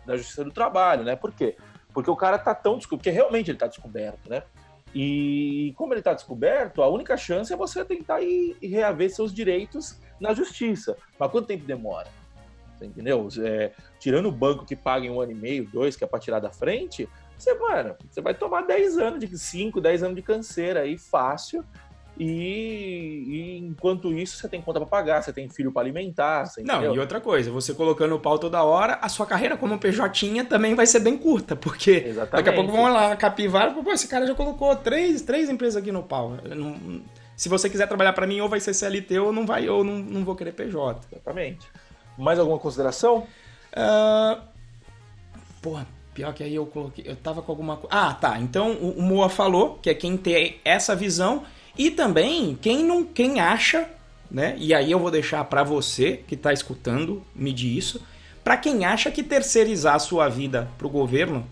da 0.05 0.17
justiça 0.17 0.43
do 0.43 0.51
trabalho, 0.51 1.03
né? 1.03 1.15
Por 1.15 1.31
quê? 1.31 1.55
Porque 1.93 2.11
o 2.11 2.15
cara 2.15 2.37
tá 2.37 2.53
tão 2.53 2.77
descoberto, 2.77 3.03
porque 3.03 3.09
realmente 3.09 3.49
ele 3.49 3.57
tá 3.57 3.67
descoberto, 3.67 4.29
né? 4.29 4.43
E 4.93 5.73
como 5.77 5.93
ele 5.93 6.01
está 6.01 6.13
descoberto, 6.13 6.83
a 6.83 6.89
única 6.89 7.15
chance 7.15 7.53
é 7.53 7.55
você 7.55 7.85
tentar 7.85 8.21
ir, 8.21 8.57
ir 8.61 8.67
reaver 8.67 9.09
seus 9.09 9.33
direitos 9.33 9.97
na 10.19 10.33
justiça. 10.33 10.97
Mas 11.17 11.31
quanto 11.31 11.47
tempo 11.47 11.65
demora? 11.65 12.09
entendeu? 12.85 13.27
É, 13.39 13.71
tirando 13.99 14.27
o 14.27 14.31
banco 14.31 14.65
que 14.65 14.75
paga 14.75 15.05
em 15.05 15.09
um 15.09 15.21
ano 15.21 15.31
e 15.31 15.35
meio, 15.35 15.67
dois, 15.67 15.95
que 15.95 16.03
é 16.03 16.07
para 16.07 16.19
tirar 16.19 16.39
da 16.39 16.51
frente, 16.51 17.07
você, 17.41 17.53
mano, 17.55 17.95
você 18.09 18.21
vai 18.21 18.33
tomar 18.33 18.61
10 18.61 18.97
anos 18.97 19.19
de 19.19 19.37
5, 19.37 19.81
10 19.81 20.03
anos 20.03 20.15
de 20.15 20.21
canseira 20.21 20.81
aí 20.81 20.97
fácil. 20.97 21.63
E, 22.19 23.23
e, 23.27 23.57
enquanto 23.57 24.13
isso, 24.13 24.37
você 24.37 24.47
tem 24.47 24.61
conta 24.61 24.79
para 24.79 24.87
pagar, 24.87 25.23
você 25.23 25.33
tem 25.33 25.49
filho 25.49 25.71
para 25.71 25.81
alimentar. 25.81 26.43
Não, 26.59 26.93
e 26.93 26.99
outra 26.99 27.19
coisa, 27.19 27.49
você 27.49 27.73
colocando 27.73 28.13
o 28.13 28.19
pau 28.19 28.37
toda 28.37 28.61
hora, 28.63 28.99
a 29.01 29.09
sua 29.09 29.25
carreira 29.25 29.57
como 29.57 29.79
PJ 29.79 30.43
também 30.43 30.75
vai 30.75 30.85
ser 30.85 30.99
bem 30.99 31.17
curta, 31.17 31.55
porque 31.55 32.03
Exatamente. 32.05 32.31
daqui 32.31 32.49
a 32.49 32.53
pouco 32.53 32.71
vão 32.71 32.91
lá, 32.93 33.15
capivara, 33.15 33.71
pô, 33.71 33.91
esse 33.91 34.07
cara 34.07 34.27
já 34.27 34.35
colocou 34.35 34.75
três, 34.75 35.21
três 35.23 35.49
empresas 35.49 35.77
aqui 35.77 35.91
no 35.91 36.03
pau. 36.03 36.37
Não, 36.43 37.01
se 37.35 37.49
você 37.49 37.69
quiser 37.69 37.87
trabalhar 37.87 38.13
para 38.13 38.27
mim, 38.27 38.39
ou 38.39 38.49
vai 38.49 38.59
ser 38.59 38.73
CLT 38.73 39.17
ou 39.17 39.33
não 39.33 39.45
vai, 39.45 39.67
ou 39.67 39.83
não, 39.83 39.97
não 39.97 40.23
vou 40.23 40.35
querer 40.35 40.51
PJ. 40.51 40.99
Exatamente. 41.11 41.67
Mais 42.17 42.37
alguma 42.37 42.59
consideração? 42.59 43.25
Uh... 43.73 44.51
Porra, 45.59 45.87
pior 46.13 46.33
que 46.33 46.43
aí 46.43 46.55
eu 46.55 46.65
coloquei. 46.65 47.05
Eu 47.07 47.15
tava 47.15 47.41
com 47.41 47.51
alguma 47.51 47.77
coisa. 47.77 47.95
Ah, 47.95 48.13
tá. 48.13 48.39
Então 48.39 48.71
o, 48.73 48.99
o 48.99 49.01
Moa 49.01 49.29
falou 49.29 49.79
que 49.81 49.89
é 49.89 49.93
quem 49.93 50.17
tem 50.17 50.57
essa 50.63 50.95
visão 50.95 51.43
e 51.77 51.91
também 51.91 52.57
quem 52.61 52.83
não 52.83 53.03
quem 53.03 53.39
acha, 53.39 53.89
né? 54.29 54.55
E 54.57 54.73
aí 54.73 54.91
eu 54.91 54.99
vou 54.99 55.11
deixar 55.11 55.43
para 55.45 55.63
você 55.63 56.23
que 56.27 56.35
tá 56.35 56.53
escutando 56.53 57.23
medir 57.35 57.77
isso. 57.77 58.01
Para 58.43 58.57
quem 58.57 58.85
acha 58.85 59.11
que 59.11 59.23
terceirizar 59.23 59.95
a 59.95 59.99
sua 59.99 60.27
vida 60.27 60.67
pro 60.77 60.89
governo 60.89 61.45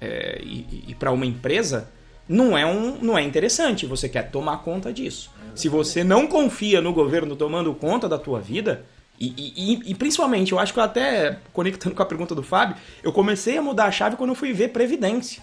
é, 0.00 0.40
e, 0.42 0.84
e 0.88 0.94
para 0.94 1.12
uma 1.12 1.24
empresa 1.24 1.88
não 2.28 2.56
é, 2.56 2.66
um, 2.66 2.98
não 3.00 3.16
é 3.16 3.22
interessante. 3.22 3.86
Você 3.86 4.08
quer 4.08 4.30
tomar 4.30 4.58
conta 4.58 4.92
disso. 4.92 5.30
Se 5.54 5.68
você 5.68 6.02
não 6.02 6.26
confia 6.26 6.80
no 6.80 6.92
governo 6.92 7.36
tomando 7.36 7.74
conta 7.74 8.08
da 8.08 8.18
tua 8.18 8.40
vida, 8.40 8.84
e, 9.24 9.52
e, 9.56 9.90
e, 9.92 9.94
principalmente, 9.94 10.50
eu 10.50 10.58
acho 10.58 10.72
que 10.72 10.80
eu 10.80 10.82
até, 10.82 11.38
conectando 11.52 11.94
com 11.94 12.02
a 12.02 12.06
pergunta 12.06 12.34
do 12.34 12.42
Fábio, 12.42 12.76
eu 13.04 13.12
comecei 13.12 13.56
a 13.56 13.62
mudar 13.62 13.84
a 13.84 13.90
chave 13.92 14.16
quando 14.16 14.30
eu 14.30 14.34
fui 14.34 14.52
ver 14.52 14.68
Previdência. 14.68 15.40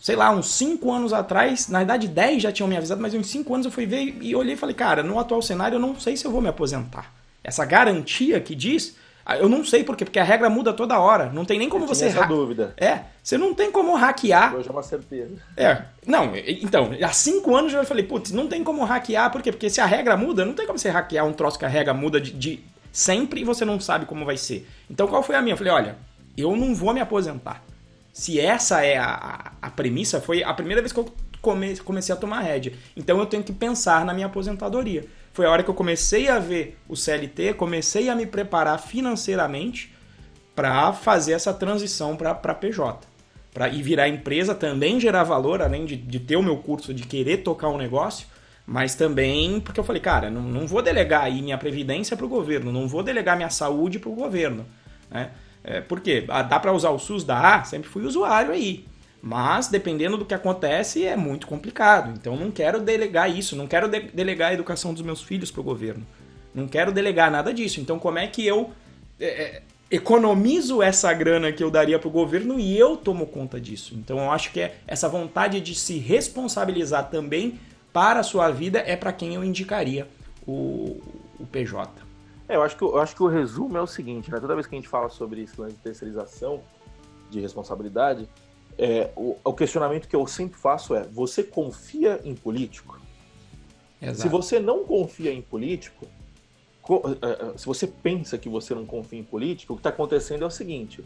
Sei 0.00 0.14
lá, 0.14 0.30
uns 0.30 0.46
5 0.46 0.92
anos 0.92 1.12
atrás, 1.12 1.68
na 1.68 1.78
verdade 1.78 2.06
10 2.06 2.42
já 2.42 2.52
tinham 2.52 2.68
me 2.68 2.76
avisado, 2.76 3.02
mas 3.02 3.14
uns 3.14 3.26
5 3.26 3.52
anos 3.52 3.66
eu 3.66 3.72
fui 3.72 3.84
ver 3.84 4.16
e 4.20 4.34
olhei 4.36 4.54
e 4.54 4.56
falei, 4.56 4.76
cara, 4.76 5.02
no 5.02 5.18
atual 5.18 5.42
cenário 5.42 5.76
eu 5.76 5.80
não 5.80 5.98
sei 5.98 6.16
se 6.16 6.24
eu 6.24 6.30
vou 6.30 6.40
me 6.40 6.48
aposentar. 6.48 7.12
Essa 7.42 7.64
garantia 7.64 8.40
que 8.40 8.54
diz, 8.54 8.96
eu 9.38 9.48
não 9.48 9.64
sei 9.64 9.84
por 9.84 9.96
quê, 9.96 10.04
porque 10.04 10.18
a 10.18 10.24
regra 10.24 10.50
muda 10.50 10.72
toda 10.72 10.98
hora. 10.98 11.30
Não 11.32 11.44
tem 11.44 11.58
nem 11.58 11.68
como 11.68 11.86
você. 11.86 12.06
Essa 12.06 12.26
dúvida. 12.26 12.74
É, 12.76 13.00
você 13.22 13.38
não 13.38 13.54
tem 13.54 13.70
como 13.70 13.94
hackear. 13.94 14.54
Hoje 14.54 14.68
é 14.68 14.72
uma 14.72 14.82
certeza. 14.82 15.30
É, 15.56 15.82
não, 16.06 16.32
então, 16.34 16.90
há 17.02 17.12
cinco 17.12 17.54
anos 17.54 17.72
eu 17.72 17.80
já 17.80 17.84
falei, 17.84 18.04
putz, 18.04 18.32
não 18.32 18.48
tem 18.48 18.64
como 18.64 18.84
hackear, 18.84 19.30
por 19.30 19.40
quê? 19.40 19.52
Porque 19.52 19.70
se 19.70 19.80
a 19.80 19.86
regra 19.86 20.16
muda, 20.16 20.44
não 20.44 20.54
tem 20.54 20.66
como 20.66 20.78
você 20.78 20.90
hackear 20.90 21.24
um 21.26 21.32
troço 21.32 21.58
que 21.58 21.64
a 21.64 21.68
regra 21.68 21.94
muda 21.94 22.20
de, 22.20 22.32
de 22.32 22.60
sempre 22.92 23.40
e 23.40 23.44
você 23.44 23.64
não 23.64 23.78
sabe 23.78 24.06
como 24.06 24.24
vai 24.24 24.36
ser. 24.36 24.68
Então 24.90 25.06
qual 25.06 25.22
foi 25.22 25.36
a 25.36 25.42
minha? 25.42 25.54
Eu 25.54 25.58
falei, 25.58 25.72
olha, 25.72 25.96
eu 26.36 26.56
não 26.56 26.74
vou 26.74 26.92
me 26.92 27.00
aposentar. 27.00 27.62
Se 28.12 28.38
essa 28.38 28.84
é 28.84 28.98
a, 28.98 29.52
a, 29.60 29.70
premissa, 29.70 30.20
foi 30.20 30.42
a 30.42 30.52
primeira 30.52 30.82
vez 30.82 30.92
que 30.92 31.00
eu 31.00 31.10
come, 31.40 31.76
comecei 31.78 32.14
a 32.14 32.18
tomar 32.18 32.40
rédea. 32.40 32.74
Então 32.96 33.18
eu 33.18 33.26
tenho 33.26 33.42
que 33.42 33.52
pensar 33.52 34.04
na 34.04 34.12
minha 34.12 34.26
aposentadoria 34.26 35.06
foi 35.32 35.46
a 35.46 35.50
hora 35.50 35.62
que 35.62 35.70
eu 35.70 35.74
comecei 35.74 36.28
a 36.28 36.38
ver 36.38 36.78
o 36.88 36.94
CLT, 36.94 37.54
comecei 37.54 38.08
a 38.08 38.14
me 38.14 38.26
preparar 38.26 38.78
financeiramente 38.78 39.92
para 40.54 40.92
fazer 40.92 41.32
essa 41.32 41.54
transição 41.54 42.16
para 42.16 42.34
PJ. 42.34 43.06
Para 43.52 43.68
ir 43.68 43.82
virar 43.82 44.08
empresa, 44.08 44.54
também 44.54 45.00
gerar 45.00 45.24
valor, 45.24 45.62
além 45.62 45.84
de, 45.84 45.96
de 45.96 46.20
ter 46.20 46.36
o 46.36 46.42
meu 46.42 46.58
curso, 46.58 46.92
de 46.92 47.04
querer 47.04 47.38
tocar 47.38 47.68
um 47.68 47.78
negócio, 47.78 48.26
mas 48.66 48.94
também 48.94 49.60
porque 49.60 49.80
eu 49.80 49.84
falei, 49.84 50.00
cara, 50.00 50.30
não, 50.30 50.42
não 50.42 50.66
vou 50.66 50.82
delegar 50.82 51.24
aí 51.24 51.42
minha 51.42 51.58
previdência 51.58 52.16
para 52.16 52.26
o 52.26 52.28
governo, 52.28 52.72
não 52.72 52.86
vou 52.86 53.02
delegar 53.02 53.36
minha 53.36 53.50
saúde 53.50 53.98
para 53.98 54.10
o 54.10 54.14
governo. 54.14 54.66
Né? 55.10 55.30
É, 55.64 55.80
por 55.80 56.00
quê? 56.00 56.24
Ah, 56.28 56.42
dá 56.42 56.58
para 56.58 56.72
usar 56.72 56.90
o 56.90 56.98
SUS? 56.98 57.24
Dá, 57.24 57.62
sempre 57.64 57.88
fui 57.88 58.04
usuário 58.04 58.52
aí. 58.52 58.86
Mas, 59.22 59.68
dependendo 59.68 60.16
do 60.16 60.24
que 60.24 60.34
acontece, 60.34 61.06
é 61.06 61.16
muito 61.16 61.46
complicado. 61.46 62.12
Então, 62.18 62.34
não 62.34 62.50
quero 62.50 62.80
delegar 62.80 63.30
isso, 63.30 63.54
não 63.54 63.68
quero 63.68 63.86
de 63.86 64.00
delegar 64.00 64.50
a 64.50 64.54
educação 64.54 64.92
dos 64.92 65.02
meus 65.02 65.22
filhos 65.22 65.48
para 65.48 65.60
o 65.60 65.64
governo. 65.64 66.04
Não 66.52 66.66
quero 66.66 66.90
delegar 66.90 67.30
nada 67.30 67.54
disso. 67.54 67.80
Então, 67.80 68.00
como 68.00 68.18
é 68.18 68.26
que 68.26 68.44
eu 68.44 68.72
é, 69.20 69.26
é 69.26 69.62
economizo 69.92 70.82
essa 70.82 71.12
grana 71.12 71.52
que 71.52 71.62
eu 71.62 71.70
daria 71.70 72.00
para 72.00 72.08
o 72.08 72.10
governo 72.10 72.58
e 72.58 72.76
eu 72.76 72.96
tomo 72.96 73.26
conta 73.26 73.60
disso? 73.60 73.94
Então, 73.94 74.18
eu 74.18 74.30
acho 74.32 74.50
que 74.50 74.60
é 74.60 74.78
essa 74.88 75.08
vontade 75.08 75.60
de 75.60 75.76
se 75.76 75.98
responsabilizar 75.98 77.08
também 77.08 77.60
para 77.92 78.20
a 78.20 78.22
sua 78.24 78.50
vida 78.50 78.80
é 78.80 78.96
para 78.96 79.12
quem 79.12 79.34
eu 79.34 79.44
indicaria 79.44 80.08
o, 80.44 81.00
o 81.38 81.46
PJ. 81.46 81.92
É, 82.48 82.56
eu 82.56 82.62
acho, 82.62 82.76
que, 82.76 82.82
eu 82.82 82.98
acho 82.98 83.14
que 83.14 83.22
o 83.22 83.28
resumo 83.28 83.76
é 83.76 83.80
o 83.80 83.86
seguinte, 83.86 84.30
né? 84.30 84.40
Toda 84.40 84.54
vez 84.54 84.66
que 84.66 84.74
a 84.74 84.78
gente 84.78 84.88
fala 84.88 85.08
sobre 85.08 85.42
esse 85.42 85.60
lance 85.60 85.76
de 85.76 85.80
terceirização, 85.80 86.60
de 87.30 87.38
responsabilidade, 87.38 88.28
é, 88.78 89.10
o, 89.16 89.36
o, 89.44 89.52
questionamento 89.52 90.08
que 90.08 90.16
eu 90.16 90.26
sempre 90.26 90.58
faço 90.58 90.94
é: 90.94 91.02
você 91.04 91.42
confia 91.42 92.20
em 92.24 92.34
político? 92.34 93.00
Exato. 94.00 94.20
Se 94.20 94.28
você 94.28 94.58
não 94.58 94.84
confia 94.84 95.32
em 95.32 95.42
político, 95.42 96.06
é, 97.22 97.52
é, 97.54 97.58
se 97.58 97.66
você 97.66 97.86
pensa 97.86 98.36
que 98.36 98.48
você 98.48 98.74
não 98.74 98.84
confia 98.84 99.18
em 99.18 99.24
político, 99.24 99.74
o 99.74 99.76
que 99.76 99.80
está 99.80 99.90
acontecendo 99.90 100.42
é 100.42 100.46
o 100.46 100.50
seguinte: 100.50 101.04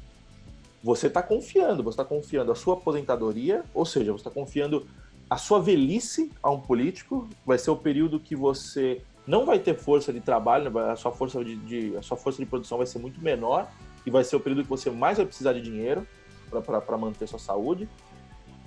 você 0.83 1.09
está 1.09 1.23
confiando, 1.23 1.83
você 1.83 1.95
está 1.95 2.05
confiando 2.05 2.53
a 2.53 2.55
sua 2.55 2.75
aposentadoria, 2.75 3.65
ou 3.75 3.85
seja, 3.85 4.13
você 4.13 4.21
está 4.21 4.31
confiando 4.31 4.87
a 5.29 5.37
sua 5.37 5.61
velhice 5.61 6.31
a 6.43 6.51
um 6.51 6.61
político, 6.61 7.29
vai 7.45 7.59
ser 7.59 7.71
o 7.71 7.77
período 7.77 8.21
que 8.21 8.37
você 8.37 9.03
não 9.27 9.45
vai 9.45 9.59
ter 9.59 9.77
força 9.77 10.13
de 10.13 10.21
trabalho, 10.21 10.79
a 10.79 10.95
sua 10.95 11.11
força 11.11 11.45
de, 11.45 11.57
de, 11.57 11.97
a 11.97 12.03
sua 12.03 12.17
força 12.17 12.39
de 12.39 12.47
produção 12.47 12.79
vai 12.79 12.87
ser 12.87 13.01
muito 13.01 13.21
menor 13.21 13.69
e 14.07 14.11
vai 14.11 14.23
ser 14.23 14.37
o 14.37 14.41
período 14.41 14.63
que 14.63 14.69
você 14.69 14.89
mais 14.89 15.17
vai 15.17 15.27
precisar 15.27 15.53
de 15.53 15.61
dinheiro 15.61 16.07
para 16.51 16.99
manter 16.99 17.27
sua 17.27 17.39
saúde. 17.39 17.89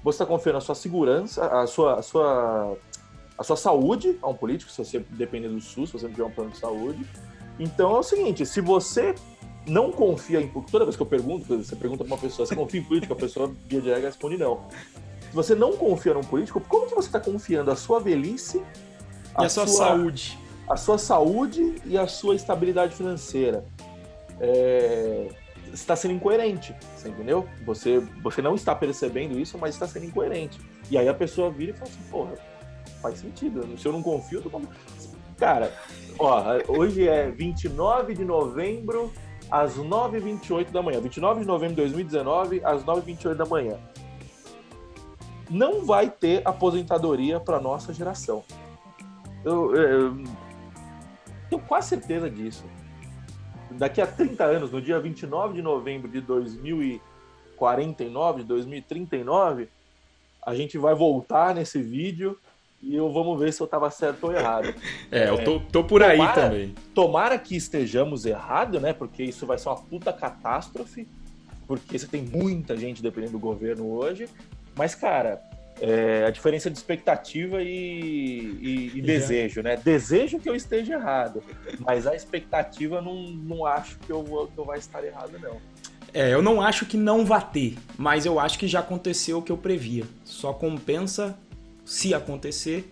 Você 0.03 0.15
está 0.15 0.25
confiando 0.25 0.57
a 0.57 0.61
sua 0.61 0.75
segurança, 0.75 1.45
a 1.45 1.67
sua, 1.67 1.99
a 1.99 2.01
sua, 2.01 2.77
a 3.37 3.43
sua 3.43 3.55
saúde 3.55 4.17
a 4.21 4.29
um 4.29 4.33
político, 4.33 4.71
se 4.71 4.83
você 4.83 4.99
depender 4.99 5.49
do 5.49 5.59
SUS, 5.59 5.89
se 5.89 5.93
você 5.97 6.05
não 6.05 6.13
tiver 6.13 6.25
um 6.25 6.31
plano 6.31 6.51
de 6.51 6.57
saúde. 6.57 7.05
Então 7.59 7.95
é 7.95 7.99
o 7.99 8.03
seguinte, 8.03 8.45
se 8.45 8.61
você 8.61 9.13
não 9.67 9.91
confia 9.91 10.39
em 10.41 10.47
toda 10.47 10.85
vez 10.85 10.95
que 10.95 11.01
eu 11.01 11.05
pergunto, 11.05 11.45
você 11.45 11.75
pergunta 11.75 12.03
para 12.03 12.13
uma 12.13 12.19
pessoa, 12.19 12.45
você 12.45 12.55
confia 12.55 12.79
em 12.79 12.83
político, 12.83 13.13
a 13.13 13.15
pessoa 13.15 13.51
via 13.67 13.81
de 13.81 13.89
regra 13.89 14.07
responde 14.07 14.37
não. 14.37 14.61
Se 15.29 15.35
você 15.35 15.53
não 15.53 15.73
confia 15.73 16.13
num 16.13 16.21
político, 16.21 16.61
como 16.61 16.87
que 16.87 16.95
você 16.95 17.07
está 17.07 17.19
confiando 17.19 17.69
a 17.69 17.75
sua 17.75 17.99
velhice 17.99 18.63
a 19.35 19.43
e 19.43 19.45
a 19.45 19.49
sua, 19.49 19.67
sua 19.67 19.87
saúde? 19.87 20.39
a 20.69 20.77
sua 20.77 20.97
saúde 20.99 21.75
e 21.85 21.97
a 21.97 22.07
sua 22.07 22.35
estabilidade 22.35 22.95
financeira. 22.95 23.65
É, 24.39 25.29
está 25.73 25.95
sendo 25.95 26.13
incoerente, 26.13 26.75
você 26.95 27.09
entendeu? 27.09 27.47
Você, 27.65 27.99
você 28.21 28.41
não 28.41 28.55
está 28.55 28.75
percebendo 28.75 29.39
isso, 29.39 29.57
mas 29.57 29.75
está 29.75 29.87
sendo 29.87 30.05
incoerente. 30.05 30.59
E 30.89 30.97
aí 30.97 31.07
a 31.07 31.13
pessoa 31.13 31.49
vira 31.49 31.71
e 31.71 31.73
fala 31.73 31.89
assim, 31.89 32.03
porra, 32.09 32.33
faz 33.01 33.19
sentido. 33.19 33.77
Se 33.77 33.87
eu 33.87 33.93
não 33.93 34.01
confio, 34.01 34.39
eu 34.39 34.49
tô... 34.49 34.61
Cara, 35.37 35.73
ó, 36.17 36.43
hoje 36.67 37.07
é 37.07 37.29
29 37.31 38.13
de 38.13 38.25
novembro, 38.25 39.11
às 39.49 39.77
9h28 39.77 40.71
da 40.71 40.81
manhã. 40.81 40.99
29 40.99 41.41
de 41.41 41.47
novembro 41.47 41.75
de 41.75 41.81
2019, 41.81 42.61
às 42.63 42.83
9h28 42.83 43.35
da 43.35 43.45
manhã. 43.45 43.77
Não 45.49 45.85
vai 45.85 46.09
ter 46.09 46.41
aposentadoria 46.45 47.39
para 47.39 47.59
nossa 47.59 47.93
geração. 47.93 48.43
Eu, 49.43 49.75
eu, 49.75 49.89
eu 49.89 50.23
tenho 51.49 51.61
quase 51.61 51.89
certeza 51.89 52.29
disso 52.29 52.63
daqui 53.79 54.01
a 54.01 54.07
30 54.07 54.43
anos, 54.43 54.71
no 54.71 54.81
dia 54.81 54.99
29 54.99 55.53
de 55.53 55.61
novembro 55.61 56.11
de 56.11 56.19
2049, 56.19 58.43
2039, 58.43 59.69
a 60.45 60.53
gente 60.53 60.77
vai 60.77 60.93
voltar 60.93 61.55
nesse 61.55 61.81
vídeo 61.81 62.37
e 62.81 62.93
eu 62.95 63.11
vamos 63.11 63.37
ver 63.39 63.51
se 63.53 63.61
eu 63.61 63.65
estava 63.65 63.89
certo 63.89 64.25
ou 64.25 64.33
errado. 64.33 64.75
É, 65.11 65.27
eu 65.29 65.43
tô, 65.43 65.59
tô 65.59 65.83
por 65.83 66.03
aí 66.03 66.19
também. 66.33 66.75
Tomara 66.93 67.39
que 67.39 67.55
estejamos 67.55 68.27
errados, 68.27 68.79
né? 68.81 68.93
Porque 68.93 69.23
isso 69.23 69.47
vai 69.47 69.57
ser 69.57 69.69
uma 69.69 69.77
puta 69.77 70.13
catástrofe, 70.13 71.07
porque 71.65 71.97
você 71.97 72.05
tem 72.05 72.21
muita 72.21 72.77
gente 72.77 73.01
dependendo 73.01 73.31
do 73.33 73.39
governo 73.39 73.89
hoje. 73.89 74.29
Mas, 74.75 74.93
cara, 74.93 75.41
é, 75.81 76.25
a 76.25 76.29
diferença 76.29 76.69
de 76.69 76.77
expectativa 76.77 77.61
e, 77.61 77.67
e, 77.69 78.91
e 78.95 79.01
desejo, 79.01 79.61
né? 79.61 79.77
Desejo 79.77 80.39
que 80.39 80.49
eu 80.49 80.55
esteja 80.55 80.93
errado, 80.93 81.43
mas 81.79 82.05
a 82.05 82.15
expectativa 82.15 83.01
não, 83.01 83.15
não 83.15 83.65
acho 83.65 83.97
que 83.99 84.11
eu, 84.11 84.23
vou, 84.23 84.47
que 84.47 84.57
eu 84.57 84.65
vai 84.65 84.79
estar 84.79 85.03
errado, 85.03 85.39
não. 85.39 85.57
É, 86.13 86.33
eu 86.33 86.41
não 86.41 86.61
acho 86.61 86.85
que 86.85 86.97
não 86.97 87.23
vá 87.23 87.39
ter, 87.39 87.77
mas 87.97 88.25
eu 88.25 88.39
acho 88.39 88.57
que 88.57 88.67
já 88.67 88.79
aconteceu 88.79 89.37
o 89.37 89.41
que 89.41 89.51
eu 89.51 89.57
previa. 89.57 90.05
Só 90.23 90.51
compensa, 90.51 91.37
se 91.85 92.13
acontecer, 92.13 92.89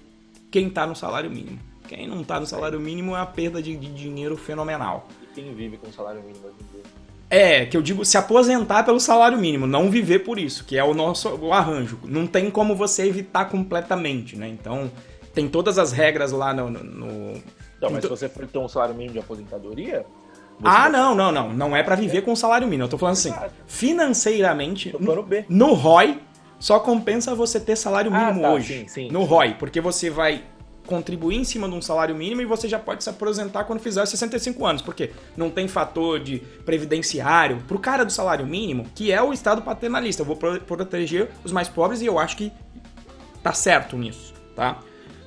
quem 0.51 0.67
está 0.67 0.85
no 0.85 0.95
salário 0.95 1.29
mínimo. 1.29 1.59
Quem 1.88 2.07
não 2.07 2.21
está 2.21 2.39
no 2.39 2.45
salário 2.45 2.79
mínimo 2.79 3.15
é 3.15 3.19
uma 3.19 3.25
perda 3.25 3.61
de, 3.61 3.75
de 3.75 3.93
dinheiro 3.93 4.35
fenomenal. 4.38 5.07
E 5.23 5.33
quem 5.33 5.53
vive 5.53 5.77
com 5.77 5.91
salário 5.91 6.21
mínimo 6.21 6.45
hoje 6.45 6.55
em 6.59 6.73
dia? 6.73 6.83
É, 7.30 7.65
que 7.65 7.75
eu 7.75 7.82
digo 7.82 8.05
se 8.05 8.17
aposentar 8.17 8.84
pelo 8.84 8.99
salário 8.99 9.38
mínimo, 9.38 9.67
não 9.67 9.91
viver 9.91 10.19
por 10.19 10.39
isso, 10.39 10.63
que 10.63 10.78
é 10.78 10.84
o 10.84 10.93
nosso 10.93 11.30
o 11.36 11.51
arranjo. 11.51 11.99
Não 12.05 12.25
tem 12.25 12.49
como 12.49 12.73
você 12.73 13.05
evitar 13.05 13.45
completamente, 13.45 14.38
né? 14.38 14.47
Então, 14.47 14.89
tem 15.34 15.47
todas 15.47 15.78
as 15.78 15.91
regras 15.91 16.32
lá 16.32 16.53
no. 16.53 16.69
no... 16.69 17.34
Não, 17.82 17.91
mas 17.91 18.01
se 18.01 18.07
você 18.07 18.30
for 18.30 18.47
ter 18.47 18.57
um 18.57 18.67
salário 18.67 18.95
mínimo 18.95 19.13
de 19.13 19.19
aposentadoria. 19.19 20.05
Ah, 20.63 20.89
não, 20.89 21.13
não, 21.13 21.32
não. 21.32 21.53
Não 21.53 21.75
é 21.75 21.84
para 21.84 21.95
viver 21.95 22.21
com 22.21 22.36
salário 22.36 22.65
mínimo. 22.65 22.86
Eu 22.86 22.89
tô 22.89 22.97
falando 22.97 23.13
assim, 23.13 23.34
financeiramente, 23.67 24.95
no, 24.99 25.28
no 25.49 25.73
ROI, 25.73 26.19
só 26.57 26.80
compensa 26.80 27.36
você 27.36 27.59
ter 27.59 27.75
salário 27.75 28.11
ah, 28.13 28.19
mínimo 28.19 28.45
ah, 28.45 28.49
tá, 28.49 28.55
hoje. 28.55 28.80
Sim, 28.80 28.88
sim, 28.88 29.11
no 29.11 29.21
sim. 29.21 29.28
ROI, 29.28 29.55
porque 29.59 29.80
você 29.80 30.09
vai 30.09 30.43
contribuir 30.88 31.35
em 31.35 31.43
cima 31.43 31.69
de 31.69 31.75
um 31.75 31.81
salário 31.81 32.15
mínimo 32.15 32.41
e 32.41 32.45
você 32.45 32.67
já 32.67 32.79
pode 32.79 33.03
se 33.03 33.09
aposentar 33.09 33.65
quando 33.65 33.79
fizer 33.79 34.03
65 34.03 34.65
anos, 34.65 34.81
porque 34.81 35.11
não 35.35 35.51
tem 35.51 35.67
fator 35.67 36.19
de 36.19 36.39
previdenciário 36.65 37.61
pro 37.67 37.77
cara 37.77 38.03
do 38.03 38.11
salário 38.11 38.47
mínimo, 38.47 38.88
que 38.95 39.11
é 39.11 39.21
o 39.21 39.31
estado 39.31 39.61
paternalista. 39.61 40.23
Eu 40.23 40.25
vou 40.25 40.35
proteger 40.35 41.29
os 41.43 41.51
mais 41.51 41.67
pobres 41.67 42.01
e 42.01 42.05
eu 42.05 42.17
acho 42.17 42.38
que 42.38 42.51
tá 43.43 43.53
certo 43.53 43.97
nisso, 43.97 44.33
tá? 44.55 44.79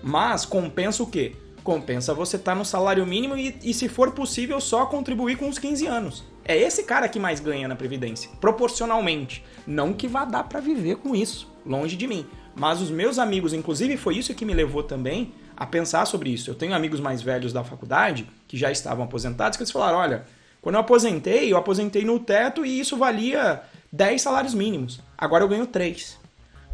Mas 0.02 0.44
compensa 0.44 1.02
o 1.02 1.06
quê? 1.06 1.36
Compensa 1.62 2.14
você 2.14 2.36
estar 2.36 2.52
tá 2.52 2.58
no 2.58 2.64
salário 2.64 3.06
mínimo 3.06 3.36
e, 3.36 3.56
e, 3.62 3.74
se 3.74 3.88
for 3.88 4.12
possível, 4.12 4.61
só 4.61 4.86
contribuir 4.86 5.36
com 5.36 5.48
os 5.48 5.58
15 5.58 5.86
anos. 5.86 6.24
É 6.42 6.56
esse 6.56 6.84
cara 6.84 7.08
que 7.08 7.18
mais 7.18 7.38
ganha 7.38 7.68
na 7.68 7.76
Previdência, 7.76 8.30
proporcionalmente. 8.40 9.44
Não 9.66 9.92
que 9.92 10.08
vá 10.08 10.24
dar 10.24 10.44
para 10.44 10.58
viver 10.58 10.96
com 10.96 11.14
isso, 11.14 11.48
longe 11.64 11.96
de 11.96 12.06
mim. 12.06 12.26
Mas 12.56 12.80
os 12.80 12.90
meus 12.90 13.18
amigos, 13.18 13.52
inclusive 13.52 13.96
foi 13.96 14.16
isso 14.16 14.34
que 14.34 14.44
me 14.44 14.54
levou 14.54 14.82
também 14.82 15.32
a 15.61 15.66
pensar 15.66 16.06
sobre 16.06 16.30
isso. 16.30 16.48
Eu 16.48 16.54
tenho 16.54 16.74
amigos 16.74 17.00
mais 17.00 17.20
velhos 17.20 17.52
da 17.52 17.62
faculdade 17.62 18.26
que 18.48 18.56
já 18.56 18.72
estavam 18.72 19.04
aposentados 19.04 19.58
que 19.58 19.62
eles 19.62 19.70
falaram: 19.70 19.98
olha, 19.98 20.24
quando 20.62 20.76
eu 20.76 20.80
aposentei, 20.80 21.52
eu 21.52 21.58
aposentei 21.58 22.02
no 22.02 22.18
teto 22.18 22.64
e 22.64 22.80
isso 22.80 22.96
valia 22.96 23.61
10 23.92 24.22
salários 24.22 24.54
mínimos. 24.54 25.00
Agora 25.18 25.44
eu 25.44 25.48
ganho 25.48 25.66
3. 25.66 26.18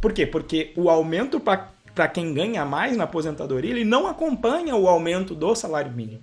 Por 0.01 0.13
quê? 0.13 0.25
Porque 0.25 0.73
o 0.77 0.89
aumento 0.89 1.41
para 1.41 2.09
quem 2.09 2.33
ganha 2.33 2.65
mais 2.65 2.97
na 2.97 3.05
aposentadoria, 3.05 3.73
ele 3.73 3.85
não 3.85 4.07
acompanha 4.07 4.77
o 4.77 4.87
aumento 4.87 5.35
do 5.35 5.53
salário 5.57 5.91
mínimo. 5.91 6.21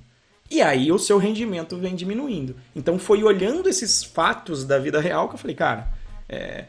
E 0.49 0.61
aí 0.61 0.89
o 0.89 0.99
seu 0.99 1.17
rendimento 1.17 1.75
vem 1.75 1.95
diminuindo. 1.95 2.55
Então 2.73 2.97
foi 2.97 3.23
olhando 3.23 3.67
esses 3.67 4.05
fatos 4.05 4.63
da 4.63 4.79
vida 4.79 5.01
real 5.01 5.27
que 5.27 5.35
eu 5.35 5.39
falei, 5.39 5.55
cara, 5.55 5.91
é, 6.29 6.65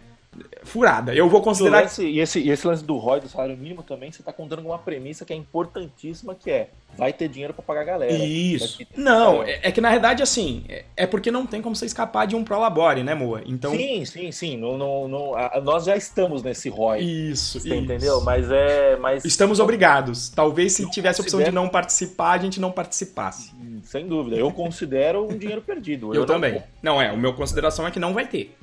furada. 0.65 1.15
Eu 1.15 1.29
vou 1.29 1.43
considerar. 1.43 1.83
Lance, 1.83 2.05
e, 2.05 2.21
esse, 2.21 2.41
e 2.41 2.51
esse 2.51 2.67
lance 2.67 2.85
do 2.85 2.97
ROI, 2.97 3.21
do 3.21 3.29
salário 3.29 3.57
mínimo, 3.57 3.83
também, 3.83 4.11
você 4.11 4.23
está 4.23 4.33
contando 4.33 4.63
com 4.63 4.69
uma 4.69 4.79
premissa 4.79 5.25
que 5.25 5.33
é 5.33 5.37
importantíssima, 5.37 6.35
que 6.35 6.51
é 6.51 6.71
vai 6.97 7.13
ter 7.13 7.29
dinheiro 7.29 7.53
para 7.53 7.63
pagar 7.63 7.81
a 7.81 7.85
galera. 7.85 8.13
Isso. 8.13 8.79
Não, 8.97 9.43
é, 9.43 9.61
é, 9.63 9.73
que 9.73 9.81
na 9.81 9.91
verdade, 9.91 10.23
assim, 10.23 10.65
é, 10.69 10.85
é, 10.97 11.07
porque 11.07 11.31
não 11.31 11.45
tem 11.45 11.61
como 11.61 11.75
você 11.75 11.87
escapar 11.87 12.27
de 12.27 12.37
um 12.37 12.45
prolabore, 12.45 13.03
né, 13.03 13.15
Moa? 13.15 13.43
Então... 13.45 13.73
Sim, 13.73 14.05
sim, 14.05 14.33
sim. 14.33 14.57
Não, 14.57 14.79
não, 14.79 15.09
não, 15.09 15.35
a, 15.35 15.61
nós 15.61 15.85
já 15.85 15.97
estamos 15.97 16.43
nesse 16.43 16.69
ROI. 16.69 17.01
Isso, 17.01 17.59
isso. 17.59 17.75
entendeu? 17.75 18.21
Mas 18.21 18.51
é. 18.51 18.97
Mas... 18.97 19.25
Estamos 19.25 19.61
obrigados. 19.61 20.29
Talvez 20.29 20.73
se 20.73 20.89
tivesse 20.91 21.21
a 21.21 21.23
opção 21.23 21.43
de 21.43 21.51
não 21.51 21.69
participar, 21.69 22.33
a 22.33 22.39
gente 22.39 22.61
não 22.61 22.71
participasse. 22.71 23.53
Sem 23.83 24.07
dúvida. 24.07 24.37
Eu 24.37 24.51
considero 24.53 25.27
um 25.29 25.37
dinheiro 25.37 25.61
perdido. 25.61 26.15
Eu, 26.15 26.23
eu 26.23 26.27
também. 26.27 26.63
Não, 26.83 26.95
não 26.95 27.03
é. 27.03 27.13
O 27.13 27.19
meu 27.19 27.35
consideração 27.35 27.87
é 27.87 27.91
que 27.91 27.99
não 27.99 28.15
vai 28.15 28.27
ter. 28.27 28.57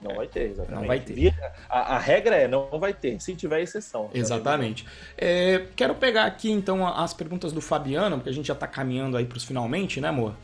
Não 0.00 0.14
vai 0.14 0.26
ter, 0.26 0.50
exatamente. 0.50 0.80
Não 0.80 0.86
vai 0.86 1.00
ter. 1.00 1.34
A, 1.68 1.96
a, 1.96 1.98
regra 1.98 2.36
é 2.36 2.46
não 2.46 2.68
vai 2.78 2.92
ter, 2.92 3.20
se 3.20 3.34
tiver 3.34 3.60
exceção. 3.60 4.08
Exatamente. 4.14 4.86
É, 5.16 5.66
quero 5.74 5.94
pegar 5.94 6.24
aqui 6.24 6.50
então 6.50 6.86
as 6.86 7.12
perguntas 7.12 7.52
do 7.52 7.60
Fabiano, 7.60 8.16
porque 8.16 8.30
a 8.30 8.32
gente 8.32 8.46
já 8.46 8.54
está 8.54 8.66
caminhando 8.66 9.16
aí 9.16 9.26
para 9.26 9.36
os 9.36 9.44
finalmente, 9.44 10.00
né, 10.00 10.08
amor? 10.08 10.34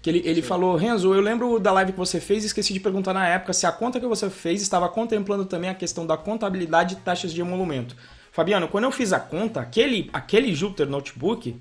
Que 0.00 0.10
ele, 0.10 0.22
ele 0.24 0.42
falou, 0.42 0.74
Renzo, 0.74 1.14
eu 1.14 1.20
lembro 1.20 1.60
da 1.60 1.70
live 1.72 1.92
que 1.92 1.98
você 1.98 2.20
fez 2.20 2.42
e 2.42 2.46
esqueci 2.46 2.72
de 2.72 2.80
perguntar 2.80 3.12
na 3.12 3.28
época 3.28 3.52
se 3.52 3.66
a 3.66 3.70
conta 3.70 4.00
que 4.00 4.06
você 4.06 4.28
fez 4.28 4.60
estava 4.60 4.88
contemplando 4.88 5.44
também 5.44 5.70
a 5.70 5.74
questão 5.74 6.06
da 6.06 6.16
contabilidade 6.16 6.96
de 6.96 7.02
taxas 7.02 7.32
de 7.32 7.40
emolumento. 7.40 7.94
Fabiano, 8.32 8.66
quando 8.66 8.84
eu 8.84 8.90
fiz 8.90 9.12
a 9.12 9.20
conta, 9.20 9.60
aquele, 9.60 10.10
aquele 10.12 10.54
Jupyter 10.54 10.88
Notebook 10.88 11.60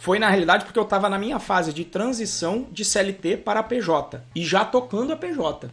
foi 0.00 0.18
na 0.18 0.28
realidade 0.28 0.64
porque 0.64 0.78
eu 0.78 0.82
estava 0.82 1.08
na 1.08 1.18
minha 1.18 1.38
fase 1.38 1.72
de 1.72 1.84
transição 1.84 2.66
de 2.70 2.84
CLT 2.84 3.38
para 3.38 3.62
PJ 3.62 4.20
e 4.34 4.44
já 4.44 4.64
tocando 4.64 5.12
a 5.12 5.16
PJ. 5.16 5.70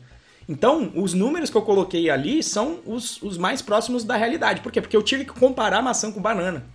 Então, 0.49 0.91
os 0.95 1.13
números 1.13 1.49
que 1.49 1.57
eu 1.57 1.61
coloquei 1.61 2.09
ali 2.09 2.41
são 2.41 2.79
os, 2.85 3.21
os 3.21 3.37
mais 3.37 3.61
próximos 3.61 4.05
da 4.05 4.15
realidade. 4.15 4.61
Por 4.61 4.71
quê? 4.71 4.79
Porque 4.79 4.95
eu 4.95 5.03
tive 5.03 5.25
que 5.25 5.33
comparar 5.33 5.81
maçã 5.81 6.09
com 6.09 6.21
banana. 6.21 6.65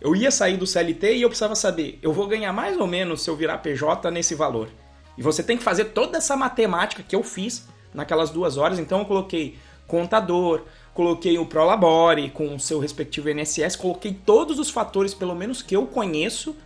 Eu 0.00 0.16
ia 0.16 0.30
sair 0.30 0.56
do 0.56 0.66
CLT 0.66 1.16
e 1.16 1.22
eu 1.22 1.28
precisava 1.28 1.54
saber, 1.54 1.98
eu 2.00 2.10
vou 2.10 2.26
ganhar 2.26 2.52
mais 2.54 2.78
ou 2.78 2.86
menos 2.86 3.20
se 3.22 3.28
eu 3.28 3.36
virar 3.36 3.58
PJ 3.58 4.10
nesse 4.10 4.34
valor. 4.34 4.70
E 5.18 5.22
você 5.22 5.42
tem 5.42 5.58
que 5.58 5.62
fazer 5.62 5.86
toda 5.86 6.16
essa 6.16 6.34
matemática 6.34 7.02
que 7.02 7.14
eu 7.14 7.22
fiz 7.22 7.68
naquelas 7.92 8.30
duas 8.30 8.56
horas. 8.56 8.78
Então 8.78 9.00
eu 9.00 9.04
coloquei 9.04 9.58
contador, 9.86 10.62
coloquei 10.94 11.38
o 11.38 11.44
Prolabore 11.44 12.30
com 12.30 12.54
o 12.54 12.60
seu 12.60 12.78
respectivo 12.78 13.28
INSS, 13.28 13.76
coloquei 13.76 14.14
todos 14.14 14.58
os 14.58 14.70
fatores, 14.70 15.12
pelo 15.12 15.34
menos 15.34 15.60
que 15.60 15.76
eu 15.76 15.86
conheço, 15.86 16.56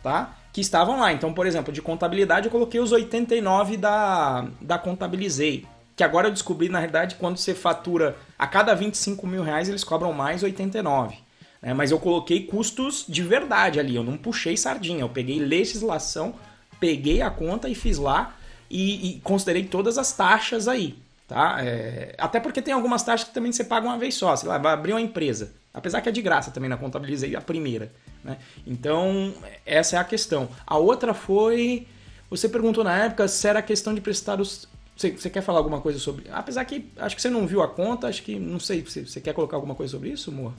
tá? 0.00 0.36
Que 0.52 0.60
estavam 0.60 1.00
lá. 1.00 1.12
Então, 1.12 1.34
por 1.34 1.48
exemplo, 1.48 1.72
de 1.72 1.82
contabilidade 1.82 2.46
eu 2.46 2.52
coloquei 2.52 2.78
os 2.78 2.92
89 2.92 3.76
da, 3.76 4.46
da 4.60 4.78
Contabilizei 4.78 5.66
que 5.96 6.02
agora 6.02 6.28
eu 6.28 6.32
descobri, 6.32 6.68
na 6.68 6.78
realidade, 6.78 7.16
quando 7.16 7.36
você 7.36 7.54
fatura 7.54 8.16
a 8.38 8.46
cada 8.46 8.74
25 8.74 9.26
mil 9.26 9.42
reais, 9.42 9.68
eles 9.68 9.84
cobram 9.84 10.12
mais 10.12 10.42
89. 10.42 11.16
Né? 11.62 11.72
Mas 11.72 11.90
eu 11.90 11.98
coloquei 11.98 12.46
custos 12.46 13.04
de 13.08 13.22
verdade 13.22 13.78
ali, 13.78 13.94
eu 13.94 14.04
não 14.04 14.16
puxei 14.16 14.56
sardinha, 14.56 15.00
eu 15.00 15.08
peguei 15.08 15.38
legislação, 15.38 16.34
peguei 16.80 17.22
a 17.22 17.30
conta 17.30 17.68
e 17.68 17.74
fiz 17.74 17.98
lá 17.98 18.36
e, 18.68 19.16
e 19.16 19.20
considerei 19.20 19.64
todas 19.64 19.96
as 19.96 20.12
taxas 20.12 20.68
aí. 20.68 20.98
Tá? 21.26 21.56
É... 21.64 22.14
até 22.18 22.38
porque 22.38 22.60
tem 22.60 22.74
algumas 22.74 23.02
taxas 23.02 23.28
que 23.28 23.34
também 23.34 23.50
você 23.50 23.64
paga 23.64 23.86
uma 23.86 23.96
vez 23.96 24.14
só, 24.14 24.36
sei 24.36 24.48
lá, 24.48 24.58
vai 24.58 24.74
abrir 24.74 24.92
uma 24.92 25.00
empresa. 25.00 25.52
Apesar 25.72 26.00
que 26.00 26.08
é 26.08 26.12
de 26.12 26.22
graça 26.22 26.50
também, 26.50 26.68
na 26.68 26.76
contabilizei 26.76 27.34
a 27.34 27.40
primeira. 27.40 27.90
Né? 28.22 28.36
Então, 28.66 29.34
essa 29.66 29.96
é 29.96 29.98
a 29.98 30.04
questão. 30.04 30.48
A 30.66 30.76
outra 30.76 31.12
foi. 31.12 31.86
Você 32.30 32.48
perguntou 32.48 32.84
na 32.84 32.96
época 33.04 33.26
se 33.26 33.46
era 33.46 33.60
questão 33.60 33.94
de 33.94 34.00
prestar 34.00 34.40
os, 34.40 34.68
você, 34.96 35.10
você, 35.10 35.28
quer 35.28 35.42
falar 35.42 35.58
alguma 35.58 35.80
coisa 35.80 35.98
sobre. 35.98 36.24
Apesar 36.30 36.64
que 36.64 36.86
acho 36.96 37.16
que 37.16 37.22
você 37.22 37.30
não 37.30 37.46
viu 37.46 37.62
a 37.62 37.68
conta, 37.68 38.06
acho 38.06 38.22
que. 38.22 38.38
Não 38.38 38.60
sei, 38.60 38.82
você, 38.82 39.04
você 39.04 39.20
quer 39.20 39.34
colocar 39.34 39.56
alguma 39.56 39.74
coisa 39.74 39.90
sobre 39.90 40.10
isso, 40.10 40.30
amor? 40.30 40.52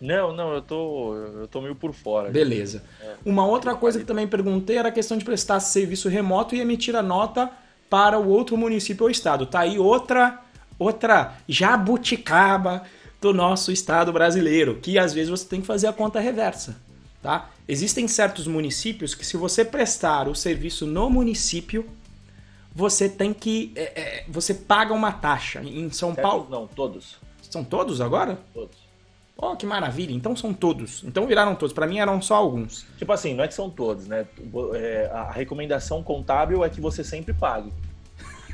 Não, 0.00 0.32
não, 0.32 0.54
eu 0.54 0.62
tô, 0.62 1.14
eu 1.14 1.48
tô 1.48 1.60
meio 1.60 1.74
por 1.74 1.92
fora. 1.92 2.30
Beleza. 2.30 2.84
É. 3.00 3.14
Uma 3.24 3.44
outra 3.46 3.74
coisa 3.74 3.98
que 3.98 4.04
também 4.04 4.28
perguntei 4.28 4.76
era 4.76 4.88
a 4.88 4.92
questão 4.92 5.18
de 5.18 5.24
prestar 5.24 5.58
serviço 5.58 6.08
remoto 6.08 6.54
e 6.54 6.60
emitir 6.60 6.94
a 6.94 7.02
nota 7.02 7.50
para 7.90 8.18
o 8.18 8.28
outro 8.28 8.56
município 8.56 9.04
ou 9.04 9.10
estado. 9.10 9.46
Tá 9.46 9.60
aí 9.60 9.78
outra, 9.78 10.40
outra 10.78 11.34
jabuticaba 11.48 12.84
do 13.20 13.34
nosso 13.34 13.72
estado 13.72 14.12
brasileiro, 14.12 14.78
que 14.80 14.98
às 14.98 15.12
vezes 15.12 15.30
você 15.30 15.44
tem 15.44 15.60
que 15.60 15.66
fazer 15.66 15.88
a 15.88 15.92
conta 15.92 16.20
reversa. 16.20 16.76
tá? 17.20 17.50
Existem 17.66 18.06
certos 18.06 18.46
municípios 18.46 19.14
que 19.14 19.26
se 19.26 19.36
você 19.36 19.64
prestar 19.64 20.28
o 20.28 20.34
serviço 20.34 20.86
no 20.86 21.10
município, 21.10 21.84
você 22.78 23.08
tem 23.08 23.34
que. 23.34 23.72
É, 23.74 24.00
é, 24.00 24.24
você 24.28 24.54
paga 24.54 24.94
uma 24.94 25.10
taxa. 25.10 25.60
Em 25.64 25.90
São 25.90 26.14
certos 26.14 26.30
Paulo. 26.30 26.46
Não, 26.48 26.68
todos. 26.68 27.16
São 27.42 27.64
todos 27.64 28.00
agora? 28.00 28.38
Todos. 28.54 28.78
Oh, 29.36 29.56
que 29.56 29.66
maravilha. 29.66 30.12
Então 30.12 30.36
são 30.36 30.54
todos. 30.54 31.02
Então 31.02 31.26
viraram 31.26 31.56
todos. 31.56 31.72
Para 31.72 31.88
mim 31.88 31.98
eram 31.98 32.22
só 32.22 32.36
alguns. 32.36 32.86
Tipo 32.96 33.12
assim, 33.12 33.34
não 33.34 33.42
é 33.42 33.48
que 33.48 33.54
são 33.54 33.68
todos, 33.68 34.06
né? 34.06 34.26
É, 34.74 35.10
a 35.12 35.32
recomendação 35.32 36.04
contábil 36.04 36.64
é 36.64 36.70
que 36.70 36.80
você 36.80 37.02
sempre 37.02 37.34
pague. 37.34 37.72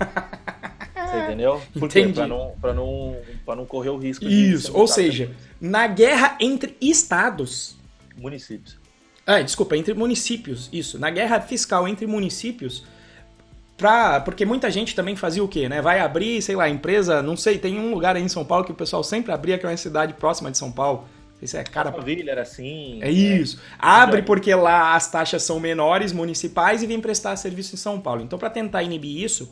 Você 0.94 1.18
entendeu? 1.18 1.60
Por 1.78 1.84
Entendi. 1.84 2.14
Pra 2.14 2.26
não, 2.26 2.54
pra, 2.60 2.74
não, 2.74 3.16
pra 3.44 3.54
não 3.54 3.66
correr 3.66 3.90
o 3.90 3.98
risco 3.98 4.24
Isso, 4.24 4.74
ou 4.74 4.88
seja, 4.88 5.30
na 5.60 5.86
guerra 5.86 6.36
entre 6.40 6.76
estados. 6.80 7.76
Municípios. 8.16 8.78
Ah, 9.26 9.40
desculpa, 9.40 9.76
entre 9.76 9.94
municípios, 9.94 10.68
isso. 10.72 10.98
Na 10.98 11.10
guerra 11.10 11.40
fiscal 11.40 11.86
entre 11.86 12.06
municípios, 12.06 12.84
pra, 13.76 14.20
porque 14.20 14.44
muita 14.44 14.70
gente 14.70 14.94
também 14.94 15.16
fazia 15.16 15.42
o 15.42 15.48
quê, 15.48 15.68
né? 15.68 15.80
Vai 15.80 16.00
abrir, 16.00 16.40
sei 16.42 16.56
lá, 16.56 16.68
empresa, 16.68 17.22
não 17.22 17.36
sei, 17.36 17.58
tem 17.58 17.78
um 17.78 17.92
lugar 17.92 18.16
aí 18.16 18.22
em 18.22 18.28
São 18.28 18.44
Paulo 18.44 18.64
que 18.64 18.72
o 18.72 18.74
pessoal 18.74 19.02
sempre 19.02 19.32
abria, 19.32 19.58
que 19.58 19.66
é 19.66 19.68
uma 19.68 19.76
cidade 19.76 20.14
próxima 20.14 20.50
de 20.50 20.58
São 20.58 20.70
Paulo. 20.70 21.06
Isso 21.42 21.56
é 21.58 21.64
cara. 21.64 21.90
Maravilha, 21.90 22.30
era 22.30 22.42
assim. 22.42 22.98
É 23.02 23.10
isso. 23.10 23.60
Abre 23.78 24.22
porque 24.22 24.54
lá 24.54 24.94
as 24.94 25.10
taxas 25.10 25.42
são 25.42 25.60
menores, 25.60 26.12
municipais, 26.12 26.82
e 26.82 26.86
vem 26.86 27.00
prestar 27.00 27.36
serviço 27.36 27.74
em 27.74 27.78
São 27.78 28.00
Paulo. 28.00 28.22
Então, 28.22 28.38
para 28.38 28.48
tentar 28.48 28.82
inibir 28.82 29.22
isso, 29.22 29.50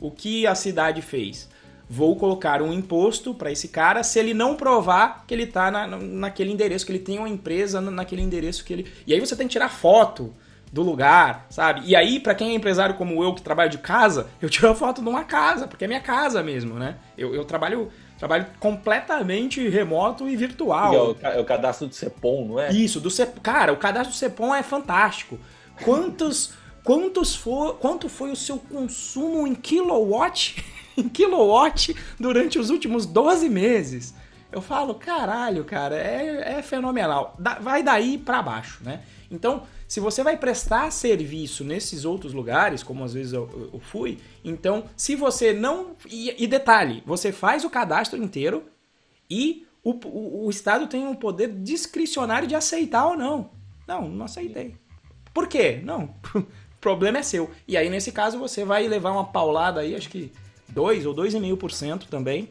o 0.00 0.10
que 0.10 0.46
a 0.46 0.54
cidade 0.54 1.02
fez? 1.02 1.48
Vou 1.88 2.16
colocar 2.16 2.62
um 2.62 2.72
imposto 2.72 3.34
para 3.34 3.50
esse 3.50 3.68
cara 3.68 4.02
se 4.02 4.18
ele 4.18 4.32
não 4.32 4.54
provar 4.54 5.24
que 5.26 5.34
ele 5.34 5.46
tá 5.46 5.70
na, 5.70 5.86
naquele 5.86 6.52
endereço, 6.52 6.86
que 6.86 6.92
ele 6.92 6.98
tem 7.00 7.18
uma 7.18 7.28
empresa 7.28 7.80
naquele 7.80 8.22
endereço 8.22 8.64
que 8.64 8.72
ele. 8.72 8.92
E 9.06 9.12
aí 9.12 9.18
você 9.18 9.34
tem 9.34 9.48
que 9.48 9.52
tirar 9.52 9.68
foto 9.68 10.32
do 10.72 10.82
lugar, 10.82 11.46
sabe? 11.50 11.82
E 11.84 11.94
aí, 11.94 12.18
para 12.18 12.34
quem 12.34 12.52
é 12.52 12.54
empresário 12.54 12.94
como 12.94 13.22
eu, 13.22 13.34
que 13.34 13.42
trabalha 13.42 13.68
de 13.68 13.76
casa, 13.76 14.28
eu 14.40 14.48
tiro 14.48 14.70
a 14.70 14.74
foto 14.74 15.02
de 15.02 15.08
uma 15.08 15.22
casa, 15.22 15.68
porque 15.68 15.84
é 15.84 15.86
minha 15.86 16.00
casa 16.00 16.42
mesmo, 16.42 16.78
né? 16.78 16.96
Eu, 17.16 17.34
eu 17.34 17.44
trabalho 17.44 17.92
trabalho 18.18 18.46
completamente 18.60 19.68
remoto 19.68 20.28
e 20.28 20.36
virtual. 20.36 20.92
E 20.92 20.96
é, 20.96 21.00
o, 21.00 21.16
é 21.38 21.40
o 21.40 21.44
cadastro 21.44 21.88
do 21.88 21.94
Cepom, 21.94 22.46
não 22.46 22.60
é? 22.60 22.72
Isso, 22.72 23.00
do 23.00 23.10
Cepom. 23.10 23.40
Cara, 23.42 23.72
o 23.72 23.76
cadastro 23.76 24.14
do 24.14 24.16
Cepom 24.16 24.54
é 24.54 24.62
fantástico. 24.62 25.38
Quantos. 25.84 26.52
quantos 26.84 27.34
for, 27.34 27.74
quanto 27.78 28.08
foi 28.08 28.30
o 28.30 28.36
seu 28.36 28.58
consumo 28.58 29.44
em 29.44 29.56
kilowatt, 29.56 30.64
em 30.96 31.08
kilowatt 31.08 31.96
durante 32.18 32.58
os 32.60 32.70
últimos 32.70 33.06
12 33.06 33.48
meses? 33.48 34.14
Eu 34.52 34.62
falo, 34.62 34.94
caralho, 34.94 35.64
cara, 35.64 35.96
é, 35.96 36.58
é 36.58 36.62
fenomenal. 36.62 37.34
Da, 37.38 37.54
vai 37.54 37.82
daí 37.82 38.16
para 38.16 38.40
baixo, 38.40 38.78
né? 38.84 39.00
Então, 39.30 39.64
se 39.92 40.00
você 40.00 40.24
vai 40.24 40.38
prestar 40.38 40.90
serviço 40.90 41.62
nesses 41.62 42.06
outros 42.06 42.32
lugares, 42.32 42.82
como 42.82 43.04
às 43.04 43.12
vezes 43.12 43.34
eu, 43.34 43.70
eu 43.74 43.78
fui, 43.78 44.18
então, 44.42 44.84
se 44.96 45.14
você 45.14 45.52
não. 45.52 45.94
E, 46.08 46.42
e, 46.42 46.46
detalhe, 46.46 47.02
você 47.04 47.30
faz 47.30 47.62
o 47.62 47.68
cadastro 47.68 48.16
inteiro 48.16 48.64
e 49.28 49.66
o, 49.84 49.90
o, 49.90 50.46
o 50.46 50.50
Estado 50.50 50.86
tem 50.86 51.06
um 51.06 51.14
poder 51.14 51.48
discricionário 51.48 52.48
de 52.48 52.54
aceitar 52.54 53.06
ou 53.06 53.18
não. 53.18 53.50
Não, 53.86 54.08
não 54.08 54.24
aceitei. 54.24 54.76
Por 55.34 55.46
quê? 55.46 55.82
Não. 55.84 56.14
o 56.34 56.46
problema 56.80 57.18
é 57.18 57.22
seu. 57.22 57.50
E 57.68 57.76
aí, 57.76 57.90
nesse 57.90 58.12
caso, 58.12 58.38
você 58.38 58.64
vai 58.64 58.88
levar 58.88 59.12
uma 59.12 59.26
paulada 59.26 59.82
aí, 59.82 59.94
acho 59.94 60.08
que 60.08 60.32
2 60.70 61.04
ou 61.04 61.14
2,5% 61.14 62.06
também 62.06 62.48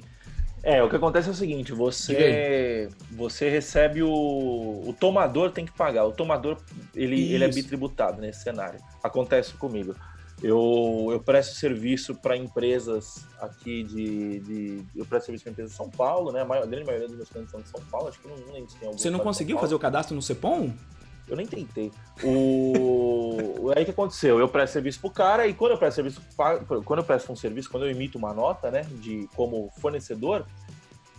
é, 0.63 0.83
o 0.83 0.89
que 0.89 0.95
acontece 0.95 1.27
é 1.27 1.31
o 1.31 1.35
seguinte, 1.35 1.73
você 1.73 2.89
você 3.11 3.49
recebe 3.49 4.03
o 4.03 4.83
o 4.85 4.93
tomador 4.93 5.51
tem 5.51 5.65
que 5.65 5.71
pagar. 5.71 6.05
O 6.05 6.11
tomador 6.11 6.57
ele, 6.95 7.33
ele 7.33 7.43
é 7.43 7.47
bitributado 7.47 8.21
nesse 8.21 8.43
cenário. 8.43 8.79
Acontece 9.03 9.53
comigo. 9.53 9.95
Eu, 10.43 11.09
eu 11.11 11.19
presto 11.19 11.55
serviço 11.55 12.15
para 12.15 12.35
empresas 12.35 13.27
aqui 13.39 13.83
de, 13.83 14.39
de, 14.39 14.85
Eu 14.95 15.05
presto 15.05 15.27
serviço 15.27 15.43
para 15.43 15.51
empresas 15.51 15.71
de 15.71 15.77
São 15.77 15.89
Paulo, 15.89 16.31
né? 16.31 16.41
A, 16.41 16.45
maior, 16.45 16.63
a 16.63 16.65
grande 16.65 16.85
maioria 16.85 17.07
dos 17.07 17.15
meus 17.15 17.29
clientes 17.29 17.51
são 17.51 17.61
de 17.61 17.69
São 17.69 17.81
Paulo. 17.91 18.07
Acho 18.07 18.19
que 18.19 18.27
não, 18.27 18.37
não 18.37 18.53
lembro 18.53 18.69
se 18.69 18.77
tem 18.77 18.87
algum. 18.87 18.97
Você 18.97 19.09
não 19.11 19.19
conseguiu 19.19 19.59
fazer 19.59 19.75
o 19.75 19.79
cadastro 19.79 20.15
no 20.15 20.21
Cepom? 20.21 20.71
Eu 21.27 21.35
nem 21.37 21.45
tentei. 21.45 21.91
O... 22.23 23.71
aí 23.75 23.85
que 23.85 23.91
aconteceu? 23.91 24.39
Eu 24.39 24.47
presto 24.47 24.73
serviço 24.73 24.99
pro 24.99 25.09
cara 25.09 25.47
e 25.47 25.53
quando 25.53 25.71
eu 25.71 25.77
presto 25.77 25.95
serviço, 25.95 26.21
quando 26.85 26.99
eu 26.99 27.05
presto 27.05 27.31
um 27.31 27.35
serviço, 27.35 27.69
quando 27.69 27.85
eu 27.85 27.91
emito 27.91 28.17
uma 28.17 28.33
nota, 28.33 28.69
né, 28.69 28.85
de 28.99 29.29
como 29.35 29.71
fornecedor, 29.79 30.45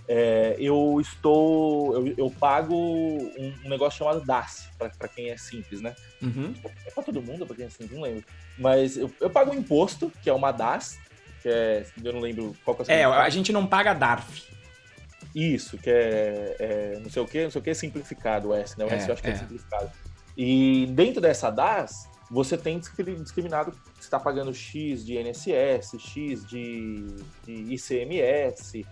é, 0.08 0.56
eu 0.58 1.00
estou, 1.00 1.94
eu, 1.94 2.14
eu 2.18 2.30
pago 2.30 2.74
um, 2.74 3.54
um, 3.64 3.68
negócio 3.68 3.98
chamado 3.98 4.24
DAS, 4.24 4.68
para 4.76 5.08
quem 5.08 5.30
é 5.30 5.36
simples, 5.36 5.80
né? 5.80 5.94
Uhum. 6.20 6.54
É 6.84 6.90
para 6.90 7.02
todo 7.02 7.22
mundo, 7.22 7.46
para 7.46 7.56
quem 7.56 7.66
é 7.66 7.70
simples, 7.70 7.92
não 7.92 8.02
lembro. 8.02 8.24
Mas 8.58 8.96
eu, 8.96 9.10
eu 9.20 9.30
pago 9.30 9.52
um 9.52 9.54
imposto, 9.54 10.12
que 10.22 10.28
é 10.28 10.32
uma 10.32 10.50
DAS, 10.50 10.98
que 11.40 11.48
é, 11.48 11.86
eu 12.02 12.12
não 12.12 12.20
lembro 12.20 12.54
qual 12.64 12.76
que 12.76 12.90
é. 12.90 13.00
É, 13.00 13.04
a 13.04 13.28
gente 13.28 13.52
não 13.52 13.66
paga 13.66 13.94
DARF. 13.94 14.52
Isso, 15.34 15.78
que 15.78 15.88
é, 15.88 16.56
é, 16.58 17.00
não 17.00 17.10
sei 17.10 17.22
o 17.22 17.26
que, 17.26 17.44
não 17.44 17.50
sei 17.50 17.60
o 17.60 17.64
que, 17.64 17.74
simplificado 17.74 18.48
o 18.48 18.54
S, 18.54 18.78
né? 18.78 18.84
O 18.84 18.88
é, 18.88 18.96
S 18.96 19.08
eu 19.08 19.14
acho 19.14 19.22
que 19.22 19.28
é, 19.28 19.32
é 19.32 19.36
simplificado. 19.36 19.90
E 20.36 20.86
dentro 20.90 21.20
dessa 21.20 21.50
DAS, 21.50 22.08
você 22.30 22.56
tem 22.56 22.78
discriminado, 22.78 23.72
você 23.94 24.00
está 24.00 24.18
pagando 24.18 24.54
X 24.54 25.04
de 25.04 25.18
INSS, 25.18 25.98
X 25.98 26.46
de, 26.46 27.06
de 27.44 27.74
ICMS, 27.74 28.86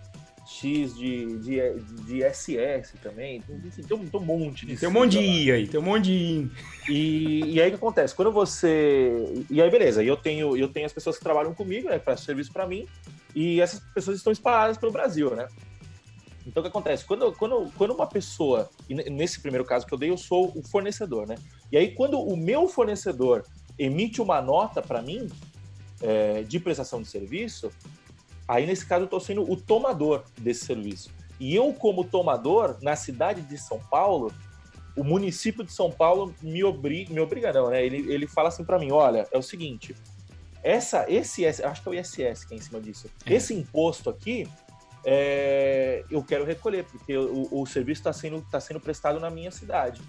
X 0.45 0.95
de, 0.95 1.37
de, 1.39 1.79
de 2.05 2.33
SS 2.33 2.97
também. 3.01 3.41
Tem, 3.41 3.59
tem, 3.59 3.97
um, 3.97 4.07
tem 4.07 4.19
um 4.19 4.23
monte 4.23 4.65
de. 4.65 4.77
Tem 4.77 4.89
um 4.89 4.91
monte 4.91 5.11
de 5.11 5.19
I 5.19 5.51
aí, 5.51 5.67
tem 5.67 5.79
um 5.79 5.83
monte 5.83 6.05
de 6.05 6.11
I. 6.11 6.51
E, 6.89 7.53
e 7.53 7.61
aí 7.61 7.67
o 7.67 7.71
que 7.71 7.77
acontece? 7.77 8.13
Quando 8.13 8.31
você. 8.31 9.45
E 9.49 9.61
aí, 9.61 9.69
beleza, 9.69 10.03
eu 10.03 10.17
tenho, 10.17 10.57
eu 10.57 10.67
tenho 10.67 10.85
as 10.85 10.93
pessoas 10.93 11.17
que 11.17 11.23
trabalham 11.23 11.53
comigo, 11.53 11.89
né? 11.89 11.99
Prestam 11.99 12.25
serviço 12.25 12.51
para 12.51 12.67
mim, 12.67 12.87
e 13.35 13.61
essas 13.61 13.79
pessoas 13.79 14.17
estão 14.17 14.33
espalhadas 14.33 14.77
pelo 14.77 14.91
Brasil, 14.91 15.35
né? 15.35 15.47
Então 16.45 16.61
o 16.61 16.63
que 16.63 16.69
acontece? 16.69 17.05
Quando, 17.05 17.31
quando, 17.33 17.71
quando 17.77 17.93
uma 17.93 18.07
pessoa, 18.07 18.69
nesse 18.89 19.39
primeiro 19.39 19.65
caso 19.65 19.85
que 19.85 19.93
eu 19.93 19.97
dei, 19.97 20.09
eu 20.09 20.17
sou 20.17 20.51
o 20.55 20.63
fornecedor, 20.63 21.27
né? 21.27 21.35
E 21.71 21.77
aí, 21.77 21.93
quando 21.93 22.19
o 22.19 22.35
meu 22.35 22.67
fornecedor 22.67 23.45
emite 23.77 24.21
uma 24.21 24.41
nota 24.41 24.81
para 24.81 25.01
mim 25.01 25.29
é, 26.01 26.43
de 26.43 26.59
prestação 26.59 27.01
de 27.01 27.07
serviço, 27.07 27.71
aí 28.47 28.65
nesse 28.65 28.85
caso 28.85 29.03
eu 29.03 29.05
estou 29.05 29.19
sendo 29.19 29.49
o 29.49 29.55
tomador 29.55 30.23
desse 30.37 30.65
serviço. 30.65 31.11
E 31.39 31.55
eu, 31.55 31.73
como 31.73 32.03
tomador, 32.03 32.77
na 32.81 32.95
cidade 32.95 33.41
de 33.41 33.57
São 33.57 33.79
Paulo, 33.79 34.31
o 34.95 35.03
município 35.03 35.63
de 35.63 35.71
São 35.71 35.91
Paulo 35.91 36.35
me 36.41 36.63
obriga, 36.63 37.13
me 37.13 37.19
obriga 37.19 37.53
não, 37.53 37.69
né? 37.69 37.83
Ele, 37.83 38.11
ele 38.11 38.27
fala 38.27 38.49
assim 38.49 38.63
para 38.63 38.77
mim, 38.77 38.91
olha, 38.91 39.27
é 39.31 39.37
o 39.37 39.41
seguinte, 39.41 39.95
essa, 40.63 41.05
esse, 41.09 41.45
acho 41.45 41.81
que 41.81 41.89
é 41.89 41.91
o 41.91 41.95
ISS 41.95 42.45
que 42.45 42.53
é 42.53 42.57
em 42.57 42.61
cima 42.61 42.79
disso. 42.79 43.09
É. 43.25 43.33
Esse 43.33 43.53
imposto 43.53 44.09
aqui, 44.09 44.47
é, 45.03 46.03
eu 46.09 46.23
quero 46.23 46.45
recolher, 46.45 46.85
porque 46.85 47.17
o, 47.17 47.47
o 47.51 47.65
serviço 47.65 48.01
está 48.01 48.13
sendo, 48.13 48.41
tá 48.51 48.59
sendo 48.59 48.79
prestado 48.79 49.19
na 49.19 49.29
minha 49.29 49.51
cidade. 49.51 50.01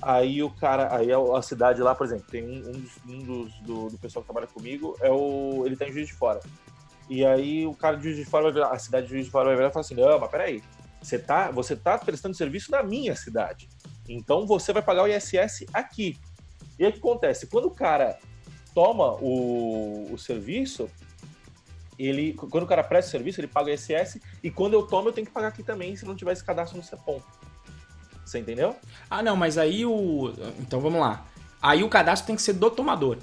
Aí 0.00 0.42
o 0.42 0.50
cara, 0.50 0.94
aí 0.96 1.08
a 1.12 1.42
cidade 1.42 1.82
lá, 1.82 1.94
por 1.94 2.06
exemplo, 2.06 2.26
tem 2.30 2.44
um, 2.44 2.68
um 2.68 2.72
dos, 2.72 2.92
um 3.06 3.18
dos 3.18 3.54
do, 3.60 3.90
do, 3.90 3.98
pessoal 3.98 4.22
que 4.22 4.28
trabalha 4.28 4.46
comigo, 4.46 4.96
é 5.00 5.10
o, 5.10 5.64
ele 5.66 5.76
tá 5.76 5.88
em 5.88 5.92
Juiz 5.92 6.06
de 6.06 6.14
Fora. 6.14 6.40
E 7.10 7.24
aí 7.24 7.66
o 7.66 7.74
cara 7.74 7.96
de 7.96 8.04
Juiz 8.04 8.16
de 8.16 8.24
Fora 8.24 8.44
vai 8.44 8.52
virar, 8.52 8.68
a 8.70 8.78
cidade 8.78 9.06
de 9.06 9.12
Juiz 9.12 9.26
de 9.26 9.32
Fora 9.32 9.46
vai 9.46 9.56
virar 9.56 9.68
e 9.68 9.72
falar 9.72 9.80
assim, 9.84 9.94
não, 9.94 10.18
mas 10.18 10.30
peraí, 10.30 10.62
você 11.02 11.18
tá, 11.18 11.50
você 11.50 11.74
tá 11.74 11.98
prestando 11.98 12.36
serviço 12.36 12.70
na 12.70 12.82
minha 12.82 13.14
cidade. 13.16 13.68
Então 14.08 14.46
você 14.46 14.72
vai 14.72 14.82
pagar 14.82 15.02
o 15.02 15.08
ISS 15.08 15.66
aqui. 15.72 16.16
E 16.78 16.84
aí 16.84 16.90
o 16.90 16.92
que 16.92 17.00
acontece? 17.00 17.46
Quando 17.48 17.66
o 17.66 17.70
cara 17.70 18.18
toma 18.72 19.14
o, 19.20 20.12
o 20.12 20.18
serviço, 20.18 20.88
ele, 21.98 22.34
quando 22.34 22.64
o 22.64 22.66
cara 22.66 22.84
presta 22.84 23.08
o 23.08 23.10
serviço, 23.10 23.40
ele 23.40 23.48
paga 23.48 23.70
o 23.70 23.74
ISS, 23.74 24.20
e 24.42 24.50
quando 24.50 24.74
eu 24.74 24.82
tomo, 24.82 25.08
eu 25.08 25.12
tenho 25.12 25.26
que 25.26 25.32
pagar 25.32 25.48
aqui 25.48 25.62
também, 25.62 25.96
se 25.96 26.04
não 26.04 26.14
tiver 26.14 26.32
esse 26.32 26.44
cadastro 26.44 26.76
no 26.76 26.84
CEPOM. 26.84 27.20
Você 28.24 28.38
entendeu? 28.38 28.76
Ah, 29.10 29.22
não, 29.22 29.34
mas 29.34 29.56
aí 29.56 29.86
o. 29.86 30.32
Então 30.60 30.80
vamos 30.80 31.00
lá. 31.00 31.26
Aí 31.60 31.82
o 31.82 31.88
cadastro 31.88 32.26
tem 32.26 32.36
que 32.36 32.42
ser 32.42 32.52
do 32.52 32.70
tomador. 32.70 33.16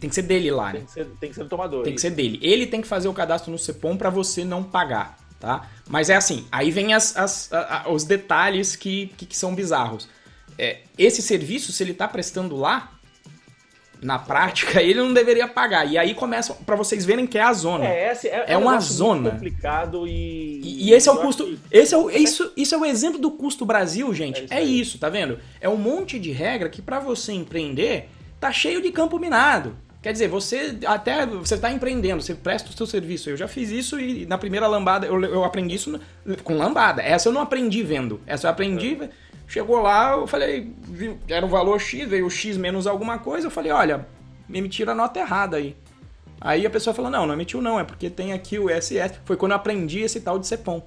Tem 0.00 0.08
que 0.08 0.14
ser 0.14 0.22
dele 0.22 0.50
lá, 0.50 0.72
né? 0.72 0.78
Tem 0.78 0.84
que 0.84 0.92
ser, 0.92 1.04
tem 1.20 1.28
que 1.30 1.34
ser 1.34 1.42
do 1.44 1.48
tomador. 1.48 1.84
Tem 1.84 1.94
que 1.94 2.00
ser 2.00 2.10
dele. 2.10 2.38
Ele 2.42 2.66
tem 2.66 2.80
que 2.80 2.88
fazer 2.88 3.08
o 3.08 3.14
cadastro 3.14 3.50
no 3.50 3.58
CEPOM 3.58 3.96
para 3.96 4.10
você 4.10 4.44
não 4.44 4.62
pagar, 4.62 5.18
tá? 5.38 5.68
Mas 5.88 6.10
é 6.10 6.16
assim, 6.16 6.46
aí 6.50 6.70
vem 6.70 6.92
as, 6.92 7.16
as, 7.16 7.50
os 7.90 8.04
detalhes 8.04 8.74
que, 8.74 9.08
que, 9.16 9.26
que 9.26 9.36
são 9.36 9.54
bizarros. 9.54 10.08
É, 10.58 10.80
esse 10.98 11.22
serviço, 11.22 11.72
se 11.72 11.82
ele 11.82 11.94
tá 11.94 12.08
prestando 12.08 12.56
lá, 12.56 12.92
na 14.02 14.18
prática, 14.18 14.80
ele 14.82 15.00
não 15.00 15.12
deveria 15.12 15.48
pagar. 15.48 15.86
E 15.86 15.98
aí 15.98 16.14
começa 16.14 16.54
para 16.54 16.76
vocês 16.76 17.04
verem 17.04 17.26
que 17.26 17.38
é 17.38 17.42
a 17.42 17.52
zona. 17.52 17.84
É, 17.84 18.12
é, 18.12 18.26
é, 18.26 18.44
é 18.48 18.56
uma 18.56 18.80
zona. 18.80 19.30
complicado 19.30 20.06
e... 20.06 20.60
e, 20.62 20.88
e 20.88 20.92
esse 20.92 21.08
é 21.08 21.12
o 21.12 21.18
custo. 21.18 21.44
Que... 21.44 21.58
Esse 21.70 21.94
é 21.94 21.98
o, 21.98 22.10
isso, 22.10 22.52
isso 22.56 22.74
é 22.74 22.78
o 22.78 22.84
exemplo 22.84 23.18
do 23.18 23.30
custo 23.30 23.64
Brasil, 23.64 24.12
gente. 24.14 24.40
É 24.42 24.44
isso, 24.44 24.54
é 24.54 24.62
isso 24.62 24.98
tá 24.98 25.08
vendo? 25.08 25.38
É 25.60 25.68
um 25.68 25.76
monte 25.76 26.18
de 26.18 26.30
regra 26.30 26.68
que 26.68 26.82
para 26.82 26.98
você 26.98 27.32
empreender 27.32 28.08
tá 28.40 28.52
cheio 28.52 28.80
de 28.80 28.90
campo 28.90 29.18
minado. 29.18 29.76
Quer 30.00 30.12
dizer, 30.12 30.28
você 30.28 30.78
até 30.86 31.26
você 31.26 31.56
está 31.56 31.72
empreendendo, 31.72 32.22
você 32.22 32.34
presta 32.34 32.70
o 32.70 32.72
seu 32.72 32.86
serviço. 32.86 33.30
Eu 33.30 33.36
já 33.36 33.48
fiz 33.48 33.70
isso 33.70 33.98
e 33.98 34.26
na 34.26 34.38
primeira 34.38 34.66
lambada 34.68 35.06
eu, 35.06 35.20
eu 35.24 35.44
aprendi 35.44 35.74
isso 35.74 36.00
com 36.44 36.56
lambada. 36.56 37.02
Essa 37.02 37.28
eu 37.28 37.32
não 37.32 37.40
aprendi 37.40 37.82
vendo. 37.82 38.20
Essa 38.24 38.46
eu 38.46 38.50
aprendi 38.50 38.96
é 39.02 39.08
Chegou 39.48 39.80
lá, 39.80 40.12
eu 40.12 40.26
falei, 40.26 40.70
era 41.26 41.44
o 41.44 41.48
valor 41.48 41.80
X, 41.80 42.06
veio 42.06 42.26
o 42.26 42.30
X 42.30 42.58
menos 42.58 42.86
alguma 42.86 43.18
coisa, 43.18 43.46
eu 43.46 43.50
falei, 43.50 43.72
olha, 43.72 44.06
me 44.46 44.58
emitiram 44.58 44.92
a 44.92 44.94
nota 44.94 45.18
errada 45.18 45.56
aí. 45.56 45.74
Aí 46.38 46.66
a 46.66 46.70
pessoa 46.70 46.92
falou, 46.92 47.10
não, 47.10 47.26
não 47.26 47.32
emitiu 47.34 47.62
não, 47.62 47.80
é 47.80 47.84
porque 47.84 48.10
tem 48.10 48.34
aqui 48.34 48.58
o 48.58 48.68
SS. 48.68 49.20
Foi 49.24 49.36
quando 49.36 49.52
eu 49.52 49.56
aprendi 49.56 50.00
esse 50.00 50.20
tal 50.20 50.38
de 50.38 50.46
CEPOM. 50.46 50.82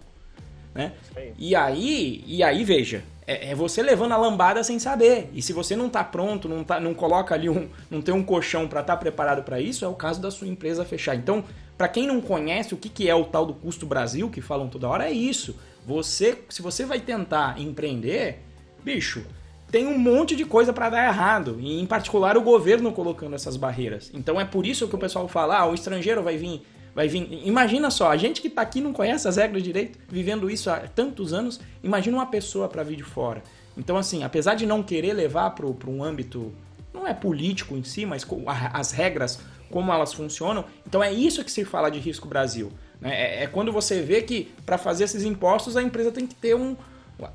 Né? 0.76 0.94
E 1.38 1.56
aí, 1.56 2.24
e 2.26 2.42
aí 2.44 2.64
veja, 2.64 3.04
é, 3.28 3.50
é, 3.50 3.56
você 3.56 3.82
levando 3.82 4.14
a 4.14 4.18
lambada 4.18 4.64
sem 4.64 4.78
saber. 4.78 5.30
E 5.34 5.42
se 5.42 5.52
você 5.52 5.76
não 5.76 5.88
está 5.88 6.04
pronto, 6.04 6.48
não, 6.48 6.64
tá, 6.64 6.80
não 6.80 6.94
coloca 6.94 7.34
ali 7.34 7.50
um, 7.50 7.68
não 7.90 8.02
tem 8.02 8.14
um 8.14 8.24
colchão 8.24 8.68
para 8.68 8.82
estar 8.82 8.94
tá 8.94 9.00
preparado 9.00 9.44
para 9.44 9.60
isso, 9.60 9.84
é 9.84 9.88
o 9.88 9.96
caso 9.96 10.22
da 10.22 10.30
sua 10.30 10.48
empresa 10.48 10.86
fechar. 10.86 11.16
Então, 11.16 11.44
para 11.78 11.88
quem 11.88 12.06
não 12.06 12.22
conhece 12.22 12.74
o 12.74 12.78
que, 12.78 12.88
que 12.88 13.10
é 13.10 13.16
o 13.16 13.26
tal 13.26 13.46
do 13.46 13.54
custo 13.54 13.86
Brasil, 13.86 14.30
que 14.30 14.40
falam 14.40 14.70
toda 14.70 14.88
hora, 14.88 15.08
é 15.08 15.12
isso. 15.12 15.60
Você, 15.86 16.38
se 16.48 16.62
você 16.62 16.86
vai 16.86 17.00
tentar 17.00 17.60
empreender, 17.60 18.40
bicho, 18.84 19.24
tem 19.72 19.88
um 19.88 19.98
monte 19.98 20.36
de 20.36 20.44
coisa 20.44 20.74
para 20.74 20.90
dar 20.90 21.08
errado, 21.08 21.58
e 21.60 21.80
em 21.80 21.86
particular 21.86 22.38
o 22.38 22.42
governo 22.42 22.92
colocando 22.92 23.36
essas 23.36 23.56
barreiras. 23.56 24.12
Então 24.14 24.40
é 24.40 24.46
por 24.46 24.66
isso 24.66 24.88
que 24.88 24.96
o 24.96 25.00
pessoal 25.00 25.28
fala: 25.28 25.60
ah, 25.60 25.66
o 25.66 25.74
estrangeiro 25.74 26.22
vai 26.22 26.38
vir, 26.38 26.62
vai 26.94 27.08
vir. 27.08 27.42
Imagina 27.46 27.90
só, 27.90 28.12
a 28.12 28.18
gente 28.18 28.42
que 28.42 28.50
está 28.50 28.62
aqui 28.62 28.82
não 28.82 28.92
conhece 28.92 29.28
as 29.28 29.38
regras 29.38 29.64
direito, 29.64 29.98
vivendo 30.10 30.50
isso 30.50 30.70
há 30.70 30.80
tantos 30.80 31.32
anos, 31.32 31.62
imagina 31.82 32.18
uma 32.18 32.26
pessoa 32.26 32.68
para 32.68 32.84
vir 32.84 32.98
de 32.98 33.04
fora. 33.04 33.42
Então, 33.78 33.96
assim, 33.96 34.24
apesar 34.24 34.56
de 34.56 34.66
não 34.66 34.84
querer 34.84 35.14
levar 35.14 35.52
para 35.52 35.90
um 35.90 36.04
âmbito, 36.04 36.54
não 36.94 37.08
é 37.08 37.14
político 37.14 37.76
em 37.76 37.84
si, 37.84 38.06
mas 38.06 38.28
as 38.74 38.92
regras, 38.92 39.40
como 39.70 39.92
elas 39.94 40.14
funcionam, 40.14 40.66
então 40.86 41.02
é 41.02 41.12
isso 41.12 41.44
que 41.44 41.52
se 41.52 41.64
fala 41.64 41.90
de 41.90 41.98
risco 41.98 42.28
Brasil. 42.28 42.72
Né? 43.00 43.14
É, 43.14 43.44
é 43.44 43.48
quando 43.48 43.72
você 43.72 44.02
vê 44.02 44.22
que 44.22 44.52
para 44.66 44.78
fazer 44.78 45.06
esses 45.06 45.24
impostos 45.24 45.78
a 45.78 45.82
empresa 45.82 46.12
tem 46.12 46.28
que 46.28 46.36
ter 46.36 46.54
um, 46.56 46.76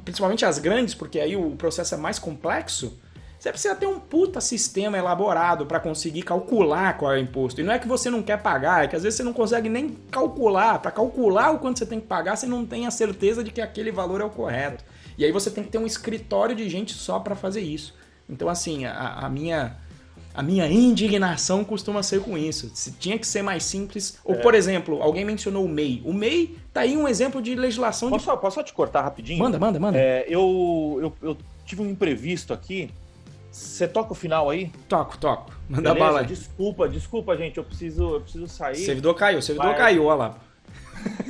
principalmente 0.04 0.44
as 0.44 0.58
grandes, 0.58 0.94
porque 0.94 1.20
aí 1.20 1.36
o 1.36 1.50
processo 1.52 1.94
é 1.94 1.98
mais 1.98 2.18
complexo, 2.18 2.98
você 3.38 3.52
precisa 3.52 3.74
ter 3.76 3.86
um 3.86 4.00
puta 4.00 4.40
sistema 4.40 4.96
elaborado 4.96 5.66
para 5.66 5.78
conseguir 5.78 6.22
calcular 6.22 6.96
qual 6.96 7.12
é 7.12 7.16
o 7.16 7.20
imposto. 7.20 7.60
E 7.60 7.64
não 7.64 7.72
é 7.72 7.78
que 7.78 7.86
você 7.86 8.08
não 8.08 8.22
quer 8.22 8.38
pagar, 8.38 8.84
é 8.84 8.88
que 8.88 8.96
às 8.96 9.02
vezes 9.02 9.16
você 9.16 9.22
não 9.22 9.32
consegue 9.32 9.68
nem 9.68 9.90
calcular. 10.10 10.78
Para 10.80 10.90
calcular 10.90 11.52
o 11.52 11.58
quanto 11.58 11.78
você 11.78 11.86
tem 11.86 12.00
que 12.00 12.06
pagar, 12.06 12.36
você 12.36 12.46
não 12.46 12.64
tem 12.64 12.86
a 12.86 12.90
certeza 12.90 13.44
de 13.44 13.50
que 13.50 13.60
aquele 13.60 13.92
valor 13.92 14.20
é 14.20 14.24
o 14.24 14.30
correto. 14.30 14.82
E 15.18 15.24
aí 15.24 15.30
você 15.30 15.50
tem 15.50 15.62
que 15.62 15.70
ter 15.70 15.78
um 15.78 15.86
escritório 15.86 16.56
de 16.56 16.68
gente 16.68 16.94
só 16.94 17.18
para 17.18 17.36
fazer 17.36 17.60
isso. 17.60 17.94
Então, 18.28 18.48
assim, 18.48 18.84
a, 18.86 19.18
a 19.20 19.28
minha 19.28 19.76
a 20.36 20.42
minha 20.42 20.68
indignação 20.68 21.64
costuma 21.64 22.02
ser 22.02 22.20
com 22.20 22.36
isso. 22.36 22.70
Se 22.74 22.92
tinha 22.92 23.18
que 23.18 23.26
ser 23.26 23.40
mais 23.40 23.64
simples. 23.64 24.18
Ou, 24.22 24.34
é. 24.34 24.38
por 24.38 24.54
exemplo, 24.54 25.02
alguém 25.02 25.24
mencionou 25.24 25.64
o 25.64 25.68
MEI. 25.68 26.02
O 26.04 26.12
MEI 26.12 26.58
tá 26.74 26.82
aí 26.82 26.94
um 26.94 27.08
exemplo 27.08 27.40
de 27.40 27.54
legislação. 27.54 28.10
Posso, 28.10 28.30
de... 28.30 28.36
posso 28.38 28.54
só 28.56 28.62
te 28.62 28.74
cortar 28.74 29.00
rapidinho? 29.00 29.38
Manda, 29.38 29.58
manda, 29.58 29.80
manda. 29.80 29.98
É, 29.98 30.26
eu, 30.28 30.98
eu, 31.00 31.28
eu 31.30 31.38
tive 31.64 31.80
um 31.80 31.88
imprevisto 31.88 32.52
aqui. 32.52 32.90
Você 33.50 33.88
toca 33.88 34.12
o 34.12 34.14
final 34.14 34.50
aí? 34.50 34.70
Toco, 34.86 35.16
toco. 35.16 35.50
Manda 35.66 35.94
Beleza? 35.94 36.04
bala 36.04 36.20
aí. 36.20 36.26
Desculpa, 36.26 36.86
desculpa, 36.86 37.34
gente. 37.34 37.56
Eu 37.56 37.64
preciso, 37.64 38.16
eu 38.16 38.20
preciso 38.20 38.46
sair. 38.46 38.76
Servidor 38.76 39.14
caiu, 39.14 39.40
servidor 39.40 39.70
Mas... 39.70 39.78
caiu, 39.78 40.04
olha 40.04 40.16
lá. 40.16 40.38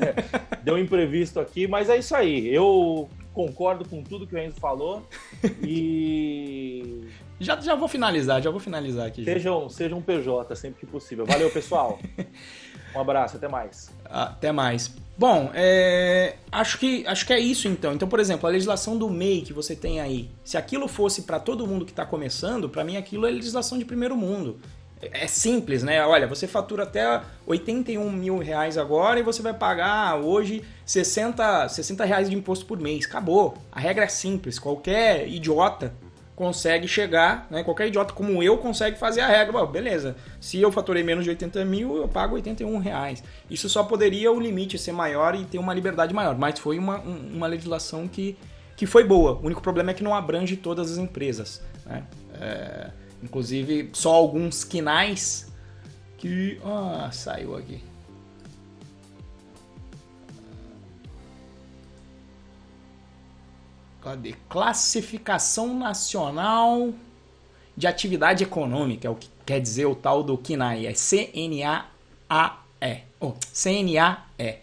É, 0.01 0.59
deu 0.65 0.75
um 0.75 0.79
imprevisto 0.79 1.39
aqui, 1.39 1.69
mas 1.69 1.89
é 1.89 1.97
isso 1.97 2.17
aí. 2.17 2.53
Eu 2.53 3.09
concordo 3.33 3.89
com 3.89 4.03
tudo 4.03 4.27
que 4.27 4.35
o 4.35 4.39
Enzo 4.39 4.59
falou. 4.59 5.07
E 5.63 7.07
já, 7.39 7.61
já 7.61 7.75
vou 7.75 7.89
finalizar, 7.89 8.41
já 8.41 8.51
vou 8.51 8.61
finalizar 8.61 9.07
aqui. 9.07 9.25
Sejam, 9.25 9.69
sejam 9.69 9.99
um 9.99 10.03
PJ 10.03 10.55
sempre 10.57 10.81
que 10.81 10.87
possível. 10.87 11.27
Valeu, 11.27 11.51
pessoal. 11.51 11.99
um 12.95 13.01
abraço, 13.01 13.37
até 13.37 13.49
mais. 13.49 13.91
Até 14.05 14.53
mais. 14.53 14.95
Bom, 15.19 15.51
é, 15.55 16.37
acho, 16.53 16.79
que, 16.79 17.07
acho 17.07 17.27
que 17.27 17.33
é 17.33 17.39
isso 17.39 17.69
então. 17.69 17.93
Então, 17.95 18.09
por 18.09 18.21
exemplo, 18.21 18.47
a 18.47 18.51
legislação 18.51 18.97
do 18.97 19.09
MEI 19.09 19.43
que 19.43 19.53
você 19.53 19.75
tem 19.75 20.01
aí, 20.01 20.31
se 20.45 20.57
aquilo 20.57 20.89
fosse 20.89 21.23
para 21.23 21.39
todo 21.39 21.67
mundo 21.67 21.85
que 21.85 21.93
está 21.93 22.05
começando, 22.05 22.69
para 22.69 22.85
mim 22.85 22.97
aquilo 22.97 23.27
é 23.27 23.31
legislação 23.31 23.79
de 23.79 23.85
primeiro 23.85 24.17
mundo. 24.17 24.59
É, 25.01 25.25
é 25.25 25.27
simples, 25.27 25.83
né? 25.83 26.05
Olha, 26.05 26.27
você 26.27 26.47
fatura 26.47 26.83
até 26.83 27.23
81 27.47 28.11
mil 28.13 28.39
reais 28.39 28.79
agora 28.79 29.21
e 29.21 29.23
você 29.23 29.43
vai 29.43 29.53
pagar 29.55 30.17
hoje 30.17 30.63
60, 30.85 31.69
60 31.69 32.05
reais 32.05 32.31
de 32.31 32.37
imposto 32.37 32.67
por 32.67 32.79
mês. 32.79 33.07
Acabou. 33.07 33.57
A 33.71 33.81
regra 33.81 34.05
é 34.05 34.09
simples. 34.09 34.59
Qualquer 34.59 35.29
idiota 35.29 35.93
consegue 36.37 36.87
chegar, 36.87 37.47
né? 37.51 37.65
Qualquer 37.65 37.89
idiota 37.89 38.13
como 38.13 38.43
eu 38.43 38.59
consegue 38.59 38.99
fazer 38.99 39.23
a 39.23 39.27
regra. 39.27 39.53
Bom, 39.55 39.67
beleza, 39.67 40.15
se 40.39 40.61
eu 40.61 40.71
faturei 40.71 41.03
menos 41.03 41.25
de 41.25 41.31
80 41.31 41.65
mil, 41.65 41.97
eu 41.97 42.07
pago 42.07 42.35
81 42.35 42.79
reais. 42.79 43.25
Isso 43.51 43.69
só 43.71 43.83
poderia 43.83 44.31
o 44.31 44.39
limite 44.39 44.79
ser 44.79 44.93
maior 44.93 45.35
e 45.35 45.47
ter 45.47 45.59
uma 45.59 45.73
liberdade 45.73 46.13
maior, 46.13 46.37
mas 46.37 46.59
foi 46.59 46.79
uma, 46.79 46.99
uma 46.99 47.47
legislação 47.47 48.07
que, 48.07 48.37
que 48.77 48.85
foi 48.85 49.03
boa. 49.03 49.33
O 49.33 49.47
único 49.47 49.63
problema 49.63 49.93
é 49.93 49.95
que 49.95 50.05
não 50.05 50.15
abrange 50.15 50.57
todas 50.57 50.93
as 50.93 50.99
empresas. 50.99 51.63
Né? 51.87 52.05
É, 52.39 52.91
inclusive, 53.23 53.89
só 53.95 54.13
alguns 54.13 54.63
quinais 54.63 55.51
que... 56.19 56.61
Ah, 56.63 57.09
saiu 57.13 57.57
aqui. 57.57 57.83
Cadê? 64.07 64.35
Classificação 64.49 65.77
Nacional 65.77 66.95
de 67.77 67.89
Atividade 67.89 68.45
Econômica, 68.45 69.09
é 69.09 69.11
o 69.11 69.17
que 69.17 69.29
quer 69.45 69.61
dizer 69.61 69.87
o 69.87 69.97
tal 69.97 70.23
do 70.23 70.39
CNAE, 70.39 70.87
é 70.87 70.95
C-N-A-A-E. 70.95 73.01
Oh, 73.19 73.33
C-N-A-E, 73.53 74.59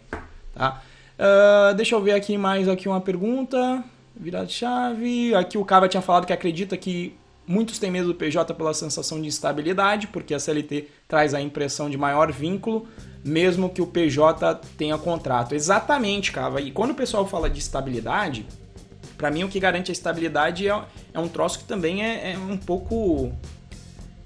tá? 0.54 0.82
Uh, 1.18 1.74
deixa 1.74 1.94
eu 1.94 2.00
ver 2.00 2.12
aqui 2.12 2.38
mais 2.38 2.70
aqui 2.70 2.88
uma 2.88 3.02
pergunta. 3.02 3.84
Virada 4.16 4.48
chave. 4.48 5.34
Aqui 5.34 5.58
o 5.58 5.64
Cava 5.64 5.90
tinha 5.90 6.00
falado 6.00 6.26
que 6.26 6.32
acredita 6.32 6.74
que 6.74 7.14
muitos 7.46 7.78
têm 7.78 7.90
medo 7.90 8.08
do 8.08 8.14
PJ 8.14 8.54
pela 8.54 8.72
sensação 8.72 9.20
de 9.20 9.28
instabilidade, 9.28 10.06
porque 10.06 10.32
a 10.32 10.40
CLT 10.40 10.88
traz 11.06 11.34
a 11.34 11.40
impressão 11.42 11.90
de 11.90 11.98
maior 11.98 12.32
vínculo, 12.32 12.88
mesmo 13.22 13.68
que 13.68 13.82
o 13.82 13.86
PJ 13.86 14.54
tenha 14.78 14.96
contrato. 14.96 15.54
Exatamente, 15.54 16.32
Cava. 16.32 16.62
E 16.62 16.70
quando 16.70 16.92
o 16.92 16.94
pessoal 16.94 17.26
fala 17.26 17.50
de 17.50 17.58
estabilidade, 17.58 18.46
para 19.16 19.30
mim, 19.30 19.44
o 19.44 19.48
que 19.48 19.60
garante 19.60 19.90
a 19.90 19.92
estabilidade 19.92 20.68
é, 20.68 20.82
é 21.12 21.18
um 21.18 21.28
troço 21.28 21.60
que 21.60 21.64
também 21.64 22.04
é, 22.04 22.32
é, 22.32 22.38
um 22.38 22.56
pouco. 22.56 23.32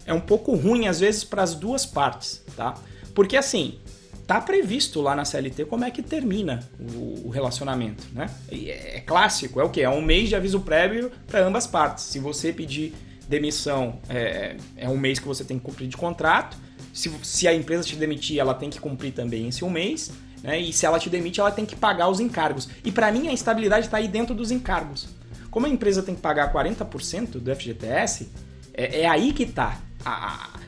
É 0.06 0.12
um 0.12 0.20
pouco 0.20 0.54
ruim, 0.54 0.86
às 0.88 1.00
vezes, 1.00 1.22
para 1.22 1.42
as 1.42 1.54
duas 1.54 1.84
partes, 1.84 2.42
tá? 2.56 2.74
Porque 3.14 3.36
assim, 3.36 3.78
tá 4.26 4.40
previsto 4.40 5.00
lá 5.00 5.16
na 5.16 5.24
CLT 5.24 5.64
como 5.64 5.84
é 5.84 5.90
que 5.90 6.02
termina 6.02 6.60
o, 6.78 7.30
relacionamento, 7.30 8.06
né? 8.12 8.30
É, 8.50 8.98
é 8.98 9.00
clássico, 9.00 9.60
é 9.60 9.64
o 9.64 9.70
que? 9.70 9.80
É 9.82 9.90
um 9.90 10.00
mês 10.00 10.28
de 10.28 10.36
aviso 10.36 10.60
prévio 10.60 11.10
para 11.26 11.44
ambas 11.46 11.66
partes. 11.66 12.04
Se 12.04 12.18
você 12.18 12.52
pedir 12.52 12.94
demissão, 13.28 13.98
é, 14.08 14.56
é 14.76 14.88
um 14.88 14.96
mês 14.96 15.18
que 15.18 15.26
você 15.26 15.44
tem 15.44 15.58
que 15.58 15.64
cumprir 15.64 15.88
de 15.88 15.96
contrato. 15.96 16.56
Se, 16.92 17.10
se 17.22 17.46
a 17.46 17.54
empresa 17.54 17.84
te 17.84 17.96
demitir, 17.96 18.38
ela 18.38 18.54
tem 18.54 18.70
que 18.70 18.80
cumprir 18.80 19.12
também 19.12 19.48
esse 19.48 19.64
um 19.64 19.70
mês. 19.70 20.10
Né? 20.42 20.60
E 20.60 20.72
se 20.72 20.86
ela 20.86 20.98
te 20.98 21.10
demite, 21.10 21.40
ela 21.40 21.50
tem 21.50 21.66
que 21.66 21.76
pagar 21.76 22.08
os 22.08 22.20
encargos. 22.20 22.68
E 22.84 22.92
para 22.92 23.10
mim 23.10 23.28
a 23.28 23.32
instabilidade 23.32 23.86
está 23.86 23.98
aí 23.98 24.08
dentro 24.08 24.34
dos 24.34 24.50
encargos. 24.50 25.08
Como 25.50 25.66
a 25.66 25.68
empresa 25.68 26.02
tem 26.02 26.14
que 26.14 26.20
pagar 26.20 26.52
40% 26.52 27.38
do 27.40 27.54
FGTS, 27.54 28.28
é, 28.74 29.02
é 29.02 29.08
aí 29.08 29.32
que 29.32 29.44
está. 29.44 29.80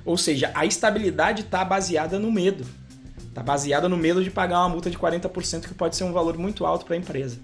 Ou 0.04 0.16
seja, 0.16 0.50
a 0.54 0.66
estabilidade 0.66 1.42
está 1.42 1.64
baseada 1.64 2.18
no 2.18 2.32
medo. 2.32 2.66
Está 3.28 3.42
baseada 3.42 3.88
no 3.88 3.96
medo 3.96 4.24
de 4.24 4.30
pagar 4.30 4.60
uma 4.60 4.68
multa 4.68 4.90
de 4.90 4.98
40%, 4.98 5.68
que 5.68 5.74
pode 5.74 5.94
ser 5.94 6.04
um 6.04 6.12
valor 6.12 6.36
muito 6.36 6.66
alto 6.66 6.84
para 6.84 6.94
a 6.94 6.98
empresa. 6.98 7.38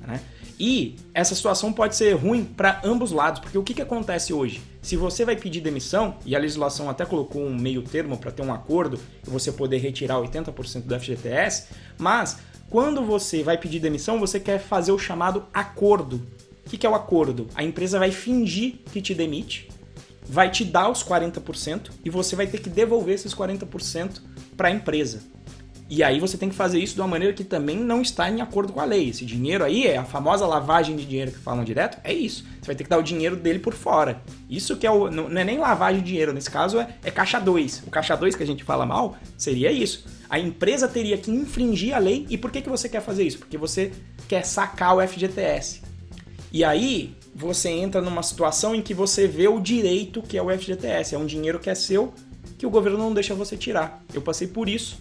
Né? 0.00 0.20
E 0.64 0.94
essa 1.12 1.34
situação 1.34 1.72
pode 1.72 1.96
ser 1.96 2.12
ruim 2.12 2.44
para 2.44 2.80
ambos 2.84 3.10
lados, 3.10 3.40
porque 3.40 3.58
o 3.58 3.64
que, 3.64 3.74
que 3.74 3.82
acontece 3.82 4.32
hoje? 4.32 4.62
Se 4.80 4.94
você 4.94 5.24
vai 5.24 5.34
pedir 5.34 5.60
demissão, 5.60 6.14
e 6.24 6.36
a 6.36 6.38
legislação 6.38 6.88
até 6.88 7.04
colocou 7.04 7.44
um 7.44 7.52
meio 7.52 7.82
termo 7.82 8.16
para 8.16 8.30
ter 8.30 8.42
um 8.42 8.54
acordo 8.54 8.96
e 9.26 9.28
você 9.28 9.50
poder 9.50 9.78
retirar 9.78 10.20
80% 10.20 10.82
do 10.82 11.00
FGTS, 11.00 11.64
mas 11.98 12.38
quando 12.70 13.04
você 13.04 13.42
vai 13.42 13.58
pedir 13.58 13.80
demissão, 13.80 14.20
você 14.20 14.38
quer 14.38 14.60
fazer 14.60 14.92
o 14.92 14.98
chamado 15.00 15.46
acordo. 15.52 16.24
O 16.64 16.70
que, 16.70 16.78
que 16.78 16.86
é 16.86 16.90
o 16.90 16.94
acordo? 16.94 17.48
A 17.56 17.64
empresa 17.64 17.98
vai 17.98 18.12
fingir 18.12 18.76
que 18.92 19.02
te 19.02 19.16
demite, 19.16 19.68
vai 20.22 20.48
te 20.48 20.64
dar 20.64 20.88
os 20.88 21.02
40% 21.02 21.90
e 22.04 22.08
você 22.08 22.36
vai 22.36 22.46
ter 22.46 22.60
que 22.60 22.70
devolver 22.70 23.16
esses 23.16 23.34
40% 23.34 24.20
para 24.56 24.68
a 24.68 24.70
empresa. 24.70 25.24
E 25.88 26.02
aí 26.02 26.18
você 26.18 26.38
tem 26.38 26.48
que 26.48 26.54
fazer 26.54 26.78
isso 26.78 26.94
de 26.94 27.00
uma 27.00 27.08
maneira 27.08 27.34
que 27.34 27.44
também 27.44 27.76
não 27.76 28.00
está 28.00 28.30
em 28.30 28.40
acordo 28.40 28.72
com 28.72 28.80
a 28.80 28.84
lei. 28.84 29.10
Esse 29.10 29.24
dinheiro 29.24 29.62
aí 29.62 29.86
é 29.86 29.98
a 29.98 30.04
famosa 30.04 30.46
lavagem 30.46 30.96
de 30.96 31.04
dinheiro 31.04 31.30
que 31.32 31.38
falam 31.38 31.64
direto, 31.64 31.98
é 32.02 32.12
isso. 32.12 32.44
Você 32.60 32.66
vai 32.66 32.74
ter 32.74 32.84
que 32.84 32.90
dar 32.90 32.98
o 32.98 33.02
dinheiro 33.02 33.36
dele 33.36 33.58
por 33.58 33.74
fora. 33.74 34.22
Isso 34.48 34.76
que 34.76 34.86
é 34.86 34.90
o. 34.90 35.10
Não 35.10 35.38
é 35.38 35.44
nem 35.44 35.58
lavagem 35.58 36.00
de 36.00 36.08
dinheiro, 36.08 36.32
nesse 36.32 36.50
caso 36.50 36.78
é, 36.78 36.88
é 37.04 37.10
caixa 37.10 37.38
2. 37.38 37.84
O 37.86 37.90
caixa 37.90 38.16
2 38.16 38.34
que 38.34 38.42
a 38.42 38.46
gente 38.46 38.64
fala 38.64 38.86
mal 38.86 39.16
seria 39.36 39.70
isso. 39.70 40.06
A 40.30 40.38
empresa 40.38 40.88
teria 40.88 41.18
que 41.18 41.30
infringir 41.30 41.94
a 41.94 41.98
lei. 41.98 42.26
E 42.30 42.38
por 42.38 42.50
que, 42.50 42.62
que 42.62 42.70
você 42.70 42.88
quer 42.88 43.02
fazer 43.02 43.24
isso? 43.24 43.38
Porque 43.38 43.58
você 43.58 43.92
quer 44.28 44.44
sacar 44.46 44.96
o 44.96 45.06
FGTS. 45.06 45.82
E 46.50 46.64
aí 46.64 47.14
você 47.34 47.68
entra 47.68 48.00
numa 48.00 48.22
situação 48.22 48.74
em 48.74 48.80
que 48.80 48.94
você 48.94 49.26
vê 49.26 49.48
o 49.48 49.60
direito 49.60 50.22
que 50.22 50.38
é 50.38 50.42
o 50.42 50.50
FGTS. 50.50 51.14
É 51.14 51.18
um 51.18 51.26
dinheiro 51.26 51.58
que 51.58 51.68
é 51.68 51.74
seu 51.74 52.14
que 52.56 52.66
o 52.66 52.70
governo 52.70 52.96
não 52.96 53.12
deixa 53.12 53.34
você 53.34 53.56
tirar. 53.56 54.02
Eu 54.14 54.22
passei 54.22 54.46
por 54.46 54.68
isso 54.68 54.96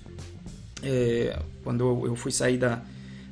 é, 0.84 1.40
quando 1.64 2.06
eu 2.06 2.16
fui 2.16 2.32
sair 2.32 2.58
da, 2.58 2.82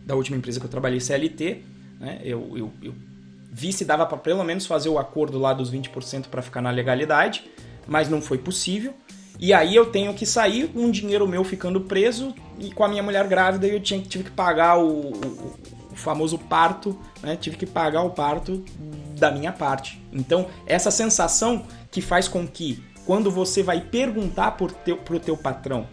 da 0.05 0.15
última 0.15 0.37
empresa 0.37 0.59
que 0.59 0.65
eu 0.65 0.69
trabalhei, 0.69 0.99
CLT, 0.99 1.61
né, 1.99 2.21
eu, 2.23 2.57
eu, 2.57 2.71
eu 2.81 2.95
vi 3.51 3.73
se 3.73 3.83
dava 3.83 4.05
para 4.05 4.17
pelo 4.17 4.43
menos 4.43 4.65
fazer 4.65 4.89
o 4.89 4.97
acordo 4.97 5.37
lá 5.39 5.53
dos 5.53 5.71
20% 5.71 6.27
para 6.27 6.41
ficar 6.41 6.61
na 6.61 6.69
legalidade, 6.69 7.49
mas 7.87 8.09
não 8.09 8.21
foi 8.21 8.37
possível. 8.37 8.93
E 9.39 9.53
aí 9.53 9.75
eu 9.75 9.85
tenho 9.85 10.13
que 10.13 10.25
sair 10.25 10.69
um 10.75 10.91
dinheiro 10.91 11.27
meu 11.27 11.43
ficando 11.43 11.81
preso 11.81 12.35
e 12.59 12.71
com 12.71 12.83
a 12.83 12.89
minha 12.89 13.01
mulher 13.01 13.25
grávida 13.27 13.67
eu 13.67 13.79
tinha, 13.79 14.01
tive 14.01 14.25
que 14.25 14.31
pagar 14.31 14.77
o, 14.77 15.11
o, 15.11 15.57
o 15.91 15.95
famoso 15.95 16.37
parto, 16.37 16.97
né? 17.23 17.37
Tive 17.37 17.55
que 17.55 17.65
pagar 17.65 18.03
o 18.03 18.09
parto 18.09 18.63
da 19.17 19.31
minha 19.31 19.53
parte. 19.53 20.01
Então, 20.11 20.47
essa 20.65 20.91
sensação 20.91 21.65
que 21.89 22.01
faz 22.01 22.27
com 22.27 22.45
que 22.45 22.83
quando 23.05 23.31
você 23.31 23.63
vai 23.63 23.79
perguntar 23.79 24.51
por 24.51 24.71
teu, 24.71 24.97
teu 24.97 25.37
patrão 25.37 25.87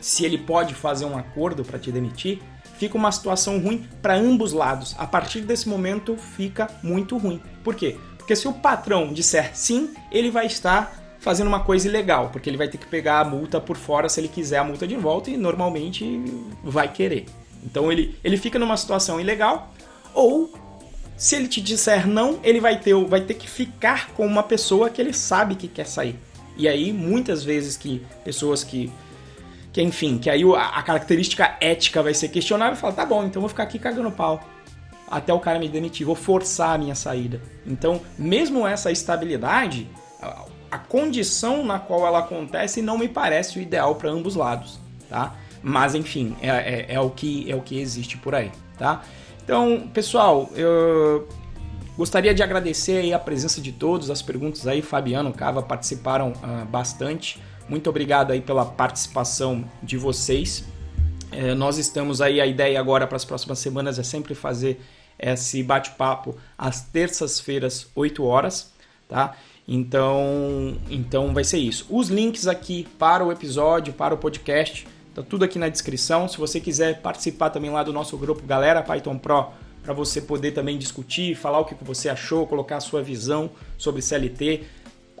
se 0.00 0.24
ele 0.24 0.38
pode 0.38 0.74
fazer 0.74 1.04
um 1.04 1.16
acordo 1.16 1.64
para 1.64 1.78
te 1.78 1.90
demitir, 1.90 2.40
fica 2.78 2.96
uma 2.96 3.10
situação 3.10 3.58
ruim 3.58 3.86
para 4.00 4.14
ambos 4.14 4.52
lados. 4.52 4.94
A 4.98 5.06
partir 5.06 5.40
desse 5.40 5.68
momento 5.68 6.16
fica 6.16 6.68
muito 6.82 7.16
ruim. 7.16 7.40
Por 7.64 7.74
quê? 7.74 7.96
Porque 8.16 8.36
se 8.36 8.46
o 8.46 8.52
patrão 8.52 9.12
disser 9.12 9.50
sim, 9.54 9.94
ele 10.12 10.30
vai 10.30 10.46
estar 10.46 10.94
fazendo 11.18 11.48
uma 11.48 11.60
coisa 11.60 11.88
ilegal, 11.88 12.30
porque 12.30 12.48
ele 12.48 12.56
vai 12.56 12.68
ter 12.68 12.78
que 12.78 12.86
pegar 12.86 13.20
a 13.20 13.24
multa 13.24 13.60
por 13.60 13.76
fora 13.76 14.08
se 14.08 14.20
ele 14.20 14.28
quiser 14.28 14.58
a 14.58 14.64
multa 14.64 14.86
de 14.86 14.96
volta 14.96 15.30
e 15.30 15.36
normalmente 15.36 16.24
vai 16.62 16.92
querer. 16.92 17.26
Então 17.64 17.90
ele, 17.90 18.16
ele 18.22 18.36
fica 18.36 18.58
numa 18.58 18.76
situação 18.76 19.20
ilegal, 19.20 19.72
ou 20.14 20.52
se 21.16 21.34
ele 21.34 21.48
te 21.48 21.60
disser 21.60 22.06
não, 22.06 22.38
ele 22.44 22.60
vai 22.60 22.78
ter, 22.78 22.94
vai 23.04 23.20
ter 23.20 23.34
que 23.34 23.48
ficar 23.48 24.10
com 24.10 24.24
uma 24.24 24.42
pessoa 24.42 24.88
que 24.88 25.00
ele 25.00 25.12
sabe 25.12 25.56
que 25.56 25.66
quer 25.66 25.86
sair. 25.86 26.16
E 26.56 26.68
aí, 26.68 26.92
muitas 26.92 27.44
vezes 27.44 27.76
que 27.76 28.04
pessoas 28.24 28.62
que 28.62 28.90
que 29.72 29.82
enfim, 29.82 30.18
que 30.18 30.30
aí 30.30 30.42
a, 30.54 30.82
característica 30.82 31.56
ética 31.60 32.02
vai 32.02 32.14
ser 32.14 32.28
questionável 32.28 32.74
e 32.74 32.76
fala, 32.76 32.92
tá 32.92 33.04
bom, 33.04 33.24
então 33.24 33.40
vou 33.40 33.48
ficar 33.48 33.64
aqui 33.64 33.78
cagando 33.78 34.10
pau 34.10 34.40
até 35.10 35.32
o 35.32 35.40
cara 35.40 35.58
me 35.58 35.68
demitir, 35.68 36.06
vou 36.06 36.14
forçar 36.14 36.74
a 36.74 36.78
minha 36.78 36.94
saída. 36.94 37.40
Então, 37.66 38.00
mesmo 38.18 38.66
essa 38.66 38.90
estabilidade, 38.90 39.88
a, 40.70 40.78
condição 40.78 41.64
na 41.64 41.78
qual 41.78 42.06
ela 42.06 42.20
acontece 42.20 42.82
não 42.82 42.98
me 42.98 43.08
parece 43.08 43.58
o 43.58 43.62
ideal 43.62 43.94
para 43.94 44.10
ambos 44.10 44.36
lados, 44.36 44.78
tá? 45.08 45.34
Mas 45.62 45.94
enfim, 45.94 46.36
é, 46.40 46.48
é, 46.48 46.86
é, 46.94 47.00
o 47.00 47.10
que 47.10 47.50
é 47.50 47.56
o 47.56 47.60
que 47.60 47.78
existe 47.78 48.16
por 48.16 48.34
aí, 48.34 48.52
tá? 48.78 49.02
Então, 49.42 49.88
pessoal, 49.92 50.50
eu 50.54 51.26
gostaria 51.96 52.34
de 52.34 52.42
agradecer 52.42 53.12
a 53.12 53.18
presença 53.18 53.60
de 53.60 53.72
todos, 53.72 54.10
as 54.10 54.22
perguntas 54.22 54.66
aí, 54.66 54.82
Fabiano, 54.82 55.32
Cava 55.32 55.62
participaram 55.62 56.32
uh, 56.32 56.64
bastante. 56.66 57.42
Muito 57.68 57.90
obrigado 57.90 58.30
aí 58.30 58.40
pela 58.40 58.64
participação 58.64 59.64
de 59.82 59.96
vocês. 59.98 60.64
É, 61.30 61.54
nós 61.54 61.76
estamos 61.76 62.22
aí, 62.22 62.40
a 62.40 62.46
ideia 62.46 62.80
agora 62.80 63.06
para 63.06 63.16
as 63.16 63.24
próximas 63.24 63.58
semanas 63.58 63.98
é 63.98 64.02
sempre 64.02 64.34
fazer 64.34 64.80
esse 65.18 65.62
bate-papo 65.62 66.36
às 66.56 66.80
terças-feiras, 66.80 67.88
8 67.94 68.24
horas, 68.24 68.72
tá? 69.08 69.36
Então, 69.66 70.78
então 70.88 71.34
vai 71.34 71.44
ser 71.44 71.58
isso. 71.58 71.86
Os 71.90 72.08
links 72.08 72.46
aqui 72.46 72.86
para 72.98 73.22
o 73.22 73.30
episódio, 73.30 73.92
para 73.92 74.14
o 74.14 74.16
podcast, 74.16 74.86
tá 75.14 75.22
tudo 75.22 75.44
aqui 75.44 75.58
na 75.58 75.68
descrição. 75.68 76.26
Se 76.26 76.38
você 76.38 76.58
quiser 76.58 77.02
participar 77.02 77.50
também 77.50 77.70
lá 77.70 77.82
do 77.82 77.92
nosso 77.92 78.16
grupo 78.16 78.46
Galera 78.46 78.80
Python 78.80 79.18
Pro, 79.18 79.48
para 79.82 79.92
você 79.92 80.22
poder 80.22 80.52
também 80.52 80.78
discutir, 80.78 81.34
falar 81.34 81.58
o 81.60 81.64
que 81.64 81.74
você 81.84 82.08
achou, 82.08 82.46
colocar 82.46 82.76
a 82.76 82.80
sua 82.80 83.02
visão 83.02 83.50
sobre 83.76 84.00
CLT, 84.00 84.62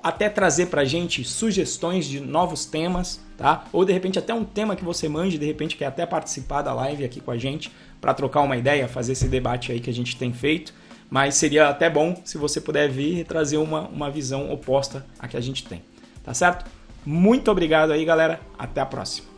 até 0.02 0.28
trazer 0.28 0.66
pra 0.66 0.84
gente 0.84 1.24
sugestões 1.24 2.06
de 2.06 2.20
novos 2.20 2.64
temas, 2.64 3.20
tá? 3.36 3.64
Ou 3.72 3.84
de 3.84 3.92
repente 3.92 4.18
até 4.18 4.32
um 4.32 4.44
tema 4.44 4.76
que 4.76 4.84
você 4.84 5.08
mande, 5.08 5.38
de 5.38 5.46
repente 5.46 5.76
quer 5.76 5.86
até 5.86 6.06
participar 6.06 6.62
da 6.62 6.72
live 6.72 7.04
aqui 7.04 7.20
com 7.20 7.30
a 7.30 7.36
gente 7.36 7.72
para 8.00 8.14
trocar 8.14 8.42
uma 8.42 8.56
ideia, 8.56 8.88
fazer 8.88 9.12
esse 9.12 9.28
debate 9.28 9.72
aí 9.72 9.80
que 9.80 9.90
a 9.90 9.94
gente 9.94 10.16
tem 10.16 10.32
feito. 10.32 10.72
Mas 11.10 11.36
seria 11.36 11.68
até 11.68 11.88
bom 11.88 12.20
se 12.24 12.36
você 12.36 12.60
puder 12.60 12.88
vir 12.88 13.18
e 13.18 13.24
trazer 13.24 13.56
uma, 13.56 13.88
uma 13.88 14.10
visão 14.10 14.52
oposta 14.52 15.06
à 15.18 15.26
que 15.26 15.36
a 15.36 15.40
gente 15.40 15.64
tem. 15.64 15.82
Tá 16.22 16.34
certo? 16.34 16.70
Muito 17.04 17.50
obrigado 17.50 17.92
aí, 17.92 18.04
galera. 18.04 18.40
Até 18.58 18.80
a 18.82 18.86
próxima. 18.86 19.37